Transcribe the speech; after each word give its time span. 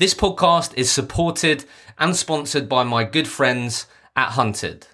This 0.00 0.14
podcast 0.14 0.72
is 0.78 0.90
supported 0.90 1.66
and 1.98 2.16
sponsored 2.16 2.70
by 2.70 2.84
my 2.84 3.04
good 3.04 3.28
friends 3.28 3.84
at 4.16 4.30
Hunted. 4.30 4.86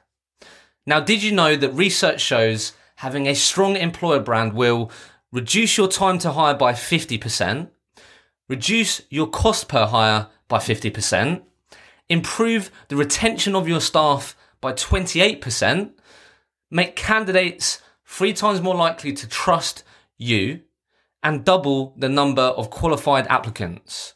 Now, 0.85 0.99
did 0.99 1.23
you 1.23 1.31
know 1.31 1.55
that 1.55 1.71
research 1.75 2.21
shows 2.21 2.73
having 2.97 3.29
a 3.29 3.37
strong 3.37 3.77
employer 3.77 4.19
brand 4.19 4.55
will 4.55 4.91
reduce 5.31 5.79
your 5.79 5.87
time 5.87 6.19
to 6.19 6.33
hire 6.33 6.55
by 6.55 6.73
50%, 6.73 7.69
reduce 8.49 9.01
your 9.09 9.29
cost 9.29 9.69
per 9.69 9.87
hire 9.87 10.27
by 10.49 10.59
50%, 10.59 11.41
improve 12.09 12.73
the 12.89 12.97
retention 12.97 13.55
of 13.55 13.69
your 13.69 13.81
staff 13.81 14.37
by 14.61 14.73
28%, 14.73 15.93
make 16.69 16.97
candidates 16.97 17.81
three 18.05 18.33
times 18.33 18.61
more 18.61 18.75
likely 18.75 19.13
to 19.13 19.29
trust 19.29 19.85
you, 20.19 20.63
and 21.23 21.45
double 21.45 21.95
the 21.97 22.09
number 22.09 22.43
of 22.43 22.71
qualified 22.71 23.29
applicants. 23.29 24.16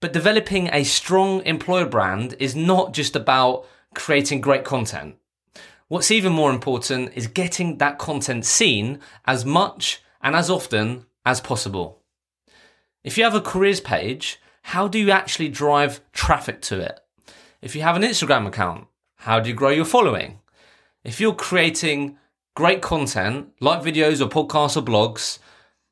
But 0.00 0.12
developing 0.12 0.68
a 0.72 0.84
strong 0.84 1.44
employer 1.44 1.86
brand 1.86 2.36
is 2.38 2.54
not 2.54 2.92
just 2.92 3.16
about 3.16 3.66
creating 3.94 4.40
great 4.40 4.64
content. 4.64 5.16
What's 5.88 6.10
even 6.10 6.32
more 6.32 6.52
important 6.52 7.12
is 7.14 7.26
getting 7.26 7.78
that 7.78 7.98
content 7.98 8.44
seen 8.44 9.00
as 9.26 9.44
much 9.44 10.00
and 10.22 10.36
as 10.36 10.50
often 10.50 11.06
as 11.24 11.40
possible. 11.40 12.02
If 13.02 13.18
you 13.18 13.24
have 13.24 13.34
a 13.34 13.40
careers 13.40 13.80
page, 13.80 14.40
how 14.62 14.86
do 14.86 14.98
you 14.98 15.10
actually 15.10 15.48
drive 15.48 16.00
traffic 16.12 16.60
to 16.62 16.80
it? 16.80 17.00
If 17.60 17.74
you 17.74 17.82
have 17.82 17.96
an 17.96 18.02
Instagram 18.02 18.46
account, 18.46 18.86
how 19.16 19.40
do 19.40 19.48
you 19.48 19.54
grow 19.54 19.70
your 19.70 19.84
following? 19.84 20.38
If 21.02 21.20
you're 21.20 21.34
creating 21.34 22.18
great 22.54 22.82
content 22.82 23.48
like 23.60 23.82
videos 23.82 24.20
or 24.20 24.28
podcasts 24.28 24.76
or 24.76 24.82
blogs, 24.82 25.38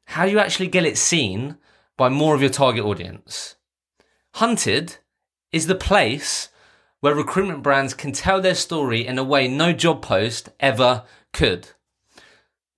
how 0.05 0.27
do 0.27 0.30
you 0.30 0.38
actually 0.38 0.69
get 0.69 0.84
it 0.84 0.98
seen 0.98 1.56
by 1.97 2.09
more 2.09 2.34
of 2.34 2.41
your 2.41 2.50
target 2.50 2.84
audience? 2.84 3.56
Hunted 4.36 4.98
is 5.50 5.66
the 5.66 5.74
place 5.74 6.50
where 7.00 7.14
recruitment 7.14 7.62
brands 7.62 7.94
can 7.94 8.12
tell 8.12 8.38
their 8.38 8.55
story 8.55 9.06
in 9.06 9.16
a 9.16 9.24
way 9.24 9.48
no 9.48 9.72
job 9.72 10.02
post 10.02 10.50
ever 10.61 11.05
could. 11.33 11.69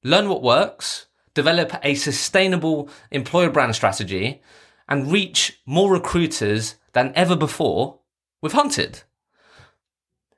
Learn 0.05 0.28
what 0.28 0.41
works, 0.41 1.06
develop 1.34 1.72
a 1.83 1.96
sustainable 1.96 2.88
employer 3.10 3.50
brand 3.50 3.74
strategy, 3.74 4.41
and 4.88 5.10
reach 5.10 5.60
more 5.66 5.91
recruiters 5.91 6.77
than 6.92 7.12
ever 7.16 7.34
before 7.34 7.98
with 8.40 8.52
Hunted. 8.52 9.02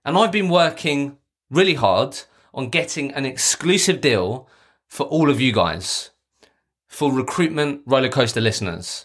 And 0.06 0.16
I've 0.16 0.32
been 0.32 0.48
working 0.48 1.18
really 1.50 1.74
hard 1.74 2.18
on 2.54 2.70
getting 2.70 3.12
an 3.12 3.26
exclusive 3.26 4.00
deal 4.00 4.48
for 4.88 5.04
all 5.04 5.28
of 5.28 5.38
you 5.38 5.52
guys, 5.52 6.12
for 6.88 7.12
recruitment 7.12 7.86
rollercoaster 7.86 8.40
listeners. 8.40 9.04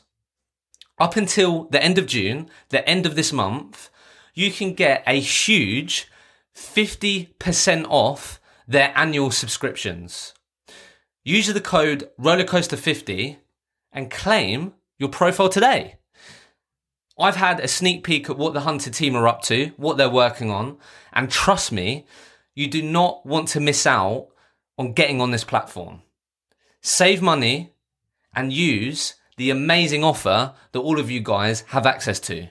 Up 0.98 1.16
until 1.18 1.66
the 1.66 1.84
end 1.84 1.98
of 1.98 2.08
June, 2.08 2.50
the 2.70 2.88
end 2.88 3.06
of 3.06 3.16
this 3.16 3.34
month, 3.34 3.90
you 4.34 4.52
can 4.52 4.74
get 4.74 5.04
a 5.06 5.20
huge 5.20 6.10
50% 6.56 7.86
off 7.90 8.40
their 8.68 8.94
annual 8.96 9.32
subscriptions. 9.32 10.34
Use 11.24 11.48
the 11.48 11.62
code 11.62 12.10
rollercoaster50 12.20 13.38
and 13.92 14.12
claim 14.12 14.74
your 14.98 15.10
profile 15.10 15.50
today. 15.50 15.96
I've 17.18 17.38
had 17.38 17.60
a 17.60 17.68
sneak 17.68 18.04
peek 18.04 18.30
at 18.30 18.38
what 18.38 18.54
the 18.54 18.62
Hunted 18.62 18.94
team 18.94 19.16
are 19.16 19.28
up 19.28 19.42
to, 19.44 19.72
what 19.78 19.98
they're 19.98 20.10
working 20.10 20.52
on, 20.52 20.78
and 21.14 21.30
trust 21.30 21.72
me, 21.72 22.06
you 22.54 22.68
do 22.68 22.82
not 22.82 23.26
want 23.26 23.48
to 23.50 23.60
miss 23.60 23.86
out 23.86 24.28
on 24.78 24.94
getting 24.94 25.20
on 25.22 25.32
this 25.32 25.44
platform. 25.44 26.02
Save 26.82 27.22
money 27.22 27.74
and 28.34 28.52
use 28.52 29.16
the 29.38 29.50
amazing 29.50 30.04
offer 30.04 30.54
that 30.72 30.80
all 30.80 31.00
of 31.00 31.12
you 31.12 31.20
guys 31.20 31.62
have 31.68 31.86
access 31.86 32.20
to. 32.22 32.48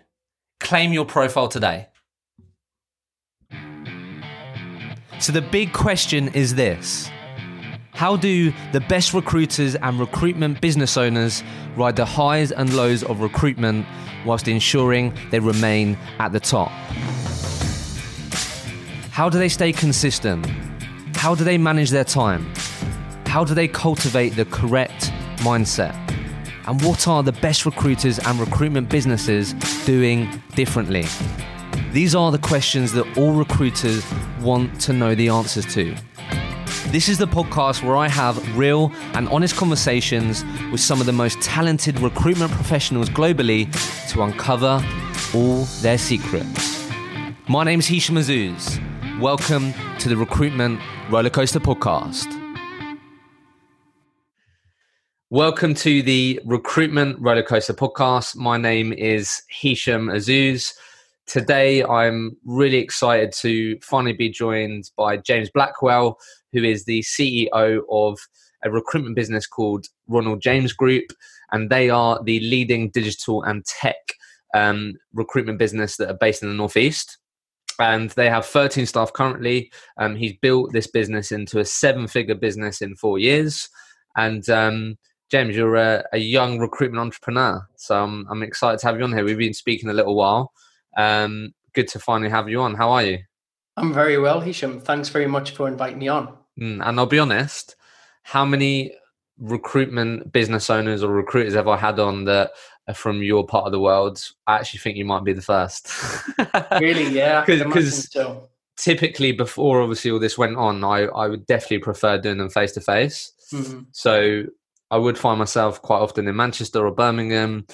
Claim 0.61 0.93
your 0.93 1.05
profile 1.05 1.49
today. 1.49 1.89
So, 5.21 5.33
the 5.33 5.43
big 5.43 5.73
question 5.73 6.29
is 6.35 6.55
this 6.55 7.11
How 7.93 8.17
do 8.17 8.53
the 8.73 8.81
best 8.81 9.15
recruiters 9.15 9.75
and 9.77 9.99
recruitment 9.99 10.61
business 10.61 10.97
owners 10.97 11.43
ride 11.77 11.97
the 11.97 12.05
highs 12.05 12.53
and 12.53 12.75
lows 12.75 13.03
of 13.03 13.21
recruitment 13.21 13.87
whilst 14.27 14.49
ensuring 14.49 15.17
they 15.31 15.39
remain 15.39 15.97
at 16.19 16.33
the 16.33 16.41
top? 16.41 16.71
How 19.11 19.29
do 19.31 19.39
they 19.39 19.49
stay 19.49 19.73
consistent? 19.73 20.45
How 21.17 21.35
do 21.35 21.45
they 21.45 21.57
manage 21.57 21.91
their 21.91 22.05
time? 22.05 22.53
How 23.27 23.45
do 23.45 23.55
they 23.55 23.69
cultivate 23.69 24.31
the 24.31 24.45
correct 24.47 25.13
mindset? 25.39 25.95
And 26.67 26.83
what 26.83 27.07
are 27.07 27.23
the 27.23 27.33
best 27.33 27.67
recruiters 27.67 28.19
and 28.19 28.41
recruitment 28.41 28.89
businesses 28.89 29.53
doing 29.85 30.29
differently? 30.55 31.05
These 31.93 32.15
are 32.15 32.33
the 32.33 32.39
questions 32.39 32.93
that 32.93 33.19
all 33.19 33.33
recruiters 33.33 34.03
want 34.41 34.81
to 34.83 34.95
know 34.95 35.15
the 35.15 35.29
answers 35.29 35.67
to. 35.75 35.95
This 36.87 37.09
is 37.09 37.19
the 37.19 37.27
podcast 37.27 37.83
where 37.83 37.97
I 37.97 38.09
have 38.09 38.57
real 38.57 38.93
and 39.13 39.29
honest 39.29 39.57
conversations 39.57 40.43
with 40.73 40.81
some 40.81 41.01
of 41.01 41.07
the 41.07 41.13
most 41.13 41.41
talented 41.43 42.01
recruitment 42.01 42.51
professionals 42.53 43.11
globally 43.11 43.71
to 44.13 44.23
uncover 44.23 44.83
all 45.35 45.65
their 45.83 45.99
secrets. 45.99 46.89
My 47.47 47.65
name 47.65 47.81
is 47.81 47.87
Hisham 47.87 48.17
Azuz. 48.17 48.81
Welcome 49.21 49.75
to 49.99 50.09
the 50.09 50.17
Recruitment 50.17 50.81
Rollercoaster 51.09 51.61
Podcast. 51.61 52.44
Welcome 55.31 55.75
to 55.77 56.03
the 56.03 56.39
Recruitment 56.45 57.19
Rollercoaster 57.21 57.75
Podcast. 57.75 58.37
My 58.37 58.59
name 58.59 58.93
is 58.93 59.43
Hisham 59.49 60.09
Azuz. 60.09 60.75
Today, 61.27 61.83
I'm 61.83 62.37
really 62.45 62.77
excited 62.77 63.33
to 63.41 63.79
finally 63.81 64.13
be 64.13 64.29
joined 64.29 64.91
by 64.99 65.17
James 65.17 65.49
Blackwell, 65.49 66.19
who 66.53 66.63
is 66.63 66.85
the 66.85 67.01
CEO 67.01 67.81
of 67.91 68.19
a 68.65 68.71
recruitment 68.71 69.17
business 69.17 69.47
called 69.47 69.87
Ronald 70.09 70.43
James 70.43 70.75
Group, 70.75 71.07
and 71.53 71.71
they 71.71 71.89
are 71.89 72.23
the 72.23 72.41
leading 72.41 72.91
digital 72.91 73.43
and 73.45 73.65
tech 73.65 73.97
um, 74.53 74.93
recruitment 75.15 75.59
business 75.59 75.97
that 75.97 76.11
are 76.11 76.19
based 76.19 76.43
in 76.43 76.51
the 76.51 76.55
Northeast. 76.55 77.17
And 77.79 78.11
they 78.11 78.29
have 78.29 78.45
13 78.45 78.85
staff 78.85 79.15
currently. 79.15 79.73
Um, 79.97 80.17
he's 80.17 80.37
built 80.43 80.75
this 80.75 80.87
business 80.87 81.33
into 81.33 81.61
a 81.61 81.65
seven 81.65 82.09
figure 82.09 82.35
business 82.35 82.83
in 82.83 82.95
four 82.95 83.19
years. 83.19 83.71
And 84.17 84.49
um, 84.49 84.97
James, 85.35 85.57
you're 85.57 85.75
a, 85.75 86.05
a, 86.13 86.19
young 86.19 86.61
recruitment 86.61 87.01
entrepreneur, 87.01 87.67
so 87.75 88.01
I'm, 88.01 88.25
I'm, 88.31 88.45
excited 88.45 88.79
to 88.79 88.87
have 88.87 88.99
you 88.99 89.03
on 89.03 89.13
here. 89.13 89.25
We've 89.25 89.37
been 89.37 89.53
speaking 89.53 89.91
a 89.91 89.93
little 89.93 90.15
while. 90.15 90.53
Um, 90.97 91.55
good 91.73 91.89
to 91.89 91.99
finally 91.99 92.31
have 92.31 92.49
you 92.49 92.61
on. 92.61 92.77
How 92.77 92.93
are 92.93 93.03
you? 93.03 93.19
I'm 93.77 93.93
very 93.93 94.17
well, 94.17 94.39
Hisham. 94.39 94.79
Thanks 94.79 95.09
very 95.09 95.27
much 95.27 95.51
for 95.51 95.67
inviting 95.67 95.99
me 95.99 96.07
on. 96.07 96.37
Mm, 96.57 96.87
and 96.87 97.01
I'll 97.01 97.07
be 97.07 97.19
honest, 97.19 97.75
how 98.23 98.45
many 98.45 98.95
recruitment 99.37 100.31
business 100.31 100.71
owners 100.71 101.03
or 101.03 101.13
recruiters 101.13 101.55
have 101.55 101.67
I 101.67 101.79
had 101.79 101.99
on 101.99 102.27
that 102.27 102.53
are 102.87 102.95
from 102.95 103.21
your 103.21 103.45
part 103.45 103.67
of 103.67 103.73
the 103.73 103.81
world? 103.81 104.23
I 104.47 104.55
actually 104.55 104.79
think 104.79 104.97
you 104.97 105.05
might 105.05 105.25
be 105.25 105.33
the 105.33 105.43
first. 105.43 105.91
really? 106.81 107.09
Yeah. 107.09 107.45
Because 107.45 108.09
so. 108.09 108.51
typically, 108.77 109.33
before 109.33 109.83
obviously 109.83 110.13
all 110.13 110.21
this 110.21 110.39
went 110.39 110.55
on, 110.55 110.85
I, 110.85 111.07
I 111.07 111.27
would 111.27 111.45
definitely 111.45 111.81
prefer 111.81 112.19
doing 112.19 112.39
them 112.39 112.51
face 112.51 112.71
to 112.75 112.81
face. 112.81 113.33
So 113.91 114.45
I 114.95 114.97
would 114.97 115.19
find 115.19 115.41
myself 115.41 115.83
quite 115.83 115.99
often 115.99 116.29
in 116.29 116.37
Manchester 116.37 116.87
or 116.87 116.93
Birmingham, 116.93 117.67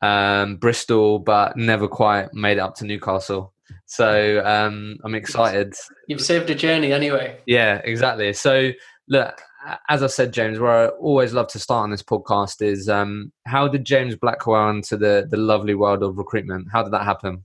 um, 0.00 0.58
Bristol, 0.58 1.18
but 1.18 1.56
never 1.56 1.88
quite 1.88 2.32
made 2.32 2.58
it 2.58 2.60
up 2.60 2.76
to 2.76 2.84
Newcastle. 2.84 3.52
So 3.86 4.40
um, 4.46 4.96
I'm 5.02 5.16
excited. 5.16 5.74
You've 6.06 6.20
saved 6.20 6.48
a 6.50 6.54
journey 6.54 6.92
anyway. 6.92 7.36
Yeah, 7.46 7.80
exactly. 7.82 8.32
So 8.32 8.70
look, 9.08 9.42
as 9.88 10.04
I 10.04 10.06
said, 10.06 10.32
James, 10.32 10.60
where 10.60 10.70
I 10.70 10.86
always 10.86 11.32
love 11.32 11.48
to 11.48 11.58
start 11.58 11.82
on 11.82 11.90
this 11.90 12.04
podcast 12.04 12.62
is 12.62 12.88
um, 12.88 13.32
how 13.44 13.66
did 13.66 13.84
James 13.84 14.14
Blackwell 14.14 14.70
into 14.70 14.96
the 14.96 15.26
the 15.28 15.36
lovely 15.36 15.74
world 15.74 16.04
of 16.04 16.16
recruitment? 16.16 16.68
How 16.72 16.84
did 16.84 16.92
that 16.92 17.02
happen? 17.02 17.44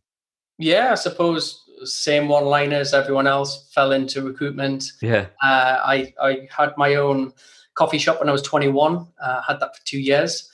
Yeah, 0.59 0.91
I 0.91 0.95
suppose 0.95 1.59
same 1.85 2.27
one 2.27 2.45
line 2.45 2.71
as 2.71 2.93
everyone 2.93 3.25
else. 3.25 3.67
Fell 3.73 3.93
into 3.93 4.21
recruitment. 4.21 4.91
Yeah, 5.01 5.25
uh, 5.41 5.79
I 5.83 6.13
I 6.21 6.47
had 6.55 6.77
my 6.77 6.93
own 6.95 7.33
coffee 7.75 7.97
shop 7.97 8.19
when 8.19 8.29
I 8.29 8.31
was 8.31 8.41
21. 8.41 9.07
Uh, 9.21 9.41
had 9.41 9.59
that 9.59 9.75
for 9.75 9.85
two 9.85 9.99
years 9.99 10.49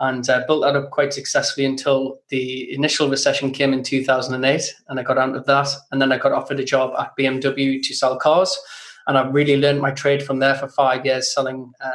and 0.00 0.28
uh, 0.28 0.42
built 0.46 0.62
that 0.62 0.76
up 0.76 0.90
quite 0.90 1.12
successfully 1.12 1.64
until 1.64 2.18
the 2.28 2.72
initial 2.74 3.08
recession 3.08 3.52
came 3.52 3.72
in 3.72 3.82
2008 3.82 4.74
and 4.88 5.00
I 5.00 5.02
got 5.02 5.18
out 5.18 5.36
of 5.36 5.46
that 5.46 5.68
and 5.90 6.02
then 6.02 6.12
I 6.12 6.18
got 6.18 6.32
offered 6.32 6.60
a 6.60 6.64
job 6.64 6.92
at 6.98 7.16
BMW 7.16 7.82
to 7.82 7.94
sell 7.94 8.18
cars 8.18 8.58
and 9.06 9.16
I 9.16 9.28
really 9.28 9.56
learned 9.56 9.80
my 9.80 9.92
trade 9.92 10.22
from 10.22 10.40
there 10.40 10.56
for 10.56 10.68
five 10.68 11.06
years 11.06 11.32
selling 11.32 11.72
uh, 11.80 11.90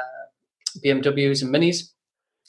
BMWs 0.84 1.42
and 1.42 1.54
Minis 1.54 1.90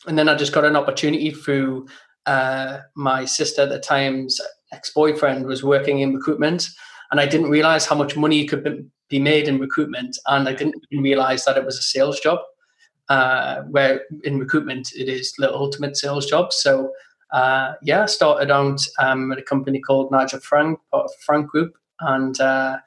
and 0.06 0.16
then 0.16 0.28
I 0.28 0.36
just 0.36 0.52
got 0.52 0.64
an 0.64 0.76
opportunity 0.76 1.32
through 1.32 1.88
uh, 2.26 2.78
my 2.94 3.24
sister 3.24 3.62
at 3.62 3.70
the 3.70 3.80
time's 3.80 4.40
ex-boyfriend 4.72 5.46
was 5.46 5.64
working 5.64 6.00
in 6.00 6.14
recruitment 6.14 6.68
and 7.10 7.20
I 7.20 7.26
didn't 7.26 7.50
realize 7.50 7.86
how 7.86 7.96
much 7.96 8.16
money 8.16 8.36
you 8.36 8.46
could 8.46 8.90
be 9.08 9.18
made 9.18 9.48
in 9.48 9.58
recruitment 9.58 10.18
and 10.26 10.48
I 10.48 10.54
didn't 10.54 10.82
realize 10.92 11.44
that 11.44 11.56
it 11.56 11.64
was 11.64 11.78
a 11.78 11.82
sales 11.82 12.20
job 12.20 12.40
uh, 13.08 13.62
where 13.62 14.02
in 14.24 14.38
recruitment 14.38 14.92
it 14.94 15.08
is 15.08 15.32
the 15.38 15.52
ultimate 15.52 15.96
sales 15.96 16.26
job. 16.26 16.52
So 16.52 16.92
uh, 17.32 17.74
yeah, 17.82 18.06
started 18.06 18.50
out 18.50 18.80
um, 18.98 19.32
at 19.32 19.38
a 19.38 19.42
company 19.42 19.80
called 19.80 20.10
Nigel 20.10 20.40
Frank, 20.40 20.78
part 20.90 21.04
of 21.04 21.10
Frank 21.20 21.48
Group, 21.48 21.74
and 22.00 22.40
uh, 22.40 22.78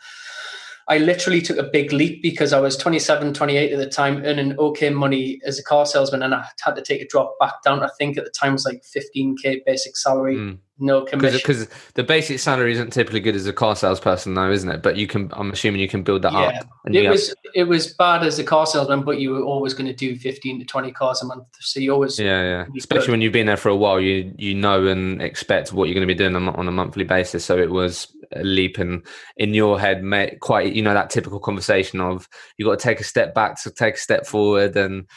I 0.92 0.98
literally 0.98 1.42
took 1.42 1.56
a 1.56 1.64
big 1.64 1.94
leap 1.94 2.22
because 2.22 2.52
I 2.52 2.60
was 2.60 2.76
27, 2.76 3.34
28 3.34 3.72
at 3.72 3.80
the 3.80 3.88
time, 3.88 4.24
earning 4.26 4.60
okay 4.60 4.90
money 4.90 5.40
as 5.46 5.58
a 5.58 5.64
car 5.64 5.86
salesman, 5.86 6.22
and 6.22 6.36
I 6.36 6.46
had 6.66 6.76
to 6.76 6.82
take 6.82 7.02
a 7.02 7.08
drop 7.08 7.40
back 7.40 7.64
down. 7.64 7.82
I 7.82 7.88
think 7.98 8.18
at 8.18 8.26
the 8.26 8.30
time 8.30 8.50
it 8.50 8.54
was 8.54 8.66
like 8.66 8.84
15k 8.84 9.62
basic 9.66 9.96
salary, 9.96 10.36
mm. 10.36 10.58
no 10.80 11.06
commission. 11.06 11.38
Because 11.38 11.70
the 11.94 12.04
basic 12.04 12.40
salary 12.40 12.74
isn't 12.74 12.92
typically 12.92 13.22
good 13.22 13.38
as 13.38 13.48
a 13.48 13.54
car 13.54 13.78
salesperson, 13.78 14.34
though, 14.34 14.52
isn't 14.52 14.70
it? 14.70 14.84
But 14.84 14.98
you 14.98 15.08
can, 15.08 15.32
I'm 15.32 15.52
assuming 15.52 15.80
you 15.80 15.88
can 15.88 16.04
build 16.04 16.24
that 16.24 16.34
yeah. 16.34 16.60
up. 16.60 16.68
it 16.94 17.10
was 17.10 17.30
have... 17.30 17.38
it 17.56 17.64
was 17.64 17.94
bad 17.94 18.24
as 18.24 18.38
a 18.38 18.44
car 18.44 18.66
salesman, 18.66 19.04
but 19.04 19.18
you 19.18 19.32
were 19.32 19.44
always 19.44 19.74
going 19.74 19.88
to 19.88 19.94
do 19.94 20.18
15 20.18 20.60
to 20.60 20.66
20 20.66 20.92
cars 20.92 21.22
a 21.22 21.26
month, 21.26 21.48
so 21.62 21.80
you 21.80 21.94
always 21.94 22.20
yeah 22.20 22.44
yeah. 22.44 22.66
Especially 22.78 23.06
good. 23.06 23.12
when 23.12 23.22
you've 23.22 23.32
been 23.32 23.48
there 23.48 23.56
for 23.56 23.70
a 23.70 23.78
while, 23.78 24.02
you 24.02 24.36
you 24.38 24.56
know 24.56 24.86
and 24.88 25.22
expect 25.22 25.72
what 25.72 25.88
you're 25.88 25.96
going 25.96 26.06
to 26.06 26.14
be 26.14 26.18
doing 26.18 26.36
on 26.36 26.68
a 26.68 26.72
monthly 26.72 27.06
basis. 27.06 27.46
So 27.46 27.58
it 27.58 27.72
was 27.72 28.14
leap 28.38 28.78
and 28.78 29.06
in 29.38 29.54
your 29.54 29.80
head 29.80 30.04
quite 30.39 30.74
you 30.74 30.81
know 30.81 30.94
that 30.94 31.10
typical 31.10 31.39
conversation 31.39 32.00
of 32.00 32.28
you 32.57 32.66
got 32.66 32.80
to 32.80 32.83
take 32.83 33.00
a 33.00 33.04
step 33.04 33.33
back 33.33 33.62
to 33.62 33.72
take 33.72 33.95
a 33.95 34.00
step 34.00 34.25
forward 34.25 34.75
and 34.75 35.07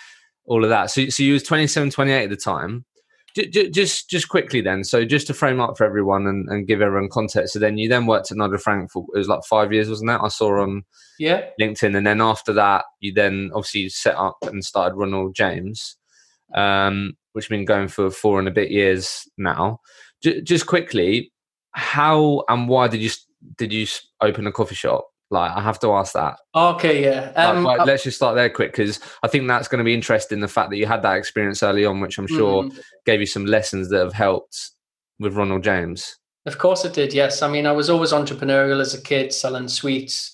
all 0.47 0.63
of 0.63 0.71
that. 0.71 0.91
So, 0.91 1.09
so 1.09 1.23
you 1.23 1.33
was 1.33 1.43
27 1.43 1.91
28 1.91 2.25
at 2.25 2.31
the 2.31 2.37
time. 2.37 2.85
Just 3.35 4.09
just 4.09 4.29
quickly 4.29 4.61
then 4.61 4.85
so 4.85 5.05
just 5.05 5.27
to 5.27 5.35
frame 5.35 5.59
up 5.61 5.77
for 5.77 5.85
everyone 5.85 6.29
and, 6.29 6.49
and 6.49 6.69
give 6.69 6.81
everyone 6.81 7.09
context. 7.09 7.55
So 7.55 7.59
then 7.59 7.79
you 7.79 7.89
then 7.89 8.07
worked 8.07 8.31
at 8.31 8.37
Nigel 8.37 8.59
Frank 8.59 8.93
for 8.93 9.05
it 9.13 9.19
was 9.19 9.27
like 9.27 9.43
five 9.43 9.73
years 9.73 9.89
wasn't 9.89 10.09
that 10.09 10.21
i 10.23 10.29
saw 10.29 10.63
on 10.63 10.85
yeah. 11.19 11.47
Linkedin. 11.61 11.97
And 11.97 12.07
then 12.07 12.21
after 12.21 12.53
that 12.53 12.85
you 13.01 13.13
then 13.13 13.51
obviously 13.53 13.89
set 13.89 14.15
up 14.15 14.37
and 14.43 14.65
started 14.65 14.95
ronald 14.95 15.35
james 15.35 15.97
um, 16.55 17.15
which 17.33 17.47
has 17.47 17.51
been 17.51 17.65
going 17.65 17.89
for 17.89 18.11
four 18.11 18.39
and 18.39 18.49
a 18.49 18.53
bit 18.53 18.71
years 18.71 19.29
now. 19.37 19.81
J- 20.23 20.41
just 20.41 20.67
quickly 20.67 21.33
how 21.75 22.45
and 22.49 22.69
why 22.69 22.89
did 22.89 23.01
you 23.01 23.11
did 23.57 23.73
you 23.73 23.87
open 24.21 24.47
a 24.47 24.53
coffee 24.53 24.75
shop? 24.75 25.09
Like, 25.31 25.51
I 25.51 25.61
have 25.61 25.81
to 25.81 25.93
ask 25.93 26.13
that. 26.13 26.39
Okay, 26.55 27.03
yeah. 27.03 27.33
Um, 27.35 27.65
like, 27.65 27.79
like, 27.79 27.87
let's 27.87 28.05
just 28.05 28.17
start 28.17 28.37
there 28.37 28.51
quick 28.51 28.73
because 28.73 29.01
I 29.23 29.29
think 29.29 29.49
that's 29.49 29.69
going 29.69 29.79
to 29.79 29.85
be 29.85 29.95
interesting. 29.95 30.41
The 30.41 30.49
fact 30.49 30.71
that 30.71 30.77
you 30.77 30.87
had 30.87 31.03
that 31.03 31.17
experience 31.17 31.63
early 31.63 31.85
on, 31.85 32.01
which 32.01 32.19
I'm 32.19 32.27
sure 32.27 32.65
mm. 32.65 32.81
gave 33.05 33.21
you 33.21 33.27
some 33.27 33.45
lessons 33.45 33.89
that 33.91 33.99
have 33.99 34.13
helped 34.13 34.71
with 35.19 35.35
Ronald 35.35 35.65
James. 35.65 36.19
Of 36.47 36.59
course, 36.59 36.85
it 36.85 36.93
did. 36.93 37.13
Yes, 37.13 37.43
I 37.43 37.49
mean, 37.49 37.67
I 37.67 37.73
was 37.73 37.91
always 37.91 38.13
entrepreneurial 38.13 38.81
as 38.81 38.95
a 38.95 39.01
kid, 39.01 39.33
selling 39.33 39.67
sweets, 39.67 40.31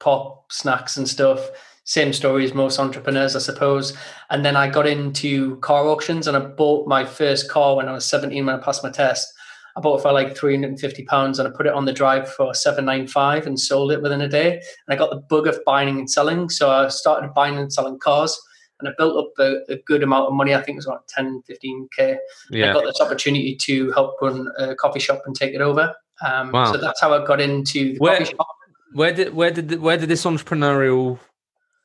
pop, 0.00 0.52
snacks, 0.52 0.96
and 0.96 1.08
stuff. 1.08 1.48
Same 1.84 2.12
story 2.12 2.44
as 2.44 2.54
most 2.54 2.78
entrepreneurs, 2.78 3.36
I 3.36 3.38
suppose. 3.38 3.96
And 4.30 4.44
then 4.44 4.56
I 4.56 4.68
got 4.68 4.86
into 4.86 5.56
car 5.58 5.86
auctions, 5.86 6.26
and 6.26 6.36
I 6.36 6.40
bought 6.40 6.88
my 6.88 7.04
first 7.04 7.48
car 7.48 7.76
when 7.76 7.88
I 7.88 7.92
was 7.92 8.04
17 8.04 8.44
when 8.44 8.54
I 8.54 8.58
passed 8.58 8.82
my 8.82 8.90
test 8.90 9.32
I 9.76 9.80
bought 9.80 9.98
it 9.98 10.02
for 10.02 10.12
like 10.12 10.36
350 10.36 11.04
pounds 11.04 11.38
and 11.38 11.48
I 11.48 11.50
put 11.50 11.66
it 11.66 11.72
on 11.72 11.84
the 11.84 11.92
drive 11.92 12.32
for 12.32 12.54
795 12.54 13.46
and 13.46 13.58
sold 13.58 13.90
it 13.90 14.00
within 14.00 14.20
a 14.20 14.28
day. 14.28 14.52
And 14.52 14.62
I 14.88 14.96
got 14.96 15.10
the 15.10 15.16
bug 15.16 15.46
of 15.46 15.58
buying 15.66 15.98
and 15.98 16.08
selling. 16.08 16.48
So 16.48 16.70
I 16.70 16.88
started 16.88 17.34
buying 17.34 17.56
and 17.56 17.72
selling 17.72 17.98
cars 17.98 18.40
and 18.78 18.88
I 18.88 18.92
built 18.96 19.16
up 19.16 19.32
a, 19.38 19.72
a 19.72 19.78
good 19.86 20.02
amount 20.02 20.28
of 20.28 20.34
money. 20.34 20.54
I 20.54 20.58
think 20.58 20.76
it 20.76 20.78
was 20.78 20.86
about 20.86 21.08
10, 21.08 21.42
15K. 21.50 22.16
Yeah. 22.50 22.70
I 22.70 22.72
got 22.72 22.84
this 22.84 23.00
opportunity 23.00 23.56
to 23.62 23.90
help 23.92 24.20
run 24.22 24.48
a 24.58 24.76
coffee 24.76 25.00
shop 25.00 25.22
and 25.26 25.34
take 25.34 25.54
it 25.54 25.60
over. 25.60 25.94
Um, 26.24 26.52
wow. 26.52 26.70
So 26.72 26.78
that's 26.78 27.00
how 27.00 27.12
I 27.12 27.26
got 27.26 27.40
into 27.40 27.94
the 27.94 27.98
where, 27.98 28.18
coffee 28.18 28.30
shop. 28.30 28.46
Where 28.92 29.12
did, 29.12 29.34
where 29.34 29.50
did, 29.50 29.80
where 29.80 29.96
did 29.96 30.08
this 30.08 30.24
entrepreneurial 30.24 31.18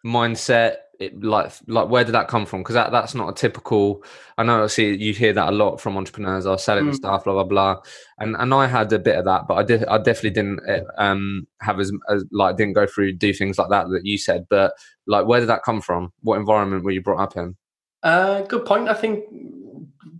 mindset 0.06 0.77
it, 1.00 1.24
like 1.24 1.54
like 1.68 1.88
where 1.88 2.04
did 2.04 2.12
that 2.12 2.28
come 2.28 2.46
from? 2.46 2.60
Because 2.62 2.75
that 2.75 2.92
that's 2.92 3.16
not 3.16 3.30
a 3.30 3.34
typical 3.34 4.04
i 4.38 4.44
know 4.44 4.66
I 4.66 4.68
see 4.68 4.96
you 4.96 5.13
hear 5.13 5.31
that 5.31 5.48
a 5.48 5.51
lot 5.51 5.80
from 5.80 5.96
entrepreneurs 5.96 6.46
are 6.46 6.57
selling 6.57 6.88
mm. 6.88 6.96
stuff 6.96 7.24
blah 7.24 7.34
blah 7.34 7.46
blah. 7.46 7.81
And 8.19 8.36
and 8.36 8.54
i 8.54 8.68
had 8.68 8.92
a 8.92 9.00
bit 9.00 9.18
of 9.18 9.25
that 9.25 9.48
but 9.48 9.56
i 9.56 9.63
did 9.63 9.86
i 9.86 9.98
definitely 9.98 10.31
didn't 10.31 10.60
eh, 10.68 10.81
um 10.98 11.48
have 11.62 11.80
as, 11.80 11.92
as 12.10 12.25
like 12.31 12.57
didn't 12.57 12.74
go 12.74 12.86
through 12.86 13.13
do 13.13 13.34
things 13.34 13.57
like 13.57 13.69
that 13.69 13.88
that 13.90 14.06
you 14.06 14.18
said. 14.18 14.46
But 14.50 14.74
like 15.07 15.25
where 15.25 15.40
did 15.40 15.50
that 15.50 15.63
come 15.63 15.81
from? 15.81 16.12
What 16.22 16.38
environment 16.38 16.84
were 16.84 16.92
you 16.92 17.01
brought 17.01 17.22
up 17.22 17.38
in? 17.38 17.56
Uh 18.04 18.42
good 18.42 18.66
point. 18.66 18.90
I 18.90 18.94
think 18.94 19.24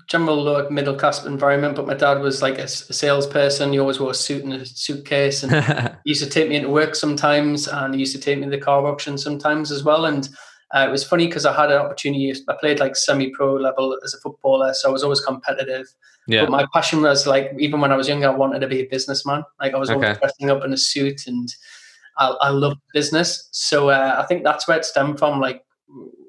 general 0.08 0.42
like 0.42 0.72
middle 0.72 0.96
class 0.96 1.26
environment, 1.26 1.76
but 1.76 1.86
my 1.86 1.94
dad 1.94 2.20
was 2.20 2.42
like 2.42 2.58
a, 2.58 2.64
a 2.64 2.68
salesperson. 2.68 3.72
He 3.72 3.80
always 3.80 4.00
wore 4.00 4.12
a 4.12 4.16
suit 4.16 4.44
and 4.44 4.54
a 4.54 4.66
suitcase, 4.66 5.44
and 5.44 5.52
he 6.04 6.12
used 6.12 6.24
to 6.24 6.30
take 6.30 6.50
me 6.50 6.56
into 6.56 6.70
work 6.70 6.96
sometimes, 6.96 7.68
and 7.68 7.94
he 7.94 8.00
used 8.00 8.16
to 8.16 8.22
take 8.22 8.40
me 8.40 8.46
to 8.46 8.50
the 8.50 8.58
car 8.58 8.86
auction 8.88 9.18
sometimes 9.18 9.72
as 9.72 9.84
well. 9.84 10.06
And 10.06 10.28
uh, 10.72 10.86
it 10.88 10.92
was 10.92 11.04
funny 11.04 11.26
because 11.26 11.46
I 11.46 11.54
had 11.54 11.72
an 11.72 11.78
opportunity. 11.80 12.34
I 12.48 12.54
played 12.60 12.80
like 12.80 12.96
semi-pro 12.96 13.56
level 13.56 13.98
as 14.04 14.14
a 14.14 14.20
footballer, 14.20 14.74
so 14.74 14.90
I 14.90 14.92
was 14.92 15.04
always 15.04 15.22
competitive. 15.22 15.88
Yeah. 16.28 16.42
But 16.42 16.52
my 16.52 16.66
passion 16.74 17.02
was 17.02 17.26
like, 17.26 17.52
even 17.58 17.82
when 17.82 17.92
I 17.92 17.96
was 17.96 18.08
younger, 18.08 18.28
I 18.28 18.36
wanted 18.36 18.60
to 18.60 18.68
be 18.68 18.82
a 18.82 18.86
businessman. 18.86 19.44
Like 19.60 19.74
I 19.74 19.78
was 19.78 19.90
always 19.90 20.10
okay. 20.10 20.20
dressing 20.20 20.52
up 20.52 20.64
in 20.64 20.72
a 20.72 20.78
suit, 20.78 21.26
and 21.26 21.50
I, 22.18 22.28
I 22.42 22.50
loved 22.50 22.80
business. 22.94 23.50
So 23.52 23.90
uh, 23.90 24.18
I 24.20 24.28
think 24.28 24.44
that's 24.44 24.68
where 24.68 24.78
it 24.78 24.86
stemmed 24.86 25.18
from. 25.18 25.40
Like 25.40 25.64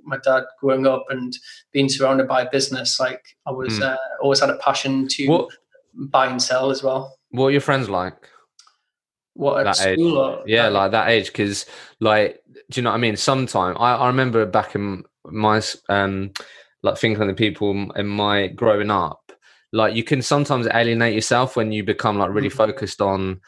my 0.04 0.16
dad 0.24 0.44
growing 0.58 0.86
up 0.86 1.04
and 1.10 1.36
being 1.72 1.90
surrounded 1.90 2.26
by 2.26 2.46
business, 2.46 2.98
like 2.98 3.22
I 3.46 3.50
was 3.50 3.78
mm. 3.78 3.82
uh, 3.82 3.96
always 4.22 4.40
had 4.40 4.50
a 4.50 4.56
passion 4.56 5.06
to 5.08 5.26
what, 5.28 5.48
buy 5.94 6.26
and 6.26 6.40
sell 6.40 6.70
as 6.70 6.82
well. 6.82 7.18
What 7.30 7.46
are 7.46 7.50
your 7.50 7.60
friends 7.60 7.90
like? 7.90 8.14
What 9.40 9.64
that 9.64 9.86
age? 9.86 9.98
yeah, 10.46 10.68
like 10.68 10.90
that 10.90 11.08
age, 11.08 11.26
because 11.26 11.64
like, 11.98 12.42
do 12.70 12.80
you 12.80 12.82
know 12.82 12.90
what 12.90 12.96
I 12.96 13.00
mean? 13.00 13.16
Sometime 13.16 13.74
I, 13.78 13.94
I 13.94 14.06
remember 14.08 14.44
back 14.44 14.74
in 14.74 15.02
my 15.24 15.62
um, 15.88 16.32
like 16.82 16.98
thinking 16.98 17.22
of 17.22 17.28
the 17.28 17.34
people 17.34 17.90
in 17.92 18.06
my 18.06 18.48
growing 18.48 18.90
up, 18.90 19.32
like 19.72 19.94
you 19.94 20.04
can 20.04 20.20
sometimes 20.20 20.66
alienate 20.74 21.14
yourself 21.14 21.56
when 21.56 21.72
you 21.72 21.82
become 21.82 22.18
like 22.18 22.30
really 22.30 22.48
mm-hmm. 22.48 22.56
focused 22.58 23.00
on 23.00 23.40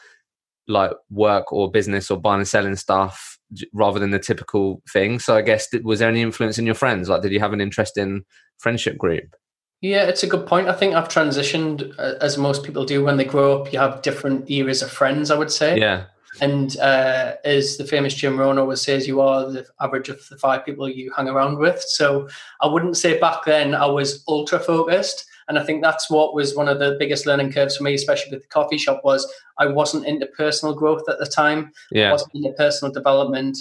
like 0.67 0.91
work 1.11 1.53
or 1.53 1.69
business 1.69 2.09
or 2.09 2.19
buying 2.19 2.39
and 2.39 2.47
selling 2.47 2.75
stuff 2.75 3.37
rather 3.71 3.99
than 3.99 4.09
the 4.09 4.19
typical 4.19 4.81
thing. 4.91 5.19
So 5.19 5.35
I 5.35 5.43
guess 5.43 5.67
was 5.83 5.99
there 5.99 6.09
any 6.09 6.23
influence 6.23 6.57
in 6.57 6.65
your 6.65 6.75
friends? 6.75 7.07
Like, 7.07 7.21
did 7.21 7.31
you 7.31 7.39
have 7.39 7.53
an 7.53 7.61
interest 7.61 7.97
in 7.97 8.23
friendship 8.57 8.97
group? 8.97 9.35
Yeah, 9.83 10.05
it's 10.05 10.23
a 10.23 10.27
good 10.27 10.47
point. 10.47 10.69
I 10.69 10.71
think 10.71 10.95
I've 10.95 11.09
transitioned 11.09 11.93
uh, 11.99 12.13
as 12.21 12.37
most 12.37 12.63
people 12.63 12.85
do 12.85 13.03
when 13.03 13.17
they 13.17 13.25
grow 13.25 13.59
up. 13.59 13.73
You 13.73 13.79
have 13.79 14.01
different 14.01 14.49
eras 14.49 14.81
of 14.81 14.89
friends, 14.89 15.29
I 15.29 15.37
would 15.37 15.51
say. 15.51 15.77
Yeah. 15.77 16.05
And 16.39 16.77
uh, 16.79 17.33
as 17.43 17.75
the 17.75 17.83
famous 17.83 18.13
Jim 18.13 18.39
Rohn 18.39 18.57
always 18.57 18.79
says, 18.79 19.09
you 19.09 19.19
are 19.19 19.51
the 19.51 19.65
average 19.81 20.07
of 20.07 20.25
the 20.29 20.37
five 20.37 20.65
people 20.65 20.87
you 20.87 21.11
hang 21.17 21.27
around 21.27 21.57
with. 21.57 21.81
So 21.81 22.29
I 22.61 22.67
wouldn't 22.67 22.95
say 22.95 23.19
back 23.19 23.43
then 23.45 23.75
I 23.75 23.85
was 23.85 24.23
ultra 24.25 24.57
focused. 24.57 25.25
And 25.49 25.59
I 25.59 25.65
think 25.65 25.83
that's 25.83 26.09
what 26.09 26.33
was 26.33 26.55
one 26.55 26.69
of 26.69 26.79
the 26.79 26.95
biggest 26.97 27.25
learning 27.25 27.51
curves 27.51 27.75
for 27.75 27.83
me, 27.83 27.93
especially 27.93 28.31
with 28.31 28.43
the 28.43 28.47
coffee 28.47 28.77
shop, 28.77 29.01
was 29.03 29.29
I 29.57 29.65
wasn't 29.65 30.05
into 30.05 30.27
personal 30.27 30.73
growth 30.73 31.03
at 31.09 31.19
the 31.19 31.25
time. 31.25 31.73
Yeah. 31.91 32.07
I 32.07 32.11
wasn't 32.13 32.35
into 32.35 32.53
personal 32.53 32.93
development. 32.93 33.57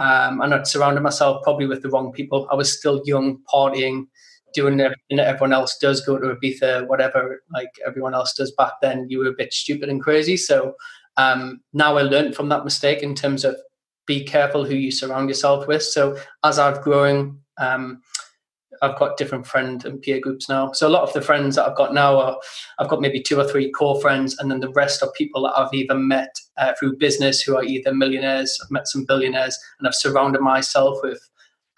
Um, 0.00 0.40
and 0.40 0.52
I'd 0.52 0.66
surrounded 0.66 1.02
myself 1.02 1.44
probably 1.44 1.66
with 1.66 1.82
the 1.82 1.88
wrong 1.88 2.10
people. 2.10 2.48
I 2.50 2.56
was 2.56 2.76
still 2.76 3.00
young, 3.04 3.38
partying, 3.52 4.06
doing 4.52 4.80
everything 4.80 5.16
that 5.16 5.26
everyone 5.26 5.52
else 5.52 5.76
does, 5.78 6.04
go 6.04 6.18
to 6.18 6.34
Ibiza, 6.34 6.86
whatever, 6.88 7.42
like 7.52 7.70
everyone 7.86 8.14
else 8.14 8.34
does 8.34 8.52
back 8.52 8.72
then, 8.80 9.06
you 9.08 9.18
were 9.18 9.28
a 9.28 9.34
bit 9.36 9.52
stupid 9.52 9.88
and 9.88 10.02
crazy. 10.02 10.36
So 10.36 10.74
um, 11.16 11.60
now 11.72 11.96
I 11.96 12.02
learned 12.02 12.34
from 12.34 12.48
that 12.50 12.64
mistake 12.64 13.02
in 13.02 13.14
terms 13.14 13.44
of 13.44 13.56
be 14.06 14.24
careful 14.24 14.64
who 14.64 14.74
you 14.74 14.90
surround 14.90 15.28
yourself 15.28 15.66
with. 15.66 15.82
So 15.82 16.16
as 16.44 16.58
I've 16.58 16.82
grown, 16.82 17.38
um, 17.58 18.02
I've 18.80 18.98
got 18.98 19.16
different 19.16 19.46
friend 19.46 19.84
and 19.84 20.02
peer 20.02 20.18
groups 20.18 20.48
now. 20.48 20.72
So 20.72 20.88
a 20.88 20.90
lot 20.90 21.04
of 21.04 21.12
the 21.12 21.22
friends 21.22 21.54
that 21.54 21.68
I've 21.68 21.76
got 21.76 21.94
now 21.94 22.18
are 22.18 22.36
I've 22.80 22.88
got 22.88 23.00
maybe 23.00 23.22
two 23.22 23.38
or 23.38 23.44
three 23.44 23.70
core 23.70 24.00
friends, 24.00 24.36
and 24.38 24.50
then 24.50 24.58
the 24.58 24.70
rest 24.70 25.02
are 25.02 25.12
people 25.12 25.42
that 25.42 25.56
I've 25.56 25.72
either 25.72 25.94
met 25.94 26.34
uh, 26.56 26.72
through 26.78 26.96
business 26.96 27.40
who 27.40 27.56
are 27.56 27.62
either 27.62 27.94
millionaires, 27.94 28.58
I've 28.62 28.70
met 28.72 28.88
some 28.88 29.04
billionaires, 29.04 29.56
and 29.78 29.86
I've 29.86 29.94
surrounded 29.94 30.40
myself 30.40 30.98
with 31.02 31.20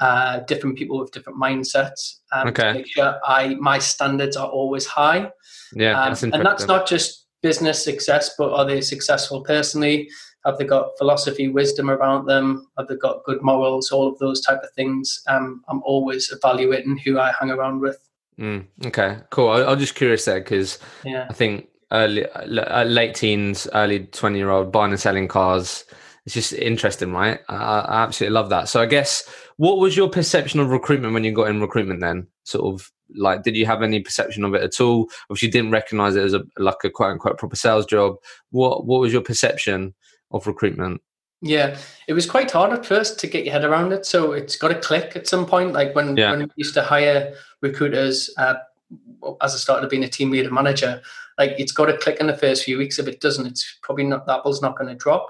uh, 0.00 0.40
different 0.40 0.76
people 0.76 0.98
with 0.98 1.12
different 1.12 1.38
mindsets. 1.38 2.18
Um, 2.32 2.48
okay. 2.48 2.72
make 2.72 2.86
sure 2.86 3.18
I 3.24 3.54
my 3.60 3.78
standards 3.78 4.36
are 4.36 4.48
always 4.48 4.86
high. 4.86 5.30
Yeah, 5.74 6.00
um, 6.00 6.10
that's 6.10 6.22
and 6.22 6.46
that's 6.46 6.66
not 6.66 6.86
just 6.86 7.26
business 7.42 7.84
success, 7.84 8.34
but 8.38 8.52
are 8.52 8.64
they 8.64 8.80
successful 8.80 9.42
personally? 9.42 10.08
Have 10.44 10.58
they 10.58 10.64
got 10.64 10.90
philosophy, 10.98 11.48
wisdom 11.48 11.90
around 11.90 12.26
them? 12.26 12.66
Have 12.76 12.88
they 12.88 12.96
got 12.96 13.24
good 13.24 13.42
morals? 13.42 13.90
All 13.90 14.06
of 14.06 14.18
those 14.18 14.40
type 14.42 14.60
of 14.62 14.70
things. 14.72 15.22
Um, 15.26 15.62
I'm 15.68 15.82
always 15.84 16.30
evaluating 16.30 16.98
who 16.98 17.18
I 17.18 17.32
hang 17.38 17.50
around 17.50 17.80
with. 17.80 17.98
Mm, 18.38 18.66
okay, 18.86 19.18
cool. 19.30 19.48
I, 19.48 19.64
I'm 19.64 19.78
just 19.78 19.94
curious 19.94 20.24
there 20.24 20.40
because 20.40 20.78
yeah. 21.04 21.26
I 21.30 21.32
think 21.32 21.68
early, 21.92 22.26
uh, 22.28 22.84
late 22.84 23.14
teens, 23.14 23.68
early 23.72 24.06
twenty 24.06 24.38
year 24.38 24.50
old 24.50 24.72
buying 24.72 24.90
and 24.90 25.00
selling 25.00 25.28
cars. 25.28 25.84
It's 26.26 26.34
just 26.34 26.52
interesting, 26.54 27.12
right? 27.12 27.40
I, 27.48 27.54
I 27.80 28.02
absolutely 28.02 28.34
love 28.34 28.48
that. 28.50 28.68
So 28.68 28.80
I 28.80 28.86
guess 28.86 29.28
what 29.56 29.78
was 29.78 29.96
your 29.96 30.08
perception 30.08 30.60
of 30.60 30.70
recruitment 30.70 31.14
when 31.14 31.24
you 31.24 31.32
got 31.32 31.48
in 31.48 31.60
recruitment 31.60 32.00
then? 32.00 32.26
Sort 32.44 32.64
of 32.74 32.90
like, 33.14 33.42
did 33.42 33.56
you 33.56 33.66
have 33.66 33.82
any 33.82 34.00
perception 34.00 34.44
of 34.44 34.54
it 34.54 34.62
at 34.62 34.80
all? 34.80 35.08
If 35.30 35.42
you 35.42 35.50
didn't 35.50 35.70
recognize 35.70 36.16
it 36.16 36.24
as 36.24 36.34
a 36.34 36.42
like 36.58 36.82
a 36.84 36.90
quote 36.90 37.12
unquote 37.12 37.38
proper 37.38 37.56
sales 37.56 37.86
job, 37.86 38.16
what 38.50 38.86
what 38.86 39.00
was 39.00 39.12
your 39.12 39.22
perception 39.22 39.94
of 40.30 40.46
recruitment? 40.46 41.00
Yeah, 41.40 41.76
it 42.08 42.14
was 42.14 42.28
quite 42.28 42.50
hard 42.50 42.72
at 42.72 42.86
first 42.86 43.18
to 43.20 43.26
get 43.26 43.44
your 43.44 43.52
head 43.52 43.64
around 43.64 43.92
it. 43.92 44.06
So 44.06 44.32
it's 44.32 44.56
got 44.56 44.68
to 44.68 44.80
click 44.80 45.14
at 45.14 45.28
some 45.28 45.44
point. 45.44 45.74
Like 45.74 45.94
when, 45.94 46.16
yeah. 46.16 46.30
when 46.30 46.40
we 46.40 46.50
used 46.56 46.72
to 46.72 46.82
hire 46.82 47.34
recruiters, 47.60 48.30
uh, 48.38 48.54
as 49.42 49.54
I 49.54 49.58
started 49.58 49.90
being 49.90 50.04
a 50.04 50.08
team 50.08 50.30
leader 50.30 50.50
manager, 50.50 51.02
like 51.36 51.54
it's 51.58 51.72
got 51.72 51.86
to 51.86 51.98
click 51.98 52.18
in 52.18 52.28
the 52.28 52.36
first 52.36 52.64
few 52.64 52.78
weeks. 52.78 52.98
If 52.98 53.08
it 53.08 53.20
doesn't, 53.20 53.46
it's 53.46 53.78
probably 53.82 54.04
not 54.04 54.26
that 54.26 54.42
ball's 54.42 54.62
not 54.62 54.78
going 54.78 54.88
to 54.88 54.94
drop. 54.94 55.28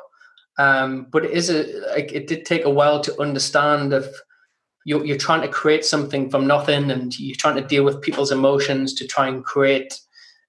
Um, 0.58 1.08
but 1.11 1.25
it 1.25 1.32
is 1.32 1.50
a 1.50 1.64
like 1.90 2.12
it 2.12 2.26
did 2.26 2.44
take 2.44 2.64
a 2.64 2.70
while 2.70 3.00
to 3.00 3.20
understand 3.20 3.92
if 3.92 4.06
you're, 4.84 5.04
you're 5.04 5.16
trying 5.16 5.42
to 5.42 5.49
create 5.49 5.84
something 5.84 6.30
from 6.30 6.46
nothing 6.46 6.90
and 6.90 7.18
you're 7.18 7.37
trying 7.37 7.56
to 7.56 7.66
deal 7.66 7.84
with 7.84 8.02
people's 8.02 8.30
emotions 8.30 8.92
to 8.94 9.06
try 9.06 9.28
and 9.28 9.44
create 9.44 9.99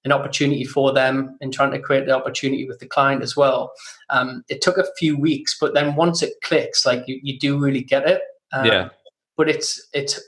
an 0.04 0.12
opportunity 0.12 0.64
for 0.64 0.92
them 0.92 1.36
and 1.40 1.52
trying 1.52 1.72
to 1.72 1.80
create 1.80 2.06
the 2.06 2.14
opportunity 2.14 2.66
with 2.68 2.78
the 2.78 2.86
client 2.86 3.22
as 3.22 3.36
well. 3.36 3.72
Um, 4.10 4.44
it 4.48 4.60
took 4.62 4.78
a 4.78 4.86
few 4.98 5.18
weeks, 5.18 5.56
but 5.58 5.74
then 5.74 5.96
once 5.96 6.22
it 6.22 6.34
clicks, 6.44 6.86
like 6.86 7.08
you, 7.08 7.18
you 7.22 7.38
do 7.38 7.58
really 7.58 7.82
get 7.82 8.08
it. 8.08 8.22
Um, 8.52 8.66
yeah. 8.66 8.88
But 9.36 9.48
it's 9.48 9.88
it's 9.92 10.20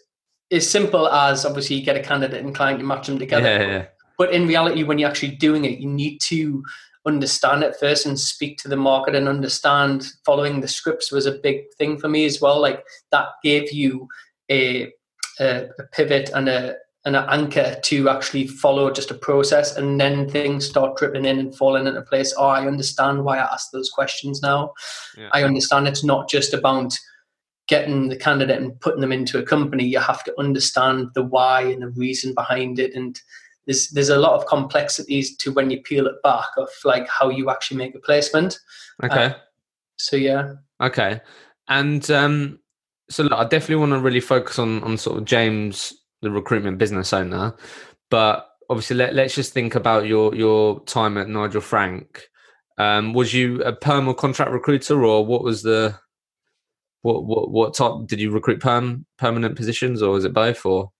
as 0.50 0.68
simple 0.68 1.08
as 1.08 1.44
obviously 1.44 1.76
you 1.76 1.84
get 1.84 1.96
a 1.96 2.02
candidate 2.02 2.44
and 2.44 2.54
client, 2.54 2.80
you 2.80 2.86
match 2.86 3.06
them 3.06 3.18
together. 3.18 3.46
Yeah, 3.46 3.66
yeah. 3.66 3.86
But 4.16 4.32
in 4.32 4.48
reality, 4.48 4.82
when 4.82 4.98
you're 4.98 5.08
actually 5.08 5.36
doing 5.36 5.64
it, 5.64 5.78
you 5.78 5.88
need 5.88 6.20
to 6.22 6.64
understand 7.08 7.62
it 7.64 7.76
first 7.80 8.06
and 8.06 8.18
speak 8.18 8.58
to 8.58 8.68
the 8.68 8.76
market 8.76 9.14
and 9.14 9.28
understand 9.28 10.06
following 10.24 10.60
the 10.60 10.68
scripts 10.68 11.10
was 11.10 11.26
a 11.26 11.32
big 11.32 11.64
thing 11.76 11.98
for 11.98 12.08
me 12.08 12.24
as 12.26 12.40
well. 12.40 12.60
Like 12.60 12.84
that 13.10 13.28
gave 13.42 13.72
you 13.72 14.06
a, 14.50 14.92
a, 15.40 15.68
a 15.78 15.82
pivot 15.92 16.30
and 16.34 16.48
a 16.48 16.76
and 17.04 17.16
an 17.16 17.24
anchor 17.28 17.78
to 17.82 18.08
actually 18.08 18.46
follow 18.46 18.90
just 18.90 19.10
a 19.10 19.14
process 19.14 19.76
and 19.76 20.00
then 20.00 20.28
things 20.28 20.66
start 20.66 20.96
dripping 20.96 21.24
in 21.24 21.38
and 21.38 21.56
falling 21.56 21.86
into 21.86 22.02
place. 22.02 22.34
Oh, 22.36 22.48
I 22.48 22.66
understand 22.66 23.24
why 23.24 23.38
I 23.38 23.52
asked 23.52 23.72
those 23.72 23.88
questions 23.88 24.42
now. 24.42 24.74
Yeah. 25.16 25.28
I 25.32 25.44
understand 25.44 25.88
it's 25.88 26.04
not 26.04 26.28
just 26.28 26.52
about 26.52 26.92
getting 27.68 28.08
the 28.08 28.16
candidate 28.16 28.60
and 28.60 28.78
putting 28.80 29.00
them 29.00 29.12
into 29.12 29.38
a 29.38 29.42
company. 29.42 29.84
You 29.84 30.00
have 30.00 30.24
to 30.24 30.34
understand 30.38 31.08
the 31.14 31.22
why 31.22 31.62
and 31.62 31.82
the 31.82 31.88
reason 31.90 32.34
behind 32.34 32.78
it. 32.78 32.94
And 32.94 33.18
there's 33.68 33.90
there's 33.90 34.08
a 34.08 34.18
lot 34.18 34.32
of 34.32 34.46
complexities 34.46 35.36
to 35.36 35.52
when 35.52 35.70
you 35.70 35.80
peel 35.82 36.06
it 36.06 36.20
back 36.24 36.48
of 36.56 36.68
like 36.84 37.06
how 37.06 37.28
you 37.28 37.50
actually 37.50 37.76
make 37.76 37.94
a 37.94 38.00
placement. 38.00 38.58
Okay. 39.04 39.26
Uh, 39.26 39.34
so 39.98 40.16
yeah. 40.16 40.54
Okay. 40.80 41.20
And 41.68 42.10
um 42.10 42.58
so 43.10 43.22
look, 43.22 43.32
I 43.32 43.44
definitely 43.44 43.76
want 43.76 43.92
to 43.92 44.00
really 44.00 44.20
focus 44.20 44.58
on 44.58 44.82
on 44.82 44.96
sort 44.96 45.18
of 45.18 45.26
James 45.26 45.92
the 46.22 46.30
recruitment 46.30 46.78
business 46.78 47.12
owner. 47.12 47.54
But 48.10 48.48
obviously, 48.70 48.96
let, 48.96 49.14
let's 49.14 49.34
just 49.34 49.52
think 49.52 49.74
about 49.74 50.06
your 50.06 50.34
your 50.34 50.82
time 50.84 51.18
at 51.18 51.28
Nigel 51.28 51.60
Frank. 51.60 52.28
Um, 52.78 53.12
was 53.12 53.34
you 53.34 53.62
a 53.62 53.72
perm 53.72 54.08
or 54.08 54.14
contract 54.14 54.50
recruiter, 54.50 55.04
or 55.04 55.26
what 55.26 55.44
was 55.44 55.62
the 55.62 55.94
what 57.02 57.24
what 57.24 57.50
what 57.50 57.74
type 57.74 58.06
did 58.06 58.18
you 58.18 58.30
recruit 58.30 58.60
perm 58.60 59.04
permanent 59.18 59.56
positions, 59.56 60.02
or 60.02 60.12
was 60.12 60.24
it 60.24 60.32
both? 60.32 60.64
Or 60.64 60.90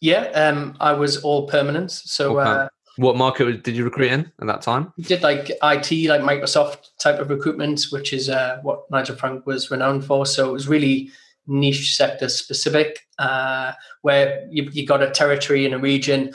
yeah, 0.00 0.24
um, 0.34 0.76
I 0.80 0.92
was 0.92 1.18
all 1.18 1.46
permanent. 1.46 1.90
So 1.90 2.38
uh, 2.38 2.68
what 2.96 3.16
market 3.16 3.62
did 3.62 3.76
you 3.76 3.84
recruit 3.84 4.10
in 4.12 4.32
at 4.40 4.46
that 4.46 4.62
time? 4.62 4.92
Did 5.00 5.22
like 5.22 5.50
IT, 5.50 6.08
like 6.08 6.22
Microsoft 6.22 6.88
type 6.98 7.18
of 7.18 7.30
recruitment, 7.30 7.86
which 7.90 8.12
is 8.12 8.28
uh, 8.28 8.58
what 8.62 8.90
Nigel 8.90 9.16
Frank 9.16 9.46
was 9.46 9.70
renowned 9.70 10.04
for. 10.04 10.26
So 10.26 10.48
it 10.48 10.52
was 10.52 10.68
really 10.68 11.10
niche 11.46 11.96
sector 11.96 12.28
specific, 12.28 13.06
uh, 13.18 13.72
where 14.02 14.46
you, 14.50 14.68
you 14.72 14.86
got 14.86 15.02
a 15.02 15.10
territory 15.10 15.66
in 15.66 15.72
a 15.72 15.78
region 15.78 16.32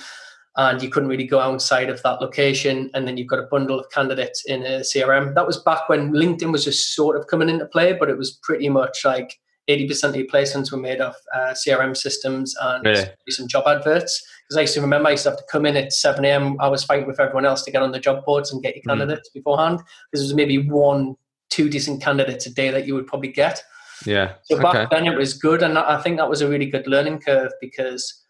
and 0.57 0.81
you 0.81 0.89
couldn't 0.89 1.09
really 1.09 1.27
go 1.27 1.39
outside 1.39 1.89
of 1.89 2.01
that 2.03 2.21
location. 2.21 2.89
And 2.93 3.07
then 3.07 3.17
you've 3.17 3.27
got 3.27 3.39
a 3.39 3.47
bundle 3.51 3.79
of 3.79 3.89
candidates 3.91 4.43
in 4.45 4.63
a 4.63 4.79
CRM. 4.79 5.35
That 5.35 5.47
was 5.47 5.57
back 5.57 5.89
when 5.89 6.13
LinkedIn 6.13 6.51
was 6.51 6.63
just 6.63 6.95
sort 6.95 7.17
of 7.17 7.27
coming 7.27 7.49
into 7.49 7.65
play, 7.65 7.93
but 7.93 8.09
it 8.09 8.17
was 8.17 8.31
pretty 8.31 8.69
much 8.69 9.03
like 9.03 9.37
80% 9.69 10.09
of 10.09 10.15
your 10.15 10.27
placements 10.27 10.71
were 10.71 10.77
made 10.77 11.01
of 11.01 11.15
uh, 11.33 11.53
CRM 11.53 11.97
systems 11.97 12.55
and 12.61 12.85
really? 12.85 13.05
some 13.29 13.47
job 13.47 13.65
adverts. 13.67 14.23
Because 14.43 14.57
I 14.57 14.61
used 14.61 14.75
to 14.75 14.81
remember 14.81 15.07
I 15.07 15.11
used 15.11 15.23
to 15.23 15.31
have 15.31 15.39
to 15.39 15.45
come 15.51 15.65
in 15.65 15.75
at 15.75 15.91
7 15.91 16.23
a.m. 16.23 16.57
I 16.59 16.67
was 16.67 16.83
fighting 16.83 17.07
with 17.07 17.19
everyone 17.19 17.45
else 17.45 17.63
to 17.63 17.71
get 17.71 17.81
on 17.81 17.91
the 17.91 17.99
job 17.99 18.23
boards 18.25 18.51
and 18.51 18.61
get 18.61 18.75
your 18.75 18.83
hmm. 18.83 18.89
candidates 18.89 19.29
mm. 19.29 19.33
beforehand. 19.33 19.79
Because 19.79 20.21
there 20.21 20.27
was 20.27 20.35
maybe 20.35 20.59
one, 20.59 21.15
two 21.49 21.69
decent 21.69 22.01
candidates 22.01 22.45
a 22.45 22.53
day 22.53 22.69
that 22.69 22.85
you 22.85 22.93
would 22.93 23.07
probably 23.07 23.31
get. 23.31 23.63
Yeah. 24.05 24.33
So 24.43 24.61
back 24.61 24.75
okay. 24.75 24.87
then 24.91 25.11
it 25.11 25.17
was 25.17 25.33
good, 25.33 25.63
and 25.63 25.77
I 25.77 26.01
think 26.01 26.17
that 26.17 26.29
was 26.29 26.41
a 26.41 26.49
really 26.49 26.65
good 26.65 26.85
learning 26.85 27.19
curve 27.19 27.51
because 27.61 28.23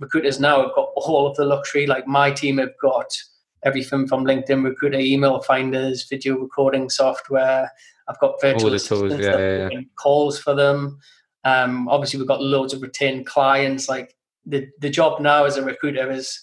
recruiters 0.00 0.40
now 0.40 0.62
have 0.62 0.74
got 0.74 0.88
all 0.96 1.26
of 1.26 1.36
the 1.36 1.44
luxury. 1.44 1.86
Like 1.86 2.06
my 2.06 2.30
team 2.30 2.58
have 2.58 2.76
got 2.80 3.06
everything 3.64 4.06
from 4.06 4.24
LinkedIn 4.24 4.64
Recruiter, 4.64 4.98
email 4.98 5.40
finders, 5.40 6.08
video 6.08 6.36
recording 6.36 6.90
software. 6.90 7.70
I've 8.08 8.18
got 8.18 8.40
virtual 8.40 8.72
all 8.72 8.78
tools, 8.78 9.18
yeah, 9.18 9.38
yeah, 9.38 9.68
yeah. 9.70 9.80
calls 9.96 10.38
for 10.38 10.54
them. 10.54 10.98
Um, 11.44 11.88
obviously, 11.88 12.18
we've 12.18 12.28
got 12.28 12.42
loads 12.42 12.72
of 12.72 12.82
retained 12.82 13.26
clients. 13.26 13.88
Like 13.88 14.14
the 14.46 14.68
the 14.80 14.90
job 14.90 15.20
now 15.20 15.44
as 15.44 15.56
a 15.56 15.64
recruiter 15.64 16.10
is 16.10 16.40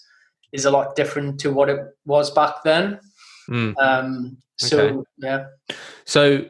is 0.52 0.64
a 0.64 0.70
lot 0.70 0.96
different 0.96 1.38
to 1.40 1.52
what 1.52 1.68
it 1.68 1.80
was 2.04 2.30
back 2.30 2.54
then. 2.64 3.00
Mm. 3.48 3.74
Um, 3.78 4.36
so 4.56 4.78
okay. 4.78 5.02
yeah. 5.18 5.46
So 6.04 6.46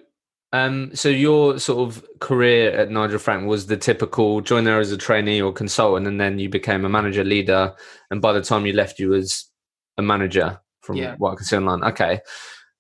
um, 0.53 0.91
so 0.95 1.09
your 1.09 1.59
sort 1.59 1.89
of 1.89 2.05
career 2.19 2.73
at 2.73 2.91
Nigel 2.91 3.19
Frank 3.19 3.47
was 3.47 3.67
the 3.67 3.77
typical 3.77 4.41
join 4.41 4.65
there 4.65 4.81
as 4.81 4.91
a 4.91 4.97
trainee 4.97 5.41
or 5.41 5.53
consultant, 5.53 6.07
and 6.07 6.21
then 6.21 6.39
you 6.39 6.49
became 6.49 6.85
a 6.85 6.89
manager 6.89 7.25
leader. 7.25 7.75
And 8.11 8.21
by 8.21 8.33
the 8.33 8.43
time 8.43 8.67
you 8.67 8.73
left, 8.73 8.99
you 8.99 9.11
was 9.11 9.49
a 9.97 10.03
manager 10.03 10.61
from 10.81 10.97
yeah. 10.97 11.15
what 11.19 11.33
I 11.33 11.35
can 11.37 11.45
see 11.45 11.57
online. 11.57 11.85
Okay, 11.85 12.21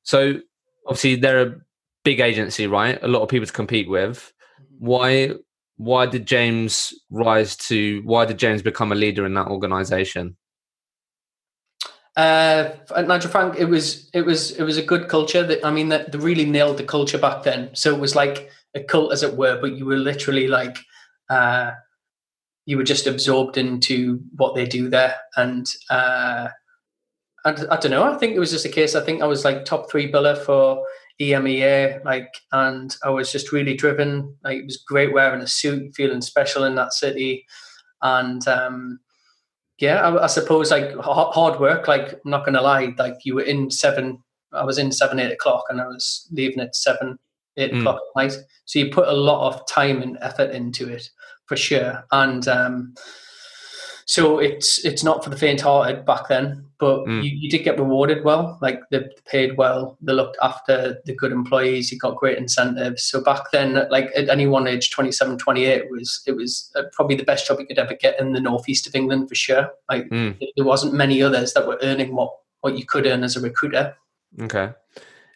so 0.03 0.41
obviously 0.87 1.17
they're 1.17 1.43
a 1.43 1.57
big 2.04 2.21
agency, 2.21 2.66
right? 2.66 2.99
A 3.02 3.09
lot 3.09 3.23
of 3.23 3.28
people 3.28 3.47
to 3.47 3.52
compete 3.52 3.88
with. 3.88 4.33
Why? 4.78 5.35
Why 5.76 6.07
did 6.07 6.26
James 6.26 6.92
rise 7.11 7.57
to? 7.69 8.02
Why 8.04 8.25
did 8.25 8.38
James 8.38 8.62
become 8.62 8.92
a 8.92 8.95
leader 8.97 9.25
in 9.25 9.35
that 9.35 9.49
organization? 9.49 10.37
Uh, 12.16 12.71
Nigel 13.07 13.30
Frank, 13.30 13.57
it 13.59 13.66
was 13.66 14.11
it 14.12 14.23
was 14.23 14.50
it 14.52 14.62
was 14.62 14.76
a 14.76 14.83
good 14.83 15.09
culture. 15.09 15.47
That 15.47 15.64
I 15.64 15.71
mean, 15.71 15.88
that 15.88 16.14
really 16.14 16.45
nailed 16.45 16.76
the 16.76 16.85
culture 16.85 17.19
back 17.19 17.45
then. 17.45 17.71
So 17.75 17.95
it 17.95 18.00
was 18.00 18.14
like 18.14 18.50
a 18.75 18.83
cult, 18.83 19.12
as 19.12 19.23
it 19.23 19.37
were, 19.37 19.61
but 19.61 19.73
you 19.73 19.87
were 19.87 19.97
literally 19.97 20.49
like 20.49 20.78
uh, 21.30 21.73
you 22.66 22.76
were 22.76 22.85
just 22.85 23.07
absorbed 23.07 23.57
into 23.57 24.21
what 24.37 24.54
they 24.54 24.66
do 24.66 24.88
there. 24.88 25.16
And 25.37 25.66
uh, 25.88 26.49
I, 27.45 27.50
I 27.50 27.76
don't 27.76 27.90
know. 27.90 28.04
I 28.04 28.19
think 28.19 28.35
it 28.35 28.40
was 28.40 28.50
just 28.50 28.66
a 28.66 28.71
case. 28.71 28.95
I 28.95 29.04
think 29.04 29.23
I 29.23 29.26
was 29.26 29.45
like 29.45 29.64
top 29.64 29.90
three 29.90 30.11
biller 30.11 30.37
for 30.37 30.85
EMEA, 31.21 32.05
like, 32.05 32.35
and 32.53 32.97
I 33.05 33.11
was 33.11 33.31
just 33.31 33.53
really 33.53 33.75
driven. 33.75 34.37
Like, 34.43 34.59
it 34.59 34.65
was 34.65 34.79
great 34.79 35.12
wearing 35.12 35.43
a 35.43 35.47
suit, 35.47 35.95
feeling 35.95 36.23
special 36.23 36.65
in 36.65 36.75
that 36.77 36.93
city, 36.93 37.47
and 38.03 38.47
um, 38.49 39.00
yeah, 39.79 40.00
I, 40.00 40.25
I, 40.25 40.27
suppose 40.27 40.71
like 40.71 40.95
hard 40.97 41.61
work. 41.61 41.89
Like, 41.89 42.12
I'm 42.12 42.31
not 42.31 42.45
gonna 42.45 42.62
lie, 42.62 42.95
like 42.99 43.17
you 43.25 43.35
were 43.35 43.43
in 43.43 43.71
seven. 43.71 44.23
I 44.53 44.65
was 44.65 44.79
in 44.79 44.91
seven, 44.93 45.21
eight 45.21 45.33
o'clock, 45.33 45.65
and 45.69 45.81
I 45.81 45.87
was 45.87 46.29
leaving 46.33 46.61
at 46.61 46.75
seven, 46.75 47.19
eight 47.57 47.73
mm. 47.73 47.81
o'clock 47.81 47.97
at 47.97 48.23
night. 48.23 48.37
So 48.65 48.79
you 48.79 48.91
put 48.91 49.09
a 49.09 49.12
lot 49.12 49.47
of 49.47 49.67
time 49.67 50.03
and 50.03 50.19
effort 50.21 50.50
into 50.50 50.89
it 50.89 51.09
for 51.47 51.57
sure. 51.57 52.05
And 52.12 52.47
um, 52.49 52.95
so 54.11 54.40
it's 54.40 54.85
it's 54.85 55.05
not 55.05 55.23
for 55.23 55.31
the 55.31 55.37
faint-hearted 55.37 56.05
back 56.05 56.26
then, 56.26 56.64
but 56.81 57.05
mm. 57.05 57.23
you, 57.23 57.31
you, 57.31 57.49
did 57.49 57.62
get 57.62 57.79
rewarded 57.79 58.25
well. 58.25 58.59
Like 58.61 58.81
they 58.90 59.09
paid 59.25 59.57
well, 59.57 59.97
they 60.02 60.12
looked 60.12 60.37
after 60.43 61.00
the 61.05 61.14
good 61.14 61.31
employees. 61.31 61.93
You 61.93 61.99
got 62.00 62.17
great 62.17 62.37
incentives. 62.37 63.05
So 63.05 63.23
back 63.23 63.52
then, 63.52 63.87
like 63.88 64.11
at 64.17 64.29
any 64.29 64.49
one 64.49 64.67
age, 64.67 64.90
27, 64.90 65.38
28 65.38 65.93
was 65.93 66.25
it 66.26 66.33
was 66.33 66.73
uh, 66.75 66.83
probably 66.93 67.14
the 67.14 67.23
best 67.23 67.47
job 67.47 67.61
you 67.61 67.67
could 67.67 67.79
ever 67.79 67.95
get 67.95 68.19
in 68.19 68.33
the 68.33 68.40
northeast 68.40 68.88
of 68.88 68.97
England 68.97 69.29
for 69.29 69.37
sure. 69.37 69.71
Like 69.88 70.09
mm. 70.09 70.37
there 70.57 70.67
wasn't 70.67 70.93
many 70.93 71.23
others 71.23 71.52
that 71.52 71.69
were 71.69 71.79
earning 71.81 72.12
what 72.12 72.35
what 72.62 72.76
you 72.76 72.85
could 72.85 73.07
earn 73.07 73.23
as 73.23 73.37
a 73.37 73.40
recruiter. 73.40 73.95
Okay. 74.40 74.73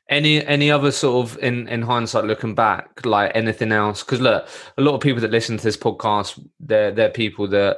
Any 0.08 0.44
any 0.44 0.72
other 0.72 0.90
sort 0.90 1.28
of 1.28 1.38
in 1.38 1.68
in 1.68 1.82
hindsight 1.82 2.24
looking 2.24 2.56
back, 2.56 3.06
like 3.06 3.30
anything 3.36 3.70
else? 3.70 4.02
Because 4.02 4.20
look, 4.20 4.48
a 4.76 4.82
lot 4.82 4.96
of 4.96 5.00
people 5.00 5.20
that 5.20 5.30
listen 5.30 5.58
to 5.58 5.62
this 5.62 5.76
podcast, 5.76 6.44
they're 6.58 6.90
they're 6.90 7.10
people 7.10 7.46
that 7.48 7.76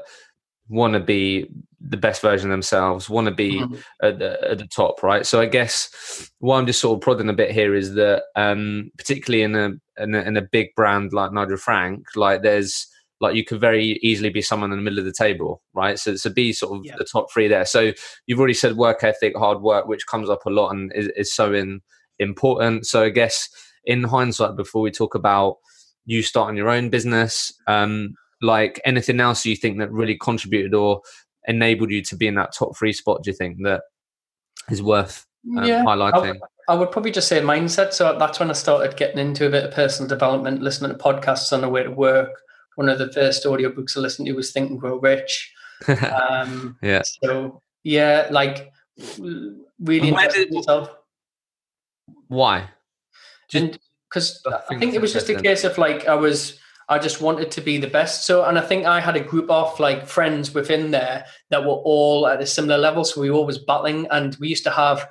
want 0.68 0.94
to 0.94 1.00
be 1.00 1.48
the 1.80 1.96
best 1.96 2.22
version 2.22 2.50
of 2.50 2.54
themselves, 2.54 3.08
want 3.08 3.26
to 3.26 3.34
be 3.34 3.60
mm-hmm. 3.60 3.74
at, 4.02 4.18
the, 4.18 4.50
at 4.50 4.58
the 4.58 4.66
top, 4.66 5.02
right? 5.02 5.24
So 5.26 5.40
I 5.40 5.46
guess 5.46 6.30
what 6.38 6.56
I'm 6.56 6.66
just 6.66 6.80
sort 6.80 6.96
of 6.96 7.02
prodding 7.02 7.28
a 7.28 7.34
bit 7.34 7.52
here 7.52 7.74
is 7.74 7.94
that, 7.94 8.24
um, 8.34 8.90
particularly 8.98 9.42
in 9.42 9.54
a, 9.54 10.02
in 10.02 10.14
a, 10.14 10.22
in 10.22 10.36
a 10.36 10.42
big 10.42 10.74
brand 10.74 11.12
like 11.12 11.32
Nigel 11.32 11.56
Frank, 11.56 12.16
like 12.16 12.42
there's 12.42 12.88
like 13.20 13.34
you 13.34 13.44
could 13.44 13.60
very 13.60 13.98
easily 14.02 14.28
be 14.28 14.42
someone 14.42 14.72
in 14.72 14.78
the 14.78 14.82
middle 14.82 14.98
of 14.98 15.04
the 15.04 15.12
table, 15.12 15.62
right? 15.72 15.98
So 15.98 16.14
to 16.16 16.30
be 16.30 16.52
sort 16.52 16.76
of 16.76 16.84
yeah. 16.84 16.96
the 16.98 17.04
top 17.04 17.32
three 17.32 17.48
there. 17.48 17.64
So 17.64 17.92
you've 18.26 18.38
already 18.38 18.54
said 18.54 18.76
work 18.76 19.02
ethic, 19.02 19.36
hard 19.36 19.62
work, 19.62 19.86
which 19.86 20.06
comes 20.06 20.28
up 20.28 20.44
a 20.44 20.50
lot 20.50 20.70
and 20.70 20.92
is, 20.94 21.08
is 21.16 21.34
so 21.34 21.52
in, 21.54 21.80
important. 22.18 22.86
So 22.86 23.04
I 23.04 23.08
guess 23.08 23.48
in 23.84 24.04
hindsight, 24.04 24.56
before 24.56 24.82
we 24.82 24.90
talk 24.90 25.14
about 25.14 25.56
you 26.04 26.22
starting 26.22 26.56
your 26.56 26.68
own 26.68 26.90
business, 26.90 27.52
um, 27.66 28.14
like 28.42 28.80
anything 28.84 29.20
else 29.20 29.44
you 29.46 29.56
think 29.56 29.78
that 29.78 29.92
really 29.92 30.16
contributed 30.16 30.74
or 30.74 31.00
enabled 31.46 31.90
you 31.90 32.02
to 32.02 32.16
be 32.16 32.26
in 32.26 32.34
that 32.34 32.52
top 32.52 32.76
three 32.76 32.92
spot 32.92 33.22
do 33.22 33.30
you 33.30 33.36
think 33.36 33.58
that 33.62 33.82
is 34.70 34.82
worth 34.82 35.24
um, 35.56 35.64
yeah, 35.64 35.84
highlighting 35.84 36.38
I, 36.68 36.72
I 36.72 36.76
would 36.76 36.90
probably 36.90 37.12
just 37.12 37.28
say 37.28 37.40
mindset 37.40 37.92
so 37.92 38.16
that's 38.18 38.40
when 38.40 38.50
i 38.50 38.52
started 38.52 38.96
getting 38.96 39.18
into 39.18 39.46
a 39.46 39.50
bit 39.50 39.64
of 39.64 39.72
personal 39.72 40.08
development 40.08 40.62
listening 40.62 40.90
to 40.90 40.98
podcasts 40.98 41.52
on 41.52 41.60
the 41.60 41.68
way 41.68 41.82
to 41.82 41.90
work 41.90 42.30
one 42.74 42.88
of 42.88 42.98
the 42.98 43.12
first 43.12 43.44
audiobooks 43.44 43.96
i 43.96 44.00
listened 44.00 44.26
to 44.26 44.32
was 44.32 44.52
think 44.52 44.70
and 44.70 44.80
grow 44.80 44.98
rich 44.98 45.52
Um, 45.88 46.78
yeah. 46.82 47.02
So 47.22 47.62
yeah, 47.82 48.28
like 48.30 48.72
really 49.78 50.10
did-. 50.10 50.54
Why? 52.28 52.70
Because 53.50 54.42
I 54.68 54.76
think 54.76 54.94
it 54.94 55.00
was 55.00 55.12
just 55.12 55.28
a 55.28 55.40
case 55.40 55.64
of 55.64 55.78
like 55.78 56.08
I 56.08 56.14
was 56.14 56.58
I 56.88 56.98
just 56.98 57.20
wanted 57.20 57.50
to 57.52 57.60
be 57.60 57.78
the 57.78 57.88
best. 57.88 58.26
So 58.26 58.44
and 58.44 58.58
I 58.58 58.60
think 58.60 58.86
I 58.86 59.00
had 59.00 59.16
a 59.16 59.20
group 59.20 59.50
of 59.50 59.78
like 59.80 60.06
friends 60.06 60.54
within 60.54 60.92
there 60.92 61.24
that 61.50 61.64
were 61.64 61.80
all 61.84 62.26
at 62.28 62.40
a 62.40 62.46
similar 62.46 62.78
level. 62.78 63.04
So 63.04 63.20
we 63.20 63.30
were 63.30 63.36
always 63.36 63.58
battling 63.58 64.06
and 64.10 64.36
we 64.40 64.48
used 64.48 64.64
to 64.64 64.70
have 64.70 65.08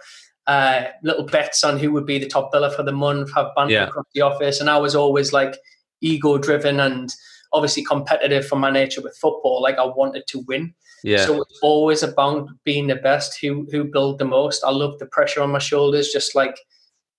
uh, 0.48 0.84
little 1.04 1.26
bets 1.26 1.64
on 1.64 1.78
who 1.80 1.92
would 1.92 2.06
be 2.06 2.18
the 2.20 2.28
top 2.28 2.54
biller 2.54 2.74
for 2.74 2.84
the 2.84 2.92
month, 2.94 3.34
have 3.36 3.48
banter 3.56 3.74
Yeah. 3.74 3.88
across 3.88 4.06
the 4.14 4.22
office. 4.22 4.62
And 4.62 4.70
I 4.70 4.78
was 4.78 4.96
always 4.96 5.34
like 5.34 5.58
ego 6.02 6.38
driven 6.38 6.80
and 6.80 7.10
obviously 7.52 7.84
competitive 7.84 8.46
from 8.48 8.60
my 8.60 8.72
nature 8.72 9.02
with 9.02 9.18
football. 9.18 9.62
Like 9.62 9.78
I 9.78 9.86
wanted 9.86 10.28
to 10.28 10.40
win. 10.48 10.74
Yeah. 11.04 11.26
So 11.26 11.42
it's 11.42 11.60
always 11.62 12.04
about 12.04 12.48
being 12.64 12.88
the 12.88 12.96
best, 12.96 13.40
who 13.42 13.68
who 13.72 13.84
build 13.84 14.18
the 14.20 14.26
most. 14.26 14.64
I 14.64 14.72
love 14.72 14.98
the 15.00 15.06
pressure 15.08 15.42
on 15.42 15.52
my 15.52 15.60
shoulders, 15.60 16.12
just 16.12 16.36
like 16.36 16.58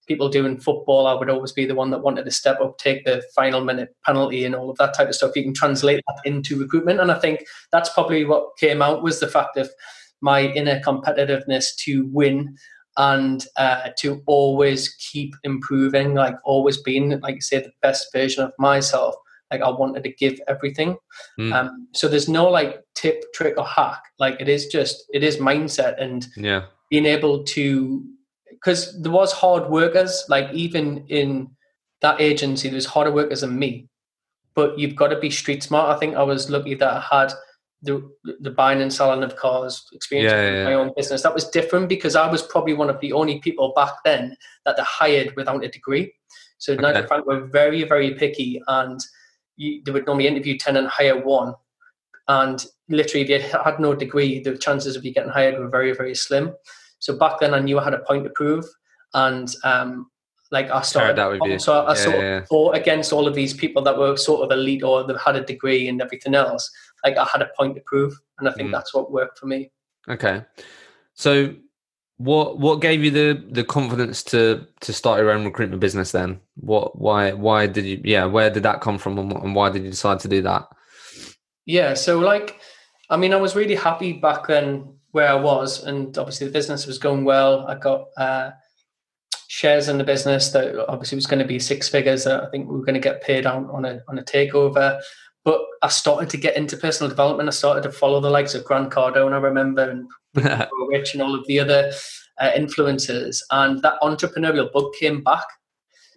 people 0.07 0.29
doing 0.29 0.59
football. 0.59 1.07
I 1.07 1.15
would 1.15 1.31
always 1.31 1.53
be 1.53 1.67
the 1.67 1.75
one 1.75 1.91
that 1.91 2.03
wanted 2.03 2.25
to 2.25 2.31
step 2.31 2.61
up, 2.61 2.79
take 2.79 3.05
the 3.05 3.23
final 3.35 3.65
minute 3.65 3.95
penalty, 4.05 4.45
and 4.45 4.55
all 4.55 4.71
of 4.71 4.79
that 4.79 4.95
type 4.95 5.09
of 5.09 5.15
stuff. 5.15 5.33
You 5.35 5.43
can 5.43 5.55
translate 5.55 6.03
that 6.07 6.21
into 6.25 6.59
recruitment, 6.59 7.01
and 7.01 7.11
I 7.11 7.19
think 7.19 7.45
that's 7.73 7.91
probably 7.91 8.25
what 8.25 8.57
came 8.59 8.83
out 8.83 9.03
was 9.03 9.21
the 9.21 9.29
fact 9.29 9.57
of 9.57 9.71
my 10.21 10.43
inner 10.43 10.81
competitiveness 10.81 11.75
to 11.85 12.07
win 12.13 12.57
and 12.97 13.47
uh, 13.57 13.91
to 13.99 14.23
always 14.27 14.95
keep 14.95 15.35
improving, 15.45 16.15
like 16.15 16.37
always 16.45 16.81
being, 16.81 17.21
like 17.21 17.35
you 17.35 17.41
say, 17.41 17.59
the 17.59 17.73
best 17.83 18.11
version 18.13 18.43
of 18.43 18.53
myself. 18.59 19.15
Like 19.51 19.61
I 19.61 19.71
wanted 19.71 20.03
to 20.05 20.13
give 20.13 20.41
everything. 20.49 20.97
Mm. 21.39 21.53
Um, 21.53 21.89
so 21.93 22.09
there's 22.09 22.29
no 22.29 22.49
like 22.49 22.83
tip, 22.95 23.23
trick, 23.33 23.55
or 23.59 23.65
hack. 23.65 24.03
Like 24.19 24.41
it 24.41 24.49
is 24.49 24.67
just 24.67 25.05
it 25.13 25.23
is 25.23 25.37
mindset 25.37 26.03
and 26.03 26.27
yeah. 26.37 26.65
being 26.91 27.07
able 27.07 27.45
to 27.45 28.05
because 28.51 29.01
there 29.03 29.13
was 29.13 29.33
hard 29.33 29.69
workers. 29.71 30.25
Like 30.29 30.53
even 30.53 31.07
in 31.09 31.51
that 32.01 32.21
agency, 32.21 32.69
there's 32.69 32.87
harder 32.87 33.13
workers 33.13 33.41
than 33.41 33.59
me. 33.59 33.89
But 34.55 34.79
you've 34.79 34.97
got 34.97 35.09
to 35.09 35.19
be 35.19 35.31
street 35.31 35.63
smart. 35.63 35.95
I 35.95 35.99
think 35.99 36.17
I 36.17 36.23
was 36.23 36.49
lucky 36.51 36.75
that 36.75 36.89
I 36.89 37.01
had 37.01 37.33
the 37.83 38.09
the 38.41 38.51
buying 38.51 38.81
and 38.81 38.93
selling 38.93 39.23
of 39.23 39.37
cars 39.37 39.87
experience 39.93 40.33
Yeah, 40.33 40.45
with 40.45 40.55
yeah, 40.55 40.65
my 40.65 40.71
yeah. 40.71 40.77
own 40.77 40.93
business. 40.97 41.23
That 41.23 41.35
was 41.35 41.49
different 41.49 41.89
because 41.89 42.17
I 42.17 42.31
was 42.31 42.43
probably 42.43 42.75
one 42.75 42.89
of 42.91 43.01
the 43.01 43.13
only 43.13 43.39
people 43.41 43.73
back 43.77 43.93
then 44.05 44.37
that 44.65 44.77
they 44.77 44.83
hired 44.83 45.35
without 45.37 45.65
a 45.65 45.69
degree. 45.69 46.13
So 46.59 46.73
Okay. 46.73 46.83
Nigel 46.83 47.07
Frank 47.07 47.27
were 47.27 47.47
very, 47.47 47.85
very 47.85 48.15
picky 48.15 48.63
and 48.67 48.99
you, 49.57 49.83
they 49.85 49.93
would 49.93 50.07
normally 50.07 50.27
interview 50.27 50.57
10 50.57 50.77
and 50.77 50.89
hire 50.89 51.21
one. 51.23 51.55
And 52.29 52.65
literally, 52.89 53.31
if 53.31 53.53
you 53.53 53.59
had 53.63 53.79
no 53.79 53.95
degree, 53.95 54.41
the 54.41 54.57
chances 54.57 54.97
of 54.97 55.05
you 55.05 55.13
getting 55.13 55.31
hired 55.31 55.59
were 55.59 55.69
very, 55.69 55.93
very 55.93 56.15
slim. 56.15 56.55
So 56.99 57.19
back 57.19 57.41
then, 57.41 57.55
I 57.55 57.61
knew 57.61 57.79
I 57.79 57.85
had 57.85 57.95
a 57.95 57.99
point 58.01 58.25
to 58.25 58.31
prove. 58.31 58.65
And 59.15 59.55
um, 59.65 60.11
like 60.51 60.71
I 60.71 60.83
started, 60.83 61.17
that 61.17 61.31
with 61.31 61.43
you. 61.45 61.59
so 61.59 61.85
I 61.87 61.95
Yeah, 61.95 61.95
sort 61.95 62.17
of 62.17 62.23
yeah, 62.23 62.39
yeah. 62.39 62.45
fought 62.45 62.77
against 62.77 63.13
all 63.13 63.27
of 63.27 63.35
these 63.35 63.55
people 63.55 63.83
that 63.83 63.99
were 63.99 64.17
sort 64.17 64.43
of 64.45 64.57
elite 64.57 64.83
or 64.83 65.05
that 65.05 65.19
had 65.19 65.37
a 65.37 65.45
degree 65.45 65.89
and 65.89 66.01
everything 66.01 66.35
else. 66.35 66.71
Like 67.05 67.17
I 67.17 67.25
had 67.25 67.43
a 67.43 67.51
point 67.59 67.75
to 67.77 67.83
prove. 67.87 68.15
And 68.39 68.49
I 68.49 68.53
think 68.53 68.69
Mm. 68.69 68.73
that's 68.73 68.93
what 68.95 69.11
worked 69.11 69.39
for 69.39 69.47
me. 69.47 69.71
Okay. 70.09 70.43
So 71.15 71.55
what 72.19 72.59
what 72.59 72.81
gave 72.81 73.05
you 73.05 73.11
the 73.11 73.45
the 73.51 73.65
confidence 73.65 74.23
to 74.25 74.67
to 74.81 74.93
start 74.93 75.21
your 75.21 75.31
own 75.31 75.45
recruitment 75.45 75.81
business 75.81 76.13
then? 76.13 76.41
What 76.57 76.99
why 76.99 77.33
why 77.33 77.67
did 77.67 77.85
you 77.85 78.01
yeah, 78.05 78.25
where 78.25 78.51
did 78.51 78.63
that 78.63 78.81
come 78.81 78.99
from 78.99 79.19
and, 79.19 79.33
and 79.33 79.55
why 79.55 79.71
did 79.71 79.85
you 79.85 79.91
decide 79.91 80.21
to 80.21 80.29
do 80.29 80.43
that? 80.43 80.67
Yeah, 81.67 81.95
so 81.95 82.19
like, 82.21 82.61
I 83.11 83.17
mean, 83.17 83.33
I 83.35 83.37
was 83.37 83.57
really 83.57 83.75
happy 83.75 84.13
back 84.13 84.47
then 84.47 84.96
where 85.17 85.31
I 85.31 85.35
was, 85.35 85.83
and 85.83 86.17
obviously 86.19 86.47
the 86.47 86.53
business 86.53 86.87
was 86.87 86.99
going 86.99 87.25
well. 87.25 87.67
I 87.67 87.75
got 87.75 88.09
uh, 88.19 88.51
shares 89.49 89.89
in 89.89 89.97
the 89.97 90.05
business 90.05 90.51
that 90.51 90.79
obviously 90.91 91.17
was 91.17 91.27
going 91.27 91.39
to 91.39 91.49
be 91.49 91.59
six 91.59 91.89
figures. 91.89 92.25
That 92.25 92.45
I 92.45 92.51
think 92.51 92.69
we 92.69 92.77
were 92.77 92.85
going 92.85 93.01
to 93.01 93.09
get 93.09 93.23
paid 93.23 93.47
on 93.47 93.65
on 93.71 93.87
a 93.87 94.03
on 94.09 94.19
a 94.19 94.23
takeover. 94.23 95.01
But 95.43 95.63
I 95.83 95.89
started 95.89 96.29
to 96.31 96.37
get 96.37 96.59
into 96.59 96.77
personal 96.77 97.09
development. 97.09 97.49
I 97.49 97.53
started 97.53 97.83
to 97.85 97.93
follow 97.93 98.21
the 98.21 98.29
likes 98.29 98.55
of 98.55 98.65
Grant 98.67 98.91
Cardone, 98.91 99.33
I 99.33 99.39
remember, 99.39 99.89
and 99.89 100.07
Rich 100.91 101.15
and 101.15 101.23
all 101.23 101.35
of 101.35 101.47
the 101.47 101.61
other 101.61 101.93
uh, 102.39 102.51
influencers. 102.51 103.39
And 103.51 103.81
that 103.81 103.99
entrepreneurial 104.03 104.71
bug 104.71 104.93
came 105.01 105.23
back. 105.23 105.47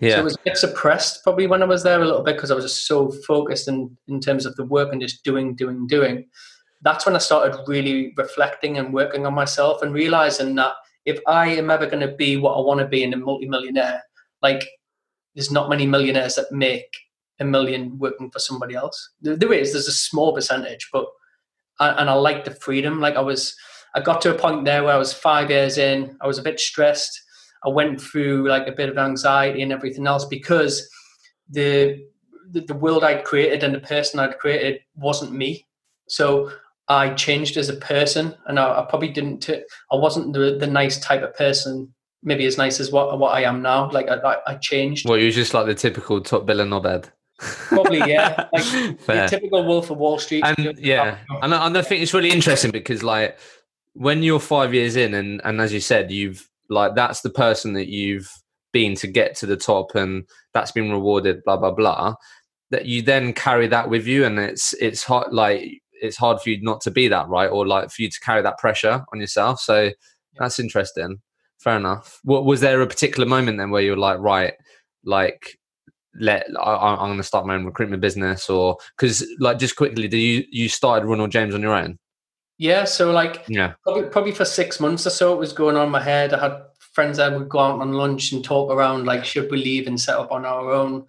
So 0.01 0.07
yeah. 0.07 0.19
it 0.19 0.23
was 0.25 0.35
a 0.35 0.43
bit 0.43 0.57
suppressed 0.57 1.23
probably 1.23 1.47
when 1.47 1.63
I 1.63 1.67
was 1.67 1.83
there 1.83 2.01
a 2.01 2.05
little 2.05 2.23
bit 2.23 2.35
because 2.35 2.51
I 2.51 2.55
was 2.55 2.65
just 2.65 2.85
so 2.85 3.11
focused 3.27 3.69
in, 3.69 3.95
in 4.09 4.19
terms 4.19 4.45
of 4.45 4.55
the 4.57 4.65
work 4.65 4.91
and 4.91 5.01
just 5.01 5.23
doing, 5.23 5.55
doing, 5.55 5.87
doing. 5.87 6.25
That's 6.81 7.05
when 7.05 7.15
I 7.15 7.19
started 7.19 7.59
really 7.67 8.13
reflecting 8.17 8.77
and 8.77 8.93
working 8.93 9.25
on 9.25 9.33
myself 9.33 9.81
and 9.81 9.93
realizing 9.93 10.55
that 10.55 10.73
if 11.05 11.19
I 11.27 11.47
am 11.47 11.69
ever 11.69 11.85
going 11.85 12.07
to 12.07 12.15
be 12.15 12.37
what 12.37 12.53
I 12.53 12.61
want 12.61 12.79
to 12.79 12.87
be 12.87 13.03
in 13.03 13.13
a 13.13 13.17
multimillionaire, 13.17 14.01
like 14.41 14.65
there's 15.35 15.51
not 15.51 15.69
many 15.69 15.85
millionaires 15.85 16.35
that 16.35 16.51
make 16.51 16.95
a 17.39 17.45
million 17.45 17.97
working 17.97 18.29
for 18.29 18.39
somebody 18.39 18.75
else. 18.75 19.11
There, 19.21 19.53
is, 19.53 19.73
there's 19.73 19.87
a 19.87 19.93
small 19.93 20.33
percentage, 20.33 20.89
but 20.91 21.05
and 21.79 22.09
I 22.09 22.13
like 22.13 22.43
the 22.43 22.51
freedom. 22.51 22.99
Like 22.99 23.15
I 23.15 23.21
was, 23.21 23.55
I 23.95 24.01
got 24.01 24.21
to 24.21 24.35
a 24.35 24.37
point 24.37 24.65
there 24.65 24.83
where 24.83 24.93
I 24.93 24.97
was 24.97 25.13
five 25.13 25.49
years 25.49 25.77
in. 25.77 26.17
I 26.21 26.27
was 26.27 26.37
a 26.37 26.43
bit 26.43 26.59
stressed. 26.59 27.17
I 27.63 27.69
went 27.69 28.01
through 28.01 28.47
like 28.47 28.67
a 28.67 28.73
bit 28.73 28.89
of 28.89 28.97
anxiety 28.97 29.61
and 29.61 29.71
everything 29.71 30.07
else 30.07 30.25
because 30.25 30.89
the 31.49 31.99
the, 32.51 32.61
the 32.61 32.73
world 32.73 33.03
I'd 33.03 33.25
created 33.25 33.63
and 33.63 33.75
the 33.75 33.79
person 33.79 34.19
I'd 34.19 34.39
created 34.39 34.81
wasn't 34.95 35.33
me. 35.33 35.67
So 36.07 36.51
I 36.89 37.13
changed 37.13 37.55
as 37.57 37.69
a 37.69 37.75
person, 37.75 38.35
and 38.47 38.59
I, 38.59 38.79
I 38.79 38.85
probably 38.89 39.09
didn't. 39.09 39.41
T- 39.41 39.63
I 39.91 39.95
wasn't 39.95 40.33
the, 40.33 40.57
the 40.59 40.67
nice 40.67 40.99
type 40.99 41.21
of 41.21 41.35
person, 41.35 41.93
maybe 42.23 42.45
as 42.45 42.57
nice 42.57 42.79
as 42.79 42.91
what 42.91 43.17
what 43.19 43.33
I 43.35 43.43
am 43.43 43.61
now. 43.61 43.89
Like 43.91 44.09
I, 44.09 44.15
I, 44.15 44.37
I 44.47 44.55
changed. 44.55 45.07
Well, 45.07 45.17
you're 45.17 45.31
just 45.31 45.53
like 45.53 45.67
the 45.67 45.75
typical 45.75 46.19
top 46.21 46.45
biller 46.47 46.67
knobhead. 46.67 47.09
Probably, 47.39 47.99
yeah. 47.99 48.47
Like 48.53 48.63
the 49.07 49.27
typical 49.29 49.65
Wolf 49.65 49.89
of 49.89 49.97
Wall 49.97 50.19
Street. 50.19 50.43
and 50.43 50.77
yeah 50.77 51.19
and 51.41 51.55
I, 51.55 51.65
and 51.67 51.77
I 51.77 51.81
think 51.81 52.01
it's 52.01 52.13
really 52.13 52.31
interesting 52.31 52.71
because 52.71 53.01
like 53.01 53.39
when 53.93 54.23
you're 54.23 54.39
five 54.41 54.73
years 54.73 54.95
in 54.95 55.13
and 55.13 55.41
and 55.45 55.61
as 55.61 55.71
you 55.71 55.79
said 55.79 56.11
you've 56.11 56.49
like 56.69 56.95
that's 56.95 57.21
the 57.21 57.29
person 57.29 57.73
that 57.73 57.87
you've 57.87 58.29
been 58.73 58.93
to 58.95 59.07
get 59.07 59.35
to 59.35 59.45
the 59.45 59.55
top 59.55 59.95
and 59.95 60.25
that's 60.53 60.71
been 60.71 60.91
rewarded 60.91 61.41
blah 61.45 61.57
blah 61.57 61.71
blah 61.71 62.13
that 62.71 62.85
you 62.85 63.01
then 63.01 63.33
carry 63.33 63.67
that 63.67 63.89
with 63.89 64.05
you 64.05 64.25
and 64.25 64.37
it's 64.37 64.73
it's 64.73 65.03
hot 65.03 65.33
like 65.33 65.81
it's 66.01 66.17
hard 66.17 66.41
for 66.41 66.49
you 66.49 66.61
not 66.61 66.81
to 66.81 66.91
be 66.91 67.07
that 67.07 67.27
right? 67.27 67.49
Or 67.49 67.67
like 67.67 67.89
for 67.91 68.01
you 68.01 68.09
to 68.09 68.19
carry 68.19 68.41
that 68.41 68.57
pressure 68.57 69.03
on 69.13 69.19
yourself. 69.19 69.59
So 69.59 69.91
that's 70.37 70.59
interesting. 70.59 71.21
Fair 71.59 71.77
enough. 71.77 72.19
What 72.23 72.45
was 72.45 72.61
there 72.61 72.81
a 72.81 72.87
particular 72.87 73.27
moment 73.27 73.57
then 73.57 73.71
where 73.71 73.81
you're 73.81 73.97
like 73.97 74.19
right 74.19 74.53
like 75.03 75.57
let 76.15 76.45
I, 76.57 76.73
I- 76.73 77.01
I'm 77.01 77.09
going 77.09 77.17
to 77.17 77.23
start 77.23 77.45
my 77.45 77.55
own 77.55 77.65
recruitment 77.65 78.01
business 78.01 78.49
or 78.49 78.77
because 78.97 79.25
like 79.39 79.59
just 79.59 79.75
quickly 79.75 80.07
do 80.07 80.17
you 80.17 80.43
you 80.49 80.69
started 80.69 81.07
Ronald 81.07 81.31
James 81.31 81.53
on 81.53 81.61
your 81.61 81.73
own? 81.73 81.99
Yeah, 82.57 82.83
so 82.83 83.11
like 83.11 83.45
yeah. 83.47 83.73
probably 83.83 84.09
probably 84.09 84.31
for 84.33 84.45
six 84.45 84.79
months 84.79 85.07
or 85.07 85.11
so, 85.11 85.33
it 85.33 85.39
was 85.39 85.53
going 85.53 85.77
on 85.77 85.85
in 85.85 85.91
my 85.91 86.01
head. 86.01 86.33
I 86.33 86.41
had 86.41 86.61
friends 86.93 87.17
that 87.17 87.31
would 87.31 87.47
go 87.47 87.59
out 87.59 87.79
on 87.79 87.93
lunch 87.93 88.33
and 88.33 88.43
talk 88.43 88.69
around 88.69 89.05
like, 89.05 89.23
should 89.23 89.49
we 89.49 89.57
leave 89.63 89.87
and 89.87 89.99
set 89.99 90.17
up 90.17 90.31
on 90.31 90.45
our 90.45 90.69
own? 90.71 91.05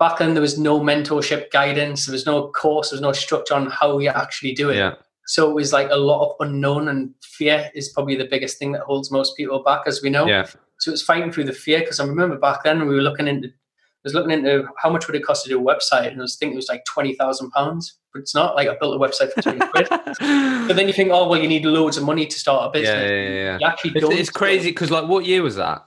Back 0.00 0.18
then, 0.18 0.34
there 0.34 0.40
was 0.40 0.58
no 0.58 0.80
mentorship 0.80 1.50
guidance. 1.52 2.06
There 2.06 2.12
was 2.14 2.26
no 2.26 2.48
course. 2.50 2.90
There 2.90 2.96
was 2.96 3.02
no 3.02 3.12
structure 3.12 3.54
on 3.54 3.66
how 3.70 3.98
you 3.98 4.08
actually 4.08 4.54
do 4.54 4.70
it. 4.70 4.76
yeah 4.76 4.94
So 5.26 5.48
it 5.50 5.54
was 5.54 5.72
like 5.72 5.90
a 5.90 5.96
lot 5.96 6.26
of 6.26 6.36
unknown, 6.40 6.88
and 6.88 7.14
fear 7.22 7.70
is 7.74 7.90
probably 7.90 8.16
the 8.16 8.26
biggest 8.28 8.58
thing 8.58 8.72
that 8.72 8.82
holds 8.82 9.12
most 9.12 9.36
people 9.36 9.62
back, 9.62 9.82
as 9.86 10.02
we 10.02 10.10
know. 10.10 10.26
yeah 10.26 10.46
So 10.78 10.90
it's 10.90 11.02
fighting 11.02 11.30
through 11.30 11.44
the 11.44 11.52
fear 11.52 11.80
because 11.80 12.00
I 12.00 12.06
remember 12.06 12.36
back 12.38 12.64
then 12.64 12.88
we 12.88 12.94
were 12.94 13.02
looking 13.02 13.28
into, 13.28 13.48
I 13.48 14.04
was 14.04 14.14
looking 14.14 14.30
into 14.32 14.66
how 14.82 14.88
much 14.90 15.06
would 15.06 15.14
it 15.16 15.24
cost 15.26 15.44
to 15.44 15.50
do 15.50 15.60
a 15.60 15.62
website, 15.74 16.08
and 16.08 16.18
I 16.18 16.22
was 16.22 16.36
thinking 16.36 16.54
it 16.54 16.62
was 16.64 16.68
like 16.70 16.84
twenty 16.86 17.14
thousand 17.14 17.50
pounds, 17.50 17.98
but 18.14 18.20
it's 18.20 18.34
not. 18.34 18.56
Like 18.56 18.68
I 18.68 18.76
built 18.80 18.96
a 18.96 18.98
website 18.98 19.30
for 19.32 19.42
twenty 19.42 19.60
quid. 19.66 19.86
But 20.66 20.76
then 20.76 20.86
you 20.86 20.94
think, 20.94 21.10
oh 21.12 21.28
well, 21.28 21.40
you 21.40 21.48
need 21.48 21.64
loads 21.66 21.96
of 21.98 22.04
money 22.04 22.26
to 22.26 22.38
start 22.38 22.62
a 22.62 22.66
yeah, 22.66 22.72
business. 22.80 23.10
yeah, 23.10 23.16
yeah, 23.16 23.44
yeah. 23.44 23.58
You 23.60 23.66
actually 23.66 23.90
It's, 23.96 24.00
don't. 24.00 24.12
it's 24.18 24.30
crazy 24.30 24.70
because 24.70 24.90
like 24.90 25.06
what 25.08 25.26
year 25.26 25.42
was 25.42 25.56
that 25.56 25.82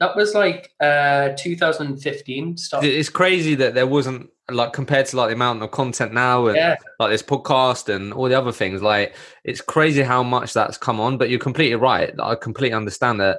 That 0.00 0.16
was 0.16 0.34
like 0.34 0.70
uh, 0.80 1.30
2015. 1.38 2.56
Start. 2.56 2.84
it's 2.84 3.08
crazy 3.08 3.54
that 3.56 3.74
there 3.74 3.86
wasn't 3.86 4.30
like 4.50 4.72
compared 4.72 5.06
to 5.06 5.16
like 5.16 5.28
the 5.28 5.34
amount 5.34 5.62
of 5.62 5.70
content 5.70 6.12
now 6.12 6.46
and 6.48 6.56
Yeah, 6.56 6.76
like 6.98 7.10
this 7.10 7.22
podcast 7.22 7.94
and 7.94 8.12
all 8.12 8.28
the 8.28 8.38
other 8.38 8.52
things 8.52 8.82
like 8.82 9.16
it's 9.42 9.62
crazy 9.62 10.02
how 10.02 10.22
much 10.22 10.52
that's 10.52 10.76
come 10.76 11.00
on 11.00 11.16
but 11.16 11.30
you're 11.30 11.38
completely 11.38 11.76
right 11.76 12.12
i 12.20 12.34
completely 12.34 12.76
understand 12.76 13.18
that 13.20 13.38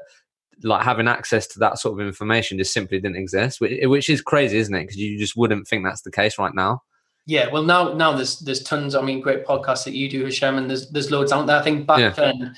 like 0.63 0.84
having 0.84 1.08
access 1.08 1.46
to 1.46 1.60
that 1.60 1.78
sort 1.78 2.00
of 2.00 2.08
information 2.08 2.58
just 2.58 2.74
simply 2.74 3.00
didn't 3.00 3.18
exist 3.18 3.62
which, 3.62 3.86
which 3.86 4.10
is 4.10 4.20
crazy 4.20 4.58
isn't 4.58 4.74
it 4.74 4.82
because 4.82 4.98
you 4.98 5.20
just 5.20 5.38
wouldn't 5.38 5.68
think 5.68 5.86
that's 5.86 6.02
the 6.02 6.12
case 6.12 6.39
right 6.39 6.56
now 6.56 6.82
yeah. 7.28 7.52
Well, 7.52 7.63
now 7.63 7.94
now 7.94 8.12
there's 8.12 8.38
there's 8.41 8.62
tons. 8.62 8.94
I 8.94 9.02
mean, 9.02 9.20
great 9.20 9.48
podcasts 9.48 9.84
that 9.86 9.96
you 9.96 10.08
do, 10.08 10.26
Hisham, 10.26 10.60
and 10.60 10.70
there's 10.70 10.91
there's 10.91 11.10
loads 11.10 11.32
out 11.32 11.48
there. 11.48 11.58
I 11.58 11.63
think 11.63 11.88
back 11.88 11.98
Yeah. 11.98 12.10
then. 12.12 12.56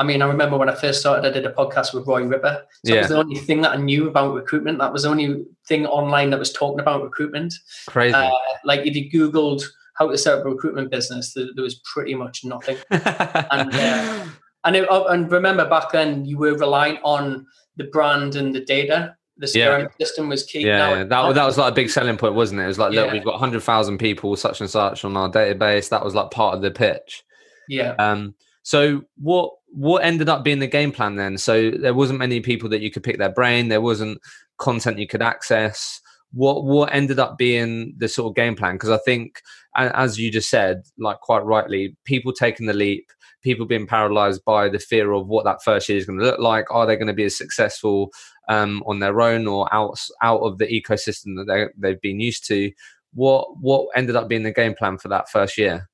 I 0.00 0.02
mean, 0.02 0.22
I 0.22 0.26
remember 0.26 0.56
when 0.56 0.70
I 0.70 0.74
first 0.74 1.00
started, 1.00 1.28
I 1.28 1.30
did 1.30 1.44
a 1.44 1.52
podcast 1.52 1.92
with 1.92 2.06
Roy 2.06 2.24
Ripper. 2.24 2.64
So 2.86 2.94
Yeah. 2.94 3.00
was 3.00 3.08
the 3.08 3.18
only 3.18 3.36
thing 3.36 3.60
that 3.60 3.72
I 3.72 3.76
knew 3.76 4.08
about 4.08 4.32
recruitment. 4.34 4.78
That 4.78 4.94
was 4.94 5.02
the 5.02 5.10
only 5.10 5.44
thing 5.68 5.84
online 5.84 6.30
that 6.30 6.38
was 6.38 6.54
talking 6.54 6.80
about 6.80 7.02
recruitment. 7.02 7.52
crazy 7.86 8.14
Uh, 8.14 8.30
like 8.64 8.80
if 8.86 8.96
you 8.96 9.10
googled 9.10 9.62
how 9.96 10.08
to 10.08 10.16
set 10.16 10.38
up 10.38 10.46
a 10.46 10.48
recruitment 10.48 10.90
business, 10.90 11.34
there, 11.34 11.48
there 11.54 11.62
was 11.62 11.82
pretty 11.92 12.14
much 12.14 12.44
nothing. 12.44 12.78
and 12.90 13.74
uh, 13.74 14.24
and, 14.64 14.76
it, 14.76 14.86
oh, 14.88 15.04
and 15.08 15.30
remember 15.30 15.68
back 15.68 15.92
then 15.92 16.24
you 16.24 16.38
were 16.38 16.54
relying 16.56 16.96
on 17.04 17.46
the 17.76 17.84
brand 17.84 18.36
and 18.36 18.54
the 18.54 18.60
data. 18.60 19.14
The 19.36 19.46
CRM 19.46 19.82
yeah. 19.82 19.88
system 20.06 20.30
was 20.30 20.44
key. 20.44 20.66
Yeah, 20.66 20.78
now, 20.78 20.94
yeah. 20.94 21.04
that 21.04 21.34
that 21.34 21.44
was 21.44 21.58
like 21.58 21.72
a 21.72 21.74
big 21.74 21.90
selling 21.96 22.16
point, 22.16 22.34
wasn't 22.34 22.60
it? 22.60 22.64
It 22.64 22.68
was 22.68 22.78
like, 22.78 22.92
look, 22.92 23.08
yeah. 23.08 23.12
we've 23.12 23.24
got 23.24 23.38
hundred 23.38 23.62
thousand 23.62 23.98
people, 23.98 24.34
such 24.36 24.62
and 24.62 24.70
such, 24.70 25.04
on 25.04 25.14
our 25.14 25.30
database. 25.30 25.90
That 25.90 26.02
was 26.02 26.14
like 26.14 26.30
part 26.30 26.54
of 26.54 26.62
the 26.62 26.70
pitch. 26.70 27.22
Yeah. 27.68 27.94
Um. 27.98 28.34
So 28.62 29.02
what 29.16 29.52
what 29.72 30.04
ended 30.04 30.28
up 30.28 30.44
being 30.44 30.58
the 30.58 30.66
game 30.66 30.92
plan 30.92 31.16
then? 31.16 31.38
So 31.38 31.70
there 31.70 31.94
wasn't 31.94 32.18
many 32.18 32.40
people 32.40 32.68
that 32.70 32.80
you 32.80 32.90
could 32.90 33.02
pick 33.02 33.18
their 33.18 33.32
brain. 33.32 33.68
There 33.68 33.80
wasn't 33.80 34.20
content 34.58 34.98
you 34.98 35.06
could 35.06 35.22
access. 35.22 36.00
What 36.32 36.64
what 36.64 36.92
ended 36.94 37.18
up 37.18 37.38
being 37.38 37.94
the 37.98 38.08
sort 38.08 38.30
of 38.30 38.36
game 38.36 38.54
plan? 38.54 38.74
Because 38.74 38.90
I 38.90 38.98
think, 38.98 39.40
as 39.76 40.18
you 40.18 40.30
just 40.30 40.48
said, 40.48 40.82
like 40.98 41.20
quite 41.20 41.44
rightly, 41.44 41.96
people 42.04 42.32
taking 42.32 42.66
the 42.66 42.72
leap, 42.72 43.06
people 43.42 43.66
being 43.66 43.86
paralyzed 43.86 44.44
by 44.44 44.68
the 44.68 44.78
fear 44.78 45.12
of 45.12 45.26
what 45.26 45.44
that 45.44 45.62
first 45.64 45.88
year 45.88 45.98
is 45.98 46.06
going 46.06 46.18
to 46.18 46.24
look 46.24 46.38
like. 46.38 46.66
Are 46.70 46.86
they 46.86 46.96
going 46.96 47.08
to 47.08 47.12
be 47.12 47.24
as 47.24 47.36
successful 47.36 48.10
um, 48.48 48.82
on 48.86 49.00
their 49.00 49.20
own 49.20 49.46
or 49.46 49.72
out 49.74 49.98
out 50.22 50.40
of 50.40 50.58
the 50.58 50.66
ecosystem 50.66 51.36
that 51.36 51.46
they, 51.48 51.66
they've 51.76 52.00
been 52.00 52.20
used 52.20 52.46
to? 52.46 52.70
What 53.12 53.48
what 53.60 53.88
ended 53.96 54.16
up 54.16 54.28
being 54.28 54.44
the 54.44 54.52
game 54.52 54.74
plan 54.74 54.98
for 54.98 55.08
that 55.08 55.28
first 55.28 55.58
year? 55.58 55.88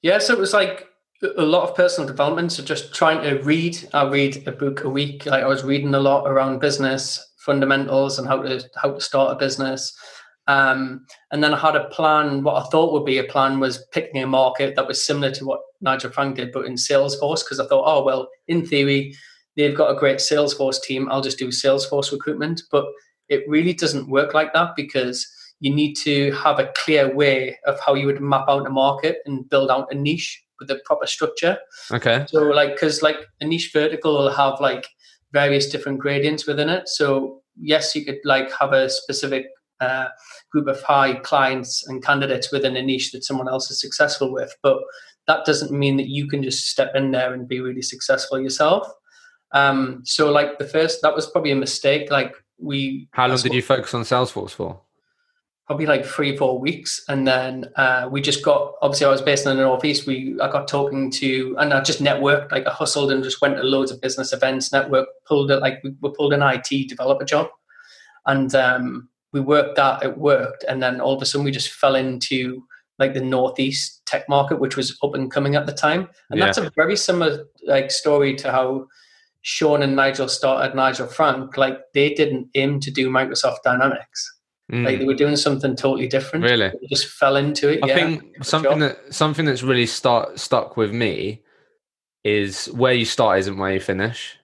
Yeah, 0.00 0.18
so 0.18 0.32
it 0.32 0.38
was 0.38 0.52
like 0.52 0.86
a 1.22 1.42
lot 1.42 1.68
of 1.68 1.76
personal 1.76 2.08
development. 2.08 2.52
So 2.52 2.62
just 2.62 2.94
trying 2.94 3.22
to 3.22 3.42
read. 3.42 3.78
I 3.92 4.08
read 4.08 4.46
a 4.46 4.52
book 4.52 4.84
a 4.84 4.88
week. 4.88 5.26
Like 5.26 5.44
I 5.44 5.46
was 5.46 5.64
reading 5.64 5.94
a 5.94 6.00
lot 6.00 6.26
around 6.26 6.58
business 6.58 7.24
fundamentals 7.44 8.18
and 8.18 8.28
how 8.28 8.42
to 8.42 8.62
how 8.76 8.92
to 8.92 9.00
start 9.00 9.32
a 9.32 9.38
business. 9.38 9.92
Um, 10.48 11.06
and 11.30 11.42
then 11.42 11.54
I 11.54 11.58
had 11.58 11.76
a 11.76 11.88
plan. 11.88 12.42
What 12.42 12.60
I 12.60 12.68
thought 12.68 12.92
would 12.92 13.04
be 13.04 13.18
a 13.18 13.24
plan 13.24 13.60
was 13.60 13.84
picking 13.92 14.22
a 14.22 14.26
market 14.26 14.74
that 14.74 14.88
was 14.88 15.04
similar 15.04 15.30
to 15.32 15.44
what 15.44 15.60
Nigel 15.80 16.10
Frank 16.10 16.36
did, 16.36 16.52
but 16.52 16.66
in 16.66 16.74
Salesforce. 16.74 17.44
Because 17.44 17.60
I 17.60 17.66
thought, 17.66 17.84
oh 17.86 18.04
well, 18.04 18.28
in 18.48 18.66
theory, 18.66 19.14
they've 19.56 19.76
got 19.76 19.94
a 19.94 19.98
great 19.98 20.18
Salesforce 20.18 20.82
team. 20.82 21.08
I'll 21.10 21.22
just 21.22 21.38
do 21.38 21.48
Salesforce 21.48 22.10
recruitment. 22.10 22.62
But 22.70 22.86
it 23.28 23.44
really 23.48 23.72
doesn't 23.72 24.10
work 24.10 24.34
like 24.34 24.52
that 24.54 24.74
because 24.76 25.26
you 25.60 25.72
need 25.72 25.94
to 25.94 26.32
have 26.32 26.58
a 26.58 26.72
clear 26.76 27.14
way 27.14 27.56
of 27.66 27.78
how 27.78 27.94
you 27.94 28.06
would 28.06 28.20
map 28.20 28.46
out 28.48 28.66
a 28.66 28.70
market 28.70 29.18
and 29.26 29.48
build 29.48 29.70
out 29.70 29.92
a 29.92 29.94
niche 29.94 30.42
with 30.62 30.70
a 30.70 30.80
proper 30.84 31.06
structure. 31.06 31.58
Okay. 31.90 32.24
So 32.28 32.42
like, 32.42 32.74
because 32.74 33.02
like 33.02 33.18
a 33.40 33.44
niche 33.44 33.70
vertical 33.72 34.14
will 34.14 34.32
have 34.32 34.60
like 34.60 34.88
various 35.32 35.66
different 35.66 35.98
gradients 35.98 36.46
within 36.46 36.68
it. 36.68 36.88
So 36.88 37.42
yes, 37.60 37.94
you 37.94 38.04
could 38.04 38.18
like 38.24 38.50
have 38.52 38.72
a 38.72 38.88
specific 38.88 39.46
uh, 39.80 40.08
group 40.50 40.68
of 40.68 40.80
high 40.82 41.14
clients 41.14 41.86
and 41.88 42.04
candidates 42.04 42.52
within 42.52 42.76
a 42.76 42.82
niche 42.82 43.12
that 43.12 43.24
someone 43.24 43.48
else 43.48 43.70
is 43.70 43.80
successful 43.80 44.32
with, 44.32 44.54
but 44.62 44.78
that 45.26 45.44
doesn't 45.44 45.72
mean 45.72 45.96
that 45.96 46.08
you 46.08 46.28
can 46.28 46.42
just 46.42 46.68
step 46.68 46.92
in 46.94 47.10
there 47.10 47.32
and 47.32 47.48
be 47.48 47.60
really 47.60 47.82
successful 47.82 48.40
yourself. 48.40 48.86
Um, 49.52 50.02
so 50.04 50.30
like 50.30 50.58
the 50.58 50.66
first, 50.66 51.02
that 51.02 51.14
was 51.14 51.26
probably 51.26 51.50
a 51.50 51.56
mistake. 51.56 52.10
Like 52.10 52.34
we. 52.58 53.08
How 53.12 53.26
long 53.26 53.36
did 53.38 53.54
you 53.54 53.62
focus 53.62 53.94
on 53.94 54.02
Salesforce 54.02 54.50
for? 54.50 54.80
Probably 55.72 55.86
like 55.86 56.04
three 56.04 56.36
four 56.36 56.58
weeks. 56.58 57.02
And 57.08 57.26
then 57.26 57.64
uh, 57.76 58.06
we 58.12 58.20
just 58.20 58.44
got 58.44 58.74
obviously 58.82 59.06
i 59.06 59.10
was 59.10 59.22
based 59.22 59.46
in 59.46 59.56
the 59.56 59.62
northeast. 59.62 60.06
We 60.06 60.38
i 60.38 60.52
got 60.52 60.68
talking 60.68 61.10
to 61.12 61.56
and 61.58 61.72
i 61.72 61.80
just 61.80 62.02
networked 62.02 62.52
like 62.52 62.66
i 62.66 62.70
hustled 62.70 63.10
and 63.10 63.24
just 63.24 63.40
went 63.40 63.56
to 63.56 63.62
loads 63.62 63.90
of 63.90 63.98
business 63.98 64.34
events 64.34 64.70
network 64.70 65.08
pulled 65.24 65.50
it 65.50 65.60
like 65.60 65.82
we, 65.82 65.94
we 66.02 66.10
pulled 66.14 66.34
an 66.34 66.42
it 66.42 66.88
developer 66.88 67.24
job. 67.24 67.48
And 68.26 68.54
um, 68.54 69.08
we 69.32 69.40
worked 69.40 69.76
that 69.76 70.02
it 70.02 70.18
worked. 70.18 70.62
And 70.68 70.82
then 70.82 71.00
all 71.00 71.14
of 71.14 71.22
a 71.22 71.24
sudden 71.24 71.44
we 71.46 71.50
just 71.50 71.70
fell 71.70 71.94
into 71.94 72.62
like 72.98 73.14
the 73.14 73.22
northeast 73.22 74.02
tech 74.04 74.28
market 74.28 74.60
which 74.60 74.76
was 74.76 74.98
up 75.02 75.14
and 75.14 75.30
coming 75.30 75.56
at 75.56 75.64
the 75.64 75.72
time. 75.72 76.06
And 76.28 76.38
yeah. 76.38 76.44
that's 76.44 76.58
a 76.58 76.70
very 76.76 76.96
similar 76.96 77.46
like 77.66 77.90
story 77.90 78.36
to 78.36 78.52
how 78.52 78.88
sean 79.40 79.82
and 79.82 79.96
nigel 79.96 80.28
started 80.28 80.76
nigel 80.76 81.06
frank. 81.06 81.56
Like 81.56 81.78
they 81.94 82.12
didn't 82.12 82.50
aim 82.54 82.78
to 82.80 82.90
do 82.90 83.08
microsoft 83.08 83.62
dynamics 83.64 84.30
Mm. 84.72 84.84
Like 84.84 84.98
they 84.98 85.04
were 85.04 85.14
doing 85.14 85.36
something 85.36 85.76
totally 85.76 86.06
different. 86.06 86.44
Really, 86.44 86.70
they 86.70 86.86
just 86.88 87.06
fell 87.06 87.36
into 87.36 87.68
it. 87.68 87.80
I 87.82 87.88
yeah, 87.88 87.94
think 87.94 88.44
something 88.44 88.78
that 88.78 89.12
something 89.12 89.44
that's 89.44 89.62
really 89.62 89.86
start 89.86 90.40
stuck 90.40 90.78
with 90.78 90.92
me 90.92 91.42
is 92.24 92.66
where 92.66 92.94
you 92.94 93.04
start 93.04 93.38
isn't 93.40 93.58
where 93.58 93.74
you 93.74 93.80
finish. 93.80 94.38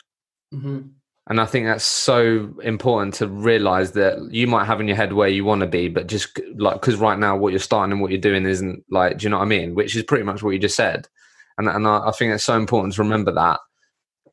Mm-hmm. 0.53 0.89
And 1.31 1.41
I 1.41 1.45
think 1.45 1.67
that's 1.67 1.85
so 1.85 2.55
important 2.63 3.15
to 3.15 3.27
realize 3.27 3.93
that 3.93 4.19
you 4.31 4.47
might 4.47 4.65
have 4.65 4.81
in 4.81 4.89
your 4.89 4.97
head 4.97 5.13
where 5.13 5.29
you 5.29 5.45
want 5.45 5.61
to 5.61 5.67
be, 5.67 5.89
but 5.89 6.07
just 6.07 6.39
like 6.57 6.81
because 6.81 6.97
right 6.97 7.19
now 7.19 7.37
what 7.37 7.53
you're 7.53 7.59
starting 7.59 7.93
and 7.93 8.01
what 8.01 8.11
you're 8.11 8.21
doing 8.21 8.45
isn't 8.45 8.85
like, 8.91 9.19
do 9.19 9.25
you 9.25 9.31
know 9.31 9.39
what 9.39 9.45
I 9.45 9.49
mean? 9.49 9.75
Which 9.75 9.97
is 9.97 10.03
pretty 10.03 10.25
much 10.25 10.43
what 10.43 10.51
you 10.51 10.59
just 10.59 10.77
said. 10.77 11.09
And 11.57 11.69
and 11.69 11.87
I, 11.87 12.09
I 12.09 12.13
think 12.13 12.33
it's 12.35 12.45
so 12.45 12.57
important 12.57 12.95
to 12.95 13.03
remember 13.03 13.33
that 13.33 13.61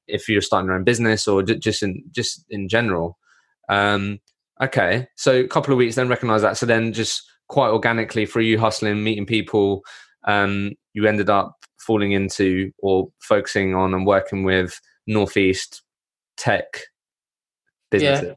if 0.08 0.28
you're 0.28 0.42
starting 0.42 0.68
your 0.68 0.76
own 0.76 0.84
business 0.84 1.28
or 1.28 1.42
just 1.42 1.84
in 1.84 2.04
just 2.12 2.46
in 2.50 2.68
general. 2.68 3.18
Um, 3.70 4.20
Okay, 4.62 5.08
so 5.16 5.36
a 5.36 5.48
couple 5.48 5.74
of 5.74 5.78
weeks, 5.78 5.96
then 5.96 6.08
recognize 6.08 6.42
that. 6.42 6.58
So 6.58 6.66
then, 6.66 6.94
just 6.94 7.24
quite 7.50 7.70
organically, 7.70 8.26
for 8.26 8.42
you 8.42 8.58
hustling, 8.58 9.04
meeting 9.04 9.26
people, 9.26 9.84
um, 10.26 10.72
you 10.94 11.06
ended 11.06 11.30
up 11.30 11.56
falling 11.78 12.14
into 12.14 12.72
or 12.80 13.10
focusing 13.20 13.76
on 13.76 13.94
and 13.94 14.06
working 14.06 14.44
with 14.44 14.80
Northeast 15.08 15.84
tech 16.38 16.66
businesses. 17.92 18.36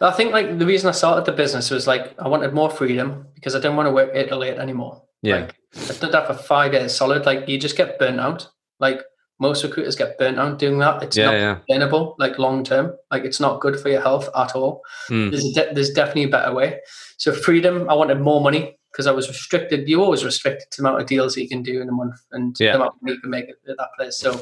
Yeah, 0.00 0.08
I 0.08 0.12
think 0.12 0.32
like 0.32 0.58
the 0.58 0.66
reason 0.66 0.88
I 0.88 0.92
started 0.92 1.24
the 1.24 1.36
business 1.36 1.70
was 1.70 1.86
like 1.86 2.14
I 2.18 2.28
wanted 2.28 2.52
more 2.54 2.70
freedom 2.70 3.26
because 3.34 3.54
I 3.54 3.58
didn't 3.58 3.76
want 3.76 3.88
to 3.88 3.92
work 3.92 4.10
eight 4.14 4.28
to 4.28 4.36
late 4.36 4.58
anymore. 4.58 5.02
Yeah, 5.22 5.36
like, 5.36 5.54
I 5.76 5.92
did 5.94 6.12
that 6.12 6.26
for 6.26 6.34
five 6.34 6.72
years 6.72 6.94
solid. 6.94 7.26
Like 7.26 7.48
you 7.48 7.58
just 7.58 7.76
get 7.76 7.98
burnt 7.98 8.20
out. 8.20 8.48
Like 8.80 9.02
most 9.38 9.62
recruiters 9.62 9.96
get 9.96 10.18
burnt 10.18 10.38
out 10.38 10.58
doing 10.58 10.78
that. 10.78 11.02
It's 11.02 11.16
yeah, 11.16 11.24
not 11.26 11.34
yeah. 11.34 11.58
sustainable, 11.58 12.16
like 12.18 12.38
long 12.38 12.64
term. 12.64 12.92
Like 13.10 13.24
it's 13.24 13.40
not 13.40 13.60
good 13.60 13.78
for 13.78 13.88
your 13.88 14.00
health 14.00 14.28
at 14.36 14.54
all. 14.54 14.82
Mm. 15.08 15.30
There's 15.30 15.52
de- 15.52 15.74
there's 15.74 15.90
definitely 15.90 16.24
a 16.24 16.28
better 16.28 16.52
way. 16.52 16.80
So 17.18 17.32
freedom. 17.32 17.88
I 17.88 17.94
wanted 17.94 18.20
more 18.20 18.40
money 18.40 18.78
because 18.92 19.06
I 19.06 19.12
was 19.12 19.28
restricted. 19.28 19.88
You 19.88 20.02
always 20.02 20.24
restricted 20.24 20.70
to 20.72 20.82
the 20.82 20.88
amount 20.88 21.00
of 21.00 21.06
deals 21.06 21.34
that 21.34 21.42
you 21.42 21.48
can 21.48 21.62
do 21.62 21.80
in 21.80 21.88
a 21.88 21.92
month 21.92 22.16
and 22.32 22.56
yeah. 22.58 22.72
the 22.72 22.76
amount 22.78 22.94
of 22.96 23.02
money 23.02 23.14
you 23.14 23.20
can 23.20 23.30
make 23.30 23.48
at 23.48 23.56
that 23.64 23.90
place. 23.96 24.18
So, 24.18 24.40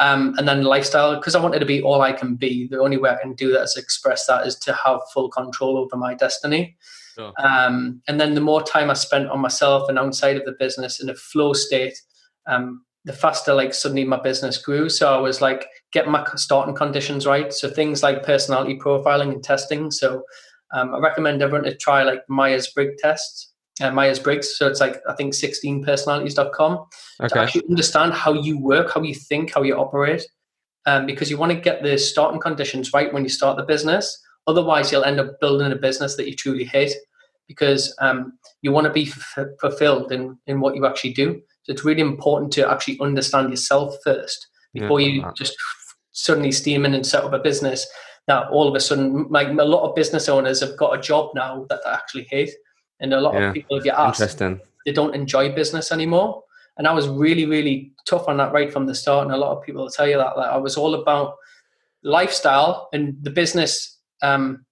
um, 0.00 0.34
and 0.36 0.48
then 0.48 0.64
lifestyle 0.64 1.14
because 1.16 1.36
I 1.36 1.40
wanted 1.40 1.60
to 1.60 1.66
be 1.66 1.80
all 1.80 2.02
I 2.02 2.12
can 2.12 2.34
be. 2.34 2.66
The 2.66 2.80
only 2.80 2.96
way 2.96 3.10
I 3.10 3.20
can 3.20 3.34
do 3.34 3.52
that 3.52 3.62
is 3.62 3.76
express 3.76 4.26
that 4.26 4.46
is 4.46 4.56
to 4.60 4.72
have 4.72 5.00
full 5.12 5.28
control 5.28 5.78
over 5.78 5.96
my 5.96 6.14
destiny. 6.14 6.76
Sure. 7.14 7.32
Um, 7.38 8.02
and 8.08 8.20
then 8.20 8.34
the 8.34 8.40
more 8.40 8.62
time 8.62 8.90
I 8.90 8.94
spent 8.94 9.28
on 9.28 9.38
myself 9.38 9.88
and 9.88 9.98
outside 9.98 10.36
of 10.36 10.44
the 10.44 10.56
business 10.58 11.00
in 11.00 11.08
a 11.08 11.14
flow 11.14 11.52
state, 11.52 12.00
um, 12.46 12.83
the 13.04 13.12
faster 13.12 13.52
like 13.52 13.74
suddenly 13.74 14.04
my 14.04 14.20
business 14.20 14.56
grew. 14.58 14.88
So 14.88 15.12
I 15.12 15.18
was 15.18 15.40
like 15.40 15.66
getting 15.92 16.12
my 16.12 16.26
starting 16.36 16.74
conditions 16.74 17.26
right. 17.26 17.52
So 17.52 17.68
things 17.68 18.02
like 18.02 18.22
personality 18.22 18.78
profiling 18.78 19.32
and 19.32 19.44
testing. 19.44 19.90
So 19.90 20.22
um, 20.72 20.94
I 20.94 20.98
recommend 20.98 21.42
everyone 21.42 21.64
to 21.64 21.76
try 21.76 22.02
like 22.02 22.20
Myers 22.28 22.68
Briggs 22.68 23.00
tests. 23.00 23.50
Uh, 23.80 23.90
Myers 23.90 24.20
Briggs. 24.20 24.56
So 24.56 24.68
it's 24.68 24.80
like 24.80 25.00
I 25.08 25.14
think 25.14 25.34
16personalities.com 25.34 26.86
okay. 27.20 27.28
to 27.28 27.38
actually 27.40 27.64
understand 27.68 28.14
how 28.14 28.32
you 28.32 28.58
work, 28.58 28.92
how 28.94 29.02
you 29.02 29.14
think, 29.14 29.52
how 29.52 29.62
you 29.62 29.76
operate. 29.76 30.24
Um, 30.86 31.06
because 31.06 31.30
you 31.30 31.38
want 31.38 31.50
to 31.50 31.58
get 31.58 31.82
the 31.82 31.96
starting 31.98 32.40
conditions 32.40 32.92
right 32.92 33.12
when 33.12 33.22
you 33.22 33.30
start 33.30 33.56
the 33.56 33.64
business. 33.64 34.20
Otherwise, 34.46 34.92
you'll 34.92 35.04
end 35.04 35.18
up 35.18 35.40
building 35.40 35.72
a 35.72 35.76
business 35.76 36.16
that 36.16 36.28
you 36.28 36.36
truly 36.36 36.64
hate 36.64 36.92
because 37.48 37.94
um, 38.00 38.38
you 38.62 38.70
want 38.70 38.86
to 38.86 38.92
be 38.92 39.08
f- 39.08 39.46
fulfilled 39.60 40.12
in, 40.12 40.38
in 40.46 40.60
what 40.60 40.76
you 40.76 40.86
actually 40.86 41.14
do. 41.14 41.40
So 41.64 41.72
it's 41.72 41.84
really 41.84 42.02
important 42.02 42.52
to 42.52 42.70
actually 42.70 42.98
understand 43.00 43.50
yourself 43.50 43.96
first 44.04 44.48
before 44.72 45.00
yeah, 45.00 45.08
you 45.08 45.32
just 45.36 45.56
suddenly 46.12 46.52
steam 46.52 46.84
in 46.84 46.94
and 46.94 47.06
set 47.06 47.24
up 47.24 47.32
a 47.32 47.38
business. 47.38 47.86
That 48.26 48.48
all 48.48 48.68
of 48.68 48.74
a 48.74 48.80
sudden, 48.80 49.26
like 49.28 49.48
a 49.48 49.64
lot 49.64 49.88
of 49.88 49.94
business 49.94 50.28
owners 50.28 50.60
have 50.60 50.76
got 50.78 50.98
a 50.98 51.00
job 51.00 51.30
now 51.34 51.66
that 51.68 51.80
they 51.84 51.90
actually 51.90 52.26
hate, 52.30 52.50
and 53.00 53.12
a 53.12 53.20
lot 53.20 53.34
yeah. 53.34 53.48
of 53.48 53.54
people, 53.54 53.76
if 53.76 53.84
you 53.84 53.92
ask, 53.92 54.36
they 54.38 54.92
don't 54.92 55.14
enjoy 55.14 55.52
business 55.52 55.92
anymore. 55.92 56.42
And 56.76 56.86
I 56.86 56.92
was 56.92 57.08
really, 57.08 57.46
really 57.46 57.92
tough 58.06 58.28
on 58.28 58.36
that 58.38 58.52
right 58.52 58.72
from 58.72 58.86
the 58.86 58.94
start. 58.94 59.26
And 59.26 59.34
a 59.34 59.38
lot 59.38 59.56
of 59.56 59.62
people 59.62 59.82
will 59.82 59.90
tell 59.90 60.08
you 60.08 60.18
that. 60.18 60.36
Like 60.36 60.50
I 60.50 60.56
was 60.56 60.76
all 60.76 60.94
about 60.94 61.36
lifestyle 62.02 62.88
and 62.92 63.16
the 63.22 63.30
business 63.30 63.98
um, 64.22 64.64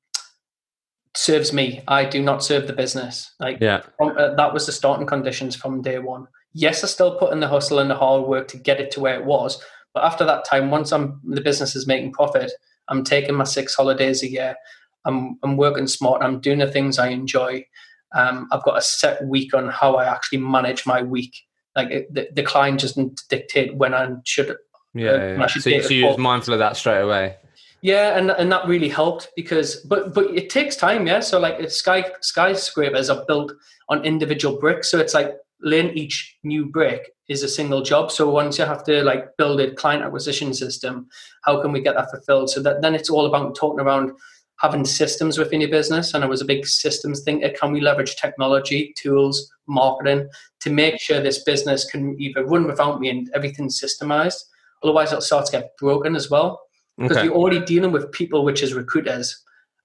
serves 1.14 1.52
me. 1.52 1.82
I 1.86 2.04
do 2.04 2.20
not 2.22 2.42
serve 2.42 2.66
the 2.66 2.72
business. 2.72 3.32
Like 3.38 3.58
yeah. 3.60 3.82
From, 3.98 4.16
uh, 4.18 4.34
that 4.34 4.52
was 4.52 4.66
the 4.66 4.72
starting 4.72 5.06
conditions 5.06 5.54
from 5.54 5.80
day 5.80 5.98
one 5.98 6.26
yes, 6.52 6.84
I 6.84 6.86
still 6.86 7.18
put 7.18 7.32
in 7.32 7.40
the 7.40 7.48
hustle 7.48 7.78
and 7.78 7.90
the 7.90 7.94
hard 7.94 8.26
work 8.26 8.48
to 8.48 8.56
get 8.56 8.80
it 8.80 8.90
to 8.92 9.00
where 9.00 9.18
it 9.18 9.24
was. 9.24 9.62
But 9.94 10.04
after 10.04 10.24
that 10.24 10.44
time, 10.44 10.70
once 10.70 10.92
I'm 10.92 11.20
the 11.24 11.40
business 11.40 11.76
is 11.76 11.86
making 11.86 12.12
profit, 12.12 12.52
I'm 12.88 13.04
taking 13.04 13.34
my 13.34 13.44
six 13.44 13.74
holidays 13.74 14.22
a 14.22 14.28
year. 14.28 14.56
I'm 15.04 15.38
I'm 15.42 15.56
working 15.56 15.86
smart. 15.86 16.22
I'm 16.22 16.40
doing 16.40 16.58
the 16.58 16.70
things 16.70 16.98
I 16.98 17.08
enjoy. 17.08 17.66
Um, 18.14 18.48
I've 18.52 18.62
got 18.62 18.78
a 18.78 18.82
set 18.82 19.24
week 19.24 19.54
on 19.54 19.68
how 19.68 19.96
I 19.96 20.04
actually 20.04 20.38
manage 20.38 20.86
my 20.86 21.02
week. 21.02 21.34
Like 21.74 21.90
it, 21.90 22.14
the, 22.14 22.28
the 22.32 22.42
client 22.42 22.80
doesn't 22.80 23.22
dictate 23.28 23.74
when 23.76 23.94
I 23.94 24.10
should. 24.24 24.56
Yeah, 24.94 25.10
uh, 25.10 25.16
yeah. 25.38 25.46
Should 25.46 25.62
so, 25.62 25.80
so 25.80 25.88
you 25.88 26.06
was 26.06 26.18
mindful 26.18 26.54
of 26.54 26.58
that 26.60 26.76
straight 26.76 27.00
away. 27.00 27.36
Yeah, 27.80 28.16
and 28.16 28.30
and 28.30 28.52
that 28.52 28.66
really 28.66 28.88
helped 28.88 29.30
because, 29.34 29.76
but 29.76 30.14
but 30.14 30.26
it 30.26 30.50
takes 30.50 30.76
time. 30.76 31.06
Yeah, 31.06 31.20
so 31.20 31.40
like 31.40 31.68
sky 31.70 32.04
skyscrapers 32.20 33.10
are 33.10 33.24
built 33.26 33.52
on 33.88 34.04
individual 34.04 34.58
bricks, 34.58 34.90
so 34.90 34.98
it's 34.98 35.14
like 35.14 35.34
laying 35.62 35.96
each 35.96 36.36
new 36.42 36.66
brick 36.66 37.12
is 37.28 37.42
a 37.42 37.48
single 37.48 37.82
job. 37.82 38.10
So 38.10 38.28
once 38.30 38.58
you 38.58 38.64
have 38.64 38.84
to 38.84 39.02
like 39.02 39.36
build 39.36 39.60
a 39.60 39.74
client 39.74 40.02
acquisition 40.02 40.52
system, 40.54 41.08
how 41.42 41.60
can 41.62 41.72
we 41.72 41.80
get 41.80 41.94
that 41.94 42.10
fulfilled? 42.10 42.50
So 42.50 42.60
that 42.62 42.82
then 42.82 42.94
it's 42.94 43.10
all 43.10 43.26
about 43.26 43.54
talking 43.54 43.80
around 43.80 44.12
having 44.58 44.84
systems 44.84 45.38
within 45.38 45.60
your 45.60 45.70
business. 45.70 46.14
And 46.14 46.22
I 46.22 46.26
was 46.28 46.40
a 46.40 46.44
big 46.44 46.66
systems 46.66 47.22
thinker. 47.22 47.50
Can 47.50 47.72
we 47.72 47.80
leverage 47.80 48.16
technology, 48.16 48.94
tools, 48.96 49.50
marketing 49.66 50.28
to 50.60 50.70
make 50.70 51.00
sure 51.00 51.20
this 51.20 51.42
business 51.42 51.84
can 51.84 52.20
either 52.20 52.44
run 52.44 52.66
without 52.66 53.00
me 53.00 53.10
and 53.10 53.30
everything's 53.34 53.80
systemized? 53.80 54.44
Otherwise, 54.82 55.08
it'll 55.08 55.20
start 55.20 55.46
to 55.46 55.52
get 55.52 55.76
broken 55.78 56.14
as 56.14 56.30
well. 56.30 56.60
Because 56.98 57.16
okay. 57.16 57.26
you're 57.26 57.34
already 57.34 57.64
dealing 57.64 57.90
with 57.90 58.12
people, 58.12 58.44
which 58.44 58.62
is 58.62 58.74
recruiters, 58.74 59.42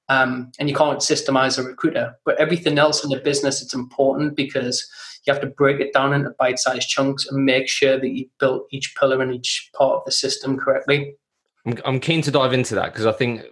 um, 0.10 0.52
and 0.60 0.70
you 0.70 0.76
can't 0.76 1.00
systemize 1.00 1.58
a 1.58 1.64
recruiter. 1.64 2.16
But 2.26 2.38
everything 2.38 2.78
else 2.78 3.04
in 3.04 3.10
the 3.10 3.20
business, 3.20 3.62
it's 3.62 3.74
important 3.74 4.36
because 4.36 4.88
you 5.28 5.34
have 5.34 5.42
to 5.42 5.48
break 5.48 5.80
it 5.80 5.94
down 5.94 6.14
into 6.14 6.32
bite-sized 6.40 6.88
chunks 6.88 7.28
and 7.28 7.44
make 7.44 7.68
sure 7.68 8.00
that 8.00 8.10
you 8.10 8.30
built 8.40 8.68
each 8.72 8.96
pillar 8.96 9.22
and 9.22 9.34
each 9.34 9.70
part 9.76 9.98
of 9.98 10.06
the 10.06 10.12
system 10.12 10.58
correctly. 10.58 11.16
I'm 11.86 12.00
keen 12.00 12.22
to 12.22 12.32
dive 12.32 12.54
into 12.54 12.76
that 12.76 12.94
because 12.94 13.06
I 13.06 13.12
think 13.12 13.44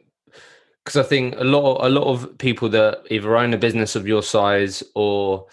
because 0.83 0.97
I 0.97 1.03
think 1.03 1.35
a 1.37 1.43
lot 1.43 1.75
of, 1.75 1.85
a 1.85 1.89
lot 1.89 2.05
of 2.05 2.37
people 2.37 2.69
that 2.69 3.01
either 3.09 3.35
own 3.35 3.53
a 3.53 3.57
business 3.57 3.95
of 3.95 4.07
your 4.07 4.23
size 4.23 4.83
or 4.93 5.47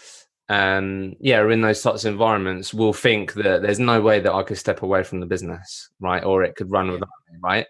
um 0.49 1.15
yeah 1.19 1.39
are 1.39 1.51
in 1.51 1.61
those 1.61 1.81
types 1.81 2.05
of 2.05 2.11
environments 2.11 2.73
will 2.73 2.93
think 2.93 3.33
that 3.33 3.61
there's 3.61 3.79
no 3.79 4.01
way 4.01 4.19
that 4.19 4.33
I 4.33 4.43
could 4.43 4.57
step 4.57 4.81
away 4.81 5.03
from 5.03 5.19
the 5.19 5.25
business 5.25 5.89
right? 5.99 6.23
Or 6.23 6.43
it 6.43 6.55
could 6.55 6.71
run 6.71 6.91
without 6.91 7.09
me 7.31 7.39
right? 7.41 7.65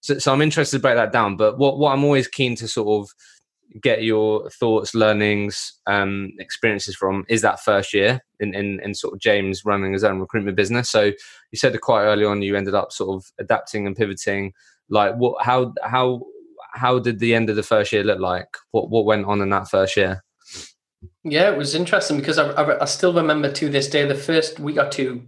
So, 0.00 0.18
so 0.18 0.32
I'm 0.32 0.42
interested 0.42 0.78
to 0.78 0.82
break 0.82 0.96
that 0.96 1.12
down 1.12 1.36
but 1.36 1.56
what 1.58 1.78
what 1.78 1.92
I'm 1.92 2.04
always 2.04 2.28
keen 2.28 2.56
to 2.56 2.68
sort 2.68 2.88
of 2.88 3.10
get 3.82 4.02
your 4.02 4.48
thoughts 4.50 4.94
learnings 4.94 5.72
um 5.86 6.30
experiences 6.38 6.96
from 6.96 7.24
is 7.28 7.42
that 7.42 7.60
first 7.60 7.92
year 7.92 8.20
in, 8.40 8.54
in 8.54 8.80
in 8.82 8.94
sort 8.94 9.14
of 9.14 9.20
James 9.20 9.64
running 9.64 9.92
his 9.92 10.04
own 10.04 10.18
recruitment 10.20 10.56
business 10.56 10.90
so 10.90 11.04
you 11.04 11.56
said 11.56 11.72
that 11.72 11.80
quite 11.80 12.04
early 12.04 12.24
on 12.24 12.42
you 12.42 12.56
ended 12.56 12.74
up 12.74 12.92
sort 12.92 13.16
of 13.16 13.30
adapting 13.38 13.86
and 13.86 13.96
pivoting 13.96 14.52
like 14.88 15.14
what 15.16 15.44
how 15.44 15.72
how 15.82 16.22
how 16.76 16.98
did 16.98 17.18
the 17.18 17.34
end 17.34 17.50
of 17.50 17.56
the 17.56 17.62
first 17.62 17.92
year 17.92 18.04
look 18.04 18.20
like? 18.20 18.56
What 18.70 18.90
what 18.90 19.04
went 19.04 19.26
on 19.26 19.40
in 19.40 19.50
that 19.50 19.68
first 19.68 19.96
year? 19.96 20.22
Yeah, 21.24 21.50
it 21.50 21.58
was 21.58 21.74
interesting 21.74 22.18
because 22.18 22.38
I, 22.38 22.50
I, 22.50 22.82
I, 22.82 22.84
still 22.86 23.12
remember 23.12 23.52
to 23.52 23.68
this 23.68 23.88
day 23.88 24.06
the 24.06 24.14
first 24.14 24.58
week 24.58 24.78
or 24.78 24.88
two 24.88 25.26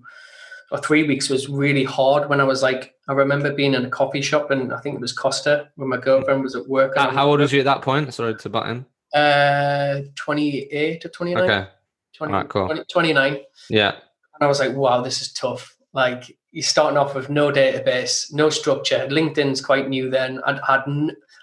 or 0.70 0.78
three 0.78 1.04
weeks 1.04 1.28
was 1.28 1.48
really 1.48 1.84
hard 1.84 2.28
when 2.28 2.40
I 2.40 2.44
was 2.44 2.62
like 2.62 2.94
I 3.08 3.12
remember 3.12 3.52
being 3.52 3.74
in 3.74 3.84
a 3.84 3.90
coffee 3.90 4.20
shop 4.20 4.50
and 4.50 4.72
I 4.72 4.80
think 4.80 4.96
it 4.96 5.00
was 5.00 5.12
Costa 5.12 5.68
when 5.76 5.88
my 5.88 5.96
girlfriend 5.96 6.42
was 6.42 6.54
at 6.54 6.68
work. 6.68 6.96
How, 6.96 7.10
how 7.10 7.28
old 7.28 7.40
was 7.40 7.52
you 7.52 7.60
at 7.60 7.64
that 7.64 7.82
point? 7.82 8.12
Sorry 8.12 8.34
to 8.34 8.48
butt 8.50 8.68
in. 8.68 8.86
Uh, 9.14 10.02
28 10.16 11.04
or 11.04 11.08
29. 11.08 11.42
Okay. 11.42 11.68
20, 12.16 12.32
right, 12.32 12.48
cool. 12.48 12.66
20, 12.66 12.84
29. 12.90 13.38
Yeah. 13.70 13.88
And 13.90 14.42
I 14.42 14.46
was 14.46 14.60
like, 14.60 14.74
wow, 14.74 15.00
this 15.00 15.22
is 15.22 15.32
tough. 15.32 15.74
Like 15.94 16.36
you're 16.50 16.62
starting 16.62 16.98
off 16.98 17.14
with 17.14 17.30
no 17.30 17.50
database, 17.50 18.32
no 18.32 18.50
structure. 18.50 19.06
LinkedIn's 19.10 19.60
quite 19.60 19.88
new 19.88 20.10
then. 20.10 20.40
I'd 20.44 20.60
had 20.66 20.82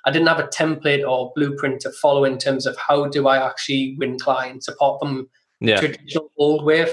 I 0.06 0.12
didn't 0.12 0.28
have 0.28 0.40
a 0.40 0.48
template 0.48 1.08
or 1.08 1.32
blueprint 1.36 1.82
to 1.82 1.92
follow 1.92 2.26
in 2.26 2.38
terms 2.38 2.68
of 2.68 2.78
how 2.78 3.08
do 3.08 3.28
I 3.28 3.44
actually 3.44 3.96
win 3.98 4.20
clients 4.20 4.68
apart 4.68 5.00
from 5.00 5.30
yeah. 5.60 5.78
traditional 5.78 6.32
old 6.38 6.64
way 6.64 6.82
of 6.82 6.92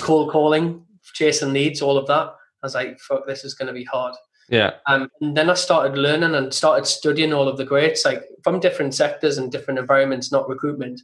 cold 0.00 0.30
calling, 0.30 0.84
chasing 1.14 1.52
leads, 1.52 1.82
all 1.82 1.98
of 1.98 2.06
that. 2.06 2.28
I 2.62 2.66
was 2.66 2.74
like, 2.74 3.00
fuck, 3.00 3.26
this 3.26 3.44
is 3.44 3.54
going 3.54 3.66
to 3.68 3.72
be 3.72 3.84
hard. 3.84 4.14
Yeah. 4.48 4.72
Um, 4.86 5.08
and 5.20 5.36
then 5.36 5.50
I 5.50 5.54
started 5.54 5.98
learning 5.98 6.34
and 6.34 6.52
started 6.52 6.86
studying 6.86 7.32
all 7.32 7.48
of 7.48 7.56
the 7.56 7.64
greats, 7.64 8.04
like 8.04 8.22
from 8.44 8.60
different 8.60 8.94
sectors 8.94 9.38
and 9.38 9.50
different 9.50 9.78
environments, 9.78 10.30
not 10.30 10.48
recruitment. 10.48 11.00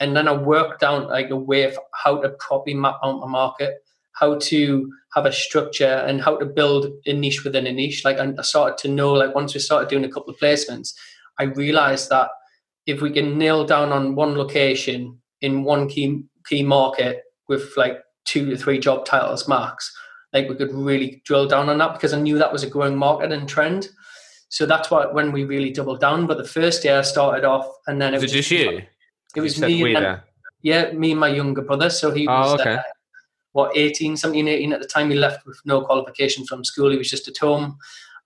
And 0.00 0.16
then 0.16 0.28
I 0.28 0.32
worked 0.32 0.80
down 0.80 1.08
like 1.08 1.30
a 1.30 1.36
way 1.36 1.64
of 1.64 1.78
how 1.94 2.20
to 2.20 2.30
properly 2.38 2.74
map 2.74 2.96
out 3.02 3.20
my 3.20 3.26
market, 3.26 3.74
how 4.12 4.38
to 4.38 4.92
have 5.14 5.26
a 5.26 5.32
structure 5.32 6.04
and 6.06 6.20
how 6.20 6.36
to 6.36 6.46
build 6.46 6.86
a 7.06 7.12
niche 7.12 7.44
within 7.44 7.66
a 7.66 7.72
niche. 7.72 8.04
Like 8.04 8.18
I 8.18 8.32
started 8.42 8.78
to 8.78 8.88
know, 8.88 9.12
like 9.12 9.34
once 9.34 9.54
we 9.54 9.60
started 9.60 9.88
doing 9.88 10.04
a 10.04 10.10
couple 10.10 10.32
of 10.32 10.40
placements, 10.40 10.94
I 11.38 11.44
realized 11.44 12.08
that 12.10 12.30
if 12.86 13.00
we 13.00 13.10
can 13.10 13.36
nail 13.36 13.64
down 13.64 13.92
on 13.92 14.14
one 14.14 14.36
location 14.36 15.18
in 15.40 15.64
one 15.64 15.88
key 15.88 16.24
key 16.48 16.62
market 16.62 17.22
with 17.48 17.76
like 17.76 17.98
two 18.26 18.50
to 18.50 18.56
three 18.56 18.78
job 18.78 19.04
titles 19.04 19.48
max, 19.48 19.94
like 20.32 20.48
we 20.48 20.54
could 20.54 20.72
really 20.72 21.22
drill 21.24 21.46
down 21.46 21.68
on 21.68 21.78
that 21.78 21.94
because 21.94 22.12
I 22.12 22.20
knew 22.20 22.38
that 22.38 22.52
was 22.52 22.62
a 22.62 22.70
growing 22.70 22.96
market 22.96 23.32
and 23.32 23.48
trend. 23.48 23.88
So 24.48 24.66
that's 24.66 24.90
what 24.90 25.14
when 25.14 25.32
we 25.32 25.44
really 25.44 25.70
doubled 25.70 26.00
down. 26.00 26.26
But 26.26 26.38
the 26.38 26.44
first 26.44 26.84
year 26.84 26.98
I 26.98 27.02
started 27.02 27.44
off, 27.44 27.66
and 27.86 28.00
then 28.00 28.14
it 28.14 28.20
was, 28.20 28.32
just 28.32 28.50
you. 28.50 28.82
It 29.34 29.40
was 29.40 29.60
me. 29.60 29.94
And, 29.94 30.20
yeah, 30.62 30.92
me 30.92 31.12
and 31.12 31.20
my 31.20 31.28
younger 31.28 31.62
brother. 31.62 31.90
So 31.90 32.10
he 32.10 32.28
oh, 32.28 32.32
was 32.32 32.60
okay. 32.60 32.74
uh, 32.74 32.82
what 33.56 33.74
18 33.74 34.18
17 34.18 34.46
18 34.48 34.72
at 34.74 34.82
the 34.82 34.86
time 34.86 35.08
he 35.08 35.16
left 35.16 35.46
with 35.46 35.58
no 35.64 35.80
qualification 35.80 36.44
from 36.44 36.62
school 36.62 36.90
he 36.90 36.98
was 36.98 37.08
just 37.08 37.26
at 37.26 37.38
home 37.38 37.78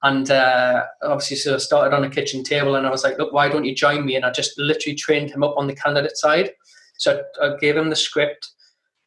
and 0.03 0.29
uh, 0.29 0.85
obviously 1.05 1.37
so 1.37 1.55
I 1.55 1.59
started 1.59 1.95
on 1.95 2.03
a 2.03 2.11
kitchen 2.11 2.43
table 2.43 2.75
and 2.75 2.85
I 2.85 2.91
was 2.91 3.05
like 3.05 3.17
look 3.17 3.33
why 3.33 3.49
don't 3.49 3.65
you 3.65 3.73
join 3.73 4.05
me 4.05 4.17
and 4.17 4.25
I 4.25 4.33
just 4.33 4.59
literally 4.59 4.97
trained 4.97 5.31
him 5.31 5.45
up 5.45 5.57
on 5.57 5.69
the 5.69 5.75
candidate 5.77 6.17
side 6.17 6.51
so 6.99 7.23
I, 7.41 7.47
I 7.47 7.57
gave 7.59 7.77
him 7.77 7.91
the 7.91 7.97
script 7.97 8.49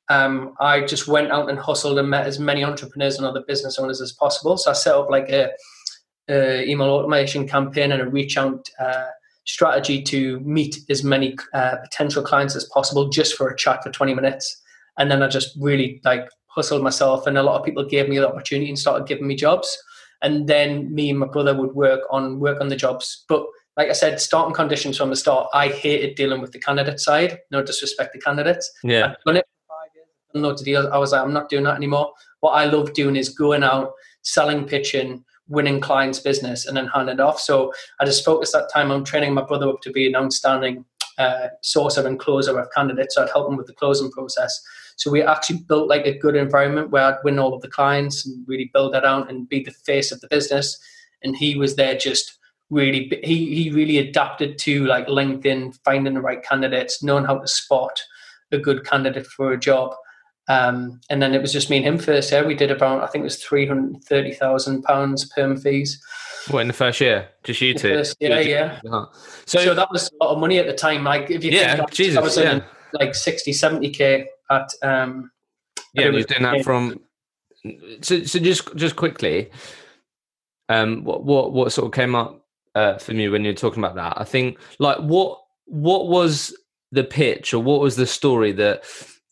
um, 0.09 0.53
I 0.59 0.81
just 0.81 1.07
went 1.07 1.31
out 1.31 1.49
and 1.49 1.57
hustled 1.57 1.97
and 1.97 2.09
met 2.09 2.27
as 2.27 2.39
many 2.39 2.63
entrepreneurs 2.63 3.17
and 3.17 3.25
other 3.25 3.43
business 3.47 3.79
owners 3.79 4.01
as 4.01 4.11
possible 4.11 4.57
so 4.57 4.71
I 4.71 4.73
set 4.73 4.95
up 4.95 5.09
like 5.09 5.29
a, 5.29 5.49
a 6.29 6.67
email 6.67 6.89
automation 6.89 7.47
campaign 7.47 7.91
and 7.91 8.01
a 8.01 8.09
reach 8.09 8.37
out 8.37 8.69
uh, 8.79 9.05
strategy 9.45 10.01
to 10.03 10.39
meet 10.41 10.77
as 10.89 11.03
many 11.03 11.35
uh, 11.53 11.77
potential 11.77 12.23
clients 12.23 12.55
as 12.55 12.65
possible 12.65 13.09
just 13.09 13.35
for 13.35 13.49
a 13.49 13.55
chat 13.55 13.83
for 13.83 13.91
20 13.91 14.13
minutes 14.13 14.61
and 14.97 15.09
then 15.09 15.23
I 15.23 15.27
just 15.27 15.55
really 15.59 16.01
like 16.03 16.29
hustled 16.47 16.83
myself, 16.83 17.25
and 17.27 17.37
a 17.37 17.43
lot 17.43 17.59
of 17.59 17.65
people 17.65 17.83
gave 17.83 18.07
me 18.07 18.17
the 18.17 18.27
opportunity 18.27 18.69
and 18.69 18.77
started 18.77 19.07
giving 19.07 19.27
me 19.27 19.35
jobs. 19.35 19.77
And 20.21 20.47
then 20.47 20.93
me 20.93 21.09
and 21.09 21.19
my 21.19 21.27
brother 21.27 21.55
would 21.55 21.73
work 21.73 22.01
on 22.09 22.39
work 22.39 22.61
on 22.61 22.69
the 22.69 22.75
jobs. 22.75 23.25
But 23.27 23.45
like 23.75 23.89
I 23.89 23.93
said, 23.93 24.21
starting 24.21 24.53
conditions 24.53 24.97
from 24.97 25.09
the 25.09 25.15
start, 25.15 25.49
I 25.53 25.67
hated 25.67 26.15
dealing 26.15 26.41
with 26.41 26.51
the 26.51 26.59
candidate 26.59 26.99
side. 26.99 27.39
No 27.51 27.63
disrespect 27.63 28.13
to 28.13 28.19
candidates. 28.19 28.71
Yeah. 28.83 29.11
I've 29.11 29.23
done 29.25 29.37
it 29.37 29.45
years. 30.33 30.59
To 30.59 30.63
deal. 30.63 30.89
I 30.91 30.97
was 30.97 31.11
like, 31.11 31.21
I'm 31.21 31.33
not 31.33 31.49
doing 31.49 31.63
that 31.63 31.75
anymore. 31.75 32.11
What 32.39 32.51
I 32.51 32.65
love 32.65 32.93
doing 32.93 33.15
is 33.15 33.29
going 33.29 33.63
out, 33.63 33.91
selling, 34.21 34.65
pitching, 34.65 35.23
winning 35.47 35.79
clients' 35.79 36.19
business, 36.19 36.65
and 36.65 36.75
then 36.75 36.87
handing 36.87 37.19
off. 37.19 37.39
So 37.39 37.73
I 37.99 38.05
just 38.05 38.25
focused 38.25 38.53
that 38.53 38.69
time 38.73 38.91
on 38.91 39.03
training 39.03 39.33
my 39.33 39.43
brother 39.43 39.69
up 39.69 39.81
to 39.81 39.91
be 39.91 40.07
an 40.07 40.15
outstanding 40.15 40.85
uh, 41.17 41.47
sourcer 41.63 42.05
and 42.05 42.19
closer 42.19 42.57
of 42.57 42.71
candidates. 42.71 43.15
So 43.15 43.23
I'd 43.23 43.29
help 43.29 43.49
him 43.49 43.57
with 43.57 43.67
the 43.67 43.73
closing 43.73 44.11
process. 44.11 44.61
So 44.95 45.11
we 45.11 45.21
actually 45.21 45.59
built 45.67 45.89
like 45.89 46.05
a 46.05 46.17
good 46.17 46.35
environment 46.35 46.91
where 46.91 47.03
I'd 47.03 47.23
win 47.23 47.39
all 47.39 47.53
of 47.53 47.61
the 47.61 47.67
clients 47.67 48.25
and 48.25 48.47
really 48.47 48.69
build 48.73 48.93
that 48.93 49.05
out 49.05 49.29
and 49.29 49.49
be 49.49 49.63
the 49.63 49.71
face 49.71 50.11
of 50.11 50.21
the 50.21 50.27
business. 50.27 50.77
And 51.23 51.35
he 51.35 51.55
was 51.55 51.75
there 51.75 51.97
just 51.97 52.37
really 52.69 53.11
he 53.23 53.53
he 53.53 53.69
really 53.69 53.97
adapted 53.97 54.57
to 54.59 54.85
like 54.85 55.07
LinkedIn, 55.07 55.77
finding 55.83 56.13
the 56.13 56.21
right 56.21 56.43
candidates, 56.43 57.03
knowing 57.03 57.25
how 57.25 57.37
to 57.37 57.47
spot 57.47 58.01
a 58.51 58.57
good 58.57 58.85
candidate 58.85 59.27
for 59.27 59.51
a 59.51 59.59
job. 59.59 59.95
Um, 60.49 60.99
and 61.09 61.21
then 61.21 61.33
it 61.33 61.41
was 61.41 61.53
just 61.53 61.69
me 61.69 61.77
and 61.77 61.85
him 61.85 61.97
first 61.97 62.31
year. 62.31 62.45
We 62.45 62.55
did 62.55 62.71
about 62.71 63.01
I 63.01 63.07
think 63.07 63.21
it 63.21 63.25
was 63.25 63.41
three 63.41 63.65
hundred 63.65 64.03
thirty 64.03 64.33
thousand 64.33 64.83
pounds 64.83 65.25
perm 65.25 65.57
fees. 65.57 66.01
What 66.49 66.59
in 66.59 66.67
the 66.67 66.73
first 66.73 66.99
year? 66.99 67.29
Just 67.43 67.61
you 67.61 67.73
two? 67.73 67.95
First, 67.95 68.17
yeah, 68.19 68.39
yeah. 68.39 68.79
Uh-huh. 68.85 69.05
So, 69.45 69.59
so 69.59 69.73
that 69.73 69.89
was 69.89 70.11
a 70.11 70.23
lot 70.23 70.33
of 70.33 70.39
money 70.39 70.59
at 70.59 70.67
the 70.67 70.73
time. 70.73 71.05
Like 71.05 71.31
if 71.31 71.43
you 71.43 71.51
yeah, 71.51 71.77
think 71.77 71.91
Jesus, 71.91 72.17
I 72.17 72.21
was 72.21 72.37
yeah. 72.37 72.61
like 72.91 73.15
60, 73.15 73.53
70 73.53 73.89
k 73.91 74.27
at 74.49 74.69
um, 74.81 75.31
yeah, 75.93 76.09
we 76.09 76.15
was 76.15 76.25
doing 76.25 76.43
that 76.43 76.63
from. 76.63 76.99
So, 78.01 78.23
so 78.23 78.39
just 78.39 78.75
just 78.75 78.95
quickly, 78.97 79.49
um, 80.67 81.03
what 81.03 81.23
what 81.23 81.53
what 81.53 81.71
sort 81.71 81.85
of 81.85 81.93
came 81.93 82.15
up 82.15 82.45
uh, 82.75 82.97
for 82.97 83.13
me 83.13 83.29
when 83.29 83.45
you're 83.45 83.53
talking 83.53 83.83
about 83.83 83.95
that? 83.95 84.19
I 84.19 84.25
think 84.25 84.57
like 84.79 84.97
what 84.97 85.39
what 85.65 86.07
was 86.07 86.53
the 86.91 87.03
pitch 87.03 87.53
or 87.53 87.63
what 87.63 87.79
was 87.79 87.95
the 87.95 88.05
story 88.05 88.51
that 88.51 88.85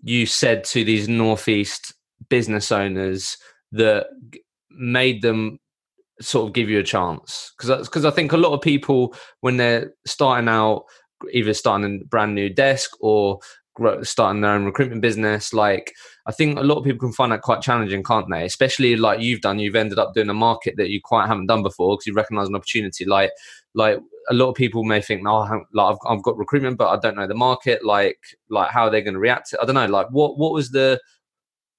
you 0.04 0.26
said 0.26 0.64
to 0.66 0.84
these 0.84 1.08
northeast 1.08 1.94
business 2.30 2.72
owners 2.72 3.38
that 3.72 4.08
made 4.70 5.22
them 5.22 5.60
sort 6.20 6.48
of 6.48 6.54
give 6.54 6.70
you 6.70 6.80
a 6.80 6.84
chance? 6.84 7.54
Because 7.58 7.88
because 7.88 8.06
I 8.06 8.12
think 8.12 8.32
a 8.32 8.38
lot 8.38 8.54
of 8.54 8.62
people 8.62 9.16
when 9.42 9.58
they're 9.58 9.94
starting 10.06 10.48
out 10.50 10.86
either 11.32 11.54
starting 11.54 12.02
a 12.02 12.06
brand 12.06 12.34
new 12.36 12.50
desk 12.50 12.92
or 13.00 13.40
starting 14.04 14.42
their 14.42 14.52
own 14.52 14.66
recruitment 14.66 15.02
business 15.02 15.54
like 15.54 15.94
i 16.28 16.32
think 16.32 16.60
a 16.60 16.64
lot 16.64 16.78
of 16.78 16.84
people 16.84 17.00
can 17.00 17.14
find 17.14 17.32
that 17.32 17.42
quite 17.42 17.62
challenging 17.62 18.04
can't 18.04 18.28
they? 18.30 18.44
Especially 18.44 18.96
like 18.96 19.22
you've 19.22 19.42
done 19.42 19.60
you've 19.60 19.76
ended 19.76 19.98
up 19.98 20.14
doing 20.14 20.30
a 20.30 20.34
market 20.34 20.76
that 20.78 20.90
you 20.90 21.00
quite 21.04 21.28
haven't 21.28 21.48
done 21.48 21.64
before 21.64 21.96
because 21.96 22.06
you 22.06 22.14
recognize 22.14 22.48
an 22.48 22.56
opportunity. 22.56 23.06
Like 23.06 23.32
like 23.74 24.00
a 24.30 24.34
lot 24.34 24.50
of 24.50 24.56
people 24.56 24.84
may 24.84 25.02
think 25.02 25.26
oh, 25.26 25.46
no 25.46 25.64
like 25.74 25.94
I've, 25.94 26.18
I've 26.18 26.24
got 26.24 26.38
recruitment 26.38 26.78
but 26.78 26.90
i 26.90 27.00
don't 27.00 27.16
know 27.16 27.28
the 27.28 27.34
market 27.34 27.84
like 27.84 28.20
like 28.50 28.70
how 28.70 28.84
are 28.84 28.90
they 28.90 29.02
going 29.02 29.14
to 29.16 29.20
react 29.20 29.54
i 29.62 29.66
don't 29.66 29.76
know 29.76 29.86
like 29.88 30.08
what 30.12 30.38
what 30.38 30.54
was 30.54 30.72
the 30.72 31.00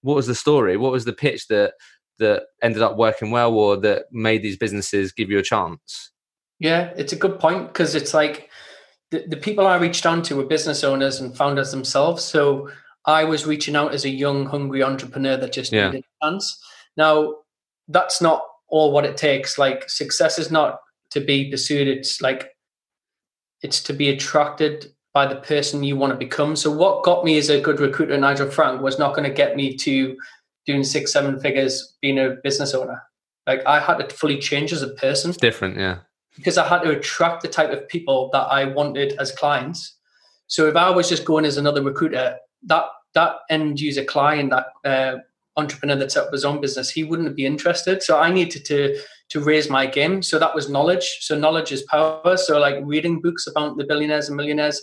what 0.03 0.17
was 0.17 0.27
the 0.27 0.35
story 0.35 0.77
what 0.77 0.93
was 0.93 1.05
the 1.05 1.13
pitch 1.13 1.47
that 1.49 1.75
that 2.19 2.45
ended 2.63 2.83
up 2.83 2.97
working 2.97 3.31
well 3.31 3.53
or 3.55 3.77
that 3.77 4.05
made 4.11 4.43
these 4.43 4.57
businesses 4.57 5.13
give 5.13 5.31
you 5.31 5.39
a 5.39 5.43
chance 5.43 6.11
yeah 6.59 6.93
it's 6.97 7.13
a 7.13 7.17
good 7.17 7.39
point 7.39 7.69
because 7.69 7.95
it's 7.95 8.13
like 8.15 8.51
the, 9.13 9.25
the 9.29 9.37
people 9.37 9.67
I 9.67 9.77
reached 9.77 10.05
out 10.07 10.25
to 10.25 10.37
were 10.37 10.45
business 10.45 10.83
owners 10.83 11.21
and 11.21 11.37
founders 11.37 11.71
themselves. 11.71 12.25
So 12.25 12.71
I 13.07 13.25
was 13.25 13.47
reaching 13.47 13.77
out 13.77 13.95
as 13.95 14.05
a 14.05 14.09
young, 14.09 14.47
hungry 14.47 14.83
entrepreneur 14.83 15.37
that 15.37 15.53
just 15.53 15.71
Yeah. 15.71 15.91
needed 15.91 16.05
a 16.23 16.27
chance. 16.27 16.59
Now, 16.97 17.35
that's 17.89 18.21
not 18.21 18.43
all 18.69 18.91
what 18.91 19.05
it 19.05 19.17
takes. 19.19 19.59
Like 19.59 19.89
success 19.89 20.39
is 20.39 20.51
not 20.51 20.79
to 21.13 21.21
be 21.21 21.51
pursued. 21.51 21.89
It's 21.89 22.21
like 22.21 22.51
it's 23.63 23.83
to 23.85 23.93
be 23.93 24.09
attracted 24.11 24.93
by 25.15 25.27
the 25.27 25.37
person 25.37 25.85
you 25.85 25.97
want 25.97 26.13
to 26.13 26.19
become. 26.19 26.57
So 26.57 26.71
what 26.71 27.05
got 27.05 27.25
me 27.25 27.39
as 27.39 27.51
a 27.51 27.61
good 27.61 27.81
recruiter, 27.81 28.17
Nigel 28.17 28.51
Frank, 28.51 28.81
was 28.81 28.99
not 28.99 29.15
going 29.15 29.29
to 29.29 29.35
get 29.35 29.57
me 29.57 29.77
to 29.77 30.17
doing 30.67 30.85
six, 30.85 31.13
seven 31.13 31.39
figures 31.39 31.97
being 32.01 32.19
a 32.19 32.37
business 32.43 32.75
owner. 32.75 33.03
Like 33.47 33.65
I 33.67 33.81
had 33.81 33.99
to 33.99 34.15
fully 34.15 34.39
change 34.39 34.73
as 34.73 34.83
a 34.83 34.89
person 34.89 35.31
It's 35.31 35.39
different, 35.39 35.77
yeah. 35.77 35.99
because 36.37 36.57
I 36.57 36.67
had 36.67 36.83
to 36.83 36.91
attract 36.91 37.43
the 37.43 37.49
type 37.49 37.71
of 37.71 37.89
people 37.89 38.31
that 38.33 38.45
I 38.45 38.65
wanted 38.65 39.15
as 39.19 39.33
clients. 39.33 39.97
So 40.47 40.67
if 40.67 40.77
I 40.77 40.91
was 40.91 41.09
just 41.09 41.25
going 41.25 41.45
as 41.45 41.57
another 41.57 41.83
recruiter, 41.83 42.37
that 42.65 42.85
that 43.15 43.37
end 43.51 43.81
user 43.81 44.05
client, 44.05 44.51
that 44.51 44.67
uh, 44.85 45.19
entrepreneur 45.57 45.97
that 45.97 46.13
set 46.13 46.27
up 46.27 46.33
his 46.33 46.45
own 46.45 46.61
business, 46.61 46.91
he 46.91 47.05
wouldn't 47.05 47.37
be 47.37 47.45
interested. 47.45 48.03
So 48.03 48.19
I 48.19 48.33
needed 48.33 48.65
to 48.67 48.99
to 49.33 49.41
raise 49.41 49.71
my 49.71 49.87
game. 49.87 50.23
So 50.23 50.39
that 50.39 50.55
was 50.55 50.69
knowledge. 50.69 51.19
So 51.23 51.39
knowledge 51.39 51.73
is 51.73 51.83
power. 51.85 52.37
So 52.37 52.59
like 52.59 52.77
reading 52.83 53.23
books 53.23 53.47
about 53.47 53.79
the 53.79 53.85
billionaires 53.85 54.29
and 54.29 54.37
millionaires, 54.37 54.81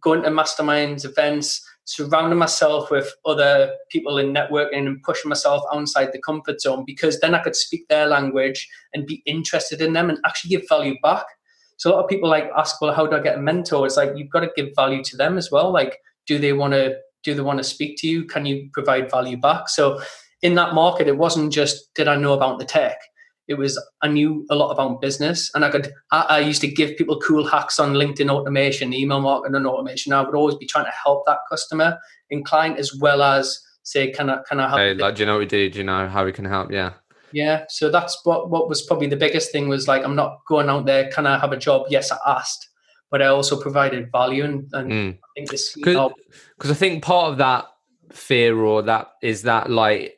going 0.00 0.22
to 0.22 0.30
masterminds, 0.30 1.04
events, 1.04 1.60
surrounding 1.86 2.38
myself 2.38 2.88
with 2.88 3.12
other 3.26 3.74
people 3.90 4.18
in 4.18 4.32
networking 4.32 4.86
and 4.86 5.02
pushing 5.02 5.28
myself 5.28 5.64
outside 5.74 6.10
the 6.12 6.22
comfort 6.22 6.60
zone 6.60 6.84
because 6.86 7.18
then 7.18 7.34
I 7.34 7.42
could 7.42 7.56
speak 7.56 7.88
their 7.88 8.06
language 8.06 8.68
and 8.94 9.08
be 9.08 9.24
interested 9.26 9.80
in 9.80 9.92
them 9.92 10.08
and 10.08 10.20
actually 10.24 10.50
give 10.50 10.68
value 10.68 10.94
back. 11.02 11.24
So 11.78 11.90
a 11.90 11.92
lot 11.92 12.04
of 12.04 12.08
people 12.08 12.28
like 12.28 12.48
ask, 12.56 12.80
well, 12.80 12.94
how 12.94 13.06
do 13.06 13.16
I 13.16 13.20
get 13.20 13.38
a 13.38 13.40
mentor? 13.40 13.86
It's 13.86 13.96
like 13.96 14.12
you've 14.14 14.30
got 14.30 14.40
to 14.40 14.50
give 14.54 14.68
value 14.76 15.02
to 15.02 15.16
them 15.16 15.36
as 15.36 15.50
well. 15.50 15.72
Like, 15.72 15.98
do 16.28 16.38
they 16.38 16.52
want 16.52 16.74
to 16.74 16.96
do 17.24 17.34
they 17.34 17.42
want 17.42 17.58
to 17.58 17.64
speak 17.64 17.98
to 17.98 18.06
you? 18.06 18.24
Can 18.24 18.46
you 18.46 18.70
provide 18.72 19.10
value 19.10 19.36
back? 19.36 19.68
So 19.68 20.00
in 20.42 20.54
that 20.54 20.74
market, 20.74 21.08
it 21.08 21.18
wasn't 21.18 21.52
just 21.52 21.92
did 21.94 22.06
I 22.06 22.16
know 22.16 22.34
about 22.34 22.60
the 22.60 22.64
tech. 22.64 22.98
It 23.50 23.58
was 23.58 23.82
I 24.00 24.08
knew 24.08 24.46
a 24.48 24.54
lot 24.54 24.70
about 24.70 25.00
business, 25.00 25.50
and 25.54 25.64
I 25.64 25.70
could. 25.70 25.92
I, 26.12 26.20
I 26.28 26.38
used 26.38 26.60
to 26.60 26.68
give 26.68 26.96
people 26.96 27.18
cool 27.20 27.46
hacks 27.46 27.80
on 27.80 27.94
LinkedIn 27.94 28.30
automation, 28.30 28.94
email 28.94 29.20
marketing, 29.20 29.56
and 29.56 29.66
automation. 29.66 30.12
I 30.12 30.22
would 30.22 30.36
always 30.36 30.54
be 30.54 30.66
trying 30.66 30.84
to 30.84 30.92
help 31.04 31.26
that 31.26 31.38
customer 31.50 31.98
and 32.30 32.44
client 32.44 32.78
as 32.78 32.94
well 32.94 33.22
as 33.22 33.60
say, 33.82 34.12
can 34.12 34.30
I 34.30 34.38
can 34.48 34.60
I 34.60 34.68
help? 34.68 34.78
Hey, 34.78 34.94
like, 34.94 35.16
do 35.16 35.22
you 35.22 35.26
know 35.26 35.34
what 35.34 35.40
we 35.40 35.46
do? 35.46 35.68
Do 35.68 35.78
you 35.78 35.84
know 35.84 36.08
how 36.08 36.24
we 36.24 36.32
can 36.32 36.44
help? 36.44 36.70
Yeah. 36.70 36.92
Yeah, 37.32 37.64
so 37.68 37.90
that's 37.90 38.18
what 38.24 38.50
what 38.50 38.68
was 38.68 38.82
probably 38.82 39.06
the 39.06 39.16
biggest 39.16 39.52
thing 39.52 39.68
was 39.68 39.86
like 39.86 40.04
I'm 40.04 40.16
not 40.16 40.40
going 40.48 40.68
out 40.68 40.86
there. 40.86 41.10
Can 41.10 41.26
I 41.26 41.38
have 41.38 41.52
a 41.52 41.56
job? 41.56 41.86
Yes, 41.88 42.10
I 42.10 42.18
asked, 42.26 42.68
but 43.10 43.22
I 43.22 43.26
also 43.26 43.60
provided 43.60 44.10
value, 44.10 44.44
and, 44.44 44.68
and 44.72 44.90
Mm. 44.90 45.18
I 45.18 45.26
think 45.36 45.50
this. 45.50 45.74
Because 45.74 46.70
I 46.70 46.74
think 46.74 47.04
part 47.04 47.32
of 47.32 47.38
that 47.38 47.66
fear 48.12 48.58
or 48.58 48.82
that 48.82 49.08
is 49.22 49.42
that 49.42 49.70
like 49.70 50.14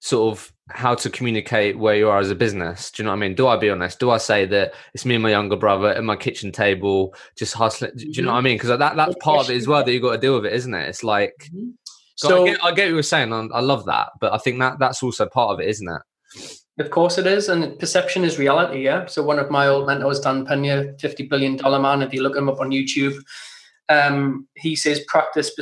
sort 0.00 0.32
of 0.32 0.52
how 0.70 0.94
to 0.94 1.08
communicate 1.08 1.78
where 1.78 1.94
you 1.94 2.08
are 2.08 2.18
as 2.18 2.30
a 2.30 2.34
business. 2.34 2.90
Do 2.90 3.02
you 3.02 3.04
know 3.04 3.10
what 3.10 3.18
I 3.18 3.20
mean? 3.20 3.34
Do 3.34 3.46
I 3.46 3.56
be 3.56 3.70
honest? 3.70 4.00
Do 4.00 4.10
I 4.10 4.18
say 4.18 4.46
that 4.46 4.74
it's 4.94 5.04
me 5.04 5.14
and 5.14 5.22
my 5.22 5.30
younger 5.30 5.56
brother 5.56 5.88
at 5.88 6.02
my 6.02 6.16
kitchen 6.16 6.50
table 6.50 7.14
just 7.36 7.54
hustling? 7.54 7.92
Do 7.96 8.04
you 8.06 8.22
know 8.22 8.32
what 8.32 8.38
I 8.38 8.42
mean? 8.42 8.56
Because 8.56 8.76
that 8.76 8.96
that's 8.96 9.14
part 9.20 9.44
of 9.44 9.50
it 9.50 9.56
as 9.56 9.68
well 9.68 9.84
that 9.84 9.92
you 9.92 10.00
got 10.00 10.12
to 10.12 10.18
deal 10.18 10.34
with 10.34 10.46
it, 10.46 10.52
isn't 10.54 10.74
it? 10.74 10.88
It's 10.88 11.04
like 11.04 11.50
so 12.16 12.28
so 12.28 12.42
I, 12.42 12.46
get, 12.46 12.64
I 12.64 12.72
get 12.72 12.84
what 12.86 12.94
you're 12.94 13.02
saying. 13.02 13.32
I 13.32 13.60
love 13.60 13.84
that, 13.86 14.08
but 14.20 14.32
I 14.32 14.38
think 14.38 14.58
that 14.58 14.78
that's 14.78 15.02
also 15.02 15.26
part 15.26 15.52
of 15.52 15.60
it, 15.60 15.68
isn't 15.68 15.88
it? 15.88 16.02
Of 16.78 16.90
course 16.90 17.16
it 17.16 17.26
is, 17.26 17.48
and 17.48 17.78
perception 17.78 18.24
is 18.24 18.38
reality. 18.38 18.84
Yeah. 18.84 19.06
So 19.06 19.22
one 19.22 19.38
of 19.38 19.50
my 19.50 19.68
old 19.68 19.86
mentors, 19.86 20.20
Dan 20.20 20.44
Pena, 20.44 20.92
fifty 20.98 21.26
billion 21.26 21.56
dollar 21.56 21.78
man. 21.78 22.02
If 22.02 22.12
you 22.12 22.22
look 22.22 22.36
him 22.36 22.48
up 22.48 22.60
on 22.60 22.70
YouTube, 22.70 23.16
um, 23.88 24.48
he 24.56 24.74
says 24.74 25.00
practice 25.06 25.54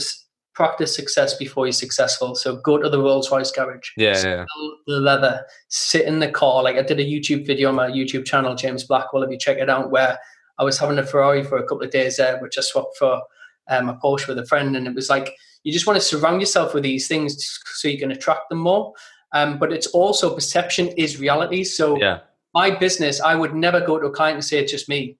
practice 0.54 0.94
success 0.94 1.34
before 1.34 1.66
you're 1.66 1.72
successful. 1.72 2.34
So 2.34 2.56
go 2.56 2.78
to 2.78 2.88
the 2.88 2.98
Rolls 2.98 3.30
Royce 3.30 3.50
garage, 3.50 3.90
Yeah, 3.96 4.16
yeah. 4.24 4.44
the 4.86 5.00
leather, 5.00 5.44
sit 5.68 6.06
in 6.06 6.20
the 6.20 6.30
car. 6.30 6.62
Like 6.62 6.76
I 6.76 6.82
did 6.82 7.00
a 7.00 7.04
YouTube 7.04 7.46
video 7.46 7.68
on 7.70 7.74
my 7.74 7.88
YouTube 7.88 8.24
channel, 8.24 8.54
James 8.54 8.84
Blackwell. 8.84 9.22
If 9.24 9.30
you 9.30 9.38
check 9.38 9.58
it 9.58 9.68
out, 9.68 9.90
where 9.90 10.18
I 10.58 10.64
was 10.64 10.78
having 10.78 10.98
a 10.98 11.04
Ferrari 11.06 11.42
for 11.42 11.58
a 11.58 11.62
couple 11.66 11.82
of 11.84 11.90
days 11.90 12.16
there, 12.18 12.38
which 12.40 12.56
I 12.56 12.60
swapped 12.60 12.96
for 12.98 13.20
um, 13.68 13.88
a 13.88 13.96
Porsche 13.96 14.28
with 14.28 14.38
a 14.38 14.46
friend, 14.46 14.76
and 14.76 14.86
it 14.86 14.94
was 14.94 15.10
like 15.10 15.34
you 15.64 15.72
just 15.72 15.86
want 15.86 15.98
to 15.98 16.04
surround 16.04 16.40
yourself 16.40 16.74
with 16.74 16.82
these 16.84 17.08
things 17.08 17.58
so 17.74 17.88
you 17.88 17.98
can 17.98 18.12
attract 18.12 18.48
them 18.50 18.58
more. 18.58 18.92
Um, 19.32 19.58
but 19.58 19.72
it's 19.72 19.88
also 19.88 20.32
perception 20.34 20.88
is 20.96 21.18
reality. 21.18 21.64
So 21.64 21.98
Yeah. 21.98 22.20
my 22.54 22.70
business, 22.70 23.20
I 23.20 23.34
would 23.34 23.54
never 23.54 23.80
go 23.80 23.98
to 23.98 24.06
a 24.06 24.10
client 24.12 24.36
and 24.36 24.44
say 24.44 24.58
it's 24.58 24.70
just 24.70 24.88
me. 24.88 25.18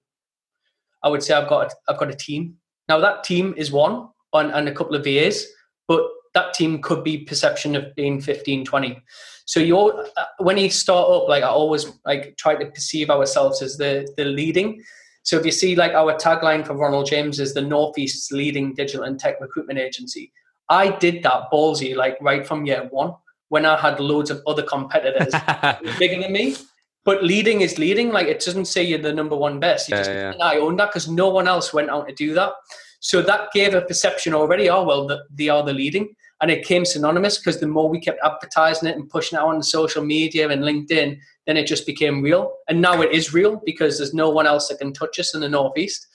I 1.03 1.09
would 1.09 1.21
say 1.23 1.33
I've 1.33 1.49
got 1.49 1.73
I've 1.89 1.97
got 1.97 2.09
a 2.09 2.15
team. 2.15 2.55
Now 2.87 2.99
that 2.99 3.23
team 3.25 3.53
is 3.57 3.71
one 3.71 4.09
and, 4.37 4.51
and 4.51 4.67
a 4.67 4.73
couple 4.73 4.95
of 4.95 5.05
years, 5.07 5.45
but 5.87 6.01
that 6.33 6.53
team 6.53 6.81
could 6.81 7.03
be 7.03 7.19
perception 7.19 7.75
of 7.75 7.95
being 7.95 8.21
15, 8.21 8.65
20. 8.65 9.01
So 9.45 9.59
you're 9.59 10.05
uh, 10.17 10.25
when 10.39 10.57
you 10.57 10.69
start 10.69 11.09
up, 11.09 11.29
like 11.29 11.43
I 11.43 11.47
always 11.47 11.85
like 12.05 12.35
try 12.37 12.55
to 12.55 12.65
perceive 12.65 13.09
ourselves 13.09 13.61
as 13.61 13.77
the 13.77 14.07
the 14.17 14.25
leading. 14.25 14.83
So 15.23 15.37
if 15.37 15.45
you 15.45 15.51
see 15.51 15.75
like 15.75 15.93
our 15.93 16.15
tagline 16.15 16.65
for 16.65 16.75
Ronald 16.75 17.07
James 17.07 17.39
is 17.39 17.53
the 17.53 17.61
Northeast's 17.61 18.31
leading 18.31 18.73
digital 18.73 19.03
and 19.03 19.19
tech 19.19 19.39
recruitment 19.39 19.79
agency. 19.79 20.31
I 20.69 20.89
did 20.97 21.21
that 21.23 21.51
ballsy 21.53 21.95
like 21.95 22.17
right 22.21 22.45
from 22.45 22.65
year 22.65 22.87
one 22.89 23.13
when 23.49 23.65
I 23.65 23.79
had 23.79 23.99
loads 23.99 24.31
of 24.31 24.41
other 24.47 24.63
competitors 24.63 25.33
bigger 25.99 26.21
than 26.21 26.31
me. 26.31 26.55
But 27.03 27.23
leading 27.23 27.61
is 27.61 27.77
leading. 27.77 28.11
Like 28.11 28.25
it 28.25 28.43
doesn't 28.43 28.65
say 28.65 28.83
you're 28.83 28.97
the 28.97 29.13
number 29.13 29.35
one 29.35 29.59
best. 29.59 29.89
You 29.89 29.95
Yeah, 29.95 30.03
just 30.03 30.11
yeah. 30.11 30.33
I 30.41 30.57
own 30.57 30.75
that 30.77 30.89
because 30.89 31.07
no 31.07 31.29
one 31.29 31.47
else 31.47 31.71
went 31.71 31.91
out 31.91 32.07
to 32.07 32.15
do 32.15 32.33
that. 32.33 32.53
So 33.05 33.21
that 33.21 33.51
gave 33.51 33.75
a 33.75 33.81
perception 33.81 34.33
already. 34.33 34.67
Oh 34.67 34.83
well, 34.83 35.05
the, 35.05 35.23
they 35.29 35.47
are 35.47 35.61
the 35.63 35.73
leading, 35.73 36.15
and 36.41 36.49
it 36.49 36.65
came 36.65 36.85
synonymous 36.85 37.37
because 37.37 37.59
the 37.59 37.67
more 37.67 37.87
we 37.87 37.99
kept 37.99 38.17
advertising 38.23 38.89
it 38.89 38.95
and 38.95 39.07
pushing 39.07 39.37
it 39.37 39.43
on 39.43 39.61
social 39.61 40.03
media 40.03 40.49
and 40.49 40.63
LinkedIn, 40.63 41.19
then 41.45 41.55
it 41.55 41.67
just 41.67 41.85
became 41.85 42.23
real. 42.23 42.55
And 42.67 42.81
now 42.81 43.03
it 43.03 43.11
is 43.11 43.31
real 43.31 43.61
because 43.63 43.99
there's 43.99 44.15
no 44.15 44.31
one 44.31 44.47
else 44.47 44.69
that 44.69 44.79
can 44.79 44.91
touch 44.91 45.19
us 45.19 45.35
in 45.35 45.41
the 45.41 45.47
northeast. 45.49 46.07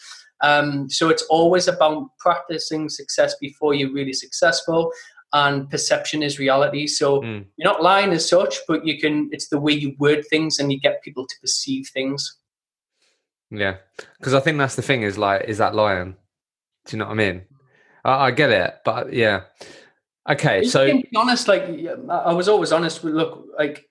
Um, 0.42 0.90
so 0.90 1.10
it's 1.10 1.22
always 1.30 1.68
about 1.68 2.08
practicing 2.18 2.88
success 2.88 3.36
before 3.40 3.72
you're 3.72 3.92
really 3.92 4.12
successful, 4.12 4.90
and 5.32 5.70
perception 5.70 6.24
is 6.24 6.40
reality. 6.40 6.88
So 6.88 7.22
Mm. 7.22 7.44
you're 7.56 7.72
not 7.72 7.84
lying 7.84 8.10
as 8.10 8.28
such, 8.28 8.58
but 8.66 8.84
you 8.84 8.98
can. 8.98 9.28
It's 9.30 9.48
the 9.48 9.60
way 9.60 9.74
you 9.74 9.94
word 10.00 10.24
things 10.28 10.58
and 10.58 10.72
you 10.72 10.80
get 10.80 11.04
people 11.04 11.24
to 11.24 11.36
perceive 11.40 11.86
things. 11.94 12.36
Yeah, 13.52 13.76
because 14.18 14.34
I 14.34 14.40
think 14.40 14.58
that's 14.58 14.74
the 14.74 14.82
thing 14.82 15.02
is 15.02 15.16
like, 15.16 15.44
is 15.46 15.58
that 15.58 15.76
lying? 15.76 16.16
Do 16.86 16.96
you 16.96 16.98
know 16.98 17.06
what 17.06 17.12
I 17.12 17.14
mean? 17.14 17.42
I, 18.04 18.26
I 18.26 18.30
get 18.30 18.50
it, 18.50 18.74
but 18.84 19.12
yeah. 19.12 19.42
Okay, 20.28 20.62
You 20.62 20.68
so 20.68 20.86
can 20.86 21.00
be 21.00 21.16
honest. 21.16 21.48
Like 21.48 21.62
I 22.08 22.32
was 22.32 22.48
always 22.48 22.72
honest. 22.72 23.02
With, 23.02 23.14
look, 23.14 23.46
like 23.58 23.86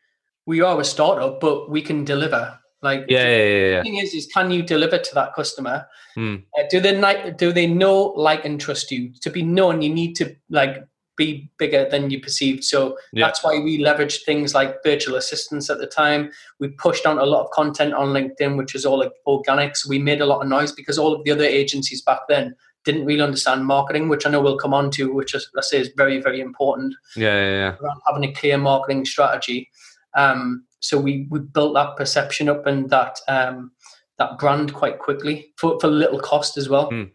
we 0.45 0.61
are 0.61 0.79
a 0.79 0.85
startup, 0.85 1.39
but 1.39 1.69
we 1.69 1.81
can 1.81 2.03
deliver. 2.05 2.57
Like 2.81 3.05
yeah, 3.09 3.27
yeah, 3.27 3.37
yeah, 3.37 3.69
yeah. 3.71 3.77
The 3.77 3.83
thing 3.83 3.95
is, 3.97 4.13
is 4.13 4.27
can 4.33 4.51
you 4.51 4.63
deliver 4.63 4.97
to 4.97 5.15
that 5.15 5.33
customer? 5.33 5.85
Hmm. 6.15 6.37
Uh, 6.57 6.63
do 6.69 6.79
they 6.79 6.99
ni- 6.99 7.31
do 7.31 7.51
they 7.51 7.67
know, 7.67 8.13
like, 8.15 8.45
and 8.45 8.59
trust 8.59 8.89
you? 8.91 9.11
To 9.21 9.29
be 9.29 9.41
known, 9.43 9.81
you 9.81 9.93
need 9.93 10.15
to 10.17 10.33
like 10.49 10.77
be 11.17 11.51
bigger 11.57 11.89
than 11.89 12.09
you 12.09 12.21
perceived. 12.21 12.63
So 12.63 12.97
Yeah. 13.11 13.25
that's 13.25 13.43
why 13.43 13.59
we 13.59 13.77
leveraged 13.83 14.23
things 14.23 14.53
like 14.55 14.81
virtual 14.83 15.17
assistants 15.17 15.69
at 15.69 15.79
the 15.79 15.87
time. 15.87 16.31
We 16.61 16.69
pushed 16.69 17.05
out 17.05 17.17
a 17.17 17.25
lot 17.25 17.43
of 17.43 17.51
content 17.51 17.93
on 17.93 18.13
LinkedIn, 18.13 18.55
which 18.55 18.73
was 18.73 18.85
all 18.85 18.99
like 18.99 19.11
organic. 19.27 19.75
So 19.75 19.89
we 19.89 19.99
made 19.99 20.21
a 20.21 20.25
lot 20.25 20.41
of 20.41 20.47
noise 20.47 20.71
because 20.71 20.97
all 20.97 21.13
of 21.13 21.25
the 21.25 21.31
other 21.31 21.43
agencies 21.43 22.01
back 22.01 22.21
then 22.29 22.55
didn't 22.85 23.05
really 23.05 23.21
understand 23.21 23.65
marketing, 23.65 24.09
which 24.09 24.25
I 24.25 24.29
know 24.29 24.41
we'll 24.41 24.57
come 24.57 24.73
on 24.73 24.89
to, 24.91 25.13
which 25.13 25.35
is, 25.35 25.49
I 25.57 25.61
say 25.61 25.79
is 25.79 25.91
very, 25.97 26.21
very 26.21 26.39
important 26.39 26.95
yeah, 27.15 27.35
yeah, 27.35 27.75
yeah. 27.81 27.93
having 28.07 28.23
a 28.23 28.33
clear 28.33 28.57
marketing 28.57 29.05
strategy. 29.05 29.69
Um, 30.15 30.65
so 30.79 30.99
we 30.99 31.27
we 31.29 31.39
built 31.39 31.73
that 31.73 31.97
perception 31.97 32.49
up 32.49 32.65
and 32.65 32.89
that 32.89 33.19
um, 33.27 33.71
that 34.17 34.37
brand 34.39 34.73
quite 34.73 34.99
quickly 34.99 35.53
for, 35.57 35.79
for 35.79 35.87
little 35.87 36.19
cost 36.19 36.57
as 36.57 36.69
well. 36.69 36.89
Mm. 36.89 37.11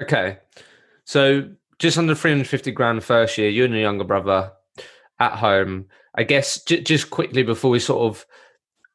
Okay, 0.00 0.38
so 1.04 1.48
just 1.78 1.98
under 1.98 2.14
three 2.14 2.30
hundred 2.30 2.48
fifty 2.48 2.70
grand 2.70 3.04
first 3.04 3.36
year. 3.38 3.50
You 3.50 3.64
and 3.64 3.74
your 3.74 3.82
younger 3.82 4.04
brother 4.04 4.52
at 5.20 5.32
home. 5.32 5.86
I 6.14 6.24
guess 6.24 6.62
j- 6.64 6.82
just 6.82 7.10
quickly 7.10 7.42
before 7.42 7.70
we 7.70 7.78
sort 7.78 8.02
of 8.02 8.26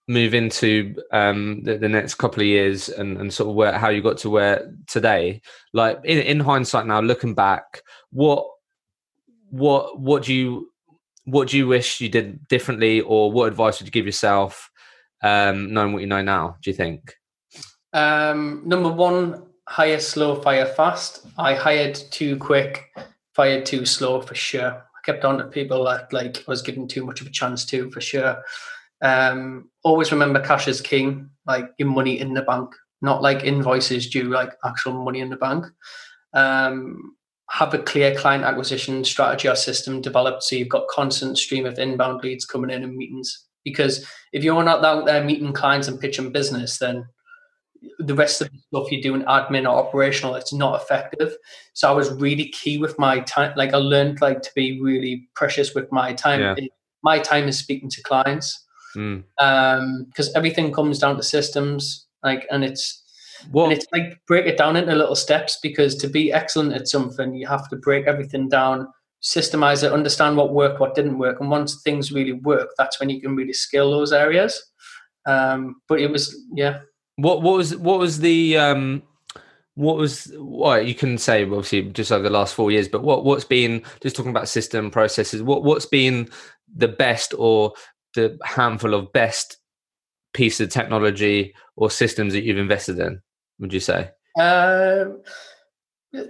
move 0.08 0.34
into 0.34 0.95
um, 1.12 1.64
the, 1.64 1.78
the 1.78 1.89
next 1.89 2.16
couple 2.16 2.41
of 2.41 2.47
years 2.47 2.88
and, 2.89 3.18
and 3.18 3.34
sort 3.34 3.49
of 3.49 3.55
where 3.55 3.78
how 3.78 3.89
you 3.89 4.01
got 4.01 4.18
to 4.20 4.30
where 4.30 4.74
today. 4.88 5.41
Like 5.74 5.99
in, 6.03 6.20
in 6.20 6.39
hindsight 6.39 6.88
now, 6.88 7.01
looking 7.01 7.36
back, 7.36 7.82
what 8.12 8.47
what 9.49 9.99
what 9.99 10.24
do 10.24 10.34
you 10.34 10.72
what 11.26 11.49
do 11.49 11.58
you 11.58 11.68
wish 11.68 11.99
you 11.99 12.10
did 12.10 12.47
differently, 12.47 13.01
or 13.01 13.32
what 13.32 13.47
advice 13.47 13.80
would 13.80 13.88
you 13.88 13.91
give 13.91 14.05
yourself, 14.05 14.70
um, 15.22 15.74
knowing 15.74 15.91
what 15.91 16.01
you 16.01 16.08
know 16.08 16.22
now? 16.22 16.55
Do 16.62 16.70
you 16.70 16.76
think? 16.76 17.16
Um, 17.91 18.62
number 18.66 18.89
one, 18.89 19.43
hire 19.68 19.99
slow, 19.99 20.41
fire 20.41 20.66
fast. 20.66 21.26
I 21.38 21.53
hired 21.53 21.95
too 21.95 22.38
quick, 22.38 22.86
fired 23.34 23.66
too 23.66 23.86
slow 23.86 24.22
for 24.22 24.36
sure. 24.36 24.72
I 24.72 24.99
kept 25.05 25.26
on 25.26 25.38
to 25.39 25.45
people 25.45 25.84
that 25.86 26.14
like 26.14 26.38
I 26.38 26.43
was 26.47 26.62
given 26.62 26.88
too 26.88 27.05
much 27.05 27.20
of 27.20 27.28
a 27.28 27.32
chance 27.32 27.66
to 27.66 27.91
for 27.91 27.99
sure. 27.99 28.41
Um, 29.01 29.69
always 29.83 30.11
remember 30.11 30.39
cash 30.39 30.67
is 30.67 30.81
king. 30.81 31.29
Like 31.45 31.69
your 31.77 31.87
money 31.87 32.19
in 32.19 32.33
the 32.33 32.41
bank, 32.41 32.73
not 33.01 33.21
like 33.21 33.43
invoices 33.43 34.09
due, 34.09 34.29
like 34.29 34.51
actual 34.65 34.93
money 34.93 35.19
in 35.19 35.29
the 35.29 35.37
bank. 35.37 35.65
Um, 36.33 37.15
have 37.49 37.73
a 37.73 37.79
clear 37.79 38.13
client 38.15 38.43
acquisition 38.43 39.05
strategy 39.05 39.47
or 39.47 39.55
system 39.55 40.01
developed 40.01 40.43
so 40.43 40.57
you've 40.57 40.67
got 40.67 40.87
constant 40.89 41.37
stream 41.37 41.65
of 41.65 41.79
inbound 41.79 42.21
leads 42.21 42.45
coming 42.45 42.69
in 42.69 42.83
and 42.83 42.95
meetings. 42.95 43.45
Because 43.63 44.05
if 44.33 44.43
you're 44.43 44.63
not 44.63 44.83
out 44.83 45.05
there 45.05 45.23
meeting 45.23 45.53
clients 45.53 45.87
and 45.87 45.99
pitching 45.99 46.31
business, 46.31 46.77
then 46.77 47.05
the 47.99 48.15
rest 48.15 48.41
of 48.41 48.49
the 48.49 48.57
stuff 48.67 48.91
you're 48.91 49.01
doing 49.01 49.23
admin 49.23 49.63
or 49.63 49.77
operational, 49.77 50.35
it's 50.35 50.53
not 50.53 50.81
effective. 50.81 51.35
So 51.73 51.89
I 51.89 51.91
was 51.91 52.11
really 52.11 52.49
key 52.49 52.77
with 52.77 52.97
my 52.97 53.19
time. 53.21 53.53
Like 53.55 53.73
I 53.73 53.77
learned 53.77 54.21
like 54.21 54.41
to 54.41 54.51
be 54.55 54.81
really 54.81 55.27
precious 55.35 55.73
with 55.73 55.91
my 55.91 56.13
time. 56.13 56.41
Yeah. 56.41 56.55
My 57.03 57.19
time 57.19 57.47
is 57.47 57.57
speaking 57.57 57.89
to 57.89 58.03
clients 58.03 58.65
Mm. 58.97 59.23
because 60.07 60.33
everything 60.35 60.73
comes 60.73 60.99
down 60.99 61.17
to 61.17 61.23
systems. 61.23 62.07
Like, 62.23 62.47
and 62.49 62.63
it's 62.63 63.03
What? 63.51 63.65
and 63.65 63.73
it's 63.73 63.85
like 63.93 64.19
break 64.27 64.47
it 64.47 64.57
down 64.57 64.75
into 64.75 64.95
little 64.95 65.15
steps 65.15 65.59
because 65.61 65.95
to 65.97 66.07
be 66.07 66.33
excellent 66.33 66.73
at 66.73 66.87
something, 66.87 67.35
you 67.35 67.47
have 67.47 67.69
to 67.69 67.75
break 67.75 68.07
everything 68.07 68.49
down, 68.49 68.87
systemize 69.21 69.83
it, 69.83 69.93
understand 69.93 70.35
what 70.35 70.53
worked, 70.53 70.79
what 70.79 70.95
didn't 70.95 71.19
work, 71.19 71.39
and 71.39 71.51
once 71.51 71.81
things 71.83 72.11
really 72.11 72.33
work, 72.33 72.69
that's 72.77 72.99
when 72.99 73.09
you 73.09 73.21
can 73.21 73.35
really 73.35 73.53
scale 73.53 73.91
those 73.91 74.11
areas. 74.11 74.61
Um, 75.27 75.81
but 75.87 75.99
it 75.99 76.11
was 76.11 76.35
yeah. 76.53 76.79
What 77.17 77.43
what 77.43 77.57
was 77.57 77.75
what 77.75 77.99
was 77.99 78.19
the 78.19 78.57
um 78.57 79.03
what 79.75 79.97
was 79.97 80.33
what 80.37 80.87
you 80.87 80.95
can 80.95 81.19
say 81.19 81.43
obviously 81.43 81.83
just 81.83 82.11
over 82.11 82.23
the 82.23 82.31
last 82.31 82.55
four 82.55 82.71
years, 82.71 82.87
but 82.87 83.03
what 83.03 83.23
what's 83.25 83.45
been 83.45 83.83
just 84.01 84.15
talking 84.15 84.31
about 84.31 84.49
system 84.49 84.89
processes, 84.89 85.43
what 85.43 85.63
what's 85.63 85.85
been 85.85 86.29
the 86.75 86.87
best 86.87 87.33
or 87.37 87.73
the 88.18 88.38
handful 88.43 88.93
of 88.93 89.13
best 89.13 89.57
piece 90.34 90.59
of 90.59 90.70
technology 90.70 91.53
or 91.76 91.89
systems 91.89 92.34
that 92.34 92.43
you've 92.43 92.57
invested 92.57 92.99
in, 92.99 93.22
would 93.59 93.72
you 93.72 93.80
say? 93.80 94.09
Uh, 94.38 95.05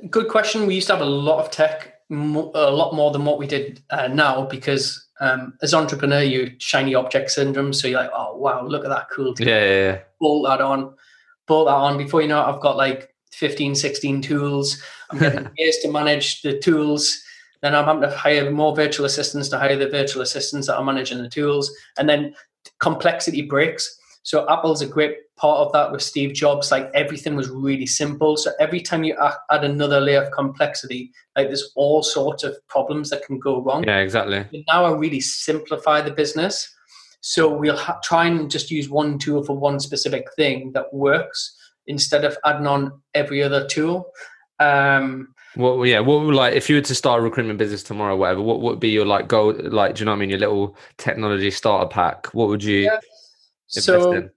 good 0.09 0.29
question. 0.29 0.67
We 0.67 0.75
used 0.75 0.87
to 0.87 0.93
have 0.93 1.01
a 1.01 1.09
lot 1.09 1.43
of 1.43 1.51
tech, 1.51 1.93
a 2.11 2.13
lot 2.13 2.93
more 2.93 3.11
than 3.11 3.25
what 3.25 3.39
we 3.39 3.47
did 3.47 3.81
uh, 3.89 4.07
now, 4.07 4.45
because 4.45 5.07
um, 5.19 5.57
as 5.61 5.73
an 5.73 5.79
entrepreneur, 5.79 6.21
you 6.21 6.51
shiny 6.59 6.93
object 6.95 7.31
syndrome. 7.31 7.73
So 7.73 7.87
you're 7.87 8.01
like, 8.01 8.11
oh 8.13 8.37
wow, 8.37 8.65
look 8.65 8.83
at 8.83 8.89
that 8.89 9.09
cool. 9.09 9.33
Yeah, 9.39 9.45
yeah, 9.47 9.83
yeah. 9.83 9.99
Bolt 10.19 10.47
that 10.47 10.61
on, 10.61 10.93
bolt 11.47 11.67
that 11.67 11.73
on. 11.73 11.97
Before 11.97 12.21
you 12.21 12.27
know 12.27 12.41
it, 12.41 12.53
I've 12.53 12.61
got 12.61 12.77
like 12.77 13.13
15, 13.31 13.75
16 13.75 14.21
tools. 14.21 14.81
I'm 15.09 15.19
getting 15.19 15.49
years 15.57 15.77
to 15.79 15.91
manage 15.91 16.41
the 16.41 16.59
tools. 16.59 17.21
Then 17.61 17.75
I'm 17.75 17.85
having 17.85 18.01
to 18.01 18.15
hire 18.15 18.51
more 18.51 18.75
virtual 18.75 19.05
assistants 19.05 19.49
to 19.49 19.57
hire 19.57 19.75
the 19.75 19.89
virtual 19.89 20.21
assistants 20.21 20.67
that 20.67 20.77
are 20.77 20.83
managing 20.83 21.21
the 21.21 21.29
tools. 21.29 21.71
And 21.97 22.07
then 22.07 22.33
complexity 22.79 23.41
breaks. 23.41 23.99
So 24.23 24.45
Apple's 24.49 24.81
a 24.81 24.87
great 24.87 25.15
part 25.37 25.65
of 25.65 25.71
that 25.71 25.91
with 25.91 26.01
Steve 26.01 26.33
Jobs. 26.33 26.69
Like 26.69 26.91
everything 26.93 27.35
was 27.35 27.49
really 27.49 27.85
simple. 27.85 28.35
So 28.35 28.51
every 28.59 28.81
time 28.81 29.03
you 29.03 29.15
add 29.49 29.63
another 29.63 30.01
layer 30.01 30.21
of 30.21 30.31
complexity, 30.31 31.11
like 31.35 31.47
there's 31.47 31.71
all 31.75 32.03
sorts 32.03 32.43
of 32.43 32.55
problems 32.67 33.09
that 33.09 33.23
can 33.23 33.39
go 33.39 33.61
wrong. 33.61 33.85
Yeah, 33.85 33.99
exactly. 33.99 34.45
Now 34.67 34.85
I 34.85 34.91
really 34.91 35.21
simplify 35.21 36.01
the 36.01 36.11
business. 36.11 36.69
So 37.21 37.53
we'll 37.53 37.77
ha- 37.77 37.99
try 38.03 38.25
and 38.25 38.51
just 38.51 38.69
use 38.69 38.89
one 38.89 39.17
tool 39.17 39.43
for 39.43 39.57
one 39.57 39.79
specific 39.79 40.27
thing 40.35 40.71
that 40.73 40.93
works 40.93 41.55
instead 41.87 42.25
of 42.25 42.37
adding 42.45 42.67
on 42.67 43.01
every 43.13 43.41
other 43.41 43.65
tool. 43.65 44.11
Um, 44.59 45.33
What 45.57 45.83
yeah, 45.87 45.99
what 45.99 46.21
like 46.33 46.53
if 46.53 46.69
you 46.69 46.75
were 46.75 46.81
to 46.81 46.95
start 46.95 47.19
a 47.19 47.23
recruitment 47.23 47.57
business 47.57 47.83
tomorrow, 47.83 48.13
or 48.13 48.17
whatever, 48.17 48.41
what 48.41 48.61
would 48.61 48.79
be 48.79 48.89
your 48.89 49.05
like 49.05 49.27
goal 49.27 49.53
like 49.57 49.95
do 49.95 50.01
you 50.01 50.05
know 50.05 50.11
what 50.11 50.17
I 50.17 50.19
mean? 50.19 50.29
Your 50.29 50.39
little 50.39 50.77
technology 50.97 51.51
starter 51.51 51.89
pack. 51.89 52.27
What 52.27 52.47
would 52.47 52.63
you 52.63 52.81
Yeah. 52.81 52.99
so 53.67 54.11
in? 54.11 54.29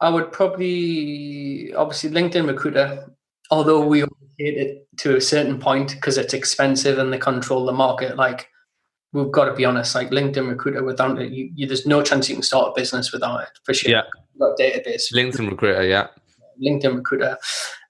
I 0.00 0.10
would 0.10 0.32
probably, 0.32 1.72
obviously, 1.74 2.10
LinkedIn 2.10 2.46
Recruiter, 2.46 3.10
although 3.50 3.86
we 3.86 4.00
hate 4.38 4.58
it 4.58 4.88
to 4.98 5.16
a 5.16 5.20
certain 5.20 5.58
point 5.58 5.92
because 5.92 6.18
it's 6.18 6.34
expensive 6.34 6.98
and 6.98 7.12
they 7.12 7.18
control 7.18 7.64
the 7.64 7.72
market. 7.72 8.16
Like, 8.16 8.48
we've 9.12 9.30
got 9.30 9.46
to 9.46 9.54
be 9.54 9.64
honest, 9.64 9.94
like 9.94 10.10
LinkedIn 10.10 10.48
Recruiter, 10.48 10.82
without 10.84 11.20
it, 11.22 11.30
you, 11.30 11.50
you, 11.54 11.66
there's 11.66 11.86
no 11.86 12.02
chance 12.02 12.28
you 12.28 12.34
can 12.34 12.42
start 12.42 12.72
a 12.76 12.78
business 12.78 13.12
without 13.12 13.42
it 13.42 13.48
for 13.62 13.72
sure. 13.72 13.92
Yeah. 13.92 14.02
Database. 14.58 15.12
LinkedIn 15.14 15.48
recruiter, 15.48 15.86
yeah. 15.86 16.08
LinkedIn 16.62 16.96
Recruiter. 16.96 17.36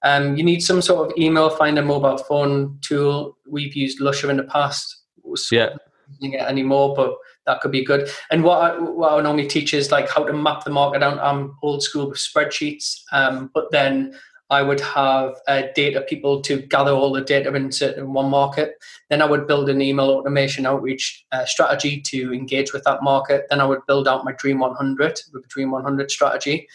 Um, 0.03 0.35
you 0.35 0.43
need 0.43 0.61
some 0.61 0.81
sort 0.81 1.09
of 1.09 1.17
email 1.17 1.49
finder 1.49 1.81
mobile 1.81 2.17
phone 2.17 2.77
tool. 2.81 3.37
We've 3.47 3.75
used 3.75 3.99
Lusha 3.99 4.29
in 4.29 4.37
the 4.37 4.43
past. 4.43 5.03
We're 5.23 5.35
Yeah. 5.51 5.75
using 6.21 6.33
it 6.39 6.41
anymore, 6.41 6.93
but 6.95 7.15
that 7.47 7.61
could 7.61 7.71
be 7.71 7.83
good. 7.83 8.09
And 8.31 8.43
what 8.43 8.57
I, 8.61 8.79
what 8.79 9.13
I 9.13 9.21
normally 9.21 9.47
teach 9.47 9.73
is 9.73 9.91
like 9.91 10.09
how 10.09 10.23
to 10.23 10.33
map 10.33 10.63
the 10.63 10.69
market 10.71 11.01
out. 11.03 11.19
I'm 11.19 11.55
old 11.63 11.83
school 11.83 12.09
with 12.09 12.17
spreadsheets, 12.19 13.01
um, 13.11 13.49
but 13.53 13.71
then 13.71 14.15
I 14.51 14.61
would 14.61 14.79
have 14.81 15.35
uh, 15.47 15.63
data 15.73 16.01
people 16.01 16.41
to 16.41 16.61
gather 16.61 16.91
all 16.91 17.11
the 17.11 17.21
data 17.21 17.51
in 17.55 17.71
certain 17.71 18.13
one 18.13 18.29
market. 18.29 18.75
Then 19.09 19.21
I 19.23 19.25
would 19.25 19.47
build 19.47 19.69
an 19.69 19.81
email 19.81 20.11
automation 20.11 20.67
outreach 20.67 21.25
uh, 21.31 21.45
strategy 21.45 21.99
to 22.01 22.31
engage 22.31 22.71
with 22.71 22.83
that 22.83 23.01
market. 23.01 23.45
Then 23.49 23.59
I 23.59 23.65
would 23.65 23.85
build 23.87 24.07
out 24.07 24.23
my 24.23 24.33
Dream 24.33 24.59
100 24.59 25.19
with 25.33 25.47
Dream 25.47 25.71
100 25.71 26.11
strategy, 26.11 26.67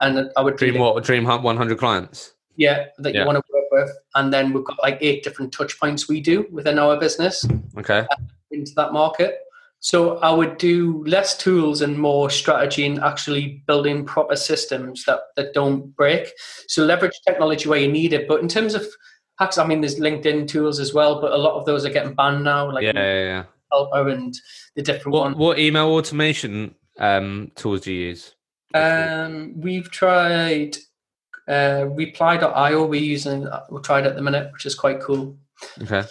and 0.00 0.30
I 0.36 0.40
would 0.42 0.56
Dream 0.56 0.78
what? 0.78 1.02
Dream 1.04 1.24
Hunt 1.24 1.42
100 1.42 1.78
clients. 1.78 2.32
yeah 2.56 2.86
that 2.98 3.14
Yeah. 3.14 3.20
you 3.20 3.26
want 3.26 3.36
to 3.38 3.44
work 3.52 3.64
with 3.72 3.90
and 4.14 4.32
then 4.32 4.52
we've 4.52 4.64
got 4.64 4.78
like 4.82 4.98
eight 5.00 5.24
different 5.24 5.52
touch 5.52 5.78
points 5.80 6.08
we 6.08 6.20
do 6.20 6.46
within 6.52 6.78
our 6.78 6.96
business 6.98 7.44
Okay. 7.78 8.06
into 8.50 8.72
that 8.76 8.92
market 8.92 9.38
so 9.80 10.18
i 10.18 10.30
would 10.30 10.56
do 10.58 11.04
less 11.04 11.36
tools 11.36 11.82
and 11.82 11.98
more 11.98 12.30
strategy 12.30 12.86
and 12.86 13.00
actually 13.00 13.62
building 13.66 14.04
proper 14.04 14.36
systems 14.36 15.04
that 15.04 15.20
that 15.36 15.52
don't 15.52 15.94
break 15.96 16.28
so 16.68 16.84
leverage 16.84 17.18
technology 17.26 17.68
where 17.68 17.80
you 17.80 17.90
need 17.90 18.12
it 18.12 18.26
but 18.28 18.40
in 18.40 18.48
terms 18.48 18.74
of 18.74 18.86
hacks 19.40 19.58
i 19.58 19.66
mean 19.66 19.80
there's 19.80 19.98
linkedin 19.98 20.46
tools 20.46 20.78
as 20.78 20.94
well 20.94 21.20
but 21.20 21.32
a 21.32 21.36
lot 21.36 21.54
of 21.58 21.64
those 21.66 21.84
are 21.84 21.90
getting 21.90 22.14
banned 22.14 22.44
now 22.44 22.70
like 22.72 22.84
yeah, 22.84 22.92
yeah, 22.94 23.24
yeah. 23.32 23.44
helper 23.72 24.08
and 24.08 24.34
the 24.76 24.82
different 24.82 25.12
What 25.12 25.22
ones 25.22 25.36
what 25.36 25.58
email 25.58 25.88
automation 25.88 26.74
um 27.00 27.50
tools 27.56 27.80
do 27.82 27.92
you 27.92 28.06
use? 28.10 28.34
Um, 28.74 29.60
we've 29.60 29.90
tried 29.90 30.76
uh, 31.48 31.86
reply.io. 31.90 32.84
We're 32.86 33.00
using, 33.00 33.48
we 33.70 33.80
tried 33.80 34.06
at 34.06 34.16
the 34.16 34.22
minute, 34.22 34.52
which 34.52 34.66
is 34.66 34.74
quite 34.74 35.00
cool. 35.00 35.36
Okay. 35.80 36.02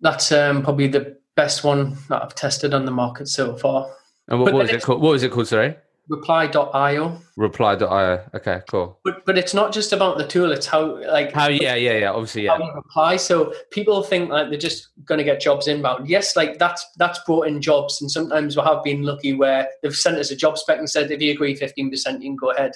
That's 0.00 0.32
um, 0.32 0.62
probably 0.62 0.88
the 0.88 1.16
best 1.36 1.64
one 1.64 1.96
that 2.08 2.22
I've 2.22 2.34
tested 2.34 2.74
on 2.74 2.84
the 2.84 2.90
market 2.90 3.28
so 3.28 3.56
far. 3.56 3.88
And 4.28 4.40
what, 4.40 4.52
what 4.52 4.62
was 4.62 4.68
it 4.70 4.74
it's- 4.74 4.84
called? 4.84 5.00
What 5.00 5.12
was 5.12 5.22
it 5.22 5.30
called, 5.30 5.48
sorry? 5.48 5.76
Reply.io. 6.08 7.18
Reply.io. 7.36 8.24
Okay, 8.34 8.60
cool. 8.68 9.00
But 9.04 9.24
but 9.24 9.38
it's 9.38 9.54
not 9.54 9.72
just 9.72 9.92
about 9.92 10.18
the 10.18 10.26
tool. 10.26 10.52
It's 10.52 10.66
how 10.66 11.02
like 11.10 11.32
How 11.32 11.48
yeah, 11.48 11.74
yeah, 11.74 11.98
yeah. 11.98 12.12
Obviously, 12.12 12.44
yeah. 12.44 12.58
reply. 12.74 13.16
So 13.16 13.54
people 13.70 14.02
think 14.02 14.28
like 14.28 14.50
they're 14.50 14.58
just 14.58 14.88
going 15.06 15.18
to 15.18 15.24
get 15.24 15.40
jobs 15.40 15.66
inbound. 15.66 16.08
Yes, 16.08 16.36
like 16.36 16.58
that's 16.58 16.84
that's 16.98 17.18
brought 17.24 17.46
in 17.46 17.62
jobs, 17.62 18.02
and 18.02 18.10
sometimes 18.10 18.56
we 18.56 18.62
have 18.62 18.84
been 18.84 19.02
lucky 19.02 19.32
where 19.32 19.68
they've 19.82 19.96
sent 19.96 20.18
us 20.18 20.30
a 20.30 20.36
job 20.36 20.58
spec 20.58 20.78
and 20.78 20.90
said 20.90 21.10
if 21.10 21.22
you 21.22 21.32
agree 21.32 21.54
fifteen 21.54 21.90
percent, 21.90 22.22
you 22.22 22.28
can 22.30 22.36
go 22.36 22.50
ahead. 22.50 22.72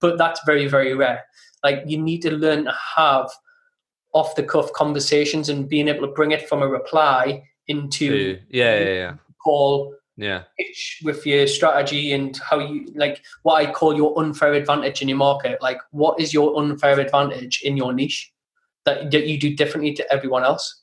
But 0.00 0.16
that's 0.16 0.40
very 0.46 0.66
very 0.66 0.94
rare. 0.94 1.24
Like 1.62 1.82
you 1.86 1.98
need 1.98 2.22
to 2.22 2.30
learn 2.30 2.64
to 2.64 2.74
have 2.96 3.28
off 4.14 4.34
the 4.34 4.42
cuff 4.42 4.72
conversations 4.72 5.48
and 5.48 5.68
being 5.68 5.88
able 5.88 6.06
to 6.06 6.12
bring 6.12 6.32
it 6.32 6.48
from 6.48 6.62
a 6.62 6.68
reply 6.68 7.42
into 7.68 8.40
Yeah, 8.48 8.78
yeah, 8.78 8.92
yeah. 8.92 9.14
call 9.42 9.94
Yeah. 10.22 10.44
pitch 10.56 11.00
with 11.02 11.26
your 11.26 11.46
strategy 11.48 12.12
and 12.12 12.36
how 12.36 12.60
you 12.60 12.86
like 12.94 13.24
what 13.42 13.54
I 13.56 13.72
call 13.72 13.96
your 13.96 14.16
unfair 14.20 14.54
advantage 14.54 15.02
in 15.02 15.08
your 15.08 15.18
market. 15.18 15.60
Like, 15.60 15.78
what 15.90 16.20
is 16.20 16.32
your 16.32 16.56
unfair 16.62 17.00
advantage 17.00 17.60
in 17.62 17.76
your 17.76 17.92
niche 17.92 18.32
that, 18.84 19.10
that 19.10 19.26
you 19.26 19.38
do 19.38 19.54
differently 19.54 19.92
to 19.94 20.12
everyone 20.12 20.44
else 20.44 20.82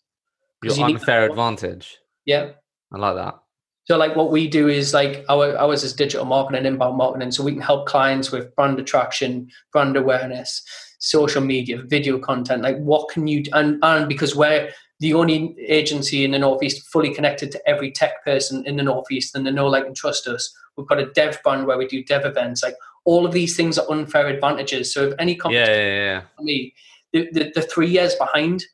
Your 0.64 0.76
you 0.76 0.84
unfair 0.84 1.24
advantage. 1.24 1.98
Yeah. 2.26 2.52
I 2.92 2.98
like 2.98 3.16
that. 3.16 3.40
So, 3.86 3.98
like, 3.98 4.16
what 4.16 4.30
we 4.30 4.48
do 4.48 4.68
is 4.68 4.94
like 4.94 5.26
our 5.30 5.58
ours 5.58 5.84
is 5.84 5.94
digital 5.94 6.26
marketing, 6.26 6.66
inbound 6.66 6.98
marketing. 6.98 7.32
So 7.32 7.44
we 7.44 7.54
can 7.54 7.62
help 7.62 7.88
clients 7.88 8.32
with 8.32 8.54
brand 8.56 8.78
attraction, 8.78 9.50
brand 9.72 9.98
awareness, 9.98 10.62
social 11.00 11.42
media, 11.42 11.82
video 11.84 12.20
content. 12.20 12.62
Like, 12.62 12.78
what 12.78 13.10
can 13.10 13.26
you 13.26 13.44
and 13.54 13.80
and 13.82 14.08
because 14.08 14.36
we're 14.36 14.70
the 15.00 15.14
only 15.14 15.56
agency 15.68 16.26
in 16.26 16.32
the 16.32 16.40
Northeast 16.40 16.88
fully 16.88 17.14
connected 17.14 17.52
to 17.52 17.70
every 17.70 17.92
tech 17.92 18.24
person 18.26 18.66
in 18.66 18.76
the 18.76 18.84
Northeast, 18.84 19.36
and 19.36 19.46
they 19.48 19.52
know, 19.52 19.68
like, 19.68 19.86
and 19.86 19.96
trust 19.96 20.28
us. 20.28 20.54
We've 20.76 20.88
got 20.88 21.00
a 21.00 21.12
dev 21.12 21.40
brand 21.44 21.68
where 21.68 21.78
we 21.78 21.88
do 21.88 22.04
dev 22.04 22.26
events. 22.26 22.64
Like, 22.64 22.76
all 23.06 23.26
of 23.26 23.32
these 23.32 23.56
things 23.56 23.78
are 23.78 23.90
unfair 23.90 24.28
advantages. 24.28 24.94
So, 24.94 25.08
if 25.08 25.14
any 25.18 25.36
company, 25.36 25.62
Yeah, 25.62 25.68
yeah, 25.68 25.96
yeah. 25.96 26.22
for 26.36 26.44
me, 26.44 26.74
the, 27.14 27.30
the, 27.32 27.52
the 27.56 27.62
three 27.62 27.88
years 27.90 28.16
behind, 28.16 28.66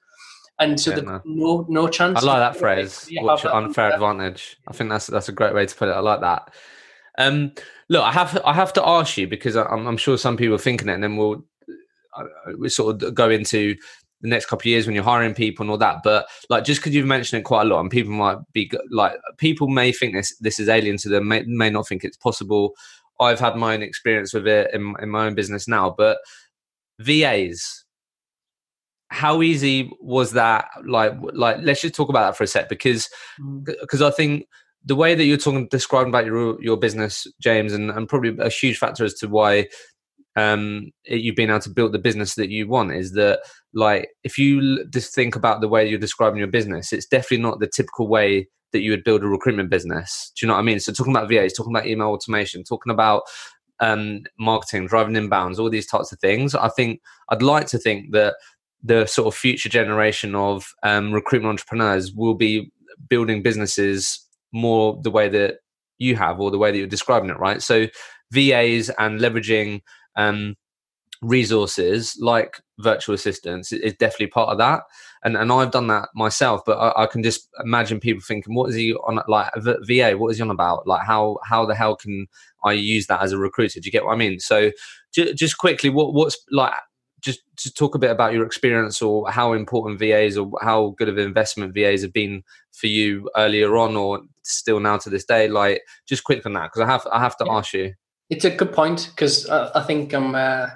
and 0.60 0.80
so 0.80 0.92
Yeah, 0.92 0.96
the 0.96 1.02
no. 1.04 1.22
no 1.26 1.66
no 1.70 1.88
chance. 1.88 2.24
I 2.24 2.26
like 2.26 2.40
that 2.40 2.60
phrase. 2.60 3.10
What's 3.20 3.44
your 3.44 3.54
unfair 3.54 3.94
advantage? 3.94 4.58
I 4.68 4.74
think 4.74 4.90
that's 4.90 5.08
that's 5.08 5.30
a 5.30 5.34
great 5.34 5.54
way 5.54 5.66
to 5.66 5.76
put 5.76 5.90
it. 5.90 5.92
I 5.92 6.00
like 6.00 6.22
that. 6.22 6.54
Um, 7.18 7.52
look, 7.90 8.04
I 8.04 8.12
have 8.12 8.42
I 8.46 8.54
have 8.54 8.74
to 8.74 8.88
ask 8.88 9.18
you 9.18 9.28
because 9.28 9.56
I'm, 9.56 9.86
I'm 9.88 9.98
sure 9.98 10.18
some 10.18 10.38
people 10.38 10.56
are 10.56 10.60
thinking 10.60 10.90
it, 10.90 10.94
and 10.94 11.04
then 11.04 11.18
we'll 11.18 11.44
uh, 12.18 12.24
we 12.58 12.70
sort 12.70 13.04
of 13.04 13.14
go 13.14 13.30
into 13.30 13.76
the 14.22 14.30
next 14.30 14.48
couple 14.48 14.62
of 14.62 14.68
years 14.68 14.86
when 14.86 14.96
you're 14.96 15.04
hiring 15.04 15.34
people 15.34 15.64
and 15.64 15.72
all 15.72 15.78
that. 15.78 15.98
But 16.04 16.28
like, 16.50 16.64
just 16.64 16.82
because 16.82 16.96
you've 16.96 17.06
mentioned 17.06 17.40
it 17.40 17.44
quite 17.44 17.64
a 17.64 17.66
lot, 17.66 17.82
and 17.82 17.92
people 17.92 18.14
might 18.14 18.38
be 18.54 18.72
like, 18.92 19.14
people 19.38 19.68
may 19.68 19.92
think 19.92 20.14
this 20.14 20.36
this 20.40 20.60
is 20.60 20.70
alien 20.70 20.98
to 20.98 21.10
them, 21.10 21.28
may, 21.28 21.44
may 21.48 21.70
not 21.70 21.88
think 21.88 22.04
it's 22.04 22.18
possible. 22.18 22.74
I've 23.20 23.40
had 23.40 23.56
my 23.56 23.74
own 23.76 23.82
experience 23.82 24.34
with 24.34 24.48
it 24.48 24.74
in, 24.74 24.94
in 25.02 25.10
my 25.10 25.26
own 25.26 25.36
business 25.36 25.68
now, 25.68 25.94
but 25.98 26.18
VAs. 27.00 27.86
how 29.10 29.42
easy 29.42 29.92
was 30.02 30.32
that? 30.32 30.66
Like, 30.86 31.14
like 31.34 31.58
let's 31.62 31.82
just 31.82 31.96
talk 31.96 32.10
about 32.10 32.28
that 32.32 32.38
for 32.38 32.44
a 32.44 32.48
sec 32.48 32.70
because 32.70 33.10
because 33.64 34.02
mm. 34.02 34.08
I 34.08 34.12
think 34.12 34.48
the 34.84 34.96
way 34.96 35.16
that 35.16 35.26
you're 35.26 35.38
talking 35.38 35.68
describing 35.70 36.10
about 36.10 36.26
your 36.26 36.62
your 36.62 36.78
business, 36.78 37.28
James, 37.42 37.74
and, 37.74 37.90
and 37.90 38.08
probably 38.08 38.36
a 38.40 38.50
huge 38.50 38.78
factor 38.78 39.04
as 39.04 39.14
to 39.16 39.28
why 39.28 39.68
um, 40.36 40.92
you've 41.06 41.36
been 41.36 41.50
able 41.50 41.60
to 41.62 41.70
build 41.70 41.94
the 41.94 42.00
business 42.00 42.36
that 42.36 42.50
you 42.50 42.68
want 42.68 42.92
is 42.92 43.14
that 43.14 43.40
like 43.74 44.10
if 44.24 44.38
you 44.38 44.86
just 44.90 45.14
think 45.14 45.36
about 45.36 45.62
the 45.62 45.68
way 45.68 45.88
you're 45.88 46.00
describing 46.00 46.40
your 46.40 46.48
business, 46.48 46.92
it's 46.92 47.06
definitely 47.06 47.44
not 47.44 47.60
the 47.60 47.68
typical 47.68 48.08
way 48.08 48.48
that 48.72 48.82
you 48.82 48.92
would 48.92 49.04
build 49.04 49.24
a 49.24 49.28
recruitment 49.28 49.70
business. 49.70 50.32
Do 50.36 50.46
you 50.46 50.48
know 50.48 50.56
what 50.56 50.60
I 50.60 50.64
mean? 50.64 50.80
So 50.80 50.92
talking 50.92 51.16
about 51.16 51.30
VAs, 51.30 51.54
talking 51.54 51.74
about 51.74 51.88
email 51.88 52.08
automation, 52.08 52.64
talking 52.64 52.92
about 52.92 53.24
um, 53.80 54.24
marketing, 54.38 54.88
driving 54.88 55.16
inbounds, 55.16 55.60
all 55.60 55.70
these 55.70 55.88
types 55.88 56.12
of 56.12 56.20
things. 56.20 56.56
I 56.56 56.70
think 56.70 57.02
I'd 57.30 57.42
like 57.42 57.68
to 57.68 57.78
think 57.78 58.12
that 58.12 58.36
the 58.84 59.06
sort 59.06 59.28
of 59.28 59.36
future 59.36 59.70
generation 59.70 60.36
of 60.36 60.68
um, 60.84 61.14
recruitment 61.14 61.50
entrepreneurs 61.52 62.14
will 62.14 62.36
be 62.36 62.72
building 63.10 63.42
businesses 63.42 64.26
more 64.52 65.00
the 65.02 65.12
way 65.12 65.30
that 65.30 65.56
you 65.98 66.16
have 66.16 66.40
or 66.40 66.52
the 66.52 66.58
way 66.58 66.72
that 66.72 66.78
you're 66.78 66.88
describing 66.88 67.30
it, 67.30 67.40
right? 67.40 67.62
So 67.62 67.88
VAs 68.32 68.90
and 68.98 69.20
leveraging 69.20 69.82
um, 70.16 70.56
resources 71.22 72.18
like 72.20 72.62
virtual 72.80 73.16
assistants 73.16 73.72
is 73.72 73.94
definitely 73.94 74.28
part 74.28 74.50
of 74.50 74.58
that. 74.58 74.84
And 75.24 75.36
and 75.38 75.52
I've 75.52 75.72
done 75.72 75.88
that 75.88 76.10
myself, 76.14 76.62
but 76.66 76.78
I, 76.78 77.04
I 77.04 77.06
can 77.08 77.24
just 77.24 77.48
imagine 77.64 78.00
people 78.00 78.22
thinking, 78.22 78.54
"What 78.54 78.70
is 78.70 78.76
he 78.76 78.94
on? 78.94 79.22
Like 79.28 79.52
VA? 79.56 80.18
What 80.18 80.30
is 80.30 80.38
he 80.38 80.44
on 80.44 80.52
about? 80.52 80.88
Like 80.88 81.06
how 81.06 81.38
how 81.44 81.66
the 81.66 81.76
hell 81.76 81.96
can 81.96 82.28
I 82.64 82.74
use 82.74 83.08
that 83.08 83.22
as 83.22 83.32
a 83.32 83.38
recruiter?" 83.38 83.80
Do 83.80 83.88
you 83.88 83.92
get 83.92 84.06
what 84.06 84.14
I 84.14 84.18
mean? 84.18 84.40
So 84.40 84.72
j- 85.14 85.34
just 85.34 85.58
quickly, 85.58 85.90
what 85.90 86.14
what's 86.14 86.38
like 86.52 86.74
just 87.22 87.42
to 87.58 87.74
talk 87.74 87.96
a 87.96 88.00
bit 88.00 88.12
about 88.12 88.34
your 88.34 88.46
experience 88.46 89.02
or 89.02 89.30
how 89.32 89.54
important 89.54 89.98
VAs 89.98 90.38
or 90.38 90.52
how 90.62 90.94
good 90.98 91.10
of 91.10 91.18
investment 91.18 91.74
VAs 91.74 92.04
have 92.04 92.14
been 92.14 92.44
for 92.72 92.86
you 92.86 93.28
earlier 93.36 93.76
on 93.78 93.96
or 93.96 94.22
still 94.44 94.80
now 94.80 94.98
to 94.98 95.10
this 95.10 95.26
day. 95.26 95.48
Like, 95.48 95.82
just 96.08 96.24
quick 96.24 96.46
on 96.46 96.54
that 96.54 96.72
because 96.72 96.82
I 96.82 96.86
have 96.86 97.08
I 97.12 97.20
have 97.20 97.36
to 97.38 97.46
yeah. 97.48 97.54
ask 97.54 97.74
you. 97.74 97.94
It's 98.30 98.46
a 98.46 98.50
good 98.50 98.74
point 98.74 99.12
because 99.12 99.48
I, 99.50 99.72
I, 99.76 99.84
think 99.84 100.14
I'm. 100.14 100.36
Uh, 100.36 100.68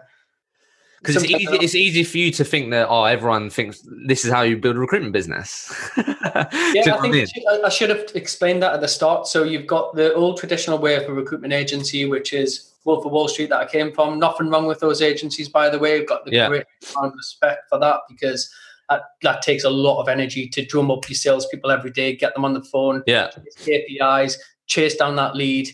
because 0.99 1.15
it's 1.15 1.31
easy, 1.31 1.47
it's 1.61 1.75
easy 1.75 2.03
for 2.03 2.17
you 2.17 2.31
to 2.31 2.43
think 2.43 2.71
that 2.71 2.89
oh 2.89 3.05
everyone 3.05 3.49
thinks 3.49 3.87
this 4.05 4.25
is 4.25 4.31
how 4.33 4.41
you 4.41 4.57
build 4.57 4.75
a 4.75 4.79
recruitment 4.79 5.13
business 5.13 5.71
yeah 5.97 6.03
i 6.43 6.99
think 6.99 7.15
I, 7.15 7.23
should, 7.23 7.65
I, 7.65 7.69
should, 7.69 7.89
have 7.89 8.05
explained 8.15 8.61
that 8.63 8.73
at 8.73 8.81
the 8.81 8.87
start 8.89 9.25
so 9.25 9.43
you've 9.43 9.65
got 9.65 9.95
the 9.95 10.13
old 10.13 10.37
traditional 10.37 10.77
way 10.77 10.95
of 10.95 11.09
a 11.09 11.13
recruitment 11.13 11.53
agency 11.53 12.05
which 12.05 12.33
is 12.33 12.69
Wolf 12.85 13.05
of 13.05 13.11
Wall 13.11 13.27
Street 13.27 13.49
that 13.49 13.59
I 13.59 13.65
came 13.65 13.93
from. 13.93 14.19
Nothing 14.19 14.49
wrong 14.49 14.65
with 14.65 14.79
those 14.79 15.01
agencies, 15.01 15.49
by 15.49 15.69
the 15.69 15.77
way. 15.77 15.99
I've 15.99 16.07
got 16.07 16.25
the 16.25 16.31
yeah. 16.31 16.47
great 16.47 16.65
amount 16.95 17.13
of 17.13 17.17
respect 17.17 17.69
for 17.69 17.77
that 17.79 18.01
because 18.07 18.51
that, 18.89 19.03
that 19.21 19.41
takes 19.41 19.63
a 19.63 19.69
lot 19.69 20.01
of 20.01 20.07
energy 20.07 20.47
to 20.47 20.65
drum 20.65 20.89
up 20.89 21.07
your 21.07 21.15
salespeople 21.15 21.71
every 21.71 21.91
day, 21.91 22.15
get 22.15 22.33
them 22.33 22.45
on 22.45 22.53
the 22.53 22.63
phone, 22.63 23.03
yeah, 23.05 23.29
KPIs, 23.59 24.37
chase 24.65 24.95
down 24.95 25.15
that 25.17 25.35
lead, 25.35 25.69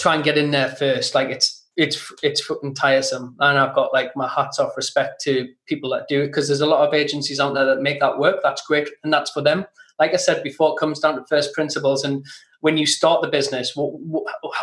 try 0.00 0.14
and 0.14 0.24
get 0.24 0.38
in 0.38 0.50
there 0.50 0.70
first. 0.70 1.14
Like 1.14 1.28
it's 1.28 1.64
it's 1.76 2.12
it's 2.22 2.44
fucking 2.44 2.74
tiresome, 2.74 3.36
and 3.40 3.58
I've 3.58 3.74
got 3.74 3.92
like 3.92 4.16
my 4.16 4.28
hats 4.28 4.58
off 4.58 4.76
respect 4.76 5.20
to 5.22 5.48
people 5.66 5.90
that 5.90 6.08
do 6.08 6.22
it 6.22 6.28
because 6.28 6.48
there's 6.48 6.60
a 6.60 6.66
lot 6.66 6.86
of 6.86 6.94
agencies 6.94 7.40
out 7.40 7.54
there 7.54 7.66
that 7.66 7.82
make 7.82 8.00
that 8.00 8.18
work. 8.18 8.40
That's 8.42 8.66
great, 8.66 8.88
and 9.04 9.12
that's 9.12 9.30
for 9.30 9.42
them. 9.42 9.66
Like 9.98 10.14
I 10.14 10.16
said 10.16 10.42
before, 10.42 10.72
it 10.72 10.80
comes 10.80 10.98
down 10.98 11.16
to 11.16 11.24
first 11.28 11.52
principles 11.52 12.04
and 12.04 12.24
when 12.60 12.76
you 12.76 12.86
start 12.86 13.22
the 13.22 13.28
business, 13.28 13.74
what, 13.74 13.92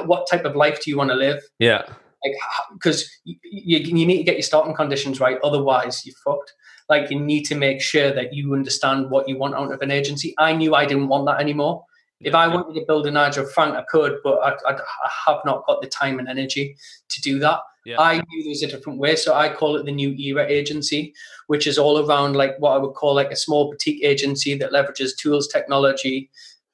what 0.06 0.28
type 0.30 0.46
of 0.46 0.56
life 0.56 0.82
do 0.82 0.90
you 0.90 0.98
want 0.98 1.10
to 1.10 1.16
live? 1.16 1.42
Yeah. 1.60 1.84
Like, 2.24 2.34
because 2.74 3.10
you, 3.24 3.38
you 3.80 4.06
need 4.06 4.18
to 4.18 4.24
get 4.24 4.36
your 4.36 4.44
starting 4.44 4.76
conditions 4.76 5.20
right. 5.20 5.38
Otherwise, 5.44 6.06
you're 6.06 6.16
fucked. 6.24 6.54
Like, 6.90 7.12
you 7.12 7.20
need 7.20 7.44
to 7.46 7.56
make 7.56 7.82
sure 7.82 8.14
that 8.14 8.34
you 8.34 8.54
understand 8.54 9.10
what 9.10 9.28
you 9.28 9.38
want 9.38 9.56
out 9.56 9.72
of 9.72 9.82
an 9.82 9.92
agency. 9.92 10.34
I 10.38 10.54
knew 10.54 10.74
I 10.74 10.86
didn't 10.86 11.10
want 11.10 11.26
that 11.26 11.40
anymore. 11.40 11.86
If 12.22 12.34
I 12.34 12.48
wanted 12.48 12.80
to 12.80 12.86
build 12.88 13.06
a 13.06 13.12
Nigel 13.12 13.46
Frank, 13.46 13.76
I 13.76 13.84
could, 13.90 14.18
but 14.24 14.40
I, 14.40 14.54
I, 14.68 14.74
I, 14.74 15.12
have 15.28 15.38
not 15.46 15.66
got 15.68 15.82
the 15.82 15.88
time 15.88 16.18
and 16.18 16.28
energy 16.28 16.76
to 17.10 17.22
do 17.22 17.38
that. 17.40 17.60
Yeah. 17.86 18.02
I 18.02 18.16
knew 18.16 18.44
there's 18.44 18.64
a 18.64 18.68
different 18.68 18.98
way, 18.98 19.16
so 19.16 19.36
I 19.36 19.54
call 19.54 19.76
it 19.76 19.86
the 19.86 19.92
New 19.92 20.14
Era 20.14 20.46
Agency, 20.48 21.14
which 21.46 21.68
is 21.68 21.78
all 21.78 22.06
around 22.06 22.36
like 22.36 22.58
what 22.58 22.72
I 22.72 22.80
would 22.80 22.96
call 22.96 23.14
like 23.14 23.32
a 23.32 23.36
small 23.36 23.70
boutique 23.70 24.04
agency 24.04 24.56
that 24.58 24.72
leverages 24.72 25.16
tools, 25.16 25.48
technology, 25.48 26.30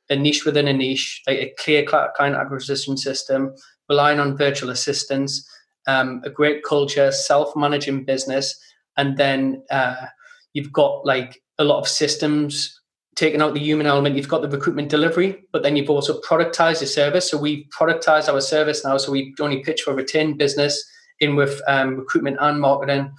a 0.10 0.16
niche 0.16 0.46
within 0.46 0.68
a 0.68 0.74
niche, 0.74 1.22
like 1.28 1.40
a 1.40 1.54
clear 1.60 1.84
client 1.86 2.36
acquisition 2.36 2.96
system, 2.96 3.54
relying 3.90 4.20
on 4.20 4.38
virtual 4.38 4.70
assistants, 4.70 5.48
um, 5.88 6.22
a 6.24 6.30
great 6.30 6.64
culture, 6.64 7.12
self-managing 7.12 8.06
business, 8.06 8.58
and 8.96 9.18
then 9.18 9.62
uh, 9.72 10.06
you've 10.54 10.72
got 10.72 11.06
like 11.06 11.42
a 11.60 11.64
lot 11.64 11.80
of 11.80 11.88
systems 11.88 12.80
taking 13.16 13.42
out 13.42 13.54
the 13.54 13.60
human 13.60 13.86
element. 13.86 14.16
You've 14.16 14.28
got 14.28 14.42
the 14.42 14.50
recruitment 14.50 14.90
delivery, 14.90 15.44
but 15.52 15.64
then 15.64 15.76
you've 15.76 15.90
also 15.90 16.20
productized 16.22 16.82
your 16.82 16.88
service. 16.88 17.30
So 17.30 17.38
we 17.38 17.68
productize 17.68 18.32
our 18.32 18.42
service 18.42 18.84
now. 18.84 18.98
So 18.98 19.12
we 19.12 19.36
only 19.40 19.64
pitch 19.64 19.82
for 19.82 19.94
retained 19.94 20.38
business 20.38 20.84
in 21.20 21.36
with 21.36 21.62
um, 21.68 21.98
recruitment 21.98 22.38
and 22.40 22.60
marketing, 22.60 23.12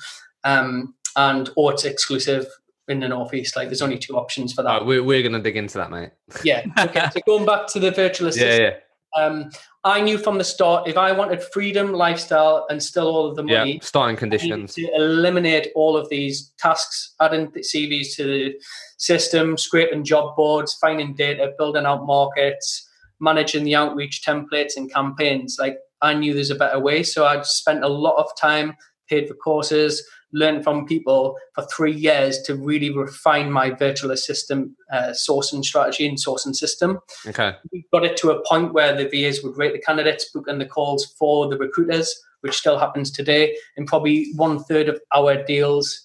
um, 0.44 0.94
and 1.16 1.50
or 1.56 1.72
it's 1.72 1.84
exclusive 1.84 2.46
in 2.88 3.00
the 3.00 3.08
northeast. 3.08 3.56
Like 3.56 3.68
there's 3.68 3.82
only 3.82 3.98
two 3.98 4.16
options 4.16 4.52
for 4.52 4.62
that. 4.62 4.70
Right, 4.70 4.86
we're 4.86 5.02
we're 5.02 5.22
gonna 5.22 5.40
dig 5.40 5.56
into 5.56 5.78
that, 5.78 5.90
mate. 5.90 6.10
yeah. 6.42 6.64
Okay. 6.78 7.08
so 7.12 7.20
going 7.26 7.46
back 7.46 7.66
to 7.68 7.80
the 7.80 7.90
virtual 7.90 8.28
assistant. 8.28 8.52
Yeah, 8.60 8.68
yeah. 8.68 8.76
Um, 9.16 9.50
I 9.84 10.00
knew 10.00 10.18
from 10.18 10.38
the 10.38 10.44
start 10.44 10.88
if 10.88 10.96
I 10.96 11.12
wanted 11.12 11.42
freedom, 11.42 11.92
lifestyle, 11.92 12.66
and 12.70 12.82
still 12.82 13.06
all 13.06 13.26
of 13.26 13.36
the 13.36 13.42
money, 13.42 13.74
yeah, 13.74 13.80
starting 13.82 14.16
conditions, 14.16 14.74
to 14.74 14.90
eliminate 14.94 15.68
all 15.74 15.96
of 15.96 16.08
these 16.08 16.52
tasks, 16.58 17.14
adding 17.20 17.48
CVs 17.48 18.16
to 18.16 18.24
the 18.24 18.54
system, 18.96 19.58
scraping 19.58 20.04
job 20.04 20.34
boards, 20.36 20.74
finding 20.74 21.14
data, 21.14 21.52
building 21.58 21.84
out 21.84 22.06
markets, 22.06 22.88
managing 23.20 23.64
the 23.64 23.74
outreach 23.74 24.22
templates 24.22 24.76
and 24.76 24.92
campaigns. 24.92 25.58
Like 25.60 25.78
I 26.00 26.14
knew 26.14 26.32
there's 26.32 26.50
a 26.50 26.56
better 26.56 26.78
way, 26.78 27.02
so 27.02 27.26
I 27.26 27.40
spent 27.42 27.84
a 27.84 27.88
lot 27.88 28.16
of 28.16 28.30
time, 28.40 28.74
paid 29.08 29.28
for 29.28 29.34
courses, 29.34 30.02
learned 30.34 30.64
from 30.64 30.84
people 30.84 31.36
for 31.54 31.64
three 31.66 31.92
years 31.92 32.42
to 32.42 32.54
really 32.56 32.90
refine 32.90 33.50
my 33.50 33.70
virtual 33.70 34.10
assistant 34.10 34.72
uh, 34.92 35.12
sourcing 35.12 35.64
strategy 35.64 36.06
and 36.06 36.18
sourcing 36.18 36.54
system. 36.54 36.98
Okay. 37.26 37.54
We 37.72 37.86
got 37.92 38.04
it 38.04 38.16
to 38.18 38.32
a 38.32 38.44
point 38.46 38.74
where 38.74 38.94
the 38.94 39.08
VAs 39.08 39.42
would 39.42 39.56
rate 39.56 39.72
the 39.72 39.80
candidates, 39.80 40.30
book 40.30 40.46
in 40.48 40.58
the 40.58 40.66
calls 40.66 41.06
for 41.18 41.48
the 41.48 41.56
recruiters, 41.56 42.14
which 42.40 42.56
still 42.56 42.78
happens 42.78 43.10
today. 43.10 43.56
And 43.76 43.86
probably 43.86 44.32
one 44.34 44.58
third 44.64 44.88
of 44.88 45.00
our 45.14 45.42
deals, 45.42 46.02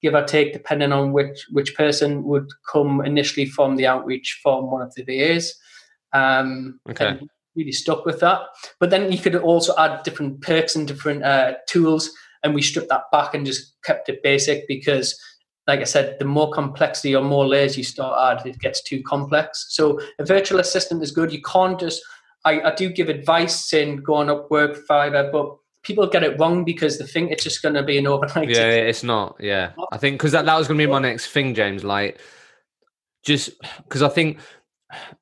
give 0.00 0.14
or 0.14 0.24
take, 0.24 0.52
depending 0.52 0.92
on 0.92 1.12
which 1.12 1.46
which 1.50 1.76
person 1.76 2.24
would 2.24 2.48
come 2.70 3.04
initially 3.04 3.46
from 3.46 3.76
the 3.76 3.86
outreach 3.86 4.40
from 4.42 4.70
one 4.70 4.82
of 4.82 4.94
the 4.94 5.02
VAs. 5.02 5.54
Um, 6.12 6.80
okay. 6.88 7.18
Really 7.54 7.72
stuck 7.72 8.06
with 8.06 8.20
that. 8.20 8.40
But 8.80 8.90
then 8.90 9.12
you 9.12 9.18
could 9.18 9.36
also 9.36 9.74
add 9.76 10.04
different 10.04 10.40
perks 10.40 10.74
and 10.74 10.88
different 10.88 11.22
uh, 11.22 11.54
tools 11.68 12.10
and 12.42 12.54
we 12.54 12.62
stripped 12.62 12.88
that 12.88 13.10
back 13.12 13.34
and 13.34 13.46
just 13.46 13.74
kept 13.84 14.08
it 14.08 14.22
basic 14.22 14.66
because 14.68 15.18
like 15.68 15.80
I 15.80 15.84
said, 15.84 16.16
the 16.18 16.24
more 16.24 16.50
complexity 16.50 17.14
or 17.14 17.22
more 17.22 17.46
layers 17.46 17.78
you 17.78 17.84
start 17.84 18.40
add, 18.40 18.44
it 18.44 18.58
gets 18.58 18.82
too 18.82 19.00
complex. 19.04 19.66
So 19.68 20.00
a 20.18 20.24
virtual 20.24 20.58
assistant 20.58 21.04
is 21.04 21.12
good. 21.12 21.32
You 21.32 21.40
can't 21.40 21.78
just 21.78 22.02
I, 22.44 22.60
I 22.60 22.74
do 22.74 22.90
give 22.90 23.08
advice 23.08 23.72
in 23.72 23.98
going 23.98 24.28
Upwork 24.28 24.84
Fiverr, 24.88 25.30
but 25.30 25.56
people 25.82 26.06
get 26.06 26.22
it 26.22 26.38
wrong 26.38 26.64
because 26.64 26.98
they 26.98 27.06
think 27.06 27.30
it's 27.30 27.44
just 27.44 27.62
going 27.62 27.74
to 27.74 27.82
be 27.82 27.98
an 27.98 28.06
overnight. 28.06 28.50
Yeah, 28.50 28.68
it's 28.70 29.02
not. 29.02 29.36
Yeah, 29.38 29.72
I 29.92 29.98
think 29.98 30.18
because 30.18 30.32
that, 30.32 30.44
that 30.46 30.58
was 30.58 30.66
going 30.66 30.78
to 30.78 30.86
be 30.86 30.90
my 30.90 30.98
next 30.98 31.28
thing, 31.28 31.54
James. 31.54 31.84
Like, 31.84 32.20
just 33.22 33.50
because 33.84 34.02
I 34.02 34.08
think 34.08 34.40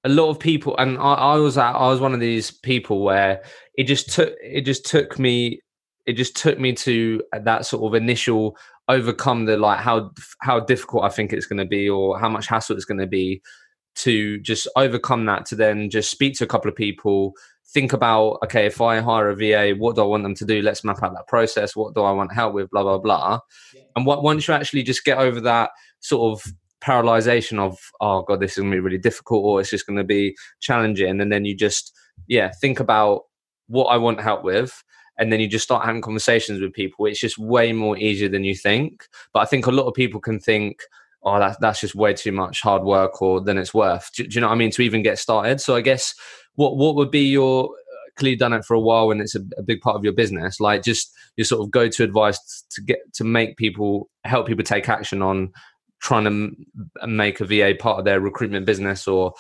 a 0.04 0.08
lot 0.08 0.30
of 0.30 0.38
people, 0.38 0.76
and 0.78 0.98
I, 0.98 1.14
I 1.14 1.36
was 1.36 1.58
I 1.58 1.72
was 1.72 2.00
one 2.00 2.14
of 2.14 2.20
these 2.20 2.50
people 2.50 3.02
where 3.02 3.42
it 3.76 3.84
just 3.84 4.10
took 4.10 4.34
it 4.42 4.62
just 4.62 4.86
took 4.86 5.18
me 5.18 5.60
it 6.07 6.14
just 6.14 6.36
took 6.36 6.59
me 6.59 6.72
to 6.72 7.22
uh, 7.32 7.38
that 7.40 7.66
sort 7.66 7.82
of 7.84 8.01
initial 8.01 8.57
overcome 8.88 9.44
the 9.44 9.57
like 9.57 9.78
how 9.78 10.11
how 10.40 10.61
difficult 10.61 11.05
I 11.05 11.09
think 11.09 11.32
it's 11.32 11.46
going 11.46 11.59
to 11.59 11.64
be 11.64 11.88
or 11.88 12.18
how 12.18 12.28
much 12.28 12.46
hassle 12.46 12.76
it's 12.76 12.84
going 12.84 13.01
to 13.01 13.07
be 13.07 13.42
to 13.96 14.38
just 14.40 14.68
overcome 14.76 15.26
that 15.26 15.46
to 15.46 15.55
then 15.55 15.90
just 15.90 16.11
speak 16.11 16.34
to 16.34 16.44
a 16.44 16.46
couple 16.46 16.68
of 16.68 16.76
people 16.76 17.34
think 17.72 17.92
about 17.92 18.38
okay 18.44 18.66
if 18.66 18.80
i 18.80 18.98
hire 19.01 19.28
a 19.28 19.36
va 19.36 19.70
what 19.78 19.94
do 19.94 20.03
i 20.03 20.05
want 20.05 20.22
them 20.22 20.34
to 20.34 20.44
do? 20.44 20.61
Let's 20.62 20.84
map 20.84 21.03
out 21.03 21.12
that 21.14 21.28
process. 21.28 21.76
What 21.76 21.94
do 21.94 22.03
i 22.03 22.12
want 22.12 22.32
help 22.32 22.55
with? 22.55 22.70
Blah 22.70 22.82
blah 22.82 22.98
blah. 22.98 23.40
Yeah. 23.74 23.82
and 23.96 24.07
what, 24.07 24.22
once 24.22 24.48
you 24.48 24.55
actually 24.55 24.82
just 24.82 25.05
get 25.05 25.18
over 25.18 25.40
that 25.42 25.70
sort 26.01 26.32
of 26.32 26.53
paralyzation 26.80 27.59
of 27.59 27.78
oh 28.01 28.22
god 28.22 28.40
this 28.40 28.53
is 28.53 28.59
going 28.59 28.70
to 28.70 28.76
be 28.76 28.80
really 28.80 28.98
difficult 28.98 29.44
or 29.44 29.61
it's 29.61 29.70
just 29.70 29.86
going 29.86 29.98
to 29.98 30.05
be 30.05 30.34
challenging 30.61 31.20
and 31.20 31.30
then 31.30 31.44
you 31.44 31.55
just 31.55 31.92
yeah 32.26 32.51
think 32.61 32.80
about 32.80 33.24
what 33.66 33.84
i 33.86 33.98
want 33.98 34.18
help 34.20 34.42
with 34.42 34.82
and 35.20 35.32
then 35.32 35.38
you 35.38 35.46
just 35.46 35.64
start 35.64 35.84
having 35.84 36.02
conversations 36.02 36.60
with 36.60 36.72
people 36.72 37.06
it's 37.06 37.20
just 37.20 37.38
way 37.38 37.72
more 37.72 37.96
easier 37.96 38.28
than 38.28 38.42
you 38.42 38.54
think 38.54 39.06
but 39.32 39.40
i 39.40 39.44
think 39.44 39.66
a 39.66 39.70
lot 39.70 39.86
of 39.86 39.94
people 39.94 40.20
can 40.20 40.40
think 40.40 40.80
oh 41.22 41.38
that, 41.38 41.56
that's 41.60 41.80
just 41.80 41.94
way 41.94 42.12
too 42.12 42.32
much 42.32 42.60
hard 42.60 42.82
work 42.82 43.22
or 43.22 43.40
than 43.40 43.58
it's 43.58 43.74
worth 43.74 44.10
do, 44.14 44.24
do, 44.26 44.34
you 44.34 44.40
know 44.40 44.48
what 44.48 44.54
i 44.54 44.56
mean 44.56 44.70
to 44.70 44.82
even 44.82 45.02
get 45.02 45.18
started 45.18 45.60
so 45.60 45.76
i 45.76 45.80
guess 45.80 46.14
what 46.54 46.76
what 46.76 46.94
would 46.94 47.10
be 47.10 47.22
your 47.22 47.66
uh, 47.66 48.10
clearly 48.16 48.36
done 48.36 48.52
it 48.52 48.64
for 48.64 48.74
a 48.74 48.80
while 48.80 49.10
and 49.10 49.20
it's 49.20 49.34
a, 49.34 49.40
a 49.56 49.62
big 49.62 49.80
part 49.80 49.96
of 49.96 50.04
your 50.04 50.12
business. 50.12 50.60
Like 50.60 50.82
just 50.82 51.12
your 51.36 51.44
sort 51.44 51.62
of 51.62 51.70
go 51.70 51.88
to 51.88 52.04
advice 52.04 52.64
to 52.70 52.82
get 52.82 52.98
to 53.14 53.24
make 53.24 53.56
people 53.56 54.08
help 54.24 54.46
people 54.46 54.64
take 54.64 54.88
action 54.88 55.22
on 55.22 55.52
trying 56.00 56.24
to 56.24 56.30
m- 56.30 56.66
make 57.06 57.40
a 57.40 57.44
VA 57.44 57.74
part 57.78 57.98
of 57.98 58.04
their 58.04 58.20
recruitment 58.20 58.66
business 58.66 59.08
or 59.08 59.32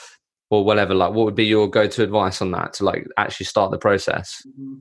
or 0.50 0.64
whatever. 0.64 0.94
Like, 0.94 1.12
what 1.12 1.24
would 1.26 1.34
be 1.34 1.44
your 1.44 1.68
go 1.68 1.86
to 1.86 2.02
advice 2.02 2.42
on 2.42 2.50
that 2.52 2.72
to 2.74 2.84
like 2.84 3.06
actually 3.16 3.46
start 3.46 3.70
the 3.70 3.78
process? 3.78 4.42
Mm-hmm. 4.48 4.74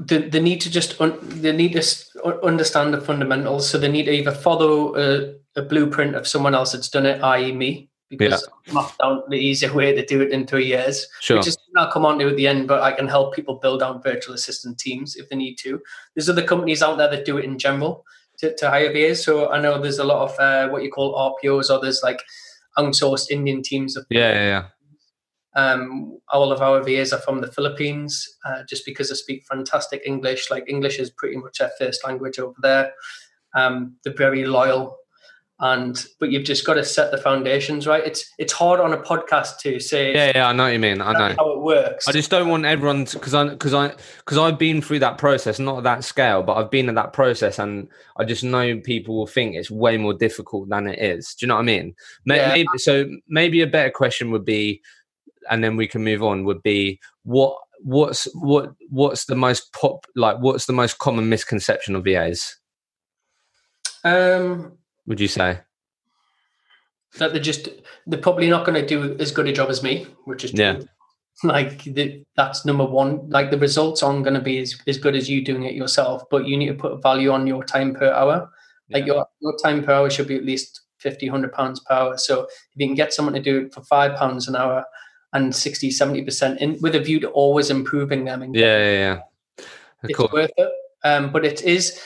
They, 0.00 0.28
they 0.28 0.40
need 0.40 0.60
to 0.62 0.70
just 0.70 1.00
un, 1.00 1.18
they 1.22 1.52
need 1.52 1.72
to 1.72 2.44
understand 2.44 2.94
the 2.94 3.00
fundamentals. 3.00 3.68
So 3.68 3.78
they 3.78 3.90
need 3.90 4.04
to 4.04 4.12
either 4.12 4.32
follow 4.32 4.96
a, 4.96 5.34
a 5.56 5.62
blueprint 5.62 6.14
of 6.14 6.26
someone 6.26 6.54
else 6.54 6.72
that's 6.72 6.88
done 6.88 7.06
it, 7.06 7.22
i.e., 7.22 7.52
me, 7.52 7.90
because 8.08 8.46
yeah. 8.66 8.72
mapped 8.72 9.00
out 9.02 9.28
the 9.30 9.36
easier 9.36 9.72
way 9.72 9.94
to 9.94 10.04
do 10.04 10.20
it 10.20 10.32
in 10.32 10.46
three 10.46 10.66
years. 10.66 11.06
Sure. 11.20 11.38
Which 11.38 11.48
is 11.48 11.58
I'll 11.76 11.90
come 11.90 12.06
on 12.06 12.18
to 12.18 12.28
at 12.28 12.36
the 12.36 12.48
end, 12.48 12.68
but 12.68 12.82
I 12.82 12.92
can 12.92 13.08
help 13.08 13.34
people 13.34 13.56
build 13.56 13.82
out 13.82 14.02
virtual 14.02 14.34
assistant 14.34 14.78
teams 14.78 15.16
if 15.16 15.28
they 15.28 15.36
need 15.36 15.56
to. 15.56 15.80
There's 16.14 16.28
other 16.28 16.42
companies 16.42 16.82
out 16.82 16.98
there 16.98 17.10
that 17.10 17.24
do 17.24 17.38
it 17.38 17.44
in 17.44 17.58
general 17.58 18.04
to, 18.38 18.54
to 18.56 18.70
hire 18.70 18.92
VAs. 18.92 19.24
So 19.24 19.50
I 19.50 19.60
know 19.60 19.80
there's 19.80 19.98
a 19.98 20.04
lot 20.04 20.30
of 20.30 20.38
uh, 20.38 20.68
what 20.70 20.82
you 20.82 20.90
call 20.90 21.14
RPOs, 21.14 21.70
or 21.70 21.80
there's 21.80 22.02
like 22.02 22.22
outsourced 22.78 23.30
Indian 23.30 23.62
teams. 23.62 23.96
Of 23.96 24.06
yeah, 24.10 24.32
yeah, 24.32 24.44
yeah. 24.44 24.64
Um, 25.56 26.18
all 26.30 26.52
of 26.52 26.60
our 26.60 26.82
VAs 26.82 27.12
are 27.12 27.20
from 27.20 27.40
the 27.40 27.50
Philippines, 27.50 28.36
uh, 28.44 28.62
just 28.68 28.84
because 28.84 29.08
they 29.08 29.14
speak 29.14 29.44
fantastic 29.44 30.02
English. 30.04 30.50
Like 30.50 30.64
English 30.68 30.98
is 30.98 31.10
pretty 31.10 31.36
much 31.36 31.58
their 31.58 31.72
first 31.78 32.04
language 32.04 32.38
over 32.38 32.54
there. 32.62 32.92
Um, 33.54 33.96
they're 34.04 34.14
very 34.14 34.44
loyal 34.44 34.98
and 35.60 36.06
but 36.20 36.30
you've 36.30 36.44
just 36.44 36.64
got 36.64 36.74
to 36.74 36.84
set 36.84 37.10
the 37.10 37.18
foundations 37.18 37.86
right 37.86 38.04
it's 38.06 38.32
it's 38.38 38.52
hard 38.52 38.78
on 38.78 38.92
a 38.92 38.98
podcast 38.98 39.58
to 39.58 39.80
say 39.80 40.14
yeah 40.14 40.32
yeah 40.32 40.48
i 40.48 40.52
know 40.52 40.64
what 40.64 40.72
you 40.72 40.78
mean 40.78 41.00
i 41.00 41.12
know 41.12 41.34
how 41.36 41.50
it 41.50 41.60
works 41.60 42.06
i 42.06 42.12
just 42.12 42.30
don't 42.30 42.48
want 42.48 42.64
everyone 42.64 43.04
because 43.04 43.34
i 43.34 43.48
because 43.48 43.74
i 43.74 43.92
because 44.18 44.38
i've 44.38 44.58
been 44.58 44.80
through 44.80 45.00
that 45.00 45.18
process 45.18 45.58
not 45.58 45.78
at 45.78 45.82
that 45.82 46.04
scale 46.04 46.44
but 46.44 46.54
i've 46.54 46.70
been 46.70 46.88
at 46.88 46.94
that 46.94 47.12
process 47.12 47.58
and 47.58 47.88
i 48.18 48.24
just 48.24 48.44
know 48.44 48.78
people 48.80 49.16
will 49.16 49.26
think 49.26 49.56
it's 49.56 49.70
way 49.70 49.96
more 49.96 50.14
difficult 50.14 50.68
than 50.68 50.86
it 50.86 50.98
is 51.00 51.34
do 51.34 51.44
you 51.44 51.48
know 51.48 51.56
what 51.56 51.62
i 51.62 51.64
mean 51.64 51.92
yeah. 52.24 52.48
maybe 52.48 52.68
so 52.76 53.08
maybe 53.26 53.60
a 53.60 53.66
better 53.66 53.90
question 53.90 54.30
would 54.30 54.44
be 54.44 54.80
and 55.50 55.62
then 55.62 55.76
we 55.76 55.86
can 55.86 56.02
move 56.04 56.22
on 56.22 56.44
would 56.44 56.62
be 56.62 56.98
what 57.24 57.56
what's 57.80 58.26
what 58.34 58.72
what's 58.90 59.26
the 59.26 59.36
most 59.36 59.72
pop 59.72 60.04
like 60.16 60.38
what's 60.38 60.66
the 60.66 60.72
most 60.72 60.98
common 60.98 61.28
misconception 61.28 61.94
of 61.94 62.04
vas 62.04 62.56
um 64.04 64.78
would 65.08 65.20
you 65.20 65.26
say? 65.26 65.60
That 67.16 67.32
they're 67.32 67.42
just 67.42 67.70
they're 68.06 68.20
probably 68.20 68.50
not 68.50 68.66
going 68.66 68.80
to 68.80 68.86
do 68.86 69.16
as 69.18 69.32
good 69.32 69.48
a 69.48 69.52
job 69.52 69.70
as 69.70 69.82
me, 69.82 70.06
which 70.26 70.44
is 70.44 70.52
true. 70.52 70.62
yeah. 70.62 70.80
Like 71.42 71.84
the, 71.84 72.24
that's 72.36 72.66
number 72.66 72.84
one. 72.84 73.28
Like 73.30 73.50
the 73.50 73.58
results 73.58 74.02
aren't 74.02 74.24
going 74.24 74.34
to 74.34 74.40
be 74.40 74.58
as, 74.58 74.76
as 74.86 74.98
good 74.98 75.16
as 75.16 75.30
you 75.30 75.42
doing 75.42 75.64
it 75.64 75.74
yourself, 75.74 76.24
but 76.30 76.46
you 76.46 76.56
need 76.56 76.66
to 76.66 76.74
put 76.74 77.02
value 77.02 77.30
on 77.30 77.46
your 77.46 77.64
time 77.64 77.94
per 77.94 78.12
hour. 78.12 78.50
Like 78.90 79.06
yeah. 79.06 79.14
your 79.14 79.26
your 79.40 79.56
time 79.56 79.82
per 79.82 79.92
hour 79.92 80.10
should 80.10 80.28
be 80.28 80.36
at 80.36 80.44
least 80.44 80.82
50, 80.98 81.30
100 81.30 81.52
pounds 81.52 81.80
per 81.80 81.94
hour. 81.94 82.18
So 82.18 82.42
if 82.42 82.50
you 82.76 82.86
can 82.86 82.94
get 82.94 83.14
someone 83.14 83.34
to 83.34 83.40
do 83.40 83.64
it 83.64 83.74
for 83.74 83.82
five 83.82 84.14
pounds 84.16 84.46
an 84.46 84.56
hour 84.56 84.84
and 85.32 85.54
60, 85.54 85.90
70% 85.90 86.58
in 86.58 86.78
with 86.80 86.94
a 86.94 87.00
view 87.00 87.20
to 87.20 87.28
always 87.28 87.70
improving 87.70 88.24
them. 88.24 88.42
And 88.42 88.54
yeah, 88.54 88.78
yeah, 88.78 88.92
yeah. 88.92 89.64
It's 90.04 90.32
worth 90.32 90.50
it. 90.56 90.72
Um, 91.04 91.30
but 91.32 91.44
it 91.44 91.62
is 91.62 92.00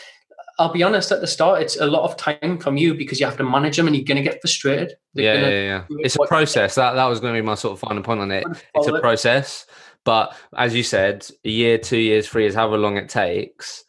I'll 0.58 0.72
be 0.72 0.82
honest, 0.82 1.10
at 1.10 1.20
the 1.20 1.26
start, 1.26 1.62
it's 1.62 1.80
a 1.80 1.86
lot 1.86 2.04
of 2.04 2.16
time 2.16 2.58
from 2.58 2.76
you 2.76 2.94
because 2.94 3.18
you 3.18 3.26
have 3.26 3.36
to 3.38 3.44
manage 3.44 3.76
them 3.76 3.86
and 3.86 3.96
you're 3.96 4.04
going 4.04 4.22
to 4.22 4.22
get 4.22 4.40
frustrated. 4.40 4.94
yeah, 5.14 5.34
yeah, 5.34 5.48
yeah. 5.48 5.84
It's 6.00 6.16
a 6.16 6.26
process. 6.26 6.74
That 6.74 6.92
that 6.92 7.06
was 7.06 7.20
going 7.20 7.34
to 7.34 7.40
be 7.40 7.44
my 7.44 7.54
sort 7.54 7.72
of 7.72 7.80
final 7.80 8.02
point 8.02 8.20
on 8.20 8.30
it. 8.30 8.44
It's 8.74 8.86
a 8.86 9.00
process, 9.00 9.66
but 10.04 10.36
as 10.56 10.74
you 10.74 10.82
said, 10.82 11.26
a 11.44 11.48
year, 11.48 11.78
two 11.78 11.98
years, 11.98 12.28
three 12.28 12.42
years, 12.42 12.54
however 12.54 12.76
long 12.76 12.96
it 12.96 13.08
takes, 13.08 13.84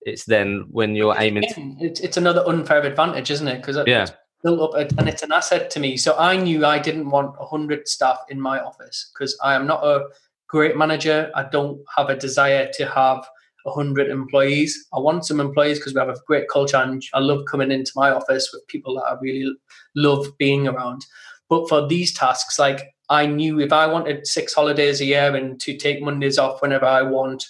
it's 0.00 0.24
then 0.24 0.64
when 0.70 0.94
you're 0.94 1.14
aiming. 1.18 1.44
It's, 1.80 2.00
it's 2.00 2.16
another 2.16 2.42
unfair 2.46 2.82
advantage, 2.82 3.30
isn't 3.30 3.48
it? 3.48 3.58
Because 3.58 3.78
yeah. 3.86 4.08
Built 4.42 4.74
up 4.74 4.90
and 4.98 5.08
it's 5.08 5.22
an 5.22 5.32
asset 5.32 5.70
to 5.70 5.80
me. 5.80 5.96
So 5.96 6.16
I 6.18 6.36
knew 6.36 6.64
I 6.64 6.78
didn't 6.78 7.10
want 7.10 7.36
hundred 7.40 7.88
staff 7.88 8.18
in 8.28 8.40
my 8.40 8.60
office 8.60 9.10
because 9.12 9.36
I 9.42 9.54
am 9.54 9.66
not 9.66 9.84
a 9.84 10.06
great 10.48 10.76
manager. 10.76 11.30
I 11.34 11.44
don't 11.44 11.80
have 11.96 12.08
a 12.08 12.16
desire 12.16 12.70
to 12.74 12.86
have 12.86 13.26
100 13.64 14.10
employees. 14.10 14.86
I 14.94 15.00
want 15.00 15.24
some 15.24 15.40
employees 15.40 15.78
because 15.78 15.94
we 15.94 16.00
have 16.00 16.08
a 16.08 16.16
great 16.26 16.48
culture 16.48 16.76
and 16.76 17.02
I 17.12 17.18
love 17.18 17.44
coming 17.50 17.70
into 17.70 17.92
my 17.96 18.10
office 18.10 18.50
with 18.52 18.66
people 18.68 18.94
that 18.96 19.02
I 19.02 19.16
really 19.20 19.54
love 19.94 20.26
being 20.38 20.68
around. 20.68 21.04
But 21.48 21.68
for 21.68 21.86
these 21.86 22.14
tasks, 22.14 22.58
like 22.58 22.94
I 23.08 23.26
knew 23.26 23.60
if 23.60 23.72
I 23.72 23.86
wanted 23.86 24.26
six 24.26 24.54
holidays 24.54 25.00
a 25.00 25.04
year 25.04 25.34
and 25.34 25.60
to 25.60 25.76
take 25.76 26.02
Mondays 26.02 26.38
off 26.38 26.62
whenever 26.62 26.86
I 26.86 27.02
want, 27.02 27.46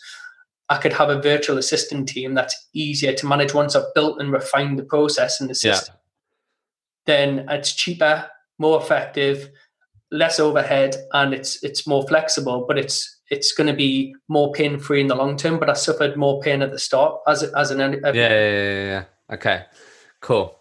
I 0.69 0.79
could 0.79 0.93
have 0.93 1.11
a 1.11 1.21
virtual 1.21 1.59
assistant 1.59 2.09
team 2.09 2.35
that's 2.35 2.69
easier 2.73 3.13
to 3.13 3.27
manage 3.27 3.55
once 3.55 3.77
I've 3.77 3.95
built 3.95 4.21
and 4.21 4.33
refined 4.33 4.79
the 4.79 4.85
process 4.85 5.41
and 5.41 5.49
the 5.49 5.55
system. 5.55 5.95
Yeah. 5.95 6.01
Then 7.07 7.47
it's 7.49 7.75
cheaper, 7.75 8.29
more 8.59 8.81
effective, 8.81 9.51
less 10.11 10.41
overhead, 10.41 10.97
and 11.13 11.33
it's 11.33 11.63
it's 11.63 11.87
more 11.87 12.07
flexible. 12.07 12.65
But 12.67 12.79
it's 12.79 13.21
it's 13.31 13.53
going 13.53 13.67
to 13.67 13.73
be 13.73 14.15
more 14.29 14.53
pain 14.53 14.79
free 14.79 15.01
in 15.01 15.09
the 15.09 15.15
long 15.15 15.37
term. 15.37 15.59
But 15.59 15.71
I 15.71 15.75
suffered 15.75 16.17
more 16.17 16.41
pain 16.41 16.63
at 16.63 16.73
the 16.73 16.79
start 16.79 17.21
as 17.27 17.43
as 17.43 17.71
an 17.71 17.81
yeah, 17.81 18.13
yeah, 18.13 18.13
yeah, 18.15 18.85
yeah. 18.85 19.05
Okay, 19.33 19.65
cool. 20.21 20.59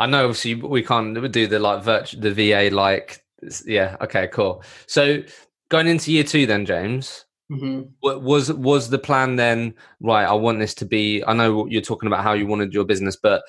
I 0.00 0.06
know 0.06 0.24
obviously 0.24 0.54
we 0.54 0.82
can't 0.82 1.14
do 1.32 1.46
the 1.46 1.58
like 1.58 1.84
the 1.84 2.32
VA 2.32 2.74
like 2.74 3.24
yeah. 3.64 3.96
Okay, 4.00 4.28
cool. 4.28 4.62
So 4.86 5.22
going 5.68 5.86
into 5.86 6.12
year 6.12 6.24
two, 6.24 6.46
then 6.46 6.66
James. 6.66 7.24
Mm-hmm. 7.50 7.82
Was 8.02 8.52
was 8.52 8.90
the 8.90 8.98
plan 8.98 9.36
then 9.36 9.74
right? 10.00 10.26
I 10.26 10.34
want 10.34 10.58
this 10.58 10.74
to 10.74 10.84
be. 10.84 11.24
I 11.26 11.32
know 11.32 11.66
you're 11.66 11.80
talking 11.80 12.06
about 12.06 12.22
how 12.22 12.34
you 12.34 12.46
wanted 12.46 12.74
your 12.74 12.84
business, 12.84 13.16
but 13.16 13.42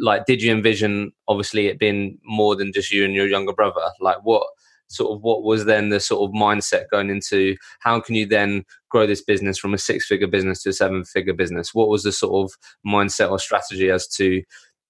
like, 0.00 0.26
did 0.26 0.42
you 0.42 0.50
envision 0.50 1.12
obviously 1.28 1.66
it 1.68 1.78
being 1.78 2.18
more 2.24 2.56
than 2.56 2.72
just 2.72 2.90
you 2.90 3.04
and 3.04 3.14
your 3.14 3.28
younger 3.28 3.52
brother? 3.52 3.88
Like, 4.00 4.18
what 4.24 4.44
sort 4.88 5.16
of 5.16 5.22
what 5.22 5.44
was 5.44 5.64
then 5.64 5.90
the 5.90 6.00
sort 6.00 6.28
of 6.28 6.34
mindset 6.34 6.88
going 6.90 7.10
into 7.10 7.56
how 7.78 8.00
can 8.00 8.16
you 8.16 8.26
then 8.26 8.64
grow 8.88 9.06
this 9.06 9.22
business 9.22 9.56
from 9.56 9.72
a 9.72 9.78
six 9.78 10.06
figure 10.06 10.26
business 10.26 10.64
to 10.64 10.70
a 10.70 10.72
seven 10.72 11.04
figure 11.04 11.34
business? 11.34 11.72
What 11.72 11.88
was 11.88 12.02
the 12.02 12.12
sort 12.12 12.44
of 12.44 12.58
mindset 12.84 13.30
or 13.30 13.38
strategy 13.38 13.90
as 13.90 14.08
to 14.16 14.42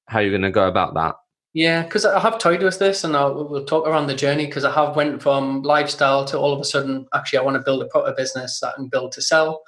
how 0.06 0.20
you're 0.20 0.30
going 0.30 0.40
to 0.42 0.50
go 0.50 0.66
about 0.66 0.94
that? 0.94 1.14
Yeah, 1.52 1.82
because 1.82 2.04
I 2.04 2.20
have 2.20 2.38
toyed 2.38 2.62
with 2.62 2.78
this, 2.78 3.02
and 3.02 3.16
I'll, 3.16 3.48
we'll 3.48 3.64
talk 3.64 3.86
around 3.86 4.06
the 4.06 4.14
journey. 4.14 4.46
Because 4.46 4.64
I 4.64 4.72
have 4.72 4.94
went 4.94 5.22
from 5.22 5.62
lifestyle 5.62 6.24
to 6.26 6.38
all 6.38 6.52
of 6.52 6.60
a 6.60 6.64
sudden, 6.64 7.06
actually, 7.12 7.40
I 7.40 7.42
want 7.42 7.56
to 7.56 7.62
build 7.62 7.82
a 7.82 7.86
proper 7.86 8.12
business 8.16 8.60
that 8.60 8.68
I 8.68 8.76
can 8.76 8.88
build 8.88 9.12
to 9.12 9.22
sell, 9.22 9.62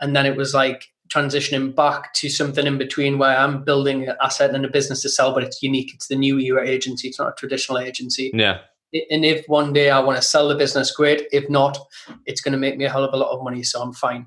and 0.00 0.16
then 0.16 0.24
it 0.26 0.36
was 0.36 0.54
like 0.54 0.86
transitioning 1.12 1.74
back 1.74 2.12
to 2.14 2.28
something 2.28 2.66
in 2.66 2.76
between 2.76 3.18
where 3.18 3.36
I'm 3.36 3.64
building 3.64 4.08
an 4.08 4.16
asset 4.22 4.54
and 4.54 4.64
a 4.64 4.70
business 4.70 5.02
to 5.02 5.08
sell, 5.08 5.34
but 5.34 5.42
it's 5.42 5.62
unique. 5.62 5.92
It's 5.94 6.08
the 6.08 6.16
new 6.16 6.38
era 6.38 6.66
agency. 6.66 7.08
It's 7.08 7.18
not 7.18 7.28
a 7.28 7.34
traditional 7.34 7.78
agency. 7.78 8.30
Yeah 8.34 8.58
and 8.92 9.24
if 9.24 9.44
one 9.48 9.72
day 9.72 9.90
I 9.90 10.00
want 10.00 10.16
to 10.16 10.22
sell 10.22 10.48
the 10.48 10.54
business, 10.54 10.90
great. 10.90 11.26
If 11.30 11.48
not, 11.50 11.78
it's 12.26 12.40
going 12.40 12.52
to 12.52 12.58
make 12.58 12.76
me 12.76 12.86
a 12.86 12.90
hell 12.90 13.04
of 13.04 13.12
a 13.12 13.16
lot 13.16 13.36
of 13.36 13.44
money, 13.44 13.62
so 13.62 13.82
I'm 13.82 13.92
fine. 13.92 14.26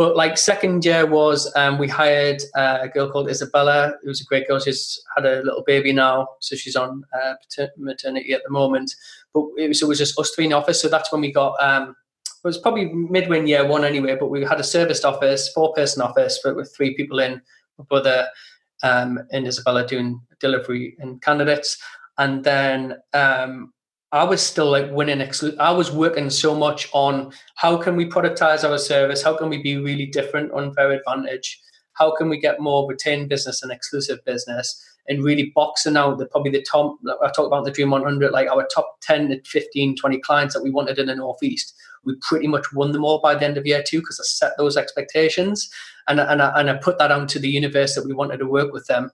But 0.00 0.16
like 0.16 0.38
second 0.38 0.82
year 0.82 1.04
was 1.04 1.52
um, 1.56 1.76
we 1.76 1.86
hired 1.86 2.40
uh, 2.56 2.78
a 2.80 2.88
girl 2.88 3.10
called 3.10 3.28
Isabella, 3.28 3.92
who's 4.02 4.22
a 4.22 4.24
great 4.24 4.48
girl. 4.48 4.58
She's 4.58 4.98
had 5.14 5.26
a 5.26 5.42
little 5.42 5.62
baby 5.66 5.92
now, 5.92 6.26
so 6.38 6.56
she's 6.56 6.74
on 6.74 7.04
uh, 7.12 7.34
maternity 7.76 8.32
at 8.32 8.42
the 8.42 8.48
moment. 8.48 8.94
But 9.34 9.48
it 9.58 9.68
was, 9.68 9.82
it 9.82 9.86
was 9.86 9.98
just 9.98 10.18
us 10.18 10.30
three 10.30 10.44
in 10.44 10.52
the 10.52 10.56
office, 10.56 10.80
so 10.80 10.88
that's 10.88 11.12
when 11.12 11.20
we 11.20 11.30
got. 11.30 11.54
Um, 11.62 11.94
it 12.24 12.48
was 12.48 12.56
probably 12.56 12.86
midway 12.86 13.40
in 13.40 13.46
year 13.46 13.66
one 13.66 13.84
anyway, 13.84 14.16
but 14.18 14.28
we 14.28 14.42
had 14.42 14.58
a 14.58 14.64
serviced 14.64 15.04
office, 15.04 15.52
four 15.52 15.74
person 15.74 16.00
office, 16.00 16.40
but 16.42 16.56
with 16.56 16.74
three 16.74 16.94
people 16.94 17.18
in, 17.18 17.42
my 17.76 17.84
brother 17.84 18.26
um, 18.82 19.18
and 19.32 19.46
Isabella 19.46 19.86
doing 19.86 20.18
delivery 20.38 20.96
and 20.98 21.20
candidates. 21.20 21.76
And 22.16 22.42
then 22.42 22.96
um, 23.12 23.74
I 24.12 24.24
was 24.24 24.42
still 24.42 24.70
like 24.70 24.90
winning. 24.90 25.18
Exclu- 25.18 25.58
I 25.58 25.70
was 25.70 25.92
working 25.92 26.30
so 26.30 26.54
much 26.54 26.88
on 26.92 27.32
how 27.54 27.76
can 27.76 27.94
we 27.94 28.06
productize 28.06 28.68
our 28.68 28.78
service? 28.78 29.22
How 29.22 29.36
can 29.36 29.48
we 29.48 29.62
be 29.62 29.76
really 29.76 30.06
different 30.06 30.52
unfair 30.52 30.90
advantage? 30.90 31.60
How 31.92 32.14
can 32.16 32.28
we 32.28 32.40
get 32.40 32.60
more 32.60 32.88
retained 32.88 33.28
business 33.28 33.62
and 33.62 33.70
exclusive 33.70 34.18
business? 34.24 34.84
And 35.08 35.24
really 35.24 35.52
boxing 35.54 35.96
out 35.96 36.18
the 36.18 36.26
probably 36.26 36.50
the 36.52 36.62
top. 36.62 36.96
I 37.22 37.30
talked 37.30 37.46
about 37.46 37.64
the 37.64 37.70
Dream 37.70 37.90
100, 37.90 38.32
like 38.32 38.48
our 38.48 38.66
top 38.66 38.96
10 39.02 39.28
to 39.28 39.42
15, 39.44 39.96
20 39.96 40.18
clients 40.20 40.54
that 40.54 40.62
we 40.62 40.70
wanted 40.70 40.98
in 40.98 41.06
the 41.06 41.14
Northeast. 41.16 41.74
We 42.04 42.14
pretty 42.20 42.46
much 42.46 42.72
won 42.72 42.92
them 42.92 43.04
all 43.04 43.20
by 43.20 43.34
the 43.34 43.44
end 43.44 43.58
of 43.58 43.66
year 43.66 43.82
two 43.82 44.00
because 44.00 44.20
I 44.20 44.24
set 44.24 44.56
those 44.56 44.76
expectations 44.76 45.70
and, 46.08 46.20
and, 46.20 46.40
I, 46.40 46.52
and 46.58 46.70
I 46.70 46.74
put 46.74 46.98
that 46.98 47.10
out 47.12 47.28
to 47.30 47.38
the 47.38 47.48
universe 47.48 47.94
that 47.94 48.06
we 48.06 48.14
wanted 48.14 48.38
to 48.38 48.46
work 48.46 48.72
with 48.72 48.86
them 48.86 49.10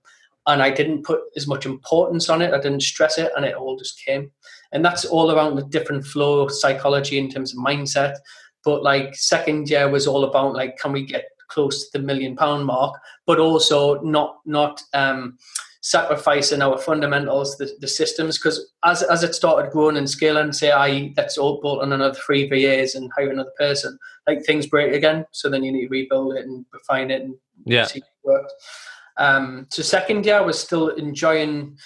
and 0.47 0.63
I 0.63 0.71
didn't 0.71 1.05
put 1.05 1.21
as 1.37 1.47
much 1.47 1.67
importance 1.67 2.29
on 2.29 2.41
it. 2.41 2.55
I 2.55 2.61
didn't 2.61 2.83
stress 2.83 3.19
it, 3.19 3.33
and 3.37 3.45
it 3.45 3.55
all 3.55 3.77
just 3.77 4.03
came. 4.05 4.31
And 4.73 4.85
that's 4.85 5.05
all 5.05 5.31
around 5.31 5.57
the 5.57 5.65
different 5.65 6.05
flow 6.05 6.49
psychology 6.49 7.19
in 7.19 7.31
terms 7.31 7.53
of 7.53 7.59
mindset. 7.59 8.17
But 8.65 8.83
like 8.83 9.15
second 9.15 9.71
year 9.71 9.89
was 9.89 10.07
all 10.07 10.25
about 10.25 10.55
like, 10.55 10.77
can 10.79 10.93
we 10.93 11.05
get 11.05 11.27
close 11.49 11.89
to 11.89 11.99
the 11.99 12.05
million 12.05 12.37
pound 12.37 12.67
mark, 12.67 13.01
but 13.27 13.39
also 13.39 14.01
not 14.03 14.39
not 14.45 14.83
um, 14.95 15.39
sacrificing 15.81 16.63
our 16.63 16.79
fundamentals, 16.79 17.57
the, 17.59 17.71
the 17.81 17.89
systems, 17.89 18.39
because 18.39 18.73
as, 18.85 19.03
as 19.05 19.23
it 19.23 19.35
started 19.35 19.71
growing 19.71 19.97
and 19.97 20.11
scaling, 20.11 20.53
say 20.53 20.73
I 20.73 21.13
let's 21.17 21.39
all 21.39 21.61
bolt 21.61 21.83
on 21.83 21.93
another 21.93 22.19
three 22.19 22.49
VAs 22.49 22.95
and 22.95 23.11
hire 23.17 23.31
another 23.31 23.53
person, 23.59 23.99
like 24.27 24.45
things 24.45 24.67
break 24.67 24.93
again. 24.95 25.27
So 25.33 25.49
then 25.49 25.63
you 25.63 25.73
need 25.73 25.83
to 25.83 25.89
rebuild 25.89 26.37
it 26.37 26.45
and 26.45 26.65
refine 26.73 27.11
it 27.11 27.23
and 27.23 27.37
yeah. 27.65 27.85
see 27.85 28.01
it 28.01 28.05
worked. 28.25 28.53
Um, 29.19 29.67
so 29.71 29.83
second 29.83 30.27
year 30.27 30.39
I 30.39 30.43
was 30.43 30.59
still 30.59 30.89
enjoying 30.89 31.79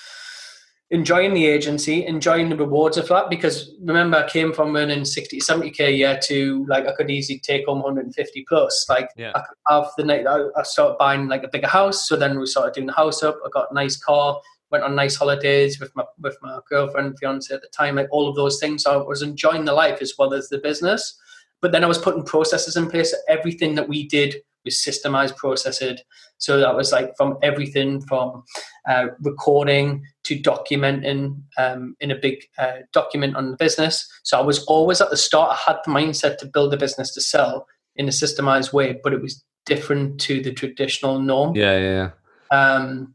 enjoying 0.91 1.34
the 1.34 1.47
agency, 1.47 2.05
enjoying 2.05 2.49
the 2.49 2.57
rewards 2.57 2.97
of 2.97 3.09
that. 3.09 3.30
Because 3.30 3.72
remember, 3.82 4.18
I 4.18 4.28
came 4.28 4.53
from 4.53 4.74
earning 4.76 5.05
60, 5.05 5.41
70k 5.41 5.80
a 5.80 5.93
year 5.93 6.18
to 6.24 6.66
like 6.68 6.86
I 6.86 6.93
could 6.93 7.11
easily 7.11 7.38
take 7.38 7.66
home 7.66 7.82
150 7.82 8.45
plus. 8.49 8.86
Like 8.88 9.09
yeah. 9.16 9.32
I 9.34 9.41
could 9.41 9.57
have 9.68 9.86
the 9.97 10.05
night 10.05 10.26
I 10.26 10.62
started 10.64 10.97
buying 10.99 11.28
like 11.28 11.45
a 11.45 11.49
bigger 11.49 11.68
house. 11.68 12.09
So 12.09 12.16
then 12.16 12.38
we 12.38 12.47
started 12.47 12.74
doing 12.74 12.88
the 12.88 12.93
house 12.93 13.22
up. 13.22 13.38
I 13.45 13.49
got 13.51 13.70
a 13.70 13.74
nice 13.74 13.97
car, 13.97 14.41
went 14.70 14.84
on 14.84 14.95
nice 14.97 15.16
holidays 15.16 15.78
with 15.78 15.95
my 15.95 16.05
with 16.18 16.36
my 16.43 16.59
girlfriend, 16.68 17.18
fiance 17.18 17.55
at 17.55 17.62
the 17.62 17.68
time. 17.68 17.97
Like 17.97 18.09
all 18.11 18.28
of 18.28 18.34
those 18.34 18.59
things. 18.59 18.82
So 18.82 19.01
I 19.01 19.07
was 19.07 19.22
enjoying 19.22 19.64
the 19.64 19.72
life 19.72 19.99
as 20.03 20.14
well 20.18 20.34
as 20.34 20.49
the 20.49 20.59
business. 20.59 21.16
But 21.62 21.72
then 21.72 21.84
I 21.84 21.88
was 21.88 21.99
putting 21.99 22.24
processes 22.24 22.76
in 22.76 22.91
place. 22.91 23.14
Everything 23.28 23.74
that 23.76 23.88
we 23.88 24.09
did 24.09 24.36
was 24.65 24.77
systemized, 24.77 25.37
processed. 25.37 26.05
So 26.39 26.59
that 26.59 26.75
was 26.75 26.93
like 26.93 27.17
from 27.17 27.39
everything 27.43 28.01
from 28.03 28.45
uh, 28.89 29.07
recording 29.21 30.05
to 30.25 30.39
documenting 30.39 31.43
um, 31.59 31.97
in 32.01 32.11
a 32.11 32.17
big 32.17 32.45
uh, 32.59 32.79
document 32.93 33.37
on 33.37 33.51
the 33.51 33.57
business. 33.57 34.09
So 34.23 34.39
I 34.39 34.43
was 34.43 34.65
always 34.65 35.01
at 35.01 35.11
the 35.11 35.17
start, 35.17 35.53
I 35.53 35.71
had 35.71 35.79
the 35.85 35.93
mindset 35.93 36.39
to 36.39 36.47
build 36.47 36.73
a 36.75 36.77
business 36.77 37.13
to 37.15 37.21
sell 37.21 37.67
in 37.97 38.09
a 38.09 38.13
systemized 38.13 38.73
way, 38.73 38.99
but 39.03 39.13
it 39.13 39.21
was 39.21 39.45
different 39.67 40.21
to 40.23 40.43
the 40.43 40.53
traditional 40.53 41.21
norm. 41.21 41.55
Yeah, 41.55 41.79
yeah. 41.79 42.11
Um, 42.51 43.15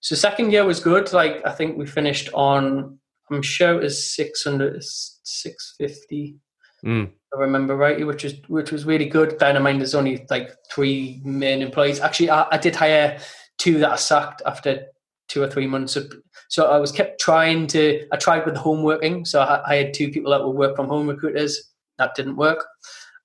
so 0.00 0.16
second 0.16 0.52
year 0.52 0.64
was 0.64 0.80
good. 0.80 1.12
Like 1.12 1.46
I 1.46 1.52
think 1.52 1.76
we 1.76 1.86
finished 1.86 2.28
on, 2.34 2.98
I'm 3.30 3.42
sure 3.42 3.74
it 3.74 3.82
was 3.82 4.14
600, 4.14 4.82
650. 4.82 6.36
Mm. 6.84 7.10
I 7.34 7.38
remember 7.38 7.76
rightly, 7.76 8.04
which 8.04 8.24
was 8.24 8.34
which 8.48 8.72
was 8.72 8.84
really 8.84 9.06
good. 9.06 9.38
Bear 9.38 9.56
in 9.56 9.62
mind, 9.62 9.80
there's 9.80 9.94
only 9.94 10.26
like 10.28 10.54
three 10.70 11.20
main 11.24 11.62
employees. 11.62 12.00
Actually, 12.00 12.30
I, 12.30 12.46
I 12.50 12.58
did 12.58 12.76
hire 12.76 13.18
two 13.58 13.78
that 13.78 13.92
I 13.92 13.96
sacked 13.96 14.42
after 14.44 14.86
two 15.28 15.42
or 15.42 15.48
three 15.48 15.66
months. 15.66 15.96
Of, 15.96 16.12
so 16.48 16.66
I 16.66 16.78
was 16.78 16.92
kept 16.92 17.20
trying 17.20 17.66
to. 17.68 18.06
I 18.12 18.16
tried 18.16 18.44
with 18.44 18.56
home 18.56 18.82
working. 18.82 19.24
So 19.24 19.40
I, 19.40 19.76
had 19.76 19.94
two 19.94 20.10
people 20.10 20.32
that 20.32 20.44
would 20.44 20.56
work 20.56 20.76
from 20.76 20.88
home 20.88 21.08
recruiters. 21.08 21.70
That 21.98 22.14
didn't 22.14 22.36
work. 22.36 22.66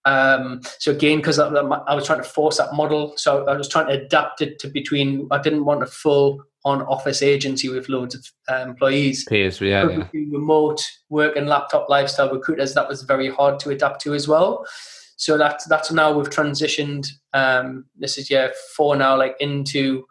Um, 0.05 0.61
so 0.79 0.91
again, 0.91 1.17
because 1.17 1.37
I, 1.37 1.49
I 1.49 1.93
was 1.93 2.05
trying 2.05 2.19
to 2.19 2.29
force 2.29 2.57
that 2.59 2.73
model, 2.73 3.13
so 3.17 3.45
I 3.45 3.57
was 3.57 3.67
trying 3.67 3.87
to 3.87 4.05
adapt 4.05 4.41
it 4.41 4.57
to 4.59 4.69
between. 4.69 5.27
I 5.31 5.41
didn't 5.41 5.65
want 5.65 5.83
a 5.83 5.87
full 5.87 6.43
on 6.65 6.81
office 6.83 7.21
agency 7.21 7.69
with 7.69 7.89
loads 7.89 8.15
of 8.15 8.25
uh, 8.49 8.61
employees. 8.67 9.25
Peers, 9.25 9.61
yeah, 9.61 9.87
yeah. 9.89 10.07
Remote 10.13 10.81
work 11.09 11.35
and 11.35 11.47
laptop 11.47 11.87
lifestyle 11.89 12.31
recruiters, 12.31 12.73
that 12.73 12.87
was 12.87 13.03
very 13.03 13.29
hard 13.29 13.59
to 13.59 13.69
adapt 13.69 14.01
to 14.01 14.13
as 14.13 14.27
well. 14.27 14.65
So 15.15 15.37
that's 15.37 15.65
that's 15.65 15.91
now 15.91 16.13
we've 16.13 16.29
transitioned. 16.29 17.07
Um, 17.33 17.85
this 17.95 18.17
is 18.17 18.29
year 18.29 18.53
four 18.75 18.95
now, 18.95 19.17
like 19.17 19.35
into 19.39 20.05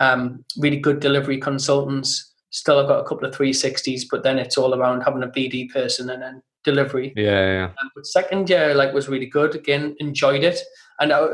um, 0.00 0.44
really 0.58 0.78
good 0.78 1.00
delivery 1.00 1.38
consultants. 1.38 2.34
Still, 2.50 2.80
I've 2.80 2.88
got 2.88 3.00
a 3.00 3.04
couple 3.04 3.26
of 3.26 3.34
360s, 3.34 4.02
but 4.10 4.24
then 4.24 4.38
it's 4.38 4.58
all 4.58 4.74
around 4.74 5.02
having 5.02 5.22
a 5.22 5.28
BD 5.28 5.70
person 5.70 6.10
and 6.10 6.20
then 6.20 6.42
delivery. 6.64 7.12
Yeah, 7.14 7.46
yeah. 7.46 7.64
Um, 7.80 7.90
but 7.94 8.06
second 8.06 8.50
year, 8.50 8.74
like, 8.74 8.92
was 8.92 9.08
really 9.08 9.26
good. 9.26 9.54
Again, 9.54 9.94
enjoyed 10.00 10.42
it. 10.42 10.58
And 10.98 11.12
I, 11.12 11.28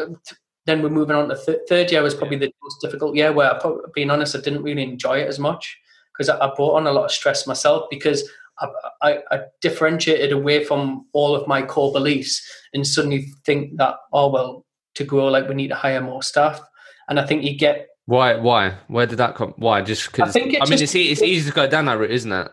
then 0.66 0.82
we're 0.82 0.90
moving 0.90 1.16
on 1.16 1.28
to 1.28 1.36
th- 1.36 1.60
third 1.68 1.90
year 1.90 2.02
was 2.02 2.14
probably 2.14 2.36
the 2.36 2.52
most 2.62 2.80
difficult 2.82 3.14
year 3.14 3.32
where, 3.32 3.54
I, 3.54 3.70
being 3.94 4.10
honest, 4.10 4.36
I 4.36 4.40
didn't 4.40 4.62
really 4.62 4.82
enjoy 4.82 5.18
it 5.18 5.28
as 5.28 5.38
much 5.38 5.78
because 6.12 6.28
I, 6.28 6.38
I, 6.38 6.52
brought 6.54 6.76
on 6.76 6.86
a 6.86 6.92
lot 6.92 7.04
of 7.04 7.12
stress 7.12 7.46
myself 7.46 7.86
because 7.88 8.28
I, 8.58 8.68
I, 9.02 9.18
I, 9.30 9.40
differentiated 9.60 10.32
away 10.32 10.64
from 10.64 11.06
all 11.12 11.34
of 11.34 11.46
my 11.46 11.62
core 11.62 11.92
beliefs 11.92 12.42
and 12.74 12.86
suddenly 12.86 13.28
think 13.44 13.76
that 13.76 13.96
oh 14.12 14.30
well 14.30 14.64
to 14.94 15.04
grow 15.04 15.28
like 15.28 15.48
we 15.48 15.54
need 15.54 15.68
to 15.68 15.74
hire 15.74 16.00
more 16.00 16.22
staff. 16.22 16.60
And 17.08 17.20
I 17.20 17.26
think 17.26 17.44
you 17.44 17.56
get 17.56 17.88
why 18.06 18.36
why? 18.36 18.74
Where 18.88 19.06
did 19.06 19.18
that 19.18 19.34
come 19.34 19.54
why? 19.56 19.82
Just 19.82 20.10
because 20.10 20.36
I, 20.36 20.40
I, 20.40 20.44
mean 20.44 20.82
it's, 20.82 20.94
it's 20.94 21.22
easy 21.22 21.50
to 21.50 21.54
go 21.54 21.68
down 21.68 21.84
that 21.86 21.98
route 21.98 22.10
isn't 22.10 22.32
it? 22.32 22.50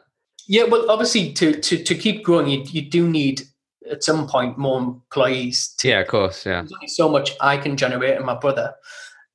Yeah 0.47 0.65
well 0.65 0.89
obviously 0.91 1.33
to 1.33 1.53
to, 1.53 1.83
to 1.83 1.95
keep 1.95 2.23
growing 2.23 2.47
you, 2.47 2.63
you 2.65 2.89
do 2.89 3.07
need 3.07 3.43
at 3.89 4.03
some 4.03 4.27
point 4.27 4.57
more 4.57 4.79
employees. 4.79 5.75
Yeah, 5.83 5.99
of 5.99 6.07
course. 6.07 6.45
Yeah. 6.45 6.61
There's 6.61 6.73
only 6.73 6.87
so 6.87 7.09
much 7.09 7.31
I 7.41 7.57
can 7.57 7.77
generate 7.77 8.15
and 8.15 8.25
my 8.25 8.35
brother. 8.35 8.73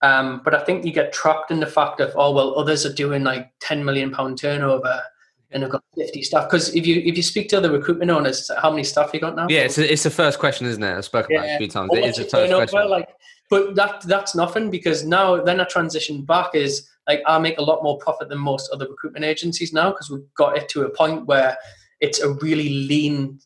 Um, 0.03 0.43
but 0.45 0.55
I 0.55 0.65
think 0.65 0.85
you 0.85 0.93
get 0.93 1.13
trapped 1.13 1.51
in 1.51 1.61
the 1.61 1.67
fact 1.67 2.01
of 2.01 2.13
oh 2.17 2.33
well, 2.33 2.59
others 2.59 2.87
are 2.87 2.93
doing 2.93 3.25
like 3.25 3.51
ten 3.61 3.85
million 3.85 4.11
pound 4.11 4.39
turnover 4.39 5.03
and 5.51 5.63
they've 5.63 5.71
got 5.71 5.83
fifty 5.97 6.23
staff. 6.23 6.49
Because 6.49 6.75
if 6.75 6.87
you 6.87 7.03
if 7.05 7.17
you 7.17 7.23
speak 7.23 7.49
to 7.51 7.59
other 7.59 7.73
recruitment 7.73 8.11
owners, 8.11 8.51
how 8.61 8.71
many 8.71 8.85
staff 8.85 9.11
you 9.13 9.21
got 9.21 9.35
now? 9.35 9.47
Yeah, 9.49 9.61
it's 9.61 9.79
a, 9.79 9.93
it's 9.93 10.05
the 10.05 10.11
first 10.11 10.39
question, 10.39 10.67
isn't 10.67 10.83
it? 10.83 10.97
I 10.97 11.01
spoke 11.01 11.27
yeah. 11.29 11.39
about 11.39 11.49
it 11.49 11.55
a 11.55 11.59
few 11.59 11.69
times. 11.69 11.91
It 11.93 12.05
is 12.05 12.19
a 12.19 12.25
first 12.25 12.53
question. 12.53 12.89
Like, 12.89 13.09
but 13.51 13.75
that 13.75 14.03
that's 14.03 14.35
nothing 14.35 14.71
because 14.71 15.05
now 15.05 15.43
then 15.43 15.61
I 15.61 15.65
transition 15.65 16.25
back 16.25 16.55
is 16.55 16.89
like 17.09 17.23
I 17.27 17.39
make 17.39 17.59
a 17.59 17.63
lot 17.63 17.83
more 17.83 17.99
profit 17.99 18.29
than 18.29 18.39
most 18.39 18.71
other 18.73 18.87
recruitment 18.89 19.25
agencies 19.25 19.73
now 19.73 19.91
because 19.91 20.11
we've 20.11 20.35
got 20.37 20.57
it 20.57 20.69
to 20.71 20.83
a 20.83 20.91
point 20.91 21.27
where 21.27 21.57
it's 22.01 22.21
a 22.21 22.31
really 22.35 22.69
lean 22.87 23.41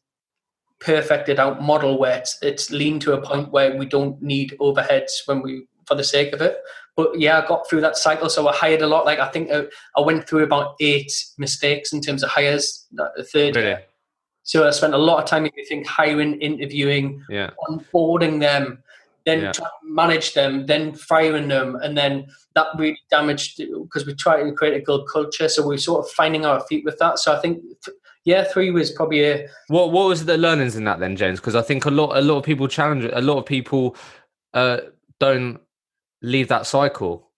perfected 0.84 1.38
out 1.38 1.62
model 1.62 1.98
where 1.98 2.18
it's, 2.18 2.38
it's 2.42 2.70
lean 2.70 2.98
to 3.00 3.12
a 3.12 3.20
point 3.20 3.52
where 3.52 3.76
we 3.76 3.86
don't 3.86 4.20
need 4.20 4.56
overheads 4.60 5.12
when 5.26 5.42
we 5.42 5.66
for 5.86 5.94
the 5.94 6.04
sake 6.04 6.32
of 6.32 6.40
it. 6.40 6.58
But 6.94 7.18
yeah, 7.18 7.40
I 7.40 7.46
got 7.46 7.68
through 7.68 7.80
that 7.82 7.96
cycle, 7.96 8.28
so 8.28 8.46
I 8.48 8.54
hired 8.54 8.82
a 8.82 8.86
lot. 8.86 9.06
Like 9.06 9.18
I 9.18 9.28
think 9.28 9.50
I, 9.50 9.64
I 9.96 10.00
went 10.00 10.28
through 10.28 10.44
about 10.44 10.74
eight 10.80 11.12
mistakes 11.38 11.92
in 11.92 12.00
terms 12.00 12.22
of 12.22 12.30
hires. 12.30 12.86
The 12.92 13.26
third 13.32 13.56
really? 13.56 13.68
year. 13.68 13.82
So 14.42 14.66
I 14.66 14.70
spent 14.70 14.92
a 14.92 14.98
lot 14.98 15.22
of 15.22 15.28
time, 15.28 15.46
if 15.46 15.52
you 15.56 15.64
think, 15.64 15.86
hiring, 15.86 16.40
interviewing, 16.40 17.22
yeah. 17.30 17.50
onboarding 17.68 18.40
them, 18.40 18.82
then 19.24 19.40
yeah. 19.40 19.52
trying 19.52 19.68
to 19.68 19.94
manage 19.94 20.34
them, 20.34 20.66
then 20.66 20.94
firing 20.94 21.48
them, 21.48 21.76
and 21.76 21.96
then 21.96 22.26
that 22.54 22.66
really 22.76 22.98
damaged 23.08 23.58
because 23.82 24.04
we 24.04 24.14
tried 24.14 24.42
to 24.42 24.52
create 24.52 24.74
a 24.74 24.80
good 24.80 25.06
culture. 25.10 25.48
So 25.48 25.66
we're 25.66 25.78
sort 25.78 26.04
of 26.04 26.10
finding 26.10 26.44
our 26.44 26.60
feet 26.66 26.84
with 26.84 26.98
that. 26.98 27.20
So 27.20 27.32
I 27.32 27.40
think 27.40 27.62
yeah, 28.24 28.44
three 28.44 28.70
was 28.70 28.90
probably 28.90 29.24
a. 29.24 29.48
What 29.68 29.90
What 29.92 30.08
was 30.08 30.24
the 30.24 30.38
learnings 30.38 30.76
in 30.76 30.84
that 30.84 31.00
then, 31.00 31.16
James? 31.16 31.40
Because 31.40 31.56
I 31.56 31.62
think 31.62 31.84
a 31.84 31.90
lot 31.90 32.16
a 32.16 32.20
lot 32.20 32.38
of 32.38 32.44
people 32.44 32.68
challenge 32.68 33.04
it. 33.04 33.12
A 33.14 33.20
lot 33.20 33.38
of 33.38 33.46
people 33.46 33.96
uh, 34.54 34.78
don't 35.18 35.60
leave 36.22 36.48
that 36.48 36.66
cycle, 36.66 37.30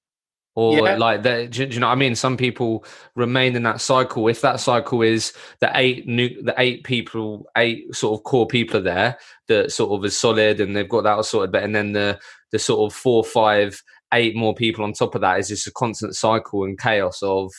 or 0.54 0.76
yeah. 0.76 0.96
like 0.96 1.22
that. 1.22 1.50
Do, 1.50 1.66
do, 1.66 1.74
you 1.74 1.80
know 1.80 1.86
what 1.86 1.94
I 1.94 1.96
mean? 1.96 2.14
Some 2.14 2.36
people 2.36 2.84
remain 3.14 3.56
in 3.56 3.62
that 3.62 3.80
cycle. 3.80 4.28
If 4.28 4.42
that 4.42 4.60
cycle 4.60 5.00
is 5.00 5.32
the 5.60 5.70
eight 5.74 6.06
new, 6.06 6.42
the 6.42 6.54
eight 6.58 6.84
people, 6.84 7.46
eight 7.56 7.94
sort 7.94 8.20
of 8.20 8.24
core 8.24 8.46
people 8.46 8.80
are 8.80 8.82
there 8.82 9.18
that 9.48 9.72
sort 9.72 9.98
of 9.98 10.04
is 10.04 10.16
solid, 10.16 10.60
and 10.60 10.76
they've 10.76 10.88
got 10.88 11.04
that 11.04 11.24
sorted. 11.24 11.52
But 11.52 11.62
and 11.62 11.74
then 11.74 11.92
the 11.92 12.20
the 12.52 12.58
sort 12.58 12.92
of 12.92 12.96
four, 12.96 13.24
five, 13.24 13.82
eight 14.12 14.36
more 14.36 14.54
people 14.54 14.84
on 14.84 14.92
top 14.92 15.14
of 15.14 15.22
that 15.22 15.38
is 15.38 15.48
just 15.48 15.66
a 15.66 15.72
constant 15.72 16.14
cycle 16.14 16.64
and 16.64 16.78
chaos 16.78 17.22
of 17.22 17.50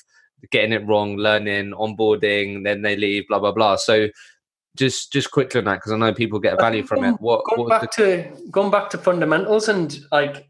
getting 0.52 0.74
it 0.74 0.86
wrong, 0.86 1.18
learning, 1.18 1.72
onboarding, 1.72 2.64
then 2.64 2.82
they 2.82 2.96
leave, 2.96 3.28
blah 3.28 3.40
blah 3.40 3.52
blah. 3.52 3.76
So 3.76 4.10
just 4.76 5.12
just 5.12 5.32
quickly 5.32 5.60
on 5.60 5.66
that 5.66 5.76
because 5.76 5.92
I 5.92 5.98
know 5.98 6.14
people 6.14 6.40
get 6.40 6.60
value 6.60 6.84
from 6.84 7.04
it. 7.04 7.16
What 7.20 7.46
going 7.56 7.70
back 7.70 7.96
the... 7.96 8.32
to 8.34 8.50
going 8.52 8.72
back 8.72 8.90
to 8.92 8.98
fundamentals 8.98 9.70
and 9.70 9.98
like 10.12 10.50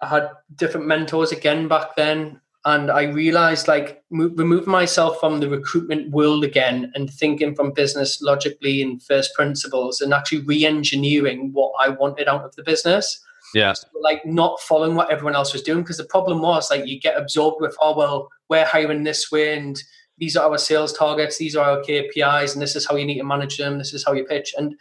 I 0.00 0.08
had 0.08 0.30
different 0.56 0.86
mentors 0.86 1.30
again 1.30 1.68
back 1.68 1.94
then, 1.96 2.40
and 2.64 2.90
I 2.90 3.04
realized 3.04 3.68
like 3.68 4.02
mo- 4.10 4.32
removing 4.34 4.70
myself 4.70 5.20
from 5.20 5.40
the 5.40 5.48
recruitment 5.48 6.10
world 6.10 6.44
again 6.44 6.90
and 6.94 7.10
thinking 7.10 7.54
from 7.54 7.72
business 7.72 8.20
logically 8.20 8.82
and 8.82 9.02
first 9.02 9.34
principles 9.34 10.00
and 10.00 10.12
actually 10.12 10.42
re-engineering 10.42 11.52
what 11.52 11.72
I 11.78 11.90
wanted 11.90 12.28
out 12.28 12.44
of 12.44 12.54
the 12.56 12.62
business. 12.62 13.24
Yeah. 13.54 13.72
So, 13.72 13.86
like 14.00 14.24
not 14.24 14.60
following 14.60 14.94
what 14.94 15.10
everyone 15.10 15.34
else 15.34 15.52
was 15.52 15.62
doing 15.62 15.82
because 15.82 15.96
the 15.96 16.04
problem 16.04 16.40
was 16.40 16.70
like 16.70 16.86
you 16.86 17.00
get 17.00 17.16
absorbed 17.16 17.60
with 17.60 17.76
oh 17.80 17.96
well 17.96 18.28
we're 18.48 18.64
hiring 18.64 19.04
this 19.04 19.30
way 19.30 19.56
and 19.56 19.82
these 20.20 20.36
are 20.36 20.48
our 20.48 20.58
sales 20.58 20.92
targets, 20.92 21.38
these 21.38 21.56
are 21.56 21.68
our 21.68 21.82
KPIs, 21.82 22.52
and 22.52 22.62
this 22.62 22.76
is 22.76 22.86
how 22.86 22.94
you 22.94 23.06
need 23.06 23.18
to 23.18 23.24
manage 23.24 23.56
them, 23.56 23.78
this 23.78 23.94
is 23.94 24.04
how 24.04 24.12
you 24.12 24.24
pitch. 24.24 24.54
And 24.56 24.74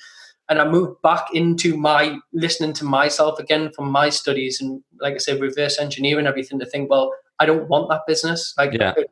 and 0.50 0.60
I 0.60 0.68
moved 0.68 1.02
back 1.04 1.28
into 1.34 1.78
my 1.78 2.18
listening 2.34 2.74
to 2.74 2.86
myself 2.86 3.40
again 3.40 3.72
from 3.72 3.92
my 3.92 4.10
studies 4.10 4.60
and 4.60 4.82
like 5.00 5.14
I 5.14 5.18
said, 5.18 5.40
reverse 5.40 5.80
engineering 5.80 6.26
everything 6.26 6.60
to 6.60 6.66
think, 6.66 6.90
well, 6.90 7.14
I 7.40 7.46
don't 7.46 7.70
want 7.70 7.90
that 7.90 8.02
business. 8.08 8.54
Like 8.58 8.74
yeah. 8.74 8.96
it, 8.98 9.12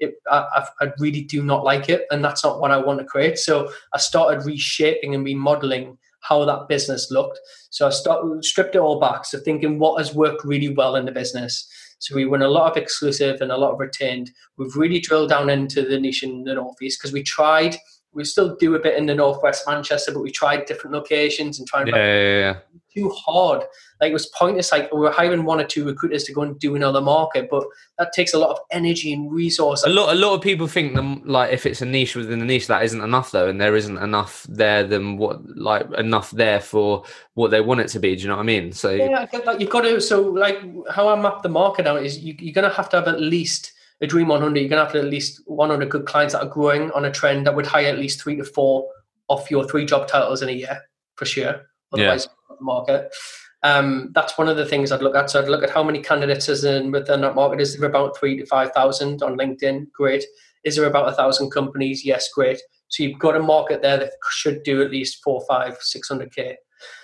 it, 0.00 0.14
I, 0.30 0.66
I 0.80 0.92
really 0.98 1.22
do 1.22 1.42
not 1.42 1.62
like 1.62 1.88
it, 1.88 2.06
and 2.10 2.24
that's 2.24 2.42
not 2.42 2.60
what 2.60 2.70
I 2.70 2.78
want 2.78 2.98
to 2.98 3.04
create. 3.04 3.38
So 3.38 3.70
I 3.94 3.98
started 3.98 4.44
reshaping 4.44 5.14
and 5.14 5.24
remodeling 5.24 5.98
how 6.22 6.44
that 6.44 6.68
business 6.68 7.10
looked. 7.10 7.38
So 7.70 7.86
I 7.86 7.90
started, 7.90 8.44
stripped 8.44 8.74
it 8.74 8.80
all 8.80 8.98
back. 8.98 9.24
So 9.24 9.38
thinking 9.38 9.78
what 9.78 9.98
has 9.98 10.14
worked 10.14 10.44
really 10.44 10.74
well 10.74 10.96
in 10.96 11.04
the 11.04 11.12
business 11.12 11.68
so 12.02 12.16
we 12.16 12.26
won 12.26 12.42
a 12.42 12.48
lot 12.48 12.68
of 12.68 12.76
exclusive 12.76 13.40
and 13.40 13.52
a 13.52 13.56
lot 13.56 13.74
of 13.74 13.78
retained. 13.78 14.32
We've 14.58 14.74
really 14.74 14.98
drilled 14.98 15.28
down 15.28 15.48
into 15.48 15.82
the 15.82 16.00
niche 16.00 16.24
in 16.24 16.42
the 16.42 16.54
Northeast 16.54 16.98
because 16.98 17.12
we 17.12 17.22
tried 17.22 17.76
we 18.14 18.24
still 18.24 18.56
do 18.56 18.74
a 18.74 18.78
bit 18.78 18.96
in 18.96 19.06
the 19.06 19.14
northwest 19.14 19.64
Manchester, 19.66 20.12
but 20.12 20.22
we 20.22 20.30
tried 20.30 20.66
different 20.66 20.94
locations 20.94 21.58
and 21.58 21.66
trying 21.66 21.86
yeah, 21.86 21.96
yeah, 21.96 22.38
yeah. 22.38 22.56
too 22.94 23.08
hard. 23.10 23.62
Like 24.00 24.10
it 24.10 24.12
was 24.12 24.26
pointless. 24.26 24.70
Like 24.70 24.92
we 24.92 25.00
were 25.00 25.10
hiring 25.10 25.44
one 25.44 25.60
or 25.60 25.64
two 25.64 25.84
recruiters 25.84 26.24
to 26.24 26.32
go 26.32 26.42
and 26.42 26.58
do 26.58 26.74
another 26.76 27.00
market, 27.00 27.48
but 27.50 27.64
that 27.98 28.12
takes 28.12 28.34
a 28.34 28.38
lot 28.38 28.50
of 28.50 28.58
energy 28.70 29.12
and 29.12 29.32
resource. 29.32 29.84
A 29.84 29.88
lot, 29.88 30.12
a 30.12 30.18
lot 30.18 30.34
of 30.34 30.42
people 30.42 30.66
think 30.66 30.94
them 30.94 31.22
like 31.24 31.52
if 31.52 31.64
it's 31.64 31.80
a 31.80 31.86
niche 31.86 32.14
within 32.14 32.42
a 32.42 32.44
niche, 32.44 32.66
that 32.66 32.82
isn't 32.84 33.00
enough 33.00 33.30
though, 33.30 33.48
and 33.48 33.60
there 33.60 33.76
isn't 33.76 33.98
enough 33.98 34.46
there 34.48 34.84
than 34.84 35.16
what 35.16 35.40
like 35.56 35.90
enough 35.96 36.32
there 36.32 36.60
for 36.60 37.04
what 37.34 37.50
they 37.50 37.60
want 37.60 37.80
it 37.80 37.88
to 37.88 37.98
be. 37.98 38.14
Do 38.14 38.22
you 38.22 38.28
know 38.28 38.36
what 38.36 38.42
I 38.42 38.46
mean? 38.46 38.72
So 38.72 38.90
yeah, 38.90 39.26
that. 39.26 39.60
You've 39.60 39.70
got 39.70 39.82
to. 39.82 40.00
So 40.00 40.20
like 40.20 40.60
how 40.90 41.08
I 41.08 41.20
map 41.20 41.42
the 41.42 41.48
market 41.48 41.86
out 41.86 42.04
is 42.04 42.18
you, 42.18 42.34
you're 42.38 42.52
going 42.52 42.68
to 42.68 42.76
have 42.76 42.90
to 42.90 42.96
have 42.96 43.08
at 43.08 43.20
least 43.20 43.72
a 44.02 44.06
Dream 44.06 44.28
100, 44.28 44.58
you're 44.58 44.68
going 44.68 44.84
to 44.84 44.92
have 44.92 45.04
at 45.04 45.10
least 45.10 45.40
100 45.46 45.88
good 45.88 46.06
clients 46.06 46.34
that 46.34 46.42
are 46.42 46.48
growing 46.48 46.90
on 46.90 47.04
a 47.04 47.10
trend 47.10 47.46
that 47.46 47.54
would 47.54 47.66
hire 47.66 47.86
at 47.86 47.98
least 47.98 48.20
three 48.20 48.36
to 48.36 48.44
four 48.44 48.86
off 49.28 49.50
your 49.50 49.64
three 49.64 49.86
job 49.86 50.08
titles 50.08 50.42
in 50.42 50.48
a 50.48 50.52
year 50.52 50.82
for 51.14 51.24
sure. 51.24 51.62
Otherwise, 51.92 52.26
yeah. 52.26 52.56
the 52.58 52.64
market. 52.64 53.14
Um, 53.62 54.10
that's 54.12 54.36
one 54.36 54.48
of 54.48 54.56
the 54.56 54.66
things 54.66 54.90
I'd 54.90 55.02
look 55.02 55.14
at. 55.14 55.30
So 55.30 55.40
I'd 55.40 55.48
look 55.48 55.62
at 55.62 55.70
how 55.70 55.84
many 55.84 56.00
candidates 56.00 56.48
is 56.48 56.64
in 56.64 56.90
within 56.90 57.20
that 57.20 57.36
market. 57.36 57.60
Is 57.60 57.78
there 57.78 57.88
about 57.88 58.18
three 58.18 58.36
to 58.38 58.46
five 58.46 58.72
thousand 58.72 59.22
on 59.22 59.38
LinkedIn? 59.38 59.92
Great. 59.92 60.24
Is 60.64 60.76
there 60.76 60.86
about 60.86 61.08
a 61.08 61.12
thousand 61.12 61.50
companies? 61.50 62.04
Yes, 62.04 62.28
great. 62.32 62.60
So 62.88 63.04
you've 63.04 63.20
got 63.20 63.36
a 63.36 63.40
market 63.40 63.82
there 63.82 63.98
that 63.98 64.12
should 64.30 64.64
do 64.64 64.82
at 64.82 64.90
least 64.90 65.22
four, 65.22 65.44
five, 65.48 65.76
six 65.80 66.08
hundred 66.08 66.34
k. 66.34 66.56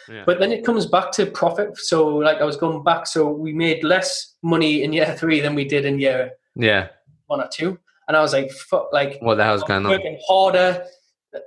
Yeah. 0.09 0.25
But 0.27 0.41
then 0.41 0.51
it 0.51 0.65
comes 0.65 0.87
back 0.87 1.13
to 1.13 1.27
profit. 1.27 1.79
So 1.79 2.09
like 2.09 2.39
I 2.39 2.45
was 2.45 2.57
going 2.57 2.83
back, 2.83 3.07
so 3.07 3.31
we 3.31 3.53
made 3.53 3.85
less 3.85 4.35
money 4.43 4.83
in 4.83 4.93
year 4.93 5.15
three 5.17 5.41
than 5.41 5.55
we 5.55 5.65
did 5.65 5.85
in 5.85 6.01
year 6.01 6.33
yeah 6.59 6.89
one 7.29 7.41
or 7.41 7.49
two, 7.53 7.79
and 8.07 8.17
I 8.17 8.21
was 8.21 8.33
like, 8.33 8.51
fuck, 8.51 8.93
like 8.93 9.19
what 9.21 9.37
the 9.37 9.45
hell's 9.45 9.63
going 9.63 9.87
on? 9.87 9.91
Working 9.91 10.19
harder. 10.27 10.85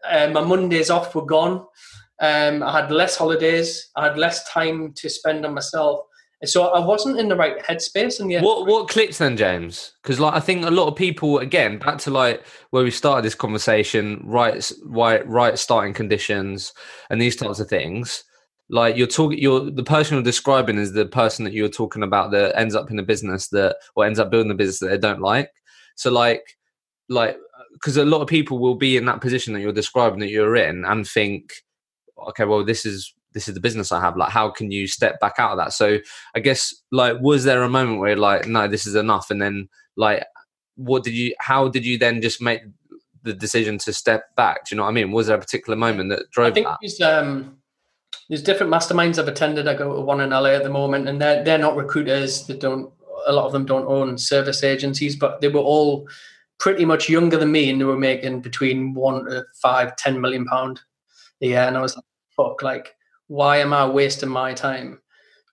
Uh, 0.07 0.29
my 0.31 0.41
Mondays 0.41 0.89
off 0.89 1.13
were 1.13 1.25
gone. 1.25 1.65
Um, 2.19 2.61
I 2.61 2.81
had 2.81 2.91
less 2.91 3.17
holidays. 3.17 3.89
I 3.95 4.05
had 4.05 4.17
less 4.17 4.49
time 4.49 4.93
to 4.93 5.09
spend 5.09 5.45
on 5.45 5.55
myself. 5.55 6.01
So 6.43 6.69
I 6.69 6.79
wasn't 6.79 7.19
in 7.19 7.29
the 7.29 7.35
right 7.35 7.59
headspace. 7.59 8.19
And 8.19 8.31
yeah, 8.31 8.41
what 8.41 8.65
what 8.65 8.87
clicked 8.87 9.19
then, 9.19 9.37
James? 9.37 9.93
Because 10.01 10.19
like 10.19 10.33
I 10.33 10.39
think 10.39 10.65
a 10.65 10.71
lot 10.71 10.87
of 10.87 10.95
people, 10.95 11.39
again, 11.39 11.77
back 11.77 11.97
to 11.99 12.11
like 12.11 12.43
where 12.71 12.83
we 12.83 12.91
started 12.91 13.25
this 13.25 13.35
conversation, 13.35 14.21
right, 14.23 14.71
right, 14.85 15.27
right, 15.27 15.57
starting 15.57 15.93
conditions, 15.93 16.73
and 17.09 17.21
these 17.21 17.35
types 17.35 17.59
of 17.59 17.67
things. 17.67 18.23
Like 18.71 18.95
you're 18.95 19.05
talking, 19.05 19.37
you're 19.37 19.69
the 19.69 19.83
person 19.83 20.15
you're 20.15 20.23
describing 20.23 20.77
is 20.77 20.93
the 20.93 21.05
person 21.05 21.43
that 21.43 21.53
you're 21.53 21.67
talking 21.67 22.03
about 22.03 22.31
that 22.31 22.57
ends 22.57 22.73
up 22.73 22.89
in 22.89 22.97
a 22.97 23.03
business 23.03 23.49
that 23.49 23.75
or 23.95 24.05
ends 24.05 24.17
up 24.17 24.31
building 24.31 24.49
a 24.49 24.55
business 24.55 24.79
that 24.79 24.87
they 24.87 24.97
don't 24.97 25.21
like. 25.21 25.51
So 25.95 26.09
like, 26.09 26.57
like, 27.09 27.37
because 27.73 27.97
a 27.97 28.05
lot 28.05 28.21
of 28.21 28.27
people 28.27 28.59
will 28.59 28.75
be 28.75 28.95
in 28.95 29.05
that 29.05 29.19
position 29.19 29.53
that 29.53 29.59
you're 29.59 29.73
describing 29.73 30.19
that 30.19 30.29
you're 30.29 30.55
in 30.55 30.85
and 30.85 31.05
think, 31.05 31.51
okay, 32.29 32.45
well, 32.45 32.63
this 32.63 32.85
is 32.85 33.13
this 33.33 33.47
is 33.47 33.53
the 33.53 33.61
business 33.61 33.91
I 33.91 33.99
have. 33.99 34.15
Like, 34.15 34.31
how 34.31 34.49
can 34.49 34.71
you 34.71 34.87
step 34.87 35.19
back 35.19 35.35
out 35.37 35.51
of 35.51 35.57
that? 35.57 35.73
So 35.73 35.99
I 36.35 36.39
guess 36.39 36.73
like, 36.91 37.17
was 37.19 37.43
there 37.43 37.63
a 37.63 37.69
moment 37.69 37.99
where 37.99 38.15
like, 38.15 38.47
no, 38.47 38.67
this 38.67 38.87
is 38.87 38.95
enough, 38.95 39.31
and 39.31 39.41
then 39.41 39.67
like, 39.97 40.23
what 40.75 41.03
did 41.03 41.13
you? 41.13 41.33
How 41.39 41.67
did 41.67 41.85
you 41.85 41.97
then 41.97 42.21
just 42.21 42.41
make 42.41 42.61
the 43.23 43.33
decision 43.33 43.77
to 43.79 43.93
step 43.93 44.35
back? 44.35 44.65
Do 44.65 44.75
you 44.75 44.77
know 44.77 44.83
what 44.83 44.89
I 44.89 44.93
mean? 44.93 45.11
Was 45.11 45.27
there 45.27 45.35
a 45.35 45.39
particular 45.39 45.75
moment 45.77 46.09
that 46.09 46.29
drove 46.31 46.51
I 46.51 46.53
think 46.53 46.67
that? 46.67 46.77
It 46.81 46.85
was, 46.85 47.01
um, 47.01 47.57
there's 48.31 48.41
different 48.41 48.71
masterminds 48.71 49.19
I've 49.19 49.27
attended. 49.27 49.67
I 49.67 49.73
go 49.73 49.93
to 49.93 50.01
one 50.01 50.21
in 50.21 50.29
LA 50.29 50.51
at 50.51 50.63
the 50.63 50.69
moment, 50.69 51.09
and 51.09 51.21
they're 51.21 51.43
they're 51.43 51.57
not 51.57 51.75
recruiters. 51.75 52.47
They 52.47 52.55
don't. 52.55 52.89
A 53.27 53.33
lot 53.33 53.45
of 53.45 53.51
them 53.51 53.65
don't 53.65 53.85
own 53.85 54.17
service 54.17 54.63
agencies, 54.63 55.17
but 55.17 55.41
they 55.41 55.49
were 55.49 55.59
all 55.59 56.07
pretty 56.57 56.85
much 56.85 57.09
younger 57.09 57.35
than 57.35 57.51
me, 57.51 57.69
and 57.69 57.81
they 57.81 57.83
were 57.83 57.97
making 57.97 58.39
between 58.39 58.93
one 58.93 59.25
to 59.25 59.43
five, 59.61 59.97
ten 59.97 60.21
million 60.21 60.45
pound 60.45 60.79
a 61.41 61.47
year. 61.47 61.59
And 61.59 61.75
I 61.75 61.81
was 61.81 61.97
like, 61.97 62.05
"Fuck! 62.29 62.61
Like, 62.61 62.95
why 63.27 63.57
am 63.57 63.73
I 63.73 63.85
wasting 63.85 64.29
my 64.29 64.53
time 64.53 65.01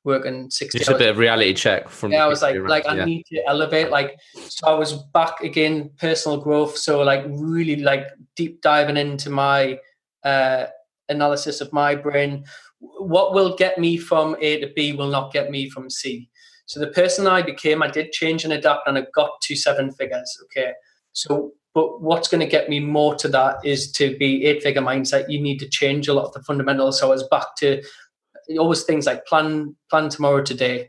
working 0.05 0.49
sixty?" 0.49 0.79
Just 0.79 0.89
a 0.89 0.97
bit 0.97 1.11
of 1.11 1.19
reality 1.19 1.55
check 1.55 1.89
from. 1.89 2.13
Yeah, 2.13 2.25
I 2.25 2.29
was 2.29 2.43
like, 2.43 2.55
around, 2.55 2.69
like 2.69 2.85
yeah. 2.85 2.93
I 2.93 3.05
need 3.05 3.27
to 3.33 3.43
elevate. 3.49 3.91
Like, 3.91 4.21
so 4.35 4.69
I 4.69 4.75
was 4.75 4.93
back 5.13 5.41
again, 5.41 5.91
personal 5.99 6.39
growth. 6.39 6.79
So 6.79 7.03
like, 7.03 7.25
really 7.27 7.75
like 7.75 8.07
deep 8.37 8.61
diving 8.61 8.97
into 8.97 9.31
my. 9.31 9.81
uh 10.23 10.67
analysis 11.09 11.61
of 11.61 11.73
my 11.73 11.95
brain. 11.95 12.45
What 12.81 13.35
will 13.35 13.57
get 13.57 13.79
me 13.79 13.97
from 13.97 14.37
A 14.41 14.61
to 14.61 14.69
B 14.75 14.93
will 14.93 15.09
not 15.09 15.33
get 15.33 15.51
me 15.51 15.69
from 15.69 15.91
C. 15.91 16.29
So 16.67 16.79
the 16.81 16.89
person 16.89 17.27
I 17.27 17.43
became, 17.43 17.83
I 17.83 17.89
did 17.89 18.13
change 18.13 18.45
and 18.45 18.53
adapt, 18.53 18.87
and 18.87 18.99
I 18.99 19.07
got 19.15 19.41
to 19.43 19.57
seven 19.57 19.91
figures. 19.93 20.31
Okay, 20.45 20.73
so 21.13 21.53
but 21.75 22.01
what's 22.01 22.29
going 22.29 22.41
to 22.41 22.47
get 22.47 22.69
me 22.69 22.81
more 22.81 23.15
to 23.17 23.29
that 23.29 23.57
is 23.65 23.93
to 23.93 24.17
be 24.19 24.45
eight 24.45 24.63
figure 24.63 24.83
mindset. 24.83 25.31
You 25.31 25.41
need 25.41 25.59
to 25.59 25.69
change 25.69 26.09
a 26.09 26.15
lot 26.15 26.27
of 26.27 26.33
the 26.33 26.43
fundamentals. 26.43 26.99
So 26.99 27.07
I 27.07 27.11
was 27.11 27.27
back 27.29 27.57
to 27.59 27.83
always 28.59 28.85
things 28.85 29.07
like 29.07 29.27
plan 29.27 29.77
plan 29.91 30.09
tomorrow 30.09 30.43
today. 30.43 30.89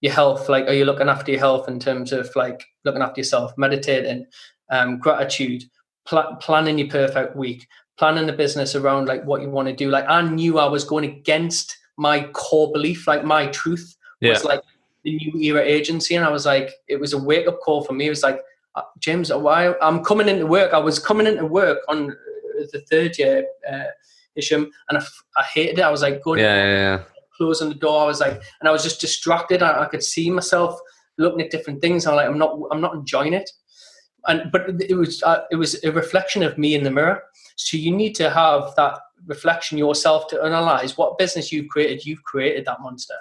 Your 0.00 0.12
health, 0.12 0.48
like 0.48 0.66
are 0.66 0.74
you 0.74 0.84
looking 0.84 1.08
after 1.08 1.32
your 1.32 1.40
health 1.40 1.68
in 1.68 1.80
terms 1.80 2.12
of 2.12 2.30
like 2.36 2.64
looking 2.84 3.02
after 3.02 3.20
yourself, 3.20 3.52
meditating, 3.56 4.26
um, 4.70 4.98
gratitude, 4.98 5.64
pl- 6.06 6.36
planning 6.40 6.78
your 6.78 6.88
perfect 6.88 7.34
week, 7.34 7.66
planning 7.98 8.26
the 8.26 8.32
business 8.32 8.74
around 8.74 9.06
like 9.06 9.24
what 9.24 9.42
you 9.42 9.50
want 9.50 9.68
to 9.68 9.74
do. 9.74 9.90
Like 9.90 10.06
I 10.08 10.22
knew 10.22 10.58
I 10.58 10.66
was 10.66 10.84
going 10.84 11.04
against 11.04 11.76
my 11.96 12.24
core 12.28 12.72
belief, 12.72 13.06
like 13.06 13.24
my 13.24 13.46
truth 13.48 13.96
yeah. 14.20 14.30
was 14.30 14.44
like 14.44 14.62
the 15.04 15.16
new 15.16 15.38
era 15.40 15.62
agency, 15.62 16.14
and 16.14 16.24
I 16.24 16.30
was 16.30 16.46
like, 16.46 16.70
it 16.88 16.98
was 17.00 17.12
a 17.12 17.18
wake 17.18 17.46
up 17.48 17.60
call 17.60 17.84
for 17.84 17.92
me. 17.92 18.06
It 18.06 18.10
was 18.10 18.22
like, 18.22 18.40
uh, 18.74 18.82
James, 18.98 19.32
why 19.32 19.74
I'm 19.82 20.04
coming 20.04 20.28
into 20.28 20.46
work. 20.46 20.72
I 20.72 20.78
was 20.78 20.98
coming 20.98 21.26
into 21.26 21.46
work 21.46 21.78
on 21.88 22.16
the 22.72 22.80
third 22.90 23.18
year, 23.18 23.46
uh, 23.70 23.84
Hisham, 24.34 24.70
and 24.88 24.98
I, 24.98 25.02
I 25.36 25.42
hated 25.42 25.78
it. 25.78 25.82
I 25.82 25.90
was 25.90 26.02
like 26.02 26.22
going, 26.22 26.40
yeah, 26.40 26.56
yeah, 26.56 26.72
yeah. 26.72 27.02
closing 27.36 27.68
the 27.68 27.74
door. 27.74 28.02
I 28.02 28.06
was 28.06 28.20
like, 28.20 28.40
and 28.60 28.68
I 28.68 28.72
was 28.72 28.82
just 28.82 29.00
distracted. 29.00 29.62
I, 29.62 29.82
I 29.82 29.86
could 29.86 30.02
see 30.02 30.30
myself 30.30 30.78
looking 31.16 31.40
at 31.40 31.50
different 31.50 31.80
things. 31.80 32.06
I'm 32.06 32.14
like, 32.14 32.28
I'm 32.28 32.38
not, 32.38 32.56
I'm 32.70 32.80
not 32.80 32.94
enjoying 32.94 33.32
it. 33.32 33.50
And 34.28 34.52
but 34.52 34.80
it 34.80 34.94
was, 34.94 35.22
uh, 35.22 35.44
it 35.50 35.56
was 35.56 35.82
a 35.82 35.90
reflection 35.90 36.42
of 36.42 36.58
me 36.58 36.74
in 36.74 36.84
the 36.84 36.90
mirror. 36.90 37.22
So 37.56 37.76
you 37.76 37.90
need 37.90 38.14
to 38.16 38.30
have 38.30 38.74
that 38.76 39.00
reflection 39.26 39.78
yourself 39.78 40.28
to 40.28 40.42
analyze 40.42 40.96
what 40.96 41.18
business 41.18 41.50
you've 41.50 41.68
created. 41.68 42.04
You've 42.06 42.22
created 42.22 42.64
that 42.66 42.80
monster. 42.80 43.16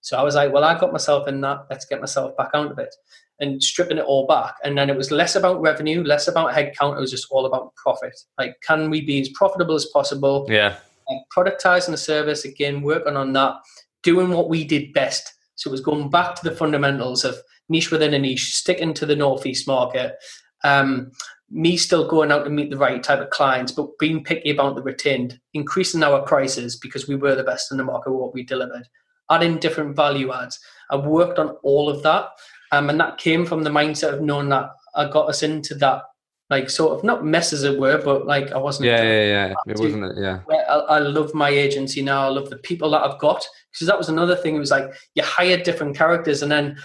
So 0.00 0.18
I 0.18 0.22
was 0.22 0.34
like, 0.34 0.52
well, 0.52 0.64
I 0.64 0.78
got 0.78 0.92
myself 0.92 1.26
in 1.28 1.40
that. 1.42 1.66
Let's 1.70 1.86
get 1.86 2.00
myself 2.00 2.36
back 2.36 2.50
out 2.54 2.70
of 2.70 2.78
it 2.78 2.94
and 3.40 3.62
stripping 3.62 3.98
it 3.98 4.04
all 4.04 4.26
back. 4.26 4.56
And 4.64 4.76
then 4.76 4.90
it 4.90 4.96
was 4.96 5.10
less 5.10 5.36
about 5.36 5.60
revenue, 5.60 6.02
less 6.02 6.28
about 6.28 6.52
headcount. 6.52 6.96
It 6.96 7.00
was 7.00 7.10
just 7.10 7.28
all 7.30 7.46
about 7.46 7.74
profit. 7.76 8.18
Like, 8.36 8.56
can 8.66 8.90
we 8.90 9.00
be 9.00 9.20
as 9.20 9.28
profitable 9.30 9.74
as 9.74 9.86
possible? 9.86 10.46
Yeah. 10.48 10.76
And 11.08 11.20
productizing 11.34 11.90
the 11.90 11.96
service 11.96 12.44
again, 12.44 12.82
working 12.82 13.16
on 13.16 13.32
that, 13.34 13.54
doing 14.02 14.30
what 14.30 14.48
we 14.48 14.64
did 14.64 14.92
best. 14.92 15.32
So 15.54 15.70
it 15.70 15.72
was 15.72 15.80
going 15.80 16.10
back 16.10 16.34
to 16.36 16.44
the 16.44 16.54
fundamentals 16.54 17.24
of 17.24 17.36
niche 17.68 17.90
within 17.90 18.14
a 18.14 18.18
niche, 18.18 18.54
sticking 18.54 18.94
to 18.94 19.06
the 19.06 19.16
Northeast 19.16 19.66
market, 19.66 20.16
um, 20.64 21.12
me 21.50 21.76
still 21.76 22.06
going 22.06 22.30
out 22.30 22.44
to 22.44 22.50
meet 22.50 22.70
the 22.70 22.76
right 22.76 23.02
type 23.02 23.20
of 23.20 23.30
clients, 23.30 23.72
but 23.72 23.98
being 23.98 24.22
picky 24.22 24.50
about 24.50 24.74
the 24.74 24.82
retained, 24.82 25.40
increasing 25.54 26.02
our 26.02 26.22
prices 26.22 26.76
because 26.76 27.08
we 27.08 27.16
were 27.16 27.34
the 27.34 27.44
best 27.44 27.70
in 27.70 27.78
the 27.78 27.84
market 27.84 28.12
what 28.12 28.34
we 28.34 28.42
delivered, 28.42 28.86
adding 29.30 29.58
different 29.58 29.96
value 29.96 30.32
adds. 30.32 30.58
I've 30.90 31.04
worked 31.04 31.38
on 31.38 31.50
all 31.62 31.88
of 31.88 32.02
that. 32.02 32.28
Um, 32.70 32.90
and 32.90 33.00
that 33.00 33.16
came 33.16 33.46
from 33.46 33.62
the 33.62 33.70
mindset 33.70 34.12
of 34.12 34.20
knowing 34.20 34.50
that 34.50 34.70
I 34.94 35.08
got 35.08 35.28
us 35.28 35.42
into 35.42 35.74
that 35.76 36.02
like 36.50 36.70
sort 36.70 36.96
of 36.96 37.04
not 37.04 37.24
mess 37.24 37.52
as 37.52 37.62
it 37.62 37.78
were, 37.78 38.00
but 38.02 38.26
like 38.26 38.52
I 38.52 38.58
wasn't. 38.58 38.86
Yeah, 38.86 39.02
yeah, 39.02 39.24
yeah. 39.24 39.54
It 39.66 39.78
wasn't 39.78 40.04
it. 40.04 40.16
Yeah. 40.18 40.40
I, 40.50 40.96
I, 40.96 40.98
love 40.98 41.34
my 41.34 41.50
agency 41.50 42.00
now. 42.00 42.24
I 42.24 42.28
love 42.28 42.48
the 42.48 42.56
people 42.56 42.90
that 42.90 43.02
I've 43.02 43.18
got 43.18 43.46
because 43.70 43.86
that 43.86 43.98
was 43.98 44.08
another 44.08 44.34
thing. 44.34 44.56
It 44.56 44.58
was 44.58 44.70
like 44.70 44.90
you 45.14 45.22
hire 45.22 45.62
different 45.62 45.94
characters, 45.94 46.42
and 46.42 46.50
then 46.50 46.78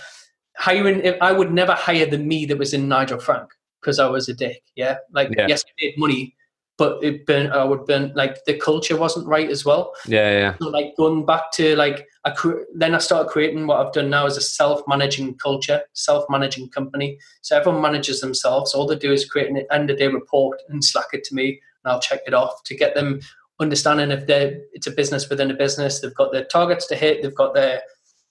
hiring. 0.57 1.15
I 1.21 1.31
would 1.31 1.53
never 1.53 1.73
hire 1.73 2.05
the 2.05 2.17
me 2.17 2.45
that 2.47 2.57
was 2.57 2.73
in 2.73 2.89
Nigel 2.89 3.19
Frank 3.19 3.49
because 3.83 3.99
I 3.99 4.07
was 4.07 4.29
a 4.29 4.33
dick. 4.33 4.63
Yeah, 4.75 4.97
like 5.11 5.29
yeah. 5.37 5.47
yes, 5.49 5.63
I 5.67 5.71
made 5.81 5.97
money, 5.97 6.35
but 6.77 7.03
it 7.03 7.25
been 7.25 7.51
I 7.51 7.63
would 7.63 7.85
been 7.85 8.13
like 8.15 8.43
the 8.45 8.57
culture 8.57 8.95
wasn't 8.97 9.27
right 9.27 9.49
as 9.49 9.65
well. 9.65 9.93
Yeah, 10.07 10.31
yeah. 10.31 10.55
So, 10.61 10.69
like 10.69 10.95
going 10.95 11.25
back 11.25 11.51
to 11.53 11.75
like 11.75 12.07
I 12.23 12.31
cre- 12.31 12.63
then 12.73 12.95
I 12.95 12.99
started 12.99 13.29
creating 13.29 13.67
what 13.67 13.85
I've 13.85 13.93
done 13.93 14.09
now 14.09 14.25
as 14.25 14.37
a 14.37 14.41
self-managing 14.41 15.35
culture, 15.35 15.81
self-managing 15.93 16.69
company. 16.69 17.19
So 17.41 17.57
everyone 17.57 17.81
manages 17.81 18.21
themselves. 18.21 18.73
All 18.73 18.87
they 18.87 18.95
do 18.95 19.11
is 19.11 19.29
create 19.29 19.49
an 19.49 19.65
end 19.71 19.89
of 19.89 19.97
day 19.97 20.07
report 20.07 20.61
and 20.69 20.83
slack 20.83 21.07
it 21.13 21.23
to 21.25 21.35
me, 21.35 21.61
and 21.83 21.91
I'll 21.91 21.99
check 21.99 22.21
it 22.25 22.33
off 22.33 22.63
to 22.63 22.75
get 22.75 22.95
them 22.95 23.19
understanding 23.59 24.11
if 24.11 24.25
they 24.25 24.57
it's 24.73 24.87
a 24.87 24.91
business 24.91 25.29
within 25.29 25.51
a 25.51 25.55
business. 25.55 25.99
They've 25.99 26.15
got 26.15 26.31
their 26.31 26.45
targets 26.45 26.87
to 26.87 26.95
hit. 26.95 27.21
They've 27.21 27.35
got 27.35 27.53
their 27.53 27.81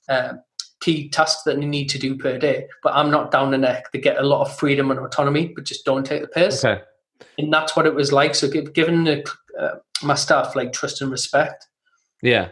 uh, 0.09 0.35
key 0.83 1.09
tasks 1.09 1.45
that 1.45 1.57
they 1.59 1.65
need 1.65 1.89
to 1.91 1.99
do 1.99 2.17
per 2.17 2.39
day. 2.39 2.67
But 2.83 2.95
I'm 2.95 3.11
not 3.11 3.31
down 3.31 3.51
the 3.51 3.59
neck. 3.59 3.93
They 3.93 4.01
get 4.01 4.19
a 4.19 4.27
lot 4.27 4.43
of 4.43 4.55
freedom 4.57 4.91
and 4.91 5.01
autonomy, 5.01 5.53
but 5.55 5.65
just 5.65 5.85
don't 5.85 6.05
take 6.05 6.23
the 6.23 6.29
piss. 6.29 6.65
Okay. 6.65 6.83
And 7.39 7.53
that's 7.53 7.75
what 7.77 7.87
it 7.87 7.95
was 7.95 8.13
like. 8.13 8.35
So 8.35 8.49
given 8.49 9.05
the, 9.05 9.25
uh, 9.59 9.77
my 10.03 10.15
staff 10.15 10.55
like 10.57 10.73
trust 10.73 11.01
and 11.01 11.11
respect. 11.11 11.67
Yeah. 12.21 12.49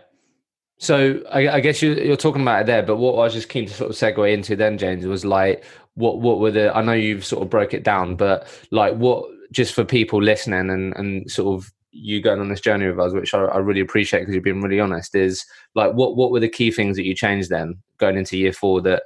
So 0.78 1.22
I, 1.30 1.48
I 1.48 1.60
guess 1.60 1.82
you, 1.82 1.94
you're 1.94 2.16
talking 2.16 2.40
about 2.40 2.62
it 2.62 2.66
there, 2.66 2.82
but 2.82 2.96
what 2.96 3.14
I 3.14 3.24
was 3.24 3.34
just 3.34 3.50
keen 3.50 3.66
to 3.66 3.74
sort 3.74 3.90
of 3.90 3.96
segue 3.96 4.32
into 4.32 4.56
then, 4.56 4.78
James, 4.78 5.04
was 5.04 5.24
like 5.26 5.64
what 5.94 6.20
what 6.20 6.38
were 6.38 6.50
the? 6.50 6.74
I 6.74 6.82
know 6.82 6.92
you've 6.92 7.24
sort 7.24 7.42
of 7.42 7.50
broke 7.50 7.74
it 7.74 7.84
down, 7.84 8.16
but 8.16 8.46
like 8.70 8.94
what 8.94 9.28
just 9.52 9.74
for 9.74 9.84
people 9.84 10.22
listening 10.22 10.70
and 10.70 10.96
and 10.96 11.30
sort 11.30 11.58
of 11.58 11.72
you 11.92 12.20
going 12.20 12.40
on 12.40 12.48
this 12.48 12.60
journey 12.60 12.86
with 12.86 12.98
us, 12.98 13.12
which 13.12 13.34
I, 13.34 13.44
I 13.44 13.58
really 13.58 13.80
appreciate 13.80 14.20
because 14.20 14.34
you've 14.34 14.44
been 14.44 14.62
really 14.62 14.80
honest, 14.80 15.14
is 15.14 15.44
like 15.74 15.92
what 15.92 16.16
what 16.16 16.30
were 16.30 16.40
the 16.40 16.48
key 16.48 16.70
things 16.70 16.96
that 16.96 17.04
you 17.04 17.14
changed 17.14 17.50
then 17.50 17.76
going 17.98 18.16
into 18.16 18.38
year 18.38 18.52
four 18.52 18.80
that 18.82 19.02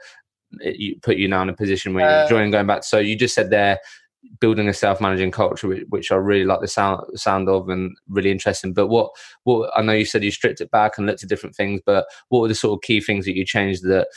you 0.61 0.97
put 1.03 1.17
you 1.17 1.29
now 1.29 1.43
in 1.43 1.49
a 1.49 1.55
position 1.55 1.95
where 1.95 2.09
you're 2.09 2.21
uh, 2.21 2.23
enjoying 2.25 2.51
going 2.51 2.67
back? 2.67 2.85
So 2.85 2.99
you 2.99 3.17
just 3.17 3.35
said 3.35 3.51
there 3.51 3.79
building 4.41 4.69
a 4.69 4.73
self-managing 4.73 5.31
culture 5.31 5.69
which, 5.69 5.85
which, 5.91 6.13
I 6.13 6.17
really 6.17 6.45
like 6.47 6.61
the 6.61 6.69
sound 6.69 7.03
sound 7.15 7.49
of 7.49 7.69
and 7.69 7.95
really 8.09 8.31
interesting 8.31 8.73
but 8.73 8.89
what 8.89 9.11
what 9.43 9.71
I 9.77 9.83
know 9.83 9.93
you 9.93 10.07
said 10.07 10.25
you 10.25 10.31
stripped 10.31 10.63
it 10.63 10.71
back 10.71 10.97
and 10.97 11.07
looked 11.07 11.23
at 11.23 11.29
different 11.29 11.55
things 11.55 11.81
but 11.85 12.07
what 12.29 12.41
were 12.41 12.49
the 12.49 12.55
sort 12.55 12.79
of 12.79 12.83
key 12.83 13.01
things 13.01 13.27
that 13.27 13.37
you 13.37 13.45
changed 13.45 13.83
that 13.85 14.09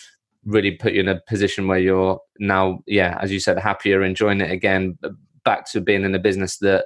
really 0.45 0.71
put 0.71 0.93
you 0.93 1.01
in 1.01 1.09
a 1.09 1.19
position 1.27 1.67
where 1.67 1.79
you're 1.79 2.19
now 2.39 2.79
yeah 2.87 3.17
as 3.21 3.31
you 3.31 3.39
said 3.39 3.59
happier 3.59 4.01
enjoying 4.01 4.39
it 4.39 4.49
again 4.49 4.97
back 5.43 5.69
to 5.71 5.81
being 5.81 6.03
in 6.03 6.15
a 6.15 6.19
business 6.19 6.57
that 6.57 6.85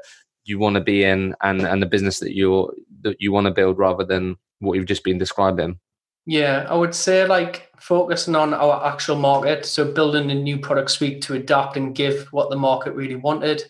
you 0.51 0.59
want 0.59 0.75
to 0.75 0.81
be 0.81 1.03
in 1.03 1.35
and 1.41 1.61
and 1.61 1.81
the 1.81 1.91
business 1.95 2.19
that 2.19 2.35
you're 2.35 2.71
that 3.01 3.15
you 3.19 3.31
want 3.31 3.45
to 3.47 3.51
build 3.51 3.77
rather 3.77 4.05
than 4.05 4.35
what 4.59 4.75
you've 4.75 4.93
just 4.93 5.03
been 5.03 5.17
describing 5.17 5.79
yeah 6.25 6.67
i 6.69 6.75
would 6.75 6.93
say 6.93 7.25
like 7.25 7.71
focusing 7.81 8.35
on 8.35 8.53
our 8.53 8.85
actual 8.85 9.15
market 9.15 9.65
so 9.65 9.91
building 9.91 10.29
a 10.29 10.35
new 10.35 10.57
product 10.59 10.91
suite 10.91 11.19
to 11.19 11.33
adapt 11.33 11.75
and 11.77 11.95
give 11.95 12.27
what 12.31 12.51
the 12.51 12.55
market 12.55 12.93
really 12.93 13.15
wanted. 13.15 13.63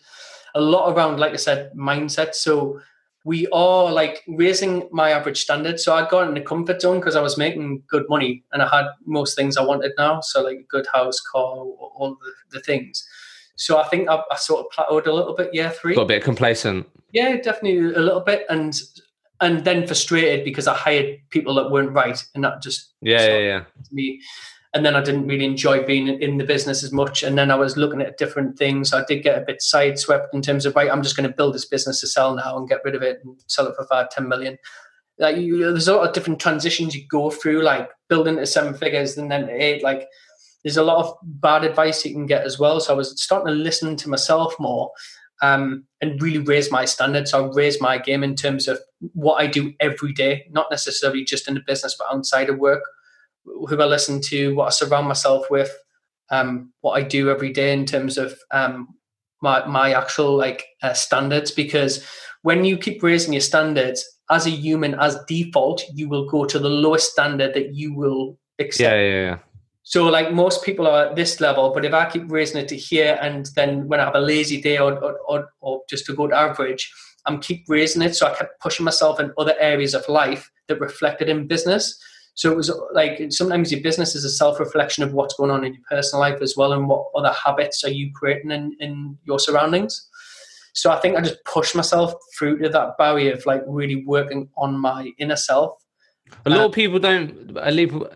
A 0.53 0.59
lot 0.59 0.91
around 0.91 1.17
like 1.17 1.31
i 1.31 1.37
said 1.37 1.71
mindset. 1.73 2.35
So 2.35 2.81
we 3.23 3.47
are 3.53 3.89
like 3.89 4.21
raising 4.27 4.89
my 4.91 5.11
average 5.11 5.41
standard. 5.41 5.79
So 5.79 5.95
i 5.95 6.09
got 6.09 6.27
in 6.27 6.33
the 6.33 6.41
comfort 6.41 6.81
zone 6.81 6.99
because 6.99 7.15
i 7.15 7.21
was 7.21 7.37
making 7.37 7.83
good 7.87 8.05
money 8.09 8.43
and 8.51 8.61
i 8.61 8.67
had 8.67 8.87
most 9.05 9.37
things 9.37 9.55
i 9.55 9.63
wanted 9.63 9.93
now. 9.97 10.19
So 10.19 10.43
like 10.43 10.57
a 10.57 10.63
good 10.63 10.87
house 10.93 11.21
car 11.21 11.41
all 11.41 12.17
the, 12.19 12.57
the 12.57 12.59
things 12.59 13.07
so 13.61 13.77
I 13.77 13.83
think 13.83 14.09
I, 14.09 14.19
I 14.31 14.37
sort 14.37 14.65
of 14.65 14.71
plateaued 14.71 15.05
a 15.05 15.13
little 15.13 15.35
bit 15.35 15.53
year 15.53 15.69
three. 15.69 15.93
Got 15.93 16.03
a 16.03 16.05
bit 16.05 16.23
complacent. 16.23 16.89
Yeah, 17.13 17.35
definitely 17.37 17.77
a 17.93 17.99
little 17.99 18.21
bit, 18.21 18.43
and 18.49 18.79
and 19.39 19.63
then 19.63 19.85
frustrated 19.85 20.43
because 20.43 20.67
I 20.67 20.75
hired 20.75 21.19
people 21.29 21.53
that 21.55 21.69
weren't 21.69 21.91
right, 21.91 22.23
and 22.33 22.43
that 22.43 22.63
just 22.63 22.93
yeah 23.01 23.27
yeah 23.27 23.37
yeah 23.37 23.63
me. 23.91 24.19
And 24.73 24.85
then 24.85 24.95
I 24.95 25.03
didn't 25.03 25.27
really 25.27 25.45
enjoy 25.45 25.85
being 25.85 26.07
in 26.07 26.37
the 26.37 26.45
business 26.45 26.81
as 26.81 26.93
much. 26.93 27.23
And 27.23 27.37
then 27.37 27.51
I 27.51 27.55
was 27.55 27.75
looking 27.75 28.01
at 28.01 28.17
different 28.17 28.57
things. 28.57 28.93
I 28.93 29.03
did 29.03 29.21
get 29.21 29.37
a 29.37 29.45
bit 29.45 29.59
sideswept 29.59 30.27
in 30.31 30.41
terms 30.41 30.65
of 30.65 30.77
right, 30.77 30.89
I'm 30.89 31.03
just 31.03 31.17
going 31.17 31.29
to 31.29 31.35
build 31.35 31.53
this 31.53 31.65
business 31.65 31.99
to 31.99 32.07
sell 32.07 32.33
now 32.33 32.57
and 32.57 32.69
get 32.69 32.79
rid 32.85 32.95
of 32.95 33.01
it 33.01 33.19
and 33.21 33.37
sell 33.47 33.67
it 33.67 33.75
for 33.75 33.85
five, 33.85 34.09
ten 34.11 34.29
million. 34.29 34.57
Like 35.19 35.35
you, 35.35 35.59
there's 35.59 35.89
a 35.89 35.95
lot 35.97 36.07
of 36.07 36.13
different 36.13 36.39
transitions 36.39 36.95
you 36.95 37.05
go 37.09 37.29
through, 37.29 37.63
like 37.63 37.89
building 38.07 38.37
to 38.37 38.45
seven 38.45 38.73
figures 38.73 39.17
and 39.17 39.29
then 39.29 39.49
eight. 39.49 39.83
Like 39.83 40.07
there's 40.63 40.77
a 40.77 40.83
lot 40.83 41.05
of 41.05 41.15
bad 41.23 41.63
advice 41.63 42.05
you 42.05 42.13
can 42.13 42.25
get 42.25 42.45
as 42.45 42.59
well. 42.59 42.79
So 42.79 42.93
I 42.93 42.97
was 42.97 43.19
starting 43.21 43.47
to 43.47 43.53
listen 43.53 43.95
to 43.97 44.09
myself 44.09 44.55
more 44.59 44.91
um, 45.41 45.85
and 46.01 46.21
really 46.21 46.37
raise 46.37 46.71
my 46.71 46.85
standards. 46.85 47.31
So 47.31 47.45
I 47.45 47.53
raise 47.53 47.81
my 47.81 47.97
game 47.97 48.23
in 48.23 48.35
terms 48.35 48.67
of 48.67 48.79
what 49.13 49.41
I 49.41 49.47
do 49.47 49.73
every 49.79 50.13
day, 50.13 50.45
not 50.51 50.67
necessarily 50.69 51.23
just 51.23 51.47
in 51.47 51.55
the 51.55 51.63
business, 51.65 51.95
but 51.97 52.13
outside 52.13 52.49
of 52.49 52.59
work, 52.59 52.83
who 53.45 53.81
I 53.81 53.85
listen 53.85 54.21
to, 54.21 54.55
what 54.55 54.67
I 54.67 54.69
surround 54.69 55.07
myself 55.07 55.49
with, 55.49 55.75
um, 56.29 56.71
what 56.81 56.93
I 56.93 57.01
do 57.01 57.29
every 57.29 57.51
day 57.51 57.73
in 57.73 57.85
terms 57.85 58.17
of 58.17 58.37
um, 58.51 58.89
my, 59.41 59.65
my 59.65 59.93
actual 59.93 60.37
like 60.37 60.65
uh, 60.83 60.93
standards. 60.93 61.49
Because 61.49 62.05
when 62.43 62.63
you 62.63 62.77
keep 62.77 63.01
raising 63.01 63.33
your 63.33 63.41
standards, 63.41 64.05
as 64.29 64.45
a 64.45 64.51
human, 64.51 64.95
as 64.99 65.17
default, 65.27 65.83
you 65.93 66.07
will 66.07 66.27
go 66.29 66.45
to 66.45 66.57
the 66.57 66.69
lowest 66.69 67.11
standard 67.11 67.53
that 67.53 67.75
you 67.75 67.93
will 67.93 68.39
accept. 68.59 68.95
Yeah, 68.95 69.01
yeah, 69.01 69.21
yeah. 69.21 69.37
So 69.91 70.05
like 70.05 70.31
most 70.31 70.63
people 70.63 70.87
are 70.87 71.07
at 71.07 71.17
this 71.17 71.41
level, 71.41 71.73
but 71.73 71.83
if 71.83 71.93
I 71.93 72.09
keep 72.09 72.31
raising 72.31 72.61
it 72.61 72.69
to 72.69 72.77
here, 72.77 73.19
and 73.21 73.47
then 73.57 73.89
when 73.89 73.99
I 73.99 74.05
have 74.05 74.15
a 74.15 74.21
lazy 74.21 74.61
day 74.61 74.77
or 74.77 74.93
or, 74.93 75.19
or, 75.27 75.49
or 75.59 75.81
just 75.89 76.07
a 76.07 76.13
good 76.13 76.31
average, 76.31 76.89
I'm 77.25 77.41
keep 77.41 77.65
raising 77.67 78.01
it. 78.01 78.15
So 78.15 78.25
I 78.25 78.33
kept 78.33 78.61
pushing 78.61 78.85
myself 78.85 79.19
in 79.19 79.33
other 79.37 79.53
areas 79.59 79.93
of 79.93 80.07
life 80.07 80.49
that 80.69 80.79
reflected 80.79 81.27
in 81.27 81.45
business. 81.45 82.01
So 82.35 82.49
it 82.49 82.55
was 82.55 82.71
like 82.93 83.33
sometimes 83.33 83.69
your 83.69 83.81
business 83.81 84.15
is 84.15 84.23
a 84.23 84.29
self 84.29 84.61
reflection 84.61 85.03
of 85.03 85.11
what's 85.11 85.33
going 85.33 85.51
on 85.51 85.65
in 85.65 85.73
your 85.73 85.83
personal 85.89 86.21
life 86.21 86.41
as 86.41 86.55
well, 86.55 86.71
and 86.71 86.87
what 86.87 87.07
other 87.13 87.33
habits 87.33 87.83
are 87.83 87.91
you 87.91 88.13
creating 88.15 88.51
in, 88.51 88.73
in 88.79 89.17
your 89.25 89.39
surroundings. 89.39 90.07
So 90.71 90.89
I 90.89 91.01
think 91.01 91.17
I 91.17 91.21
just 91.21 91.43
pushed 91.43 91.75
myself 91.75 92.13
through 92.39 92.59
to 92.59 92.69
that 92.69 92.97
barrier 92.97 93.33
of 93.33 93.45
like 93.45 93.63
really 93.67 94.05
working 94.05 94.47
on 94.55 94.79
my 94.79 95.11
inner 95.17 95.35
self. 95.35 95.83
A 96.45 96.49
lot 96.49 96.61
uh, 96.61 96.65
of 96.67 96.71
people 96.71 96.97
don't. 96.97 97.57
A 97.57 97.71
lot 97.71 98.13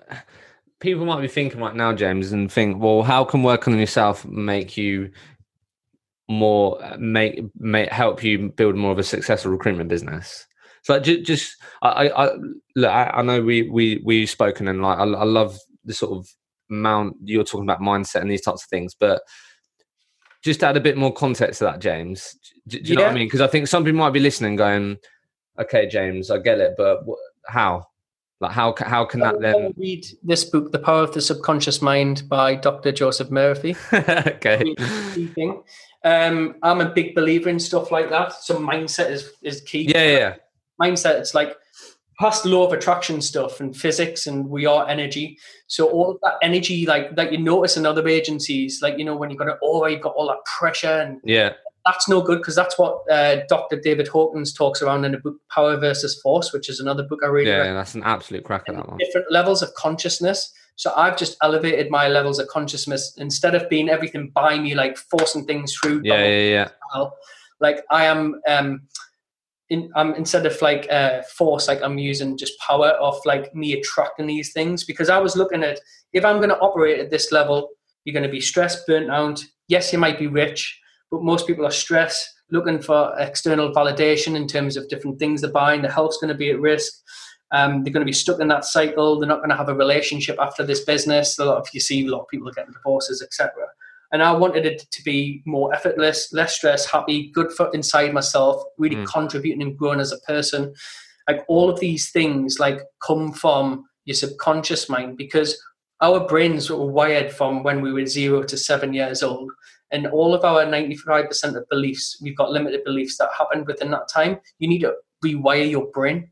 people 0.80 1.06
might 1.06 1.22
be 1.22 1.28
thinking 1.28 1.60
right 1.60 1.76
now, 1.76 1.94
James, 1.94 2.32
and 2.32 2.52
think, 2.52 2.82
well, 2.82 3.04
how 3.04 3.24
can 3.24 3.44
working 3.44 3.74
on 3.74 3.80
yourself 3.80 4.26
make 4.26 4.78
you 4.78 5.12
more 6.28 6.80
make 6.98 7.44
make 7.60 7.90
help 7.92 8.24
you 8.24 8.50
build 8.50 8.76
more 8.76 8.92
of 8.92 9.00
a 9.00 9.04
successful 9.04 9.52
recruitment 9.52 9.90
business? 9.90 10.46
So 10.84 10.94
like, 10.94 11.04
just, 11.04 11.24
just 11.24 11.58
I, 11.82 12.10
I 12.10 12.32
look, 12.76 12.92
I, 12.92 13.12
I, 13.16 13.22
know 13.24 13.42
we 13.42 13.64
we 13.64 14.02
we've 14.06 14.30
spoken 14.30 14.68
and 14.68 14.82
like 14.82 15.00
I, 15.00 15.04
I 15.04 15.24
love 15.24 15.58
the 15.84 15.94
sort 15.94 16.18
of 16.18 16.28
mount 16.70 17.16
you're 17.24 17.44
talking 17.44 17.66
about 17.66 17.80
mindset 17.80 18.22
and 18.22 18.30
these 18.30 18.42
types 18.42 18.64
of 18.64 18.70
things, 18.70 18.96
but 19.00 19.22
just 20.44 20.64
add 20.64 20.78
a 20.78 20.82
bit 20.82 20.98
more 20.98 21.12
context 21.12 21.60
to 21.60 21.66
that, 21.66 21.80
James. 21.80 22.36
Do, 22.68 22.80
do 22.80 22.84
you 22.84 22.94
yeah. 22.94 22.96
know 22.96 23.02
what 23.06 23.12
I 23.12 23.16
mean? 23.16 23.28
Because 23.28 23.42
I 23.42 23.48
think 23.48 23.68
some 23.68 23.84
people 23.84 24.00
might 24.00 24.12
be 24.12 24.20
listening, 24.20 24.56
going, 24.56 24.98
"Okay, 25.60 25.88
James, 25.88 26.30
I 26.30 26.38
get 26.38 26.60
it, 26.60 26.76
but 26.78 27.04
how?" 27.48 27.88
Like 28.42 28.52
how 28.52 28.76
how 28.78 29.06
can 29.06 29.22
that 29.22 29.40
then 29.40 29.74
read 29.78 30.06
this 30.22 30.44
book, 30.44 30.72
The 30.72 30.80
Power 30.80 31.04
of 31.04 31.14
the 31.14 31.22
Subconscious 31.22 31.82
Mind 31.82 32.24
by 32.28 32.56
Dr. 32.56 32.92
Joseph 32.92 33.32
Murphy? 33.32 33.76
okay. 33.94 34.76
Um, 36.04 36.56
I'm 36.62 36.82
a 36.82 36.90
big 36.90 37.16
believer 37.16 37.50
in 37.50 37.60
stuff 37.60 37.92
like 37.92 38.10
that. 38.10 38.34
So 38.34 38.58
mindset 38.58 39.10
is 39.10 39.32
is 39.42 39.62
key. 39.62 39.90
Yeah, 39.90 40.18
yeah. 40.18 40.36
Mindset. 40.82 41.20
It's 41.20 41.34
like 41.34 41.56
past 42.20 42.46
law 42.46 42.66
of 42.66 42.74
attraction 42.74 43.22
stuff 43.22 43.60
and 43.60 43.76
physics 43.76 44.28
and 44.28 44.50
we 44.50 44.66
are 44.66 44.88
energy. 44.88 45.38
So 45.68 45.90
all 45.90 46.12
of 46.12 46.18
that 46.24 46.36
energy, 46.42 46.86
like 46.86 47.16
that 47.16 47.32
you 47.32 47.38
notice 47.38 47.78
in 47.78 47.86
other 47.86 48.08
agencies, 48.08 48.82
like 48.82 48.98
you 48.98 49.06
know 49.06 49.16
when 49.16 49.30
you've 49.30 49.40
got 49.40 49.48
it, 49.48 49.58
oh, 49.64 49.86
you've 49.88 50.02
got 50.02 50.14
all 50.16 50.28
that 50.28 50.44
pressure 50.46 51.02
and 51.02 51.20
yeah, 51.24 51.54
that's 51.86 52.10
no 52.10 52.22
good 52.22 52.40
because 52.40 52.56
that's 52.56 52.78
what 52.80 53.00
uh, 53.12 53.42
Dr. 53.48 53.80
David 53.80 54.08
Hawkins 54.08 54.54
talks 54.54 54.82
around 54.82 55.06
in 55.06 55.12
the 55.12 55.20
book 55.20 55.36
Power 55.50 55.78
versus 55.78 56.20
Force, 56.22 56.52
which 56.52 56.68
is 56.68 56.80
another 56.80 57.04
book 57.04 57.20
I 57.24 57.28
read. 57.28 57.48
Yeah, 57.48 57.74
that's 57.74 57.94
an 57.94 58.04
absolute 58.04 58.44
cracker. 58.44 58.74
That 58.74 58.90
one. 58.90 58.98
Different 58.98 59.32
levels 59.32 59.62
of 59.62 59.74
consciousness. 59.76 60.52
So 60.78 60.92
I've 60.96 61.16
just 61.16 61.38
elevated 61.42 61.90
my 61.90 62.08
levels 62.08 62.40
of 62.40 62.48
consciousness 62.48 63.14
instead 63.18 63.56
of 63.56 63.70
being 63.70 63.90
everything 63.90 64.32
by 64.34 64.58
me, 64.58 64.74
like 64.76 64.98
forcing 64.98 65.46
things 65.46 65.74
through. 65.76 66.02
Yeah, 66.04 66.26
yeah, 66.26 66.70
yeah. 66.96 67.10
Like 67.60 67.84
I 67.92 68.06
am. 68.06 68.42
Um, 68.48 68.82
in, 69.70 69.92
I'm 69.96 70.14
instead 70.14 70.46
of 70.46 70.62
like 70.62 70.88
uh, 70.92 71.24
force, 71.24 71.68
like 71.68 71.82
I'm 71.82 71.98
using 71.98 72.38
just 72.38 72.60
power 72.60 72.90
of 72.90 73.18
like 73.26 73.56
me 73.56 73.74
attracting 73.74 74.28
these 74.28 74.54
things 74.54 74.84
because 74.84 75.10
I 75.10 75.18
was 75.18 75.36
looking 75.36 75.64
at 75.64 75.80
if 76.14 76.24
I'm 76.24 76.38
going 76.38 76.50
to 76.50 76.60
operate 76.60 77.00
at 77.00 77.10
this 77.10 77.32
level, 77.32 77.70
you're 78.04 78.14
going 78.14 78.24
to 78.24 78.30
be 78.30 78.42
stressed, 78.42 78.86
burnt 78.86 79.10
out. 79.10 79.44
Yes, 79.68 79.92
you 79.92 79.98
might 79.98 80.20
be 80.20 80.28
rich, 80.28 80.80
but 81.12 81.24
most 81.24 81.48
people 81.48 81.66
are 81.66 81.72
stressed, 81.72 82.28
looking 82.52 82.82
for 82.82 83.14
external 83.18 83.72
validation 83.72 84.36
in 84.36 84.48
terms 84.48 84.78
of 84.78 84.88
different 84.90 85.20
things 85.20 85.42
they're 85.42 85.52
buying. 85.52 85.82
Their 85.82 85.92
health's 85.92 86.18
going 86.18 86.34
to 86.34 86.38
be 86.38 86.52
at 86.52 86.60
risk. 86.60 86.94
Um, 87.52 87.84
they're 87.84 87.94
going 87.94 88.06
to 88.06 88.10
be 88.10 88.14
stuck 88.14 88.40
in 88.40 88.48
that 88.50 88.66
cycle. 88.66 89.20
They're 89.20 89.30
not 89.30 89.38
going 89.38 89.50
to 89.50 89.56
have 89.56 89.70
a 89.70 89.76
relationship 89.76 90.38
after 90.40 90.66
this 90.66 90.84
business. 90.84 91.38
A 91.40 91.46
lot 91.46 91.58
of 91.58 91.68
you 91.74 91.80
see 91.80 92.06
a 92.06 92.10
lot 92.10 92.22
of 92.22 92.28
people 92.28 92.52
getting 92.52 92.74
divorces, 92.74 93.22
etc. 93.22 93.52
And 94.12 94.24
I 94.24 94.32
wanted 94.32 94.66
it 94.66 94.86
to 94.92 95.04
be 95.04 95.42
more 95.46 95.74
effortless, 95.74 96.32
less 96.32 96.56
stress, 96.56 96.86
happy, 96.86 97.32
good 97.32 97.52
for 97.52 97.72
inside 97.74 98.14
myself, 98.14 98.64
really 98.78 98.98
mm. 98.98 99.06
contributing 99.08 99.62
and 99.62 99.78
growing 99.78 100.00
as 100.00 100.12
a 100.12 100.20
person. 100.20 100.74
Like 101.28 101.44
all 101.48 101.70
of 101.70 101.80
these 101.80 102.12
things, 102.12 102.60
like 102.60 102.80
come 103.06 103.32
from 103.34 103.86
your 104.06 104.16
subconscious 104.16 104.90
mind 104.90 105.18
because 105.18 105.60
our 106.02 106.28
brains 106.28 106.70
were 106.70 106.86
wired 106.86 107.32
from 107.32 107.64
when 107.64 107.82
we 107.82 107.92
were 107.92 108.06
zero 108.06 108.44
to 108.44 108.58
seven 108.58 108.94
years 108.94 109.24
old 109.24 109.52
and 109.92 110.08
all 110.08 110.34
of 110.34 110.44
our 110.44 110.66
95% 110.66 111.56
of 111.56 111.70
beliefs, 111.70 112.20
we've 112.22 112.38
got 112.38 112.52
limited 112.52 112.84
beliefs 112.84 113.18
that 113.18 113.30
happened 113.38 113.68
within 113.68 113.92
that 113.92 114.10
time. 114.12 114.40
You 114.60 114.68
need 114.68 114.82
to 114.82 114.94
rewire 115.24 115.70
your 115.70 115.88
brain. 115.88 116.30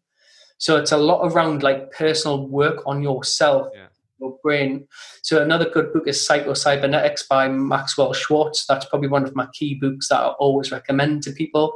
So 0.58 0.78
it's 0.78 0.92
a 0.92 0.98
lot 0.98 1.26
around 1.26 1.62
like 1.62 1.92
personal 1.92 2.48
work 2.48 2.82
on 2.86 3.04
yourself, 3.04 3.68
yeah. 3.74 3.88
your 4.20 4.38
brain. 4.42 4.88
So 5.22 5.42
another 5.42 5.70
good 5.70 5.92
book 5.94 6.08
is 6.08 6.26
Psycho 6.26 6.54
Cybernetics 6.54 7.28
by 7.28 7.48
Maxwell 7.48 8.14
Schwartz. 8.14 8.66
That's 8.66 8.86
probably 8.86 9.10
one 9.10 9.24
of 9.24 9.36
my 9.36 9.48
key 9.54 9.76
books 9.76 10.08
that 10.10 10.20
I 10.22 10.28
always 10.40 10.72
recommend 10.72 11.24
to 11.24 11.32
people. 11.32 11.74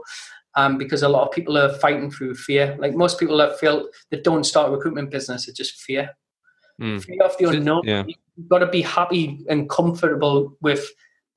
Um, 0.55 0.79
because 0.79 1.03
a 1.03 1.09
lot 1.09 1.27
of 1.27 1.31
people 1.31 1.55
are 1.55 1.69
fighting 1.69 2.09
through 2.09 2.33
fear. 2.33 2.75
Like 2.79 2.95
most 2.95 3.19
people 3.19 3.37
that 3.37 3.59
feel 3.59 3.87
that 4.09 4.23
don't 4.23 4.43
start 4.43 4.69
a 4.69 4.71
recruitment 4.71 5.11
business, 5.11 5.47
it's 5.47 5.57
just 5.57 5.79
fear. 5.81 6.09
Mm. 6.81 7.03
Fear 7.03 7.23
of 7.23 7.37
the 7.37 7.49
unknown. 7.49 7.81
Yeah. 7.83 8.05
You've 8.07 8.49
got 8.49 8.59
to 8.59 8.67
be 8.67 8.81
happy 8.81 9.45
and 9.49 9.69
comfortable 9.69 10.57
with 10.61 10.89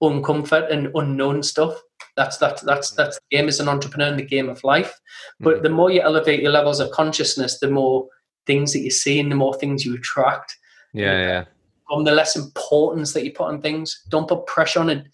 uncomfort 0.03 0.73
and 0.73 0.91
unknown 0.95 1.43
stuff. 1.43 1.81
That's 2.17 2.39
that 2.39 2.61
that's 2.63 2.93
that's 2.93 3.19
the 3.19 3.37
game 3.37 3.49
as 3.49 3.61
an 3.61 3.69
entrepreneur 3.69 4.09
in 4.09 4.17
the 4.17 4.25
game 4.25 4.49
of 4.49 4.65
life. 4.65 4.99
But 5.39 5.55
mm-hmm. 5.55 5.63
the 5.65 5.71
more 5.71 5.91
you 5.91 6.01
elevate 6.01 6.43
your 6.43 6.53
levels 6.53 6.81
of 6.81 6.91
consciousness, 6.91 7.61
the 7.61 7.71
more 7.71 8.09
things 8.47 8.73
that 8.73 8.81
you 8.81 8.91
see 8.91 9.21
and 9.21 9.31
the 9.31 9.37
more 9.37 9.55
things 9.55 9.85
you 9.85 9.95
attract. 9.95 10.57
Yeah, 10.93 11.19
yeah. 11.19 11.45
From 11.89 12.05
the 12.05 12.13
less 12.13 12.37
importance 12.37 13.13
that 13.13 13.25
you 13.25 13.33
put 13.33 13.49
on 13.49 13.61
things. 13.61 14.03
Don't 14.09 14.29
put 14.29 14.47
pressure 14.47 14.81
on 14.81 14.91
it. 14.91 15.07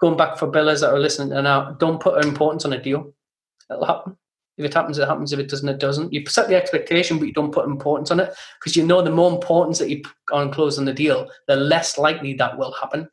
going 0.00 0.16
back 0.16 0.36
for 0.36 0.50
billers 0.50 0.80
that 0.80 0.92
are 0.92 0.98
listening 0.98 1.32
and 1.32 1.44
now, 1.44 1.72
don't 1.72 2.00
put 2.00 2.24
importance 2.24 2.64
on 2.64 2.72
a 2.72 2.82
deal. 2.82 3.12
It'll 3.70 3.84
happen. 3.84 4.16
If 4.58 4.66
it 4.66 4.74
happens, 4.74 4.98
it 4.98 5.08
happens. 5.08 5.32
If 5.32 5.38
it 5.38 5.48
doesn't, 5.48 5.68
it 5.68 5.80
doesn't. 5.80 6.12
You 6.12 6.26
set 6.26 6.48
the 6.48 6.56
expectation, 6.56 7.18
but 7.18 7.26
you 7.26 7.32
don't 7.32 7.52
put 7.52 7.66
importance 7.66 8.10
on 8.10 8.20
it 8.20 8.34
because 8.60 8.76
you 8.76 8.86
know 8.86 9.00
the 9.00 9.10
more 9.10 9.32
importance 9.32 9.78
that 9.78 9.88
you 9.88 10.02
put 10.02 10.36
on 10.36 10.52
closing 10.52 10.84
the 10.84 10.92
deal, 10.92 11.28
the 11.48 11.56
less 11.56 11.96
likely 11.96 12.34
that 12.34 12.58
will 12.58 12.72
happen 12.72 13.08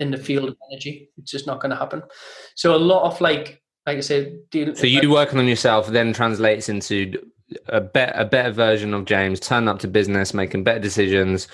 in 0.00 0.10
the 0.10 0.18
field 0.18 0.48
of 0.48 0.56
energy. 0.70 1.10
It's 1.18 1.30
just 1.30 1.46
not 1.46 1.60
going 1.60 1.70
to 1.70 1.76
happen. 1.76 2.02
So 2.54 2.74
a 2.74 2.78
lot 2.78 3.04
of 3.04 3.20
like, 3.20 3.62
like 3.86 3.98
I 3.98 4.00
said, 4.00 4.36
deal, 4.50 4.74
so 4.74 4.86
you 4.86 5.10
working 5.10 5.38
on 5.38 5.46
yourself 5.46 5.88
then 5.88 6.12
translates 6.12 6.68
into 6.68 7.14
a 7.68 7.80
better 7.80 8.12
a 8.18 8.24
better 8.24 8.50
version 8.50 8.92
of 8.92 9.04
James, 9.04 9.38
turning 9.38 9.68
up 9.68 9.78
to 9.80 9.88
business, 9.88 10.34
making 10.34 10.64
better 10.64 10.80
decisions, 10.80 11.46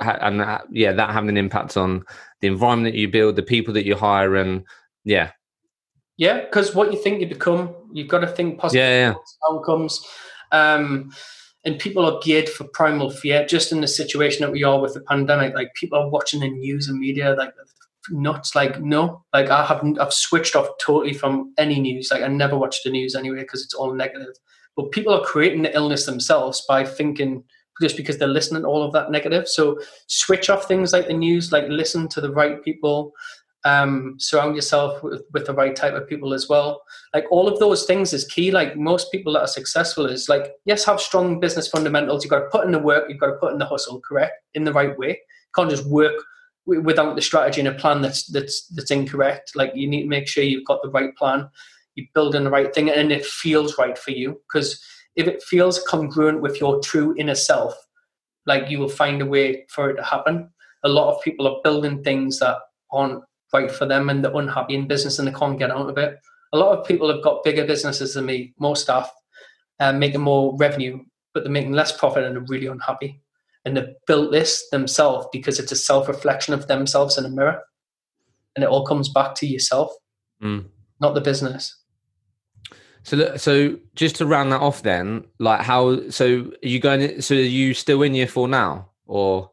and 0.00 0.40
that, 0.40 0.64
yeah, 0.70 0.92
that 0.92 1.10
having 1.10 1.28
an 1.28 1.36
impact 1.36 1.76
on 1.76 2.02
the 2.40 2.48
environment 2.48 2.94
that 2.94 2.98
you 2.98 3.08
build, 3.08 3.36
the 3.36 3.42
people 3.42 3.74
that 3.74 3.84
you 3.84 3.94
hire, 3.94 4.36
and 4.36 4.64
yeah, 5.04 5.32
yeah, 6.16 6.40
because 6.40 6.74
what 6.74 6.92
you 6.92 6.98
think 7.02 7.20
you 7.20 7.26
become, 7.26 7.74
you've 7.92 8.08
got 8.08 8.20
to 8.20 8.26
think 8.26 8.58
positive 8.58 8.80
yeah, 8.80 9.10
yeah. 9.10 9.14
outcomes. 9.50 10.00
Um, 10.52 11.12
and 11.64 11.78
people 11.78 12.06
are 12.06 12.20
geared 12.22 12.48
for 12.48 12.64
primal 12.64 13.10
fear. 13.10 13.44
Just 13.44 13.72
in 13.72 13.80
the 13.80 13.88
situation 13.88 14.42
that 14.42 14.52
we 14.52 14.62
are 14.64 14.80
with 14.80 14.94
the 14.94 15.00
pandemic, 15.00 15.54
like 15.54 15.74
people 15.74 15.98
are 15.98 16.08
watching 16.08 16.40
the 16.40 16.48
news 16.48 16.88
and 16.88 16.98
media, 16.98 17.34
like 17.34 17.52
nuts. 18.10 18.54
Like 18.54 18.80
no, 18.80 19.24
like 19.32 19.50
I 19.50 19.64
haven't. 19.64 19.98
I've 19.98 20.12
switched 20.12 20.56
off 20.56 20.68
totally 20.80 21.14
from 21.14 21.52
any 21.58 21.80
news. 21.80 22.08
Like 22.10 22.22
I 22.22 22.28
never 22.28 22.56
watch 22.56 22.82
the 22.82 22.90
news 22.90 23.14
anyway 23.14 23.40
because 23.40 23.62
it's 23.62 23.74
all 23.74 23.94
negative. 23.94 24.34
But 24.76 24.92
people 24.92 25.14
are 25.14 25.24
creating 25.24 25.62
the 25.62 25.74
illness 25.74 26.06
themselves 26.06 26.62
by 26.68 26.84
thinking 26.84 27.42
just 27.80 27.96
because 27.96 28.18
they're 28.18 28.28
listening 28.28 28.62
to 28.62 28.68
all 28.68 28.82
of 28.82 28.92
that 28.92 29.10
negative. 29.10 29.48
So 29.48 29.78
switch 30.06 30.48
off 30.48 30.66
things 30.66 30.92
like 30.92 31.08
the 31.08 31.14
news. 31.14 31.52
Like 31.52 31.66
listen 31.68 32.08
to 32.08 32.20
the 32.20 32.32
right 32.32 32.62
people 32.62 33.12
um, 33.66 34.14
surround 34.18 34.54
yourself 34.54 35.02
with, 35.02 35.22
with 35.32 35.46
the 35.46 35.52
right 35.52 35.74
type 35.74 35.94
of 35.94 36.08
people 36.08 36.32
as 36.32 36.48
well 36.48 36.82
like 37.12 37.24
all 37.32 37.48
of 37.48 37.58
those 37.58 37.84
things 37.84 38.12
is 38.12 38.24
key 38.24 38.52
like 38.52 38.76
most 38.76 39.10
people 39.10 39.32
that 39.32 39.40
are 39.40 39.48
successful 39.48 40.06
is 40.06 40.28
like 40.28 40.52
yes 40.66 40.84
have 40.84 41.00
strong 41.00 41.40
business 41.40 41.66
fundamentals 41.66 42.22
you've 42.22 42.30
got 42.30 42.38
to 42.38 42.48
put 42.50 42.64
in 42.64 42.70
the 42.70 42.78
work 42.78 43.06
you've 43.08 43.18
got 43.18 43.26
to 43.26 43.38
put 43.38 43.52
in 43.52 43.58
the 43.58 43.66
hustle 43.66 44.00
correct 44.00 44.34
in 44.54 44.62
the 44.62 44.72
right 44.72 44.96
way 44.96 45.08
you 45.08 45.52
can't 45.54 45.68
just 45.68 45.84
work 45.86 46.14
without 46.66 47.14
the 47.14 47.22
strategy 47.22 47.60
and 47.60 47.68
a 47.68 47.74
plan 47.74 48.02
that's 48.02 48.26
that's 48.26 48.66
that's 48.68 48.90
incorrect 48.90 49.52
like 49.54 49.70
you 49.74 49.88
need 49.88 50.02
to 50.02 50.08
make 50.08 50.26
sure 50.26 50.42
you've 50.42 50.66
got 50.66 50.82
the 50.82 50.90
right 50.90 51.14
plan 51.16 51.48
you're 51.94 52.06
building 52.12 52.44
the 52.44 52.50
right 52.50 52.74
thing 52.74 52.90
and 52.90 53.12
it 53.12 53.24
feels 53.24 53.78
right 53.78 53.96
for 53.96 54.10
you 54.10 54.40
because 54.48 54.82
if 55.14 55.26
it 55.26 55.42
feels 55.42 55.82
congruent 55.88 56.42
with 56.42 56.60
your 56.60 56.80
true 56.80 57.14
inner 57.16 57.36
self 57.36 57.74
like 58.46 58.68
you 58.68 58.78
will 58.78 58.88
find 58.88 59.22
a 59.22 59.26
way 59.26 59.64
for 59.70 59.90
it 59.90 59.94
to 59.94 60.02
happen 60.02 60.50
a 60.82 60.88
lot 60.88 61.14
of 61.14 61.22
people 61.22 61.46
are 61.46 61.60
building 61.62 62.02
things 62.02 62.38
that 62.40 62.58
aren't 62.90 63.22
right 63.52 63.70
for 63.70 63.86
them 63.86 64.08
and 64.08 64.24
they're 64.24 64.34
unhappy 64.34 64.74
in 64.74 64.86
business 64.86 65.18
and 65.18 65.28
they 65.28 65.32
can't 65.32 65.58
get 65.58 65.70
out 65.70 65.88
of 65.88 65.98
it. 65.98 66.18
A 66.52 66.58
lot 66.58 66.76
of 66.76 66.86
people 66.86 67.12
have 67.12 67.22
got 67.22 67.44
bigger 67.44 67.66
businesses 67.66 68.14
than 68.14 68.26
me, 68.26 68.54
more 68.58 68.76
staff, 68.76 69.10
and 69.78 69.96
uh, 69.96 69.98
making 69.98 70.20
more 70.20 70.56
revenue, 70.56 70.98
but 71.34 71.42
they're 71.42 71.52
making 71.52 71.72
less 71.72 71.96
profit 71.96 72.24
and 72.24 72.36
they're 72.36 72.44
really 72.48 72.66
unhappy. 72.66 73.20
And 73.66 73.76
they've 73.76 73.94
built 74.06 74.30
this 74.30 74.66
themselves 74.70 75.26
because 75.32 75.58
it's 75.58 75.72
a 75.72 75.76
self 75.76 76.08
reflection 76.08 76.54
of 76.54 76.68
themselves 76.68 77.18
in 77.18 77.26
a 77.26 77.28
mirror. 77.28 77.60
And 78.54 78.62
it 78.62 78.70
all 78.70 78.86
comes 78.86 79.10
back 79.10 79.34
to 79.36 79.46
yourself, 79.46 79.92
mm. 80.42 80.64
not 81.00 81.14
the 81.14 81.20
business. 81.20 81.76
So, 83.02 83.36
so 83.36 83.76
just 83.94 84.16
to 84.16 84.26
round 84.26 84.52
that 84.52 84.62
off, 84.62 84.82
then, 84.82 85.24
like 85.38 85.60
how? 85.60 86.08
So, 86.08 86.52
are 86.62 86.68
you 86.68 86.80
going? 86.80 87.20
So, 87.20 87.34
are 87.34 87.38
you 87.38 87.74
still 87.74 88.02
in 88.02 88.14
year 88.14 88.26
four 88.26 88.48
now, 88.48 88.90
or? 89.04 89.50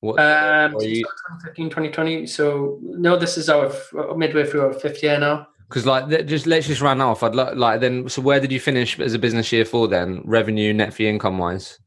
What, 0.00 0.20
um, 0.20 0.74
you... 0.80 1.02
2015, 1.02 1.70
2020. 1.70 2.26
So 2.26 2.78
no, 2.82 3.16
this 3.16 3.38
is 3.38 3.48
our 3.48 3.72
midway 4.14 4.44
through 4.46 4.60
our 4.60 4.74
fifth 4.74 5.02
year 5.02 5.18
now. 5.18 5.46
Because 5.66 5.86
like, 5.86 6.26
just 6.26 6.46
let's 6.46 6.66
just 6.66 6.82
run 6.82 7.00
off. 7.00 7.22
I'd 7.22 7.34
like, 7.34 7.56
like 7.56 7.80
then. 7.80 8.08
So 8.10 8.20
where 8.20 8.38
did 8.38 8.52
you 8.52 8.60
finish 8.60 9.00
as 9.00 9.14
a 9.14 9.18
business 9.18 9.50
year 9.50 9.64
for 9.64 9.88
then? 9.88 10.20
Revenue, 10.24 10.74
net 10.74 10.92
fee 10.92 11.08
income 11.08 11.38
wise. 11.38 11.78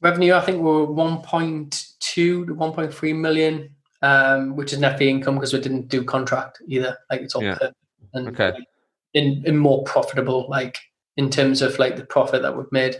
Revenue, 0.00 0.34
I 0.34 0.40
think 0.40 0.62
we're 0.62 0.86
1.2 0.86 1.98
to 1.98 2.46
1.3 2.46 3.16
million, 3.16 3.70
um, 4.02 4.56
which 4.56 4.72
is 4.72 4.78
net 4.78 4.98
fee 4.98 5.08
income 5.08 5.34
because 5.34 5.52
we 5.52 5.60
didn't 5.60 5.88
do 5.88 6.04
contract 6.04 6.60
either. 6.66 6.98
Like 7.10 7.22
it's 7.22 7.34
all 7.34 7.42
yeah. 7.42 7.58
and 8.14 8.28
okay. 8.28 8.52
Like, 8.52 8.64
in, 9.14 9.42
in 9.46 9.56
more 9.56 9.82
profitable, 9.84 10.46
like 10.48 10.78
in 11.16 11.30
terms 11.30 11.62
of 11.62 11.78
like 11.78 11.96
the 11.96 12.04
profit 12.04 12.42
that 12.42 12.56
we've 12.56 12.70
made. 12.70 12.96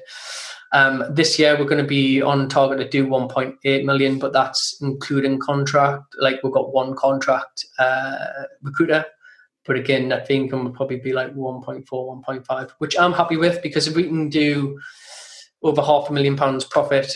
Um, 0.73 1.05
this 1.11 1.39
year 1.39 1.57
we're 1.57 1.65
going 1.65 1.83
to 1.83 1.89
be 1.89 2.21
on 2.21 2.49
target 2.49 2.79
to 2.79 2.89
do 2.89 3.07
1.8 3.07 3.85
million, 3.85 4.19
but 4.19 4.33
that's 4.33 4.77
including 4.81 5.39
contract. 5.39 6.05
Like 6.19 6.43
we've 6.43 6.53
got 6.53 6.73
one 6.73 6.95
contract 6.97 7.65
uh, 7.79 8.17
recruiter, 8.63 9.05
but 9.65 9.77
again, 9.77 10.09
net 10.09 10.27
fee 10.27 10.35
income 10.35 10.65
will 10.65 10.73
probably 10.73 10.99
be 10.99 11.13
like 11.13 11.35
1.4, 11.35 11.85
1.5, 11.87 12.71
which 12.79 12.99
I'm 12.99 13.13
happy 13.13 13.37
with 13.37 13.63
because 13.63 13.87
if 13.87 13.95
we 13.95 14.05
can 14.05 14.29
do 14.29 14.79
over 15.67 15.83
half 15.83 16.11
a 16.11 16.13
million 16.13 16.37
pounds 16.37 16.65
profit, 16.65 17.13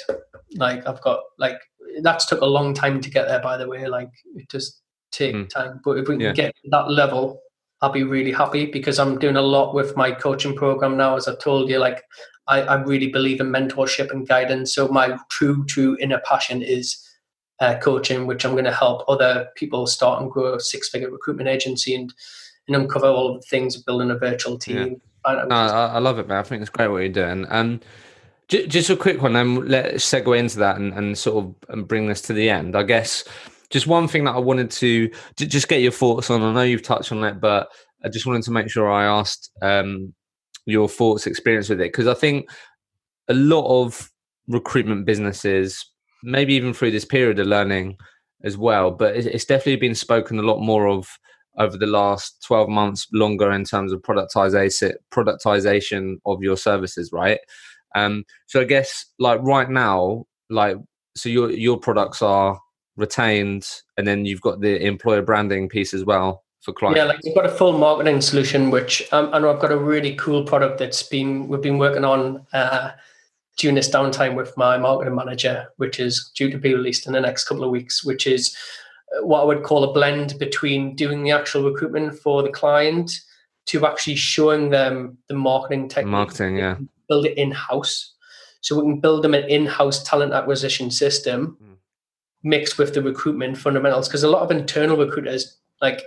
like 0.55 0.87
I've 0.87 1.01
got 1.03 1.21
like 1.39 1.59
that's 2.03 2.27
took 2.27 2.41
a 2.41 2.47
long 2.47 2.75
time 2.75 3.01
to 3.01 3.11
get 3.11 3.29
there. 3.29 3.41
By 3.41 3.57
the 3.57 3.69
way, 3.69 3.87
like 3.87 4.11
it 4.35 4.49
just 4.51 4.83
take 5.13 5.35
mm. 5.35 5.49
time, 5.49 5.81
but 5.85 5.99
if 5.99 6.09
we 6.09 6.15
can 6.15 6.21
yeah. 6.21 6.33
get 6.33 6.55
that 6.71 6.91
level, 6.91 7.41
I'll 7.83 7.93
be 7.93 8.05
really 8.05 8.33
happy 8.33 8.67
because 8.67 8.99
I'm 8.99 9.19
doing 9.19 9.37
a 9.37 9.43
lot 9.43 9.75
with 9.75 9.97
my 9.97 10.13
coaching 10.13 10.55
program 10.55 10.97
now. 10.97 11.17
As 11.17 11.27
I've 11.27 11.39
told 11.41 11.71
you, 11.71 11.79
like 11.79 12.03
I, 12.47 12.63
I 12.63 12.75
really 12.83 13.09
believe 13.09 13.41
in 13.41 13.49
mentorship 13.49 14.11
and 14.11 14.27
guidance. 14.27 14.75
So 14.75 14.89
my 14.89 15.19
true, 15.31 15.65
true 15.67 15.97
inner 16.01 16.21
passion 16.25 16.63
is 16.63 17.07
uh, 17.61 17.79
coaching, 17.79 18.27
which 18.27 18.45
I'm 18.45 18.53
going 18.53 18.65
to 18.65 18.73
help 18.73 19.05
other 19.09 19.49
people 19.55 19.87
start 19.87 20.23
and 20.23 20.31
grow 20.31 20.55
a 20.55 20.61
six-figure 20.61 21.11
recruitment 21.11 21.49
agency 21.49 21.95
and 21.95 22.13
and 22.67 22.77
uncover 22.77 23.07
all 23.07 23.35
of 23.35 23.41
the 23.41 23.47
things 23.47 23.77
of 23.77 23.85
building 23.85 24.11
a 24.11 24.19
virtual 24.19 24.59
team. 24.59 25.01
Yeah. 25.27 25.45
No, 25.49 25.55
I, 25.55 25.87
I, 25.87 25.99
love 25.99 26.19
it, 26.19 26.29
man. 26.29 26.39
I 26.39 26.43
think 26.43 26.63
it's 26.63 26.71
great 26.71 26.89
what 26.89 26.99
you're 26.99 27.09
doing. 27.09 27.47
Um, 27.51 27.81
just 28.51 28.91
a 28.91 28.97
quick 28.97 29.23
one, 29.23 29.35
then 29.35 29.67
let's 29.69 30.05
segue 30.05 30.37
into 30.37 30.59
that 30.59 30.77
and, 30.77 30.93
and 30.95 31.17
sort 31.17 31.45
of 31.45 31.55
and 31.69 31.87
bring 31.87 32.09
this 32.09 32.21
to 32.23 32.33
the 32.33 32.51
end. 32.51 32.77
I 32.77 32.83
guess 32.83 33.25
just 33.71 33.87
one 33.87 34.09
thing 34.09 34.25
that 34.25 34.35
I 34.35 34.41
wanted 34.41 34.71
to 34.73 35.11
just 35.37 35.69
get 35.69 35.81
your 35.81 35.93
thoughts 35.93 36.31
on. 36.31 36.43
I 36.43 36.53
know 36.53 36.63
you've 36.63 36.83
touched 36.83 37.13
on 37.13 37.23
it, 37.25 37.41
but 37.41 37.69
I 38.05 38.09
just 38.09 38.27
wanted 38.27 38.43
to 38.43 38.51
make 38.51 38.69
sure 38.69 38.91
I 38.91 39.05
asked 39.05 39.51
um, 39.63 40.13
your 40.67 40.89
thoughts, 40.89 41.27
experience 41.27 41.69
with 41.69 41.81
it, 41.81 41.93
because 41.93 42.09
I 42.09 42.15
think 42.15 42.51
a 43.29 43.35
lot 43.35 43.67
of 43.69 44.11
recruitment 44.49 45.07
businesses, 45.07 45.87
maybe 46.25 46.55
even 46.55 46.75
through 46.75 46.91
this 46.91 47.05
period, 47.05 47.39
of 47.39 47.47
learning 47.47 47.97
as 48.43 48.59
well. 48.59 48.91
But 48.91 49.17
it's 49.17 49.45
definitely 49.45 49.77
been 49.77 49.95
spoken 49.95 50.41
a 50.41 50.43
lot 50.43 50.59
more 50.59 50.89
of 50.89 51.07
over 51.59 51.77
the 51.77 51.87
last 51.87 52.43
12 52.47 52.69
months 52.69 53.07
longer 53.13 53.53
in 53.53 53.65
terms 53.65 53.93
of 53.93 54.01
productization 54.03 54.93
productization 55.13 56.17
of 56.25 56.43
your 56.43 56.57
services 56.57 57.11
right 57.13 57.41
um 57.95 58.25
so 58.47 58.61
i 58.61 58.65
guess 58.65 59.07
like 59.19 59.41
right 59.43 59.71
now 59.71 60.25
like 60.49 60.77
so 61.17 61.29
your 61.29 61.51
your 61.51 61.79
products 61.79 62.23
are 62.23 62.61
retained 62.97 63.67
and 63.97 64.07
then 64.07 64.25
you've 64.25 64.41
got 64.41 64.61
the 64.61 64.85
employer 64.85 65.23
branding 65.23 65.69
piece 65.69 65.95
as 65.95 66.05
well 66.05 66.45
for 66.61 66.73
clients? 66.73 66.99
Yeah, 66.99 67.05
like 67.05 67.21
we've 67.25 67.35
got 67.35 67.47
a 67.47 67.51
full 67.51 67.77
marketing 67.79 68.21
solution, 68.21 68.71
which 68.71 69.09
um, 69.13 69.31
I 69.33 69.39
know 69.39 69.53
I've 69.53 69.61
got 69.61 69.73
a 69.73 69.79
really 69.79 70.15
cool 70.17 70.45
product 70.45 70.79
that's 70.79 71.03
been 71.03 71.49
we've 71.49 71.63
been 71.63 71.79
working 71.79 72.05
on 72.05 72.47
uh, 72.53 72.93
during 73.57 73.75
this 73.75 73.91
downtime 73.91 74.37
with 74.37 74.57
my 74.57 74.77
marketing 74.77 75.15
manager, 75.15 75.67
which 75.77 75.99
is 75.99 76.31
due 76.35 76.51
to 76.51 76.59
be 76.59 76.75
released 76.75 77.07
in 77.07 77.13
the 77.13 77.21
next 77.21 77.45
couple 77.45 77.65
of 77.65 77.71
weeks, 77.71 78.05
which 78.05 78.27
is 78.27 78.57
uh, 79.17 79.25
what 79.27 79.41
I 79.41 79.45
would 79.45 79.63
call 79.63 79.85
a 79.85 79.93
blend 79.93 80.39
between 80.39 80.95
doing 80.95 81.23
the 81.23 81.33
actual 81.33 81.65
recruitment 81.65 82.19
for 82.19 82.43
the 82.43 82.51
client 82.51 83.11
to 83.67 83.87
actually 83.87 84.17
showing 84.17 84.71
them 84.71 85.19
the 85.29 85.35
marketing 85.35 85.89
technique. 85.89 86.11
Marketing, 86.11 86.57
yeah. 86.57 86.77
Build 87.11 87.27
it 87.27 87.37
in 87.37 87.51
house. 87.51 88.15
So 88.63 88.77
we 88.77 88.83
can 88.83 89.01
build 89.01 89.23
them 89.23 89.35
an 89.35 89.45
in 89.51 89.67
house 89.67 90.03
talent 90.03 90.33
acquisition 90.33 90.91
system 90.91 91.59
mm. 91.63 91.77
mixed 92.43 92.79
with 92.79 92.95
the 92.95 93.03
recruitment 93.03 93.59
fundamentals. 93.59 94.09
Because 94.09 94.23
a 94.23 94.31
lot 94.31 94.43
of 94.43 94.51
internal 94.51 94.97
recruiters, 94.97 95.59
like 95.83 96.03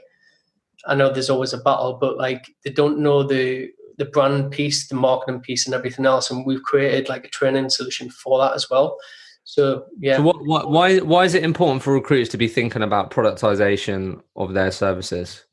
I 0.88 0.96
know 0.96 1.12
there's 1.12 1.30
always 1.30 1.54
a 1.54 1.58
battle, 1.58 1.98
but 2.00 2.18
like 2.18 2.48
they 2.64 2.72
don't 2.72 3.00
know 3.00 3.24
the 3.24 3.70
the 3.98 4.06
brand 4.06 4.52
piece, 4.52 4.88
the 4.88 4.96
marketing 4.96 5.42
piece, 5.42 5.66
and 5.66 5.76
everything 5.76 6.06
else. 6.06 6.32
And 6.32 6.46
we've 6.46 6.64
created 6.64 7.10
like 7.10 7.26
a 7.26 7.30
training 7.30 7.70
solution 7.70 8.10
for 8.10 8.40
that 8.40 8.54
as 8.54 8.70
well. 8.70 8.98
So 9.44 9.86
yeah. 10.00 10.18
So 10.18 10.24
what, 10.24 10.46
what, 10.46 10.72
why 10.72 11.00
why 11.00 11.26
is 11.26 11.36
it 11.36 11.44
important 11.44 11.84
for 11.84 11.94
recruiters 11.94 12.30
to 12.30 12.38
be 12.38 12.48
thinking 12.48 12.82
about 12.82 13.12
productization 13.12 14.22
of 14.36 14.54
their 14.54 14.72
services? 14.72 15.46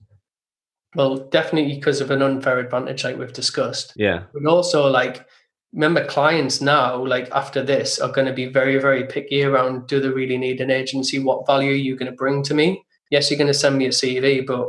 Well, 0.97 1.19
definitely 1.29 1.77
because 1.77 2.01
of 2.01 2.11
an 2.11 2.23
unfair 2.23 2.59
advantage, 2.59 3.05
like 3.05 3.19
we've 3.19 3.33
discussed. 3.33 3.93
Yeah. 3.97 4.25
But 4.33 4.47
also 4.47 4.89
like 4.89 5.27
remember 5.73 6.05
clients 6.07 6.61
now 6.61 7.05
like 7.05 7.31
after 7.31 7.63
this 7.63 7.99
are 7.99 8.11
going 8.11 8.27
to 8.27 8.33
be 8.33 8.47
very 8.47 8.79
very 8.79 9.05
picky 9.05 9.43
around 9.45 9.87
do 9.87 10.01
they 10.01 10.09
really 10.09 10.37
need 10.37 10.61
an 10.61 10.71
agency 10.71 11.19
what 11.19 11.47
value 11.47 11.71
are 11.71 11.75
you 11.75 11.97
going 11.97 12.11
to 12.11 12.17
bring 12.17 12.43
to 12.43 12.55
me 12.55 12.83
yes 13.11 13.31
you're 13.31 13.39
going 13.39 13.47
to 13.47 13.55
send 13.55 13.79
me 13.79 13.87
a 13.87 13.91
cv 13.91 14.45
but 14.45 14.69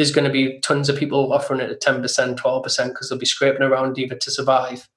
there's 0.00 0.12
going 0.12 0.24
to 0.24 0.32
be 0.32 0.58
tons 0.60 0.88
of 0.88 0.96
people 0.96 1.30
offering 1.30 1.60
it 1.60 1.70
at 1.70 1.82
10%, 1.82 2.02
12% 2.36 2.88
because 2.88 3.10
they'll 3.10 3.18
be 3.18 3.26
scraping 3.26 3.60
around 3.60 3.98
either 3.98 4.14
to 4.14 4.30
survive 4.30 4.88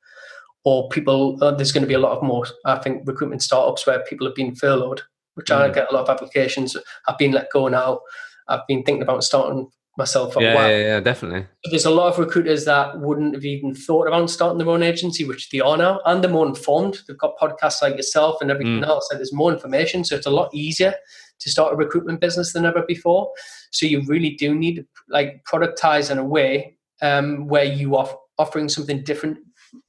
or 0.64 0.88
people, 0.88 1.38
uh, 1.44 1.52
there's 1.52 1.74
going 1.74 1.82
to 1.82 1.88
be 1.88 1.94
a 1.94 2.00
lot 2.00 2.16
of 2.16 2.24
more, 2.24 2.46
I 2.66 2.80
think, 2.80 3.06
recruitment 3.06 3.44
startups 3.44 3.86
where 3.86 4.04
people 4.06 4.26
have 4.26 4.36
been 4.36 4.56
furloughed, 4.56 5.02
which 5.34 5.48
mm. 5.48 5.58
I 5.58 5.70
get 5.70 5.92
a 5.92 5.94
lot 5.94 6.04
of 6.04 6.10
applications, 6.10 6.78
i've 7.08 7.18
been 7.18 7.34
let 7.34 7.52
go 7.52 7.68
now. 7.68 8.00
I've 8.48 8.66
been 8.68 8.84
thinking 8.84 9.02
about 9.02 9.26
starting 9.26 9.68
myself. 9.98 10.36
Yeah, 10.40 10.68
yeah, 10.68 10.78
yeah, 10.78 11.00
definitely. 11.00 11.46
But 11.64 11.70
there's 11.70 11.86
a 11.86 11.92
lot 11.92 12.12
of 12.12 12.20
recruiters 12.20 12.66
that 12.66 13.00
wouldn't 13.00 13.36
have 13.36 13.46
even 13.46 13.76
thought 13.76 14.08
about 14.08 14.30
starting 14.30 14.58
their 14.58 14.70
own 14.70 14.84
agency, 14.84 15.24
which 15.26 15.50
they 15.50 15.60
are 15.60 15.78
now, 15.78 16.02
and 16.06 16.24
they're 16.24 16.32
more 16.32 16.48
informed. 16.48 17.00
They've 17.08 17.18
got 17.18 17.38
podcasts 17.38 17.82
like 17.82 17.96
yourself 17.96 18.38
and 18.42 18.50
everything 18.50 18.82
mm. 18.82 18.88
else, 18.88 19.08
and 19.10 19.20
there's 19.20 19.34
more 19.34 19.52
information, 19.52 20.04
so 20.04 20.16
it's 20.16 20.26
a 20.26 20.32
lot 20.32 20.54
easier 20.54 20.96
to 21.40 21.50
start 21.50 21.74
a 21.74 21.76
recruitment 21.76 22.22
business 22.22 22.54
than 22.54 22.66
ever 22.66 22.84
before. 22.88 23.32
So 23.72 23.86
you 23.86 24.02
really 24.08 24.32
do 24.32 24.56
need 24.56 24.76
to 24.76 24.86
like 25.10 25.44
productize 25.46 26.10
in 26.10 26.18
a 26.18 26.26
way 26.26 26.78
um, 27.02 27.48
where 27.48 27.66
you 27.66 27.96
are 27.96 28.10
offering 28.38 28.70
something 28.70 29.04
different, 29.04 29.38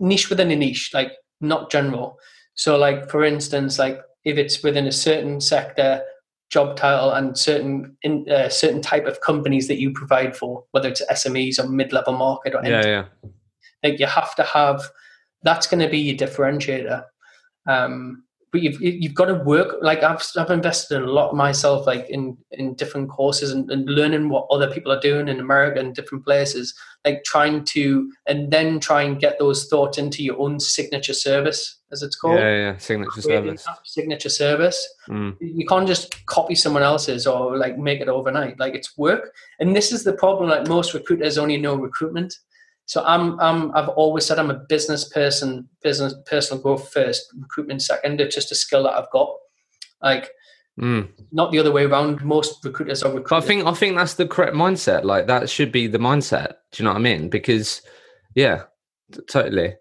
niche 0.01 0.31
within 0.31 0.51
a 0.51 0.57
niche, 0.57 0.91
like 0.93 1.13
not 1.41 1.71
general. 1.71 2.19
So, 2.55 2.77
like 2.77 3.11
for 3.11 3.25
instance, 3.25 3.79
like 3.79 4.01
if 4.25 4.37
it's 4.37 4.63
within 4.63 4.87
a 4.87 4.93
certain 4.93 5.41
sector, 5.41 6.03
job 6.51 6.77
title, 6.77 7.11
and 7.11 7.37
certain 7.37 7.97
in 8.03 8.29
uh, 8.31 8.49
certain 8.49 8.81
type 8.81 9.07
of 9.07 9.21
companies 9.21 9.69
that 9.69 9.81
you 9.81 9.93
provide 9.93 10.37
for, 10.37 10.65
whether 10.71 10.89
it's 10.89 11.03
SMEs 11.11 11.59
or 11.59 11.69
mid 11.69 11.93
level 11.93 12.13
market 12.15 12.55
or 12.55 12.65
anything, 12.65 12.91
yeah, 12.91 13.05
yeah. 13.23 13.31
like 13.83 13.99
you 13.99 14.07
have 14.07 14.35
to 14.37 14.43
have 14.43 14.83
that's 15.43 15.67
going 15.67 15.81
to 15.81 15.89
be 15.89 15.99
your 15.99 16.17
differentiator. 16.17 17.05
Um, 17.69 18.25
but 18.55 18.63
you've 18.63 18.81
you've 18.81 19.15
got 19.15 19.25
to 19.25 19.35
work 19.35 19.79
like 19.83 20.05
I've 20.05 20.23
I've 20.37 20.53
invested 20.53 20.99
in 20.99 21.03
a 21.03 21.11
lot 21.11 21.35
myself 21.35 21.89
like 21.89 22.09
in 22.09 22.39
in 22.53 22.75
different 22.75 23.11
courses 23.11 23.51
and, 23.51 23.69
and 23.69 23.85
learning 23.87 24.29
what 24.29 24.47
other 24.49 24.71
people 24.71 24.93
are 24.93 25.01
doing 25.01 25.27
in 25.27 25.41
America 25.41 25.81
and 25.81 25.93
different 25.93 26.25
places 26.25 26.73
like 27.05 27.25
trying 27.25 27.65
to 27.65 28.13
and 28.29 28.53
then 28.53 28.79
try 28.79 29.03
and 29.03 29.19
get 29.19 29.41
those 29.41 29.67
thoughts 29.67 29.99
into 29.99 30.23
your 30.23 30.39
own 30.39 30.61
signature 30.61 31.15
service 31.15 31.81
as 31.91 32.05
it's 32.05 32.15
called. 32.15 32.39
Yeah 32.39 32.57
yeah 32.57 32.77
signature 32.79 33.23
service. 33.23 33.67
signature 33.83 34.29
service. 34.29 34.89
Mm. 35.09 35.37
you 35.41 35.67
can't 35.67 35.89
just 35.89 36.25
copy 36.27 36.55
someone 36.55 36.85
else's 36.85 37.27
or 37.27 37.59
like 37.59 37.77
make 37.77 38.01
it 38.01 38.09
overnight 38.09 38.61
like 38.61 38.77
it's 38.77 38.97
work. 38.97 39.33
And 39.59 39.75
this 39.75 39.91
is 39.91 40.05
the 40.05 40.13
problem 40.13 40.49
like 40.49 40.69
most 40.69 40.95
recruiters 40.95 41.39
only 41.39 41.57
know 41.57 41.75
recruitment 41.75 42.39
so 42.87 43.03
I'm, 43.05 43.39
I'm, 43.41 43.75
I've 43.75 43.89
always 43.91 44.27
said 44.27 44.39
I'm 44.39 44.51
a 44.51 44.65
business 44.69 45.09
person, 45.09 45.69
business 45.83 46.15
personal 46.27 46.63
growth 46.63 46.93
first, 46.93 47.33
recruitment 47.39 47.83
second. 47.83 48.21
It's 48.21 48.35
just 48.35 48.53
a 48.53 48.55
skill 48.55 48.83
that 48.85 48.95
I've 48.95 49.11
got. 49.11 49.35
Like, 50.03 50.31
mm. 50.79 51.09
not 51.33 51.51
the 51.51 51.59
other 51.59 51.73
way 51.73 51.85
around. 51.85 52.23
Most 52.23 52.65
recruiters 52.65 53.03
are 53.03 53.13
recruiters. 53.13 53.45
I 53.45 53.47
think, 53.47 53.67
I 53.67 53.73
think 53.73 53.97
that's 53.97 54.15
the 54.15 54.29
correct 54.29 54.55
mindset. 54.55 55.05
Like 55.05 55.27
that 55.29 55.49
should 55.49 55.73
be 55.73 55.87
the 55.87 55.99
mindset. 55.99 56.55
Do 56.73 56.83
you 56.83 56.85
know 56.85 56.91
what 56.91 56.99
I 56.99 57.03
mean? 57.03 57.31
Because, 57.31 57.81
yeah, 58.35 58.65
t- 59.13 59.21
totally. 59.31 59.75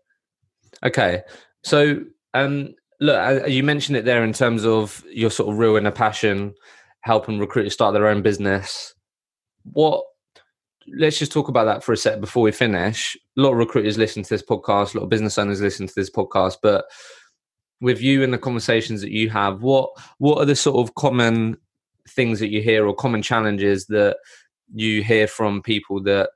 Okay, 0.86 1.22
so 1.64 2.04
um, 2.34 2.74
look, 3.00 3.48
you 3.50 3.64
mentioned 3.64 3.98
it 3.98 4.06
there 4.06 4.24
in 4.24 4.34
terms 4.34 4.66
of 4.66 5.04
your 5.10 5.30
sort 5.30 5.52
of 5.52 5.58
real 5.58 5.76
inner 5.76 5.92
passion, 5.92 6.54
helping 7.02 7.40
recruiters 7.40 7.74
start 7.74 7.94
their 7.94 8.08
own 8.08 8.22
business. 8.22 8.94
What 9.64 10.04
let's 10.88 11.20
just 11.20 11.32
talk 11.32 11.48
about 11.48 11.66
that 11.66 11.84
for 11.84 11.94
a 11.94 11.98
sec 11.98 12.20
before 12.20 12.44
we 12.44 12.52
finish. 12.52 13.18
A 13.38 13.42
lot 13.42 13.52
of 13.52 13.58
recruiters 13.58 13.98
listen 13.98 14.24
to 14.24 14.30
this 14.30 14.44
podcast, 14.44 14.94
a 14.94 14.98
lot 14.98 15.04
of 15.04 15.10
business 15.10 15.38
owners 15.38 15.62
listen 15.62 15.88
to 15.88 15.94
this 15.96 16.10
podcast, 16.10 16.58
but 16.62 16.86
with 17.82 18.02
you 18.02 18.24
and 18.24 18.34
the 18.34 18.38
conversations 18.38 19.02
that 19.02 19.12
you 19.12 19.30
have, 19.30 19.62
what 19.62 19.90
what 20.18 20.40
are 20.40 20.46
the 20.46 20.56
sort 20.56 20.78
of 20.78 20.96
common 20.96 21.58
things 22.10 22.40
that 22.40 22.50
you 22.50 22.62
hear 22.62 22.88
or 22.88 22.96
common 22.96 23.22
challenges 23.22 23.86
that 23.88 24.18
you 24.74 25.04
hear 25.04 25.28
from 25.28 25.62
people 25.62 26.02
that 26.04 26.30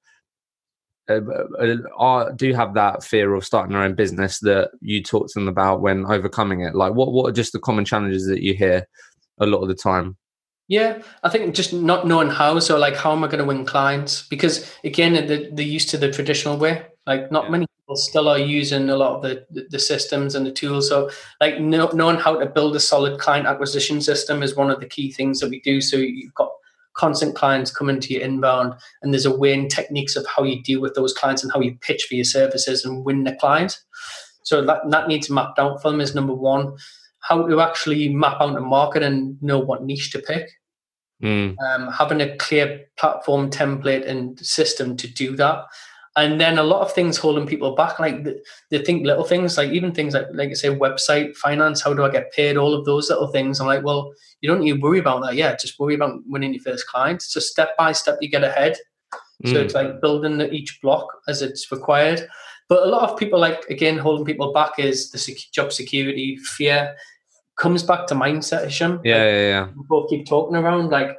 uh, 1.10 1.22
uh 1.60 1.78
are, 1.98 2.34
do 2.34 2.54
have 2.54 2.74
that 2.74 3.04
fear 3.04 3.34
of 3.34 3.46
starting 3.46 3.74
their 3.74 3.84
own 3.84 3.96
business 3.96 4.40
that 4.40 4.72
you 4.82 5.02
talk 5.02 5.28
to 5.28 5.40
them 5.40 5.48
about 5.48 5.82
when 5.82 6.06
overcoming 6.06 6.62
it? 6.62 6.76
Like, 6.76 6.94
what 6.94 7.12
what 7.12 7.30
are 7.30 7.34
just 7.34 7.54
the 7.54 7.60
common 7.60 7.86
challenges 7.86 8.28
that 8.28 8.42
you 8.42 8.54
hear 8.54 8.86
a 9.40 9.46
lot 9.46 9.60
of 9.60 9.68
the 9.70 9.76
time? 9.76 10.18
Yeah, 10.68 11.02
I 11.24 11.30
think 11.30 11.56
just 11.56 11.72
not 11.72 12.06
knowing 12.06 12.30
how. 12.30 12.60
So, 12.60 12.78
like, 12.78 12.96
how 12.96 13.14
am 13.14 13.24
I 13.24 13.28
going 13.28 13.40
to 13.40 13.46
win 13.46 13.66
clients? 13.66 14.28
Because 14.28 14.70
again, 14.84 15.14
they're, 15.14 15.50
they're 15.52 15.66
used 15.66 15.90
to 15.90 15.98
the 15.98 16.12
traditional 16.12 16.58
way. 16.58 16.86
Like, 17.06 17.32
not 17.32 17.46
yeah. 17.46 17.52
many 17.52 17.68
people 17.68 17.96
still 17.96 18.28
are 18.28 18.38
using 18.38 18.90
a 18.90 18.98
lot 18.98 19.16
of 19.16 19.22
the, 19.22 19.66
the 19.70 19.80
systems 19.80 20.36
and 20.36 20.46
the 20.46 20.52
tools. 20.52 20.90
So, 20.90 21.10
like, 21.40 21.62
know, 21.62 21.90
knowing 21.94 22.18
how 22.18 22.38
to 22.38 22.46
build 22.46 22.76
a 22.76 22.82
solid 22.82 23.18
client 23.18 23.48
acquisition 23.48 24.02
system 24.02 24.44
is 24.44 24.58
one 24.58 24.70
of 24.70 24.82
the 24.82 24.88
key 24.88 25.10
things 25.12 25.40
that 25.40 25.50
we 25.50 25.62
do. 25.62 25.80
So, 25.80 25.96
you've 25.96 26.34
got 26.34 26.52
constant 26.96 27.36
clients 27.36 27.72
coming 27.72 28.02
to 28.02 28.14
your 28.14 28.24
inbound, 28.24 28.74
and 29.02 29.14
there's 29.14 29.26
a 29.26 29.36
way 29.36 29.54
and 29.54 29.72
techniques 29.72 30.18
of 30.18 30.28
how 30.28 30.44
you 30.44 30.62
deal 30.64 30.82
with 30.82 30.96
those 30.96 31.14
clients 31.14 31.44
and 31.44 31.54
how 31.54 31.62
you 31.62 31.78
pitch 31.80 32.08
for 32.10 32.16
your 32.16 32.26
services 32.26 32.84
and 32.84 33.06
win 33.06 33.24
the 33.24 33.36
clients. 33.36 33.82
So, 34.44 34.66
that, 34.66 34.82
that 34.90 35.08
needs 35.08 35.30
mapped 35.30 35.60
out 35.60 35.82
for 35.82 35.92
them 35.92 36.02
is 36.02 36.14
number 36.14 36.34
one 36.34 36.76
how 37.28 37.46
to 37.48 37.62
actually 37.62 38.10
map 38.10 38.38
out 38.40 38.54
the 38.54 38.62
market 38.62 39.04
and 39.04 39.42
know 39.42 39.60
what 39.60 39.84
niche 39.84 40.12
to 40.12 40.20
pick. 40.20 40.50
Mm. 41.22 41.56
Um, 41.60 41.92
having 41.92 42.22
a 42.22 42.38
clear 42.38 42.86
platform 42.98 43.50
template 43.50 44.08
and 44.08 44.40
system 44.40 44.96
to 44.98 45.08
do 45.08 45.36
that. 45.36 45.66
And 46.16 46.40
then 46.40 46.58
a 46.58 46.64
lot 46.64 46.82
of 46.82 46.94
things 46.94 47.18
holding 47.18 47.46
people 47.46 47.76
back, 47.76 48.00
like 48.00 48.26
they 48.72 48.80
think 48.80 49.06
little 49.06 49.24
things, 49.24 49.58
like 49.58 49.72
even 49.72 49.94
things 49.94 50.14
like, 50.14 50.28
like 50.34 50.50
I 50.50 50.54
say, 50.54 50.70
website, 50.70 51.36
finance, 51.36 51.82
how 51.82 51.94
do 51.94 52.04
I 52.04 52.10
get 52.10 52.32
paid, 52.32 52.58
all 52.58 52.74
of 52.74 52.86
those 52.86 53.10
little 53.10 53.28
things. 53.28 53.60
I'm 53.60 53.68
like, 53.68 53.84
well, 53.84 54.14
you 54.42 54.50
don't 54.50 54.62
need 54.62 54.74
to 54.74 54.80
worry 54.80 55.00
about 55.00 55.22
that 55.24 55.36
yet. 55.36 55.60
Just 55.60 55.80
worry 55.80 55.96
about 55.96 56.20
winning 56.26 56.54
your 56.54 56.64
first 56.64 56.88
client. 56.88 57.22
So 57.22 57.40
step 57.40 57.78
by 57.78 57.92
step, 57.92 58.18
you 58.22 58.30
get 58.30 58.44
ahead. 58.44 58.78
So 59.46 59.54
mm. 59.54 59.64
it's 59.64 59.76
like 59.76 60.02
building 60.02 60.42
each 60.42 60.80
block 60.82 61.08
as 61.28 61.42
it's 61.42 61.72
required. 61.72 62.28
But 62.70 62.84
a 62.84 62.90
lot 62.90 63.10
of 63.10 63.18
people, 63.18 63.40
like 63.40 63.64
again, 63.70 63.98
holding 63.98 64.26
people 64.26 64.52
back 64.52 64.80
is 64.80 65.12
the 65.12 65.40
job 65.54 65.72
security, 65.72 66.38
fear 66.38 66.96
comes 67.58 67.84
back 67.84 68.08
to 68.08 68.16
mindset, 68.16 68.66
Hisham. 68.66 69.02
Yeah, 69.04 69.16
like, 69.16 69.24
yeah, 69.26 69.48
yeah. 69.48 69.68
We 69.76 69.84
both 69.88 70.10
keep 70.10 70.28
talking 70.28 70.56
around 70.56 70.90
like 70.90 71.16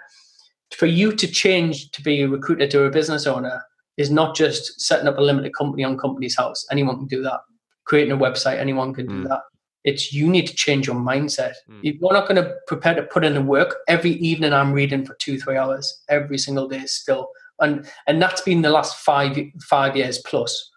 for 0.76 0.86
you 0.86 1.12
to 1.12 1.26
change 1.26 1.90
to 1.90 2.02
be 2.02 2.22
a 2.22 2.28
recruiter 2.28 2.66
to 2.68 2.84
a 2.84 2.90
business 2.90 3.26
owner 3.26 3.62
is 3.96 4.10
not 4.10 4.36
just 4.36 4.80
setting 4.80 5.08
up 5.08 5.18
a 5.18 5.22
limited 5.22 5.52
company 5.54 5.84
on 5.84 5.98
Companies 5.98 6.36
House. 6.36 6.66
Anyone 6.70 6.98
can 6.98 7.06
do 7.06 7.22
that. 7.22 7.40
Creating 7.84 8.12
a 8.12 8.16
website, 8.16 8.58
anyone 8.58 8.94
can 8.94 9.06
do 9.06 9.24
mm. 9.24 9.28
that. 9.28 9.40
It's 9.84 10.12
you 10.12 10.28
need 10.28 10.46
to 10.46 10.54
change 10.54 10.86
your 10.86 10.96
mindset. 10.96 11.54
Mm. 11.70 11.80
You're 11.82 12.12
not 12.12 12.28
going 12.28 12.42
to 12.42 12.54
prepare 12.66 12.94
to 12.94 13.02
put 13.02 13.24
in 13.24 13.34
the 13.34 13.42
work. 13.42 13.76
Every 13.88 14.12
evening, 14.12 14.52
I'm 14.52 14.72
reading 14.72 15.04
for 15.04 15.14
two, 15.14 15.40
three 15.40 15.56
hours 15.56 16.02
every 16.08 16.38
single 16.38 16.68
day 16.68 16.84
still, 16.86 17.28
and 17.60 17.88
and 18.06 18.20
that's 18.20 18.42
been 18.42 18.62
the 18.62 18.70
last 18.70 18.96
five 18.98 19.36
five 19.62 19.96
years 19.96 20.18
plus 20.18 20.70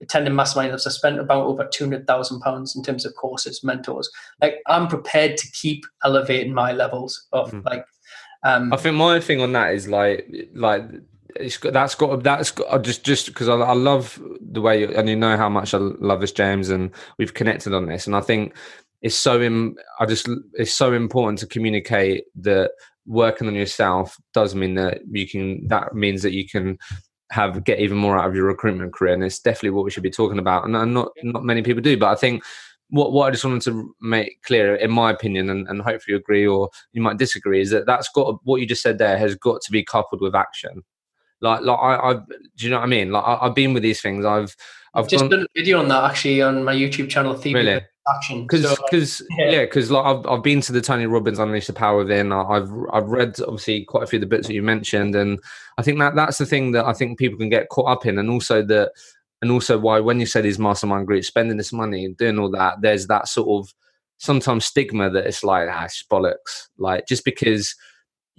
attending 0.00 0.34
masterminds. 0.34 0.86
I've 0.86 0.92
spent 0.92 1.18
about 1.18 1.46
over 1.46 1.68
two 1.72 1.84
hundred 1.84 2.06
thousand 2.06 2.40
pounds 2.40 2.76
in 2.76 2.82
terms 2.82 3.04
of 3.04 3.14
courses, 3.14 3.64
mentors. 3.64 4.10
Like 4.40 4.56
I'm 4.66 4.88
prepared 4.88 5.36
to 5.38 5.50
keep 5.52 5.84
elevating 6.04 6.54
my 6.54 6.72
levels 6.72 7.26
of 7.32 7.52
mm. 7.52 7.64
like. 7.64 7.84
Um, 8.44 8.72
I 8.72 8.76
think 8.76 8.96
my 8.96 9.18
thing 9.18 9.40
on 9.40 9.52
that 9.52 9.74
is 9.74 9.88
like 9.88 10.30
like 10.54 10.84
it's 11.36 11.56
got, 11.56 11.72
that's 11.72 11.94
got 11.94 12.22
that's 12.22 12.50
got 12.50 12.82
just 12.82 13.04
just 13.04 13.26
because 13.26 13.48
I, 13.48 13.54
I, 13.54 13.74
love 13.74 14.20
the 14.40 14.60
way 14.60 14.80
you, 14.80 14.88
and 14.88 15.08
you 15.08 15.16
know 15.16 15.36
how 15.36 15.48
much 15.48 15.74
I 15.74 15.78
love 15.78 16.20
this 16.20 16.32
James 16.32 16.70
and 16.70 16.90
we've 17.18 17.34
connected 17.34 17.74
on 17.74 17.86
this 17.86 18.06
and 18.06 18.16
I 18.16 18.20
think 18.20 18.54
it's 19.02 19.14
so 19.14 19.40
Im, 19.40 19.76
I 20.00 20.06
just 20.06 20.28
it's 20.54 20.72
so 20.72 20.92
important 20.92 21.38
to 21.40 21.46
communicate 21.46 22.24
that 22.36 22.70
working 23.06 23.48
on 23.48 23.54
yourself 23.54 24.16
does 24.34 24.54
mean 24.54 24.74
that 24.74 25.00
you 25.10 25.28
can 25.28 25.66
that 25.68 25.94
means 25.94 26.22
that 26.22 26.32
you 26.32 26.48
can 26.48 26.78
have 27.30 27.64
get 27.64 27.78
even 27.78 27.96
more 27.96 28.18
out 28.18 28.26
of 28.26 28.34
your 28.34 28.46
recruitment 28.46 28.92
career 28.92 29.12
and 29.12 29.22
it's 29.22 29.38
definitely 29.38 29.70
what 29.70 29.84
we 29.84 29.90
should 29.90 30.02
be 30.02 30.10
talking 30.10 30.38
about 30.38 30.64
and, 30.64 30.72
not 30.94 31.12
not 31.22 31.44
many 31.44 31.62
people 31.62 31.82
do 31.82 31.96
but 31.96 32.08
i 32.08 32.14
think 32.14 32.42
what, 32.90 33.12
what 33.12 33.28
I 33.28 33.30
just 33.30 33.44
wanted 33.44 33.62
to 33.62 33.94
make 34.00 34.42
clear, 34.42 34.74
in 34.76 34.90
my 34.90 35.10
opinion, 35.10 35.50
and, 35.50 35.68
and 35.68 35.82
hopefully 35.82 36.14
you 36.14 36.16
agree 36.16 36.46
or 36.46 36.70
you 36.92 37.02
might 37.02 37.18
disagree, 37.18 37.60
is 37.60 37.70
that 37.70 37.86
that's 37.86 38.08
got 38.14 38.40
what 38.44 38.60
you 38.60 38.66
just 38.66 38.82
said 38.82 38.98
there 38.98 39.18
has 39.18 39.34
got 39.34 39.60
to 39.62 39.70
be 39.70 39.84
coupled 39.84 40.20
with 40.20 40.34
action. 40.34 40.82
Like, 41.40 41.60
like 41.60 41.78
I, 41.78 41.94
I 41.96 42.14
do 42.14 42.24
you 42.56 42.70
know 42.70 42.78
what 42.78 42.84
I 42.84 42.88
mean? 42.88 43.12
Like, 43.12 43.24
I, 43.24 43.44
have 43.44 43.54
been 43.54 43.74
with 43.74 43.82
these 43.82 44.00
things. 44.00 44.24
I've, 44.24 44.56
I've 44.94 45.08
just 45.08 45.22
gone, 45.22 45.30
done 45.30 45.42
a 45.42 45.58
video 45.58 45.78
on 45.80 45.88
that 45.88 46.04
actually 46.04 46.42
on 46.42 46.64
my 46.64 46.74
YouTube 46.74 47.08
channel. 47.08 47.34
Really? 47.34 47.82
Action. 48.14 48.42
Because 48.42 48.78
because 48.90 49.22
yeah, 49.38 49.62
because 49.62 49.90
yeah, 49.90 49.98
like 49.98 50.06
I've 50.06 50.26
I've 50.26 50.42
been 50.42 50.60
to 50.62 50.72
the 50.72 50.80
Tony 50.80 51.06
Robbins 51.06 51.38
Unleash 51.38 51.66
the 51.66 51.72
Power 51.72 51.98
Within. 51.98 52.32
I've 52.32 52.70
I've 52.92 53.08
read 53.08 53.36
obviously 53.40 53.84
quite 53.84 54.04
a 54.04 54.06
few 54.06 54.18
of 54.18 54.20
the 54.22 54.26
books 54.26 54.46
that 54.46 54.54
you 54.54 54.62
mentioned, 54.62 55.14
and 55.14 55.38
I 55.78 55.82
think 55.82 55.98
that 55.98 56.14
that's 56.14 56.38
the 56.38 56.46
thing 56.46 56.72
that 56.72 56.86
I 56.86 56.92
think 56.92 57.18
people 57.18 57.38
can 57.38 57.48
get 57.48 57.68
caught 57.68 57.90
up 57.90 58.06
in, 58.06 58.18
and 58.18 58.30
also 58.30 58.62
that 58.64 58.92
and 59.42 59.50
also 59.50 59.78
why 59.78 60.00
when 60.00 60.20
you 60.20 60.26
say 60.26 60.40
these 60.40 60.58
mastermind 60.58 61.06
groups 61.06 61.28
spending 61.28 61.56
this 61.56 61.72
money 61.72 62.04
and 62.04 62.16
doing 62.16 62.38
all 62.38 62.50
that, 62.50 62.80
there's 62.80 63.06
that 63.06 63.28
sort 63.28 63.48
of 63.48 63.72
sometimes 64.18 64.64
stigma 64.64 65.10
that 65.10 65.26
it's 65.26 65.44
like 65.44 65.68
ah 65.70 65.84
it's 65.84 66.04
bollocks, 66.10 66.68
like 66.78 67.06
just 67.06 67.24
because. 67.24 67.74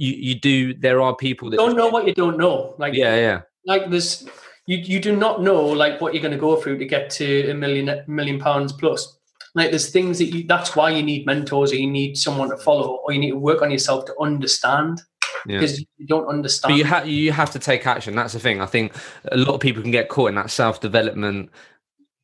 You, 0.01 0.13
you 0.13 0.39
do 0.39 0.73
there 0.75 1.01
are 1.01 1.13
people 1.13 1.49
that 1.49 1.57
don't 1.57 1.75
know 1.75 1.89
what 1.89 2.07
you 2.07 2.13
don't 2.13 2.37
know 2.37 2.73
like 2.77 2.93
yeah 2.93 3.17
yeah 3.17 3.41
like 3.65 3.89
this 3.89 4.25
you, 4.69 4.77
you 4.77 4.99
do 4.99 5.15
not 5.15 5.41
know 5.41 5.65
like 5.65 5.99
what 5.99 6.13
you're 6.13 6.21
going 6.21 6.31
to 6.31 6.37
go 6.39 6.55
through 6.55 6.77
to 6.77 6.85
get 6.85 7.09
to 7.09 7.49
a 7.49 7.53
million 7.53 8.03
million 8.07 8.39
pounds 8.39 8.71
plus 8.71 9.18
like 9.55 9.69
there's 9.69 9.89
things 9.89 10.17
that 10.19 10.25
you 10.25 10.45
that's 10.47 10.75
why 10.75 10.89
you 10.89 11.03
need 11.03 11.25
mentors 11.25 11.71
or 11.71 11.75
you 11.75 11.89
need 11.89 12.17
someone 12.17 12.49
to 12.49 12.57
follow 12.57 12.99
or 13.03 13.11
you 13.11 13.19
need 13.19 13.31
to 13.31 13.37
work 13.37 13.61
on 13.61 13.71
yourself 13.71 14.05
to 14.05 14.13
understand 14.19 15.01
yeah. 15.45 15.59
because 15.59 15.79
you 15.79 16.07
don't 16.07 16.27
understand 16.27 16.71
but 16.71 16.77
you 16.77 16.83
have 16.83 17.07
you 17.07 17.31
have 17.31 17.51
to 17.51 17.59
take 17.59 17.85
action 17.87 18.15
that's 18.15 18.33
the 18.33 18.39
thing 18.39 18.61
i 18.61 18.65
think 18.65 18.93
a 19.31 19.37
lot 19.37 19.55
of 19.55 19.59
people 19.59 19.81
can 19.81 19.91
get 19.91 20.09
caught 20.09 20.29
in 20.29 20.35
that 20.35 20.49
self-development 20.49 21.49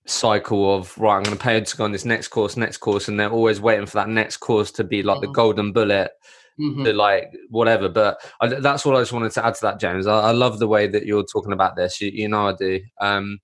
cycle 0.05 0.75
of 0.75 0.95
right 0.97 1.17
i'm 1.17 1.23
going 1.23 1.35
to 1.35 1.43
pay 1.43 1.59
to 1.59 1.77
go 1.77 1.83
on 1.83 1.91
this 1.91 2.05
next 2.05 2.27
course 2.27 2.57
next 2.57 2.77
course 2.77 3.07
and 3.07 3.19
they're 3.19 3.31
always 3.31 3.59
waiting 3.59 3.85
for 3.85 3.97
that 3.97 4.09
next 4.09 4.37
course 4.37 4.71
to 4.71 4.83
be 4.83 5.01
like 5.01 5.17
mm. 5.17 5.21
the 5.21 5.31
golden 5.31 5.71
bullet 5.71 6.11
mm-hmm. 6.59 6.83
to 6.83 6.93
like 6.93 7.33
whatever. 7.49 7.89
But 7.89 8.17
I, 8.41 8.47
that's 8.47 8.85
what 8.85 8.95
I 8.95 9.01
just 9.01 9.13
wanted 9.13 9.31
to 9.33 9.45
add 9.45 9.55
to 9.55 9.61
that, 9.61 9.79
James. 9.79 10.07
I, 10.07 10.29
I 10.29 10.31
love 10.31 10.59
the 10.59 10.67
way 10.67 10.87
that 10.87 11.05
you're 11.05 11.25
talking 11.25 11.53
about 11.53 11.75
this. 11.75 12.01
You, 12.01 12.11
you 12.13 12.27
know, 12.27 12.47
I 12.47 12.53
do. 12.53 12.81
Um, 12.99 13.39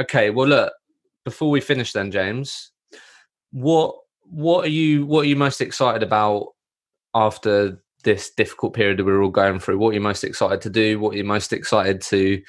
okay, 0.00 0.30
well, 0.30 0.48
look. 0.48 0.72
Before 1.24 1.50
we 1.50 1.60
finish, 1.60 1.92
then, 1.92 2.10
James, 2.10 2.72
what 3.50 3.94
what 4.22 4.64
are 4.64 4.70
you 4.70 5.06
what 5.06 5.20
are 5.24 5.28
you 5.28 5.36
most 5.36 5.60
excited 5.60 6.02
about 6.02 6.48
after 7.14 7.82
this 8.04 8.30
difficult 8.30 8.74
period 8.74 8.98
that 8.98 9.04
we're 9.04 9.22
all 9.22 9.30
going 9.30 9.58
through? 9.58 9.78
What 9.78 9.90
are 9.90 9.94
you 9.94 10.00
most 10.00 10.24
excited 10.24 10.60
to 10.62 10.70
do? 10.70 11.00
What 11.00 11.14
are 11.14 11.18
you 11.18 11.24
most 11.24 11.52
excited 11.52 12.00
to 12.02 12.40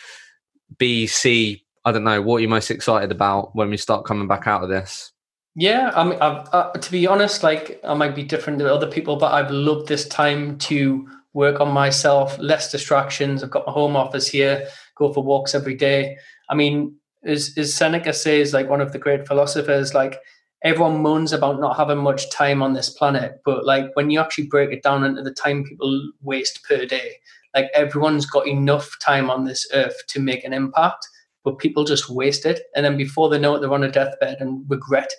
be, 0.77 1.07
see? 1.07 1.65
I 1.85 1.91
don't 1.91 2.03
know. 2.03 2.21
What 2.21 2.38
are 2.38 2.41
you 2.41 2.47
most 2.47 2.69
excited 2.69 3.11
about 3.11 3.55
when 3.55 3.69
we 3.69 3.77
start 3.77 4.05
coming 4.05 4.27
back 4.27 4.47
out 4.47 4.63
of 4.63 4.69
this? 4.69 5.11
Yeah, 5.55 5.91
I 5.95 6.03
mean, 6.03 6.19
uh, 6.21 6.71
to 6.71 6.91
be 6.91 7.07
honest, 7.07 7.41
like 7.43 7.80
I 7.84 7.93
might 7.93 8.15
be 8.15 8.23
different 8.23 8.59
to 8.59 8.73
other 8.73 8.88
people, 8.88 9.15
but 9.15 9.34
I've 9.34 9.51
loved 9.51 9.88
this 9.88 10.07
time 10.07 10.57
to 10.59 11.07
work 11.34 11.59
on 11.59 11.71
myself, 11.71 12.38
less 12.38 12.71
distractions. 12.71 13.43
I've 13.43 13.49
got 13.49 13.65
my 13.65 13.73
home 13.73 13.95
office 13.95 14.27
here, 14.27 14.67
go 14.95 15.11
for 15.11 15.23
walks 15.23 15.55
every 15.55 15.76
day. 15.76 16.17
I 16.49 16.55
mean, 16.55 16.95
as, 17.23 17.53
as 17.57 17.73
Seneca 17.73 18.13
says, 18.13 18.53
like 18.53 18.69
one 18.69 18.81
of 18.81 18.93
the 18.93 18.99
great 18.99 19.27
philosophers, 19.27 19.93
like 19.93 20.19
everyone 20.64 21.02
moans 21.02 21.31
about 21.31 21.60
not 21.60 21.77
having 21.77 21.99
much 21.99 22.30
time 22.31 22.61
on 22.61 22.73
this 22.73 22.90
planet, 22.90 23.41
but 23.45 23.65
like 23.65 23.95
when 23.95 24.10
you 24.10 24.19
actually 24.19 24.48
break 24.48 24.72
it 24.72 24.84
down 24.84 25.03
into 25.03 25.22
the 25.22 25.34
time 25.34 25.64
people 25.64 26.11
waste 26.22 26.64
per 26.64 26.86
day, 26.86 27.14
like 27.56 27.69
everyone's 27.73 28.26
got 28.26 28.48
enough 28.48 28.98
time 28.99 29.30
on 29.30 29.45
this 29.45 29.68
earth 29.73 29.95
to 30.07 30.19
make 30.19 30.44
an 30.44 30.53
impact, 30.53 31.07
but 31.44 31.60
people 31.60 31.86
just 31.86 32.10
waste 32.10 32.45
it. 32.45 32.61
And 32.76 32.86
then 32.86 32.98
before 32.98 33.30
they 33.30 33.40
know 33.40 33.56
it, 33.56 33.61
they're 33.61 33.73
on 33.73 33.84
a 33.84 33.91
deathbed 33.91 34.38
and 34.40 34.69
regret. 34.69 35.11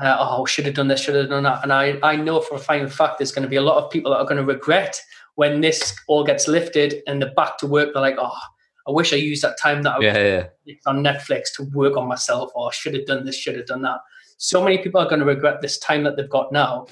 Uh, 0.00 0.16
oh, 0.18 0.46
should 0.46 0.64
have 0.64 0.74
done 0.74 0.88
this, 0.88 1.00
should 1.00 1.16
have 1.16 1.28
done 1.28 1.42
that. 1.42 1.62
And 1.62 1.72
I, 1.72 1.98
I 2.02 2.16
know 2.16 2.40
for 2.40 2.54
a 2.54 2.58
final 2.58 2.88
fact 2.88 3.18
there's 3.18 3.32
going 3.32 3.42
to 3.42 3.48
be 3.48 3.56
a 3.56 3.62
lot 3.62 3.82
of 3.82 3.90
people 3.90 4.12
that 4.12 4.18
are 4.18 4.24
going 4.24 4.38
to 4.38 4.44
regret 4.44 4.98
when 5.34 5.60
this 5.60 5.94
all 6.06 6.24
gets 6.24 6.48
lifted 6.48 7.02
and 7.06 7.20
they're 7.20 7.34
back 7.34 7.58
to 7.58 7.66
work. 7.66 7.90
They're 7.92 8.00
like, 8.00 8.16
oh, 8.18 8.38
I 8.86 8.92
wish 8.92 9.12
I 9.12 9.16
used 9.16 9.42
that 9.42 9.58
time 9.58 9.82
that 9.82 9.96
I 9.96 10.00
yeah, 10.00 10.46
yeah. 10.64 10.74
on 10.86 11.04
Netflix 11.04 11.52
to 11.56 11.64
work 11.74 11.98
on 11.98 12.08
myself, 12.08 12.50
or 12.54 12.68
I 12.68 12.72
should 12.72 12.94
have 12.94 13.06
done 13.06 13.26
this, 13.26 13.36
should 13.36 13.56
have 13.56 13.66
done 13.66 13.82
that 13.82 13.98
so 14.42 14.64
many 14.64 14.78
people 14.78 14.98
are 14.98 15.08
going 15.08 15.20
to 15.20 15.26
regret 15.26 15.60
this 15.60 15.78
time 15.78 16.02
that 16.02 16.16
they've 16.16 16.30
got 16.30 16.50
now 16.50 16.86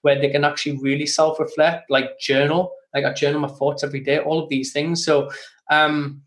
where 0.00 0.18
they 0.18 0.30
can 0.30 0.42
actually 0.42 0.78
really 0.78 1.06
self-reflect 1.06 1.90
like 1.90 2.18
journal 2.18 2.72
like 2.94 3.04
i 3.04 3.12
journal 3.12 3.40
my 3.40 3.48
thoughts 3.48 3.84
every 3.84 4.00
day 4.00 4.18
all 4.18 4.42
of 4.42 4.48
these 4.48 4.72
things. 4.72 5.04
So 5.04 5.30
um 5.70 6.22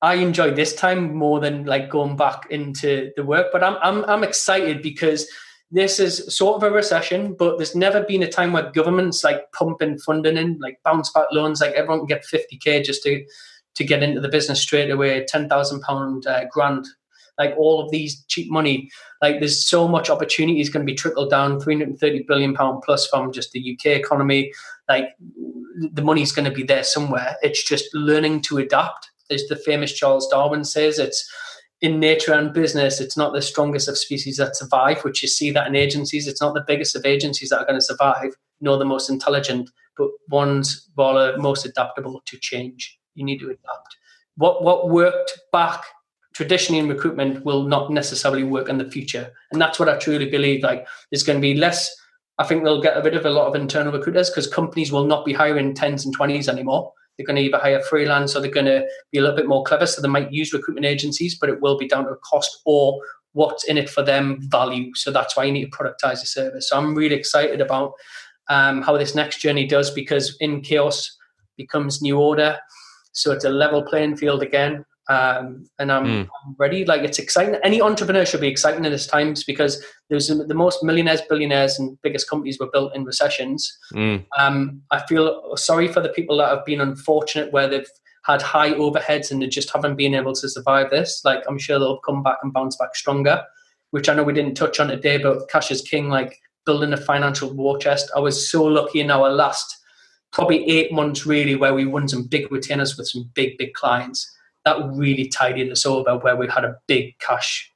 i 0.00 0.14
enjoy 0.14 0.52
this 0.52 0.74
time 0.74 1.14
more 1.14 1.40
than 1.40 1.64
like 1.64 1.90
going 1.90 2.16
back 2.16 2.46
into 2.50 3.12
the 3.16 3.24
work 3.24 3.48
but 3.52 3.62
i'm 3.62 3.76
i'm, 3.82 4.04
I'm 4.06 4.24
excited 4.24 4.82
because 4.82 5.26
this 5.72 5.98
is 5.98 6.36
sort 6.36 6.56
of 6.56 6.62
a 6.64 6.70
recession, 6.70 7.32
but 7.32 7.56
there's 7.56 7.74
never 7.74 8.02
been 8.02 8.22
a 8.22 8.28
time 8.28 8.52
where 8.52 8.70
governments 8.70 9.24
like 9.24 9.50
pumping 9.52 9.98
funding 9.98 10.36
in, 10.36 10.58
like 10.60 10.78
bounce 10.84 11.10
back 11.10 11.28
loans, 11.32 11.62
like 11.62 11.72
everyone 11.72 12.00
can 12.00 12.06
get 12.06 12.26
50k 12.26 12.84
just 12.84 13.02
to 13.04 13.24
to 13.74 13.84
get 13.84 14.02
into 14.02 14.20
the 14.20 14.28
business 14.28 14.60
straight 14.60 14.90
away, 14.90 15.24
ten 15.26 15.48
thousand 15.48 15.80
pound 15.80 16.26
uh, 16.26 16.44
grant 16.50 16.86
like 17.38 17.54
all 17.56 17.80
of 17.80 17.90
these 17.90 18.24
cheap 18.26 18.50
money. 18.50 18.90
Like 19.20 19.40
there's 19.40 19.66
so 19.66 19.88
much 19.88 20.10
opportunity 20.10 20.60
is 20.60 20.68
going 20.68 20.86
to 20.86 20.90
be 20.90 20.96
trickled 20.96 21.30
down, 21.30 21.60
330 21.60 22.24
billion 22.28 22.54
pound 22.54 22.82
plus 22.84 23.06
from 23.06 23.32
just 23.32 23.52
the 23.52 23.72
UK 23.72 23.86
economy. 23.86 24.52
Like 24.88 25.08
the 25.18 26.02
money's 26.02 26.32
going 26.32 26.48
to 26.48 26.54
be 26.54 26.62
there 26.62 26.84
somewhere. 26.84 27.36
It's 27.42 27.64
just 27.64 27.86
learning 27.94 28.42
to 28.42 28.58
adapt. 28.58 29.08
As 29.30 29.44
the 29.48 29.56
famous 29.56 29.92
Charles 29.92 30.28
Darwin 30.28 30.64
says, 30.64 30.98
it's 30.98 31.26
in 31.80 31.98
nature 31.98 32.32
and 32.32 32.52
business, 32.52 33.00
it's 33.00 33.16
not 33.16 33.32
the 33.32 33.42
strongest 33.42 33.88
of 33.88 33.98
species 33.98 34.36
that 34.36 34.56
survive, 34.56 35.02
which 35.02 35.22
you 35.22 35.28
see 35.28 35.50
that 35.50 35.66
in 35.66 35.74
agencies. 35.74 36.28
It's 36.28 36.40
not 36.40 36.54
the 36.54 36.64
biggest 36.66 36.94
of 36.94 37.04
agencies 37.04 37.48
that 37.48 37.58
are 37.58 37.64
going 37.64 37.78
to 37.78 37.84
survive, 37.84 38.32
nor 38.60 38.78
the 38.78 38.84
most 38.84 39.10
intelligent, 39.10 39.70
but 39.96 40.08
ones 40.28 40.88
are 40.98 41.36
most 41.38 41.66
adaptable 41.66 42.22
to 42.26 42.38
change. 42.38 42.98
You 43.14 43.24
need 43.24 43.38
to 43.38 43.46
adapt. 43.46 43.96
What 44.36 44.62
what 44.62 44.90
worked 44.90 45.38
back 45.50 45.82
traditionally 46.34 46.78
in 46.78 46.88
recruitment 46.88 47.44
will 47.44 47.64
not 47.64 47.90
necessarily 47.90 48.44
work 48.44 48.68
in 48.68 48.78
the 48.78 48.90
future. 48.90 49.32
And 49.50 49.60
that's 49.60 49.78
what 49.78 49.88
I 49.88 49.98
truly 49.98 50.28
believe. 50.30 50.62
Like 50.62 50.86
there's 51.10 51.22
going 51.22 51.38
to 51.38 51.42
be 51.42 51.54
less, 51.54 51.94
I 52.38 52.44
think 52.44 52.64
they'll 52.64 52.82
get 52.82 53.02
rid 53.04 53.14
of 53.14 53.26
a 53.26 53.30
lot 53.30 53.46
of 53.46 53.54
internal 53.54 53.92
recruiters 53.92 54.30
because 54.30 54.46
companies 54.46 54.90
will 54.90 55.04
not 55.04 55.24
be 55.24 55.32
hiring 55.32 55.74
tens 55.74 56.04
and 56.04 56.14
twenties 56.14 56.48
anymore. 56.48 56.92
They're 57.16 57.26
going 57.26 57.36
to 57.36 57.42
either 57.42 57.58
hire 57.58 57.82
freelance 57.82 58.34
or 58.34 58.40
they're 58.40 58.50
going 58.50 58.66
to 58.66 58.86
be 59.10 59.18
a 59.18 59.20
little 59.20 59.36
bit 59.36 59.46
more 59.46 59.64
clever. 59.64 59.86
So 59.86 60.00
they 60.00 60.08
might 60.08 60.32
use 60.32 60.52
recruitment 60.52 60.86
agencies, 60.86 61.36
but 61.38 61.50
it 61.50 61.60
will 61.60 61.76
be 61.76 61.86
down 61.86 62.06
to 62.06 62.14
cost 62.16 62.62
or 62.64 63.00
what's 63.32 63.64
in 63.64 63.76
it 63.76 63.90
for 63.90 64.02
them 64.02 64.38
value. 64.50 64.94
So 64.94 65.10
that's 65.10 65.36
why 65.36 65.44
you 65.44 65.52
need 65.52 65.70
to 65.70 65.76
productize 65.76 66.20
the 66.20 66.26
service. 66.26 66.68
So 66.68 66.78
I'm 66.78 66.94
really 66.94 67.14
excited 67.14 67.60
about 67.60 67.92
um, 68.48 68.82
how 68.82 68.96
this 68.96 69.14
next 69.14 69.38
journey 69.38 69.66
does 69.66 69.90
because 69.90 70.36
in 70.40 70.62
chaos 70.62 71.16
becomes 71.56 72.00
new 72.02 72.18
order. 72.18 72.58
So 73.12 73.32
it's 73.32 73.44
a 73.44 73.50
level 73.50 73.82
playing 73.82 74.16
field 74.16 74.42
again 74.42 74.84
um, 75.08 75.66
and 75.78 75.90
I'm, 75.90 76.04
mm. 76.04 76.20
I'm, 76.22 76.54
ready. 76.58 76.84
Like 76.84 77.02
it's 77.02 77.18
exciting. 77.18 77.56
Any 77.64 77.82
entrepreneur 77.82 78.24
should 78.24 78.40
be 78.40 78.48
exciting 78.48 78.84
in 78.84 78.92
this 78.92 79.06
times 79.06 79.42
because 79.44 79.84
there's 80.08 80.28
the 80.28 80.54
most 80.54 80.84
millionaires, 80.84 81.20
billionaires, 81.28 81.78
and 81.78 82.00
biggest 82.02 82.30
companies 82.30 82.58
were 82.58 82.70
built 82.72 82.94
in 82.94 83.04
recessions. 83.04 83.76
Mm. 83.92 84.24
Um, 84.38 84.82
I 84.90 85.04
feel 85.06 85.56
sorry 85.56 85.88
for 85.88 86.00
the 86.00 86.08
people 86.08 86.36
that 86.38 86.48
have 86.48 86.64
been 86.64 86.80
unfortunate 86.80 87.52
where 87.52 87.68
they've 87.68 87.88
had 88.24 88.40
high 88.40 88.70
overheads 88.72 89.32
and 89.32 89.42
they 89.42 89.48
just 89.48 89.70
haven't 89.70 89.96
been 89.96 90.14
able 90.14 90.34
to 90.34 90.48
survive 90.48 90.90
this. 90.90 91.22
Like 91.24 91.42
I'm 91.48 91.58
sure 91.58 91.78
they'll 91.78 91.98
come 91.98 92.22
back 92.22 92.38
and 92.42 92.52
bounce 92.52 92.76
back 92.76 92.94
stronger. 92.94 93.42
Which 93.90 94.08
I 94.08 94.14
know 94.14 94.22
we 94.22 94.32
didn't 94.32 94.54
touch 94.54 94.80
on 94.80 94.88
today, 94.88 95.18
but 95.18 95.50
cash 95.50 95.70
is 95.70 95.82
king. 95.82 96.08
Like 96.08 96.38
building 96.64 96.92
a 96.92 96.96
financial 96.96 97.52
war 97.52 97.76
chest. 97.76 98.10
I 98.16 98.20
was 98.20 98.50
so 98.50 98.64
lucky 98.64 99.00
in 99.00 99.10
our 99.10 99.28
last 99.28 99.76
probably 100.32 100.66
eight 100.70 100.92
months 100.92 101.26
really 101.26 101.56
where 101.56 101.74
we 101.74 101.84
won 101.84 102.08
some 102.08 102.26
big 102.26 102.50
retainers 102.50 102.96
with 102.96 103.08
some 103.08 103.30
big 103.34 103.58
big 103.58 103.74
clients 103.74 104.32
that 104.64 104.78
really 104.92 105.28
tidied 105.28 105.70
us 105.70 105.86
over 105.86 106.18
where 106.18 106.36
we 106.36 106.48
had 106.48 106.64
a 106.64 106.76
big 106.86 107.18
cash. 107.18 107.72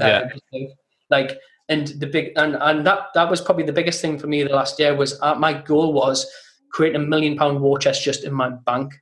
Uh, 0.00 0.28
yeah. 0.52 0.66
Like, 1.10 1.38
and 1.68 1.88
the 1.88 2.06
big, 2.06 2.32
and, 2.36 2.56
and 2.60 2.86
that, 2.86 3.08
that 3.14 3.28
was 3.28 3.40
probably 3.40 3.64
the 3.64 3.72
biggest 3.72 4.00
thing 4.00 4.18
for 4.18 4.26
me 4.26 4.42
the 4.42 4.50
last 4.50 4.78
year 4.78 4.94
was 4.94 5.20
uh, 5.20 5.34
my 5.34 5.52
goal 5.52 5.92
was 5.92 6.26
create 6.70 6.94
a 6.94 6.98
million 6.98 7.36
pound 7.36 7.60
war 7.60 7.78
chest 7.78 8.04
just 8.04 8.24
in 8.24 8.32
my 8.32 8.50
bank, 8.50 8.92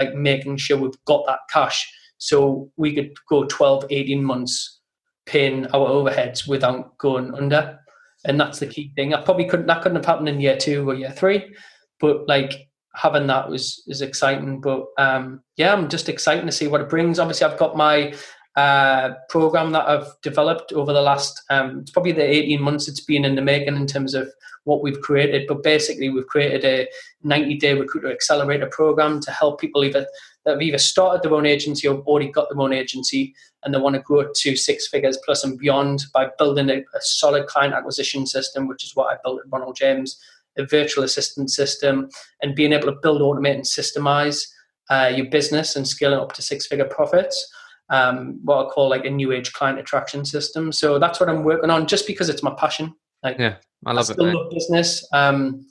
like 0.00 0.14
making 0.14 0.56
sure 0.56 0.78
we've 0.78 1.04
got 1.04 1.24
that 1.26 1.40
cash 1.52 1.90
so 2.18 2.70
we 2.76 2.94
could 2.94 3.12
go 3.28 3.44
12, 3.44 3.86
18 3.90 4.22
months 4.22 4.80
paying 5.26 5.66
our 5.68 5.88
overheads 5.88 6.46
without 6.46 6.96
going 6.98 7.34
under. 7.34 7.78
And 8.24 8.40
that's 8.40 8.60
the 8.60 8.66
key 8.66 8.92
thing. 8.94 9.12
I 9.14 9.20
probably 9.22 9.46
couldn't, 9.46 9.66
that 9.66 9.82
couldn't 9.82 9.96
have 9.96 10.06
happened 10.06 10.28
in 10.28 10.40
year 10.40 10.56
two 10.56 10.88
or 10.88 10.94
year 10.94 11.10
three, 11.10 11.54
but 11.98 12.28
like 12.28 12.68
having 12.94 13.26
that 13.26 13.48
was 13.48 13.82
is 13.86 14.02
exciting. 14.02 14.60
But 14.60 14.86
um, 14.98 15.42
yeah, 15.56 15.72
I'm 15.72 15.88
just 15.88 16.08
excited 16.08 16.44
to 16.46 16.52
see 16.52 16.68
what 16.68 16.80
it 16.80 16.88
brings. 16.88 17.18
Obviously, 17.18 17.46
I've 17.46 17.58
got 17.58 17.76
my 17.76 18.14
uh, 18.56 19.14
program 19.28 19.72
that 19.72 19.88
I've 19.88 20.08
developed 20.22 20.72
over 20.72 20.92
the 20.92 21.00
last 21.00 21.42
um, 21.48 21.80
it's 21.80 21.90
probably 21.90 22.12
the 22.12 22.28
18 22.28 22.60
months 22.60 22.88
it's 22.88 23.00
been 23.00 23.24
in 23.24 23.34
the 23.34 23.42
making 23.42 23.76
in 23.76 23.86
terms 23.86 24.14
of 24.14 24.28
what 24.64 24.82
we've 24.82 25.00
created. 25.00 25.46
But 25.48 25.62
basically, 25.62 26.10
we've 26.10 26.26
created 26.26 26.64
a 26.64 26.88
90 27.22 27.56
day 27.56 27.74
recruiter 27.74 28.12
accelerator 28.12 28.66
program 28.66 29.20
to 29.20 29.30
help 29.30 29.60
people 29.60 29.84
either 29.84 30.06
that 30.44 30.52
have 30.52 30.62
either 30.62 30.78
started 30.78 31.22
their 31.22 31.34
own 31.34 31.46
agency 31.46 31.86
or 31.86 32.00
already 32.00 32.30
got 32.30 32.48
their 32.48 32.60
own 32.60 32.72
agency 32.72 33.34
and 33.62 33.72
they 33.72 33.78
want 33.78 33.94
to 33.94 34.02
grow 34.02 34.26
to 34.34 34.56
six 34.56 34.88
figures 34.88 35.16
plus 35.24 35.44
and 35.44 35.56
beyond 35.56 36.02
by 36.12 36.28
building 36.36 36.68
a, 36.68 36.78
a 36.78 37.00
solid 37.00 37.46
client 37.46 37.74
acquisition 37.74 38.26
system, 38.26 38.66
which 38.66 38.82
is 38.82 38.96
what 38.96 39.12
I 39.12 39.18
built 39.22 39.40
at 39.40 39.46
Ronald 39.50 39.76
James 39.76 40.20
a 40.58 40.66
virtual 40.66 41.04
assistant 41.04 41.50
system, 41.50 42.08
and 42.42 42.54
being 42.54 42.72
able 42.72 42.86
to 42.86 42.98
build, 43.02 43.20
automate, 43.20 43.54
and 43.54 43.64
systemize 43.64 44.42
uh, 44.90 45.10
your 45.14 45.30
business 45.30 45.76
and 45.76 45.86
scale 45.86 46.12
it 46.12 46.18
up 46.18 46.32
to 46.32 46.42
six 46.42 46.66
figure 46.66 46.84
profits. 46.84 47.50
Um, 47.90 48.40
what 48.44 48.66
I 48.66 48.70
call 48.70 48.88
like 48.88 49.04
a 49.04 49.10
new 49.10 49.32
age 49.32 49.52
client 49.52 49.78
attraction 49.78 50.24
system. 50.24 50.72
So 50.72 50.98
that's 50.98 51.20
what 51.20 51.28
I'm 51.28 51.44
working 51.44 51.70
on, 51.70 51.86
just 51.86 52.06
because 52.06 52.28
it's 52.28 52.42
my 52.42 52.54
passion. 52.54 52.94
Like, 53.22 53.38
yeah, 53.38 53.56
I 53.84 53.92
love 53.92 54.08
I 54.10 54.12
it. 54.12 54.18
Love 54.18 54.50
business. 54.50 55.06
Um, 55.12 55.66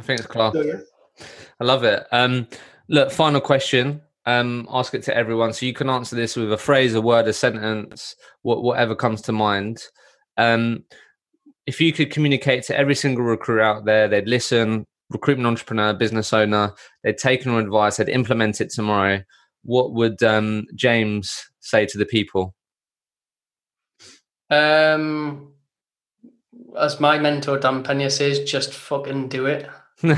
I 0.00 0.02
think 0.02 0.20
it's 0.20 0.26
class. 0.26 0.54
So, 0.54 0.62
yeah. 0.62 0.80
I 1.60 1.64
love 1.64 1.84
it. 1.84 2.06
Um, 2.12 2.48
look, 2.88 3.10
final 3.10 3.40
question. 3.40 4.00
Um, 4.24 4.66
ask 4.70 4.92
it 4.94 5.02
to 5.04 5.16
everyone, 5.16 5.52
so 5.52 5.66
you 5.66 5.72
can 5.72 5.88
answer 5.88 6.16
this 6.16 6.34
with 6.34 6.52
a 6.52 6.58
phrase, 6.58 6.94
a 6.94 7.00
word, 7.00 7.28
a 7.28 7.32
sentence, 7.32 8.16
whatever 8.42 8.96
comes 8.96 9.22
to 9.22 9.32
mind. 9.32 9.82
Um, 10.36 10.82
if 11.66 11.80
you 11.80 11.92
could 11.92 12.10
communicate 12.10 12.62
to 12.64 12.76
every 12.76 12.94
single 12.94 13.24
recruit 13.24 13.60
out 13.60 13.84
there, 13.84 14.08
they'd 14.08 14.28
listen, 14.28 14.84
recruitment 15.10 15.46
entrepreneur, 15.46 15.92
business 15.92 16.32
owner, 16.32 16.72
they'd 17.02 17.18
take 17.18 17.44
your 17.44 17.58
advice, 17.58 17.96
they'd 17.96 18.08
implement 18.08 18.60
it 18.60 18.70
tomorrow, 18.70 19.20
what 19.66 19.92
would 19.92 20.22
um, 20.22 20.64
James 20.74 21.44
say 21.60 21.86
to 21.86 21.98
the 21.98 22.06
people? 22.06 22.54
Um, 24.48 25.52
as 26.78 27.00
my 27.00 27.18
mentor 27.18 27.58
Dan 27.58 27.82
Pena 27.82 28.10
says, 28.10 28.40
just 28.44 28.72
fucking 28.72 29.28
do 29.28 29.46
it. 29.46 29.68
Love 30.02 30.16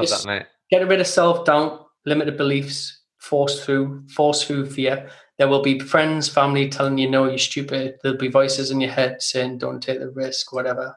just 0.00 0.24
that, 0.24 0.26
mate. 0.26 0.46
Get 0.70 0.88
rid 0.88 1.00
of 1.00 1.06
self 1.06 1.44
doubt, 1.44 1.86
limited 2.06 2.36
beliefs, 2.36 3.02
force 3.18 3.64
through, 3.64 4.08
force 4.08 4.42
through 4.42 4.70
fear, 4.70 5.10
there 5.38 5.48
will 5.48 5.62
be 5.62 5.78
friends, 5.78 6.28
family 6.28 6.68
telling 6.68 6.98
you, 6.98 7.10
no, 7.10 7.28
you're 7.28 7.38
stupid. 7.38 7.96
There'll 8.02 8.18
be 8.18 8.28
voices 8.28 8.70
in 8.70 8.80
your 8.80 8.90
head 8.90 9.20
saying, 9.22 9.58
don't 9.58 9.82
take 9.82 9.98
the 10.00 10.08
risk, 10.10 10.52
whatever. 10.52 10.96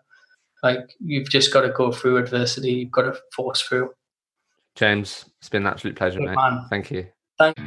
Like 0.64 0.96
you've 1.00 1.30
just 1.30 1.52
got 1.54 1.62
to 1.62 1.70
go 1.70 1.92
through 1.92 2.18
adversity. 2.18 2.72
You've 2.72 2.92
got 2.92 3.04
to 3.04 3.18
force 3.36 3.62
through. 3.62 3.92
James, 4.76 5.26
it's 5.40 5.50
been 5.50 5.64
an 5.64 5.72
absolute 5.72 5.96
pleasure, 5.96 6.20
Good 6.20 6.30
mate. 6.30 6.36
man. 6.36 6.66
Thank 6.70 6.92
you. 6.92 7.08
Thank- 7.38 7.58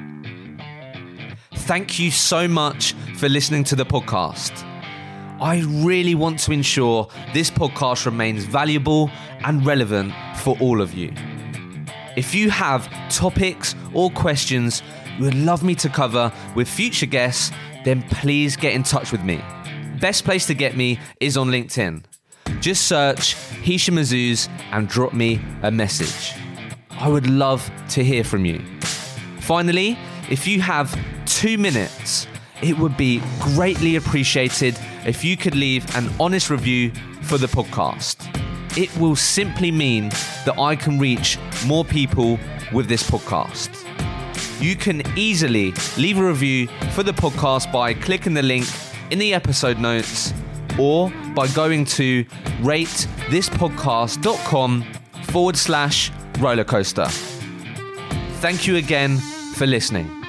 Thank 1.54 1.98
you 1.98 2.10
so 2.10 2.48
much 2.48 2.92
for 3.16 3.28
listening 3.28 3.64
to 3.64 3.76
the 3.76 3.84
podcast. 3.86 4.50
I 5.40 5.62
really 5.84 6.14
want 6.14 6.38
to 6.40 6.52
ensure 6.52 7.08
this 7.34 7.50
podcast 7.50 8.04
remains 8.06 8.44
valuable 8.44 9.10
and 9.44 9.64
relevant 9.64 10.12
for 10.38 10.56
all 10.60 10.80
of 10.80 10.94
you. 10.94 11.12
If 12.16 12.34
you 12.34 12.50
have 12.50 12.88
topics 13.10 13.74
or 13.94 14.10
questions 14.10 14.82
you 14.82 15.01
would 15.20 15.34
love 15.34 15.62
me 15.62 15.74
to 15.76 15.88
cover 15.88 16.32
with 16.54 16.68
future 16.68 17.06
guests, 17.06 17.50
then 17.84 18.02
please 18.02 18.56
get 18.56 18.72
in 18.72 18.82
touch 18.82 19.12
with 19.12 19.22
me. 19.22 19.42
Best 20.00 20.24
place 20.24 20.46
to 20.46 20.54
get 20.54 20.76
me 20.76 20.98
is 21.20 21.36
on 21.36 21.48
LinkedIn. 21.48 22.04
Just 22.60 22.86
search 22.86 23.34
Hisham 23.62 23.96
Azuz 23.96 24.48
and 24.72 24.88
drop 24.88 25.12
me 25.12 25.40
a 25.62 25.70
message. 25.70 26.34
I 26.90 27.08
would 27.08 27.28
love 27.28 27.70
to 27.90 28.04
hear 28.04 28.24
from 28.24 28.44
you. 28.44 28.60
Finally, 29.40 29.98
if 30.30 30.46
you 30.46 30.60
have 30.60 30.96
two 31.26 31.58
minutes, 31.58 32.26
it 32.62 32.78
would 32.78 32.96
be 32.96 33.20
greatly 33.40 33.96
appreciated 33.96 34.78
if 35.04 35.24
you 35.24 35.36
could 35.36 35.56
leave 35.56 35.84
an 35.96 36.08
honest 36.20 36.48
review 36.50 36.92
for 37.22 37.38
the 37.38 37.48
podcast. 37.48 38.28
It 38.78 38.96
will 38.98 39.16
simply 39.16 39.70
mean 39.70 40.10
that 40.46 40.54
I 40.58 40.76
can 40.76 40.98
reach 40.98 41.38
more 41.66 41.84
people 41.84 42.38
with 42.72 42.88
this 42.88 43.02
podcast. 43.02 43.84
You 44.62 44.76
can 44.76 45.02
easily 45.18 45.74
leave 45.98 46.18
a 46.18 46.24
review 46.24 46.68
for 46.92 47.02
the 47.02 47.10
podcast 47.10 47.72
by 47.72 47.94
clicking 47.94 48.32
the 48.32 48.42
link 48.42 48.64
in 49.10 49.18
the 49.18 49.34
episode 49.34 49.80
notes 49.80 50.32
or 50.78 51.10
by 51.34 51.48
going 51.48 51.84
to 51.84 52.24
ratethispodcast.com 52.62 54.84
forward 55.24 55.56
slash 55.56 56.12
roller 56.38 56.62
coaster. 56.62 57.06
Thank 58.38 58.68
you 58.68 58.76
again 58.76 59.18
for 59.56 59.66
listening. 59.66 60.21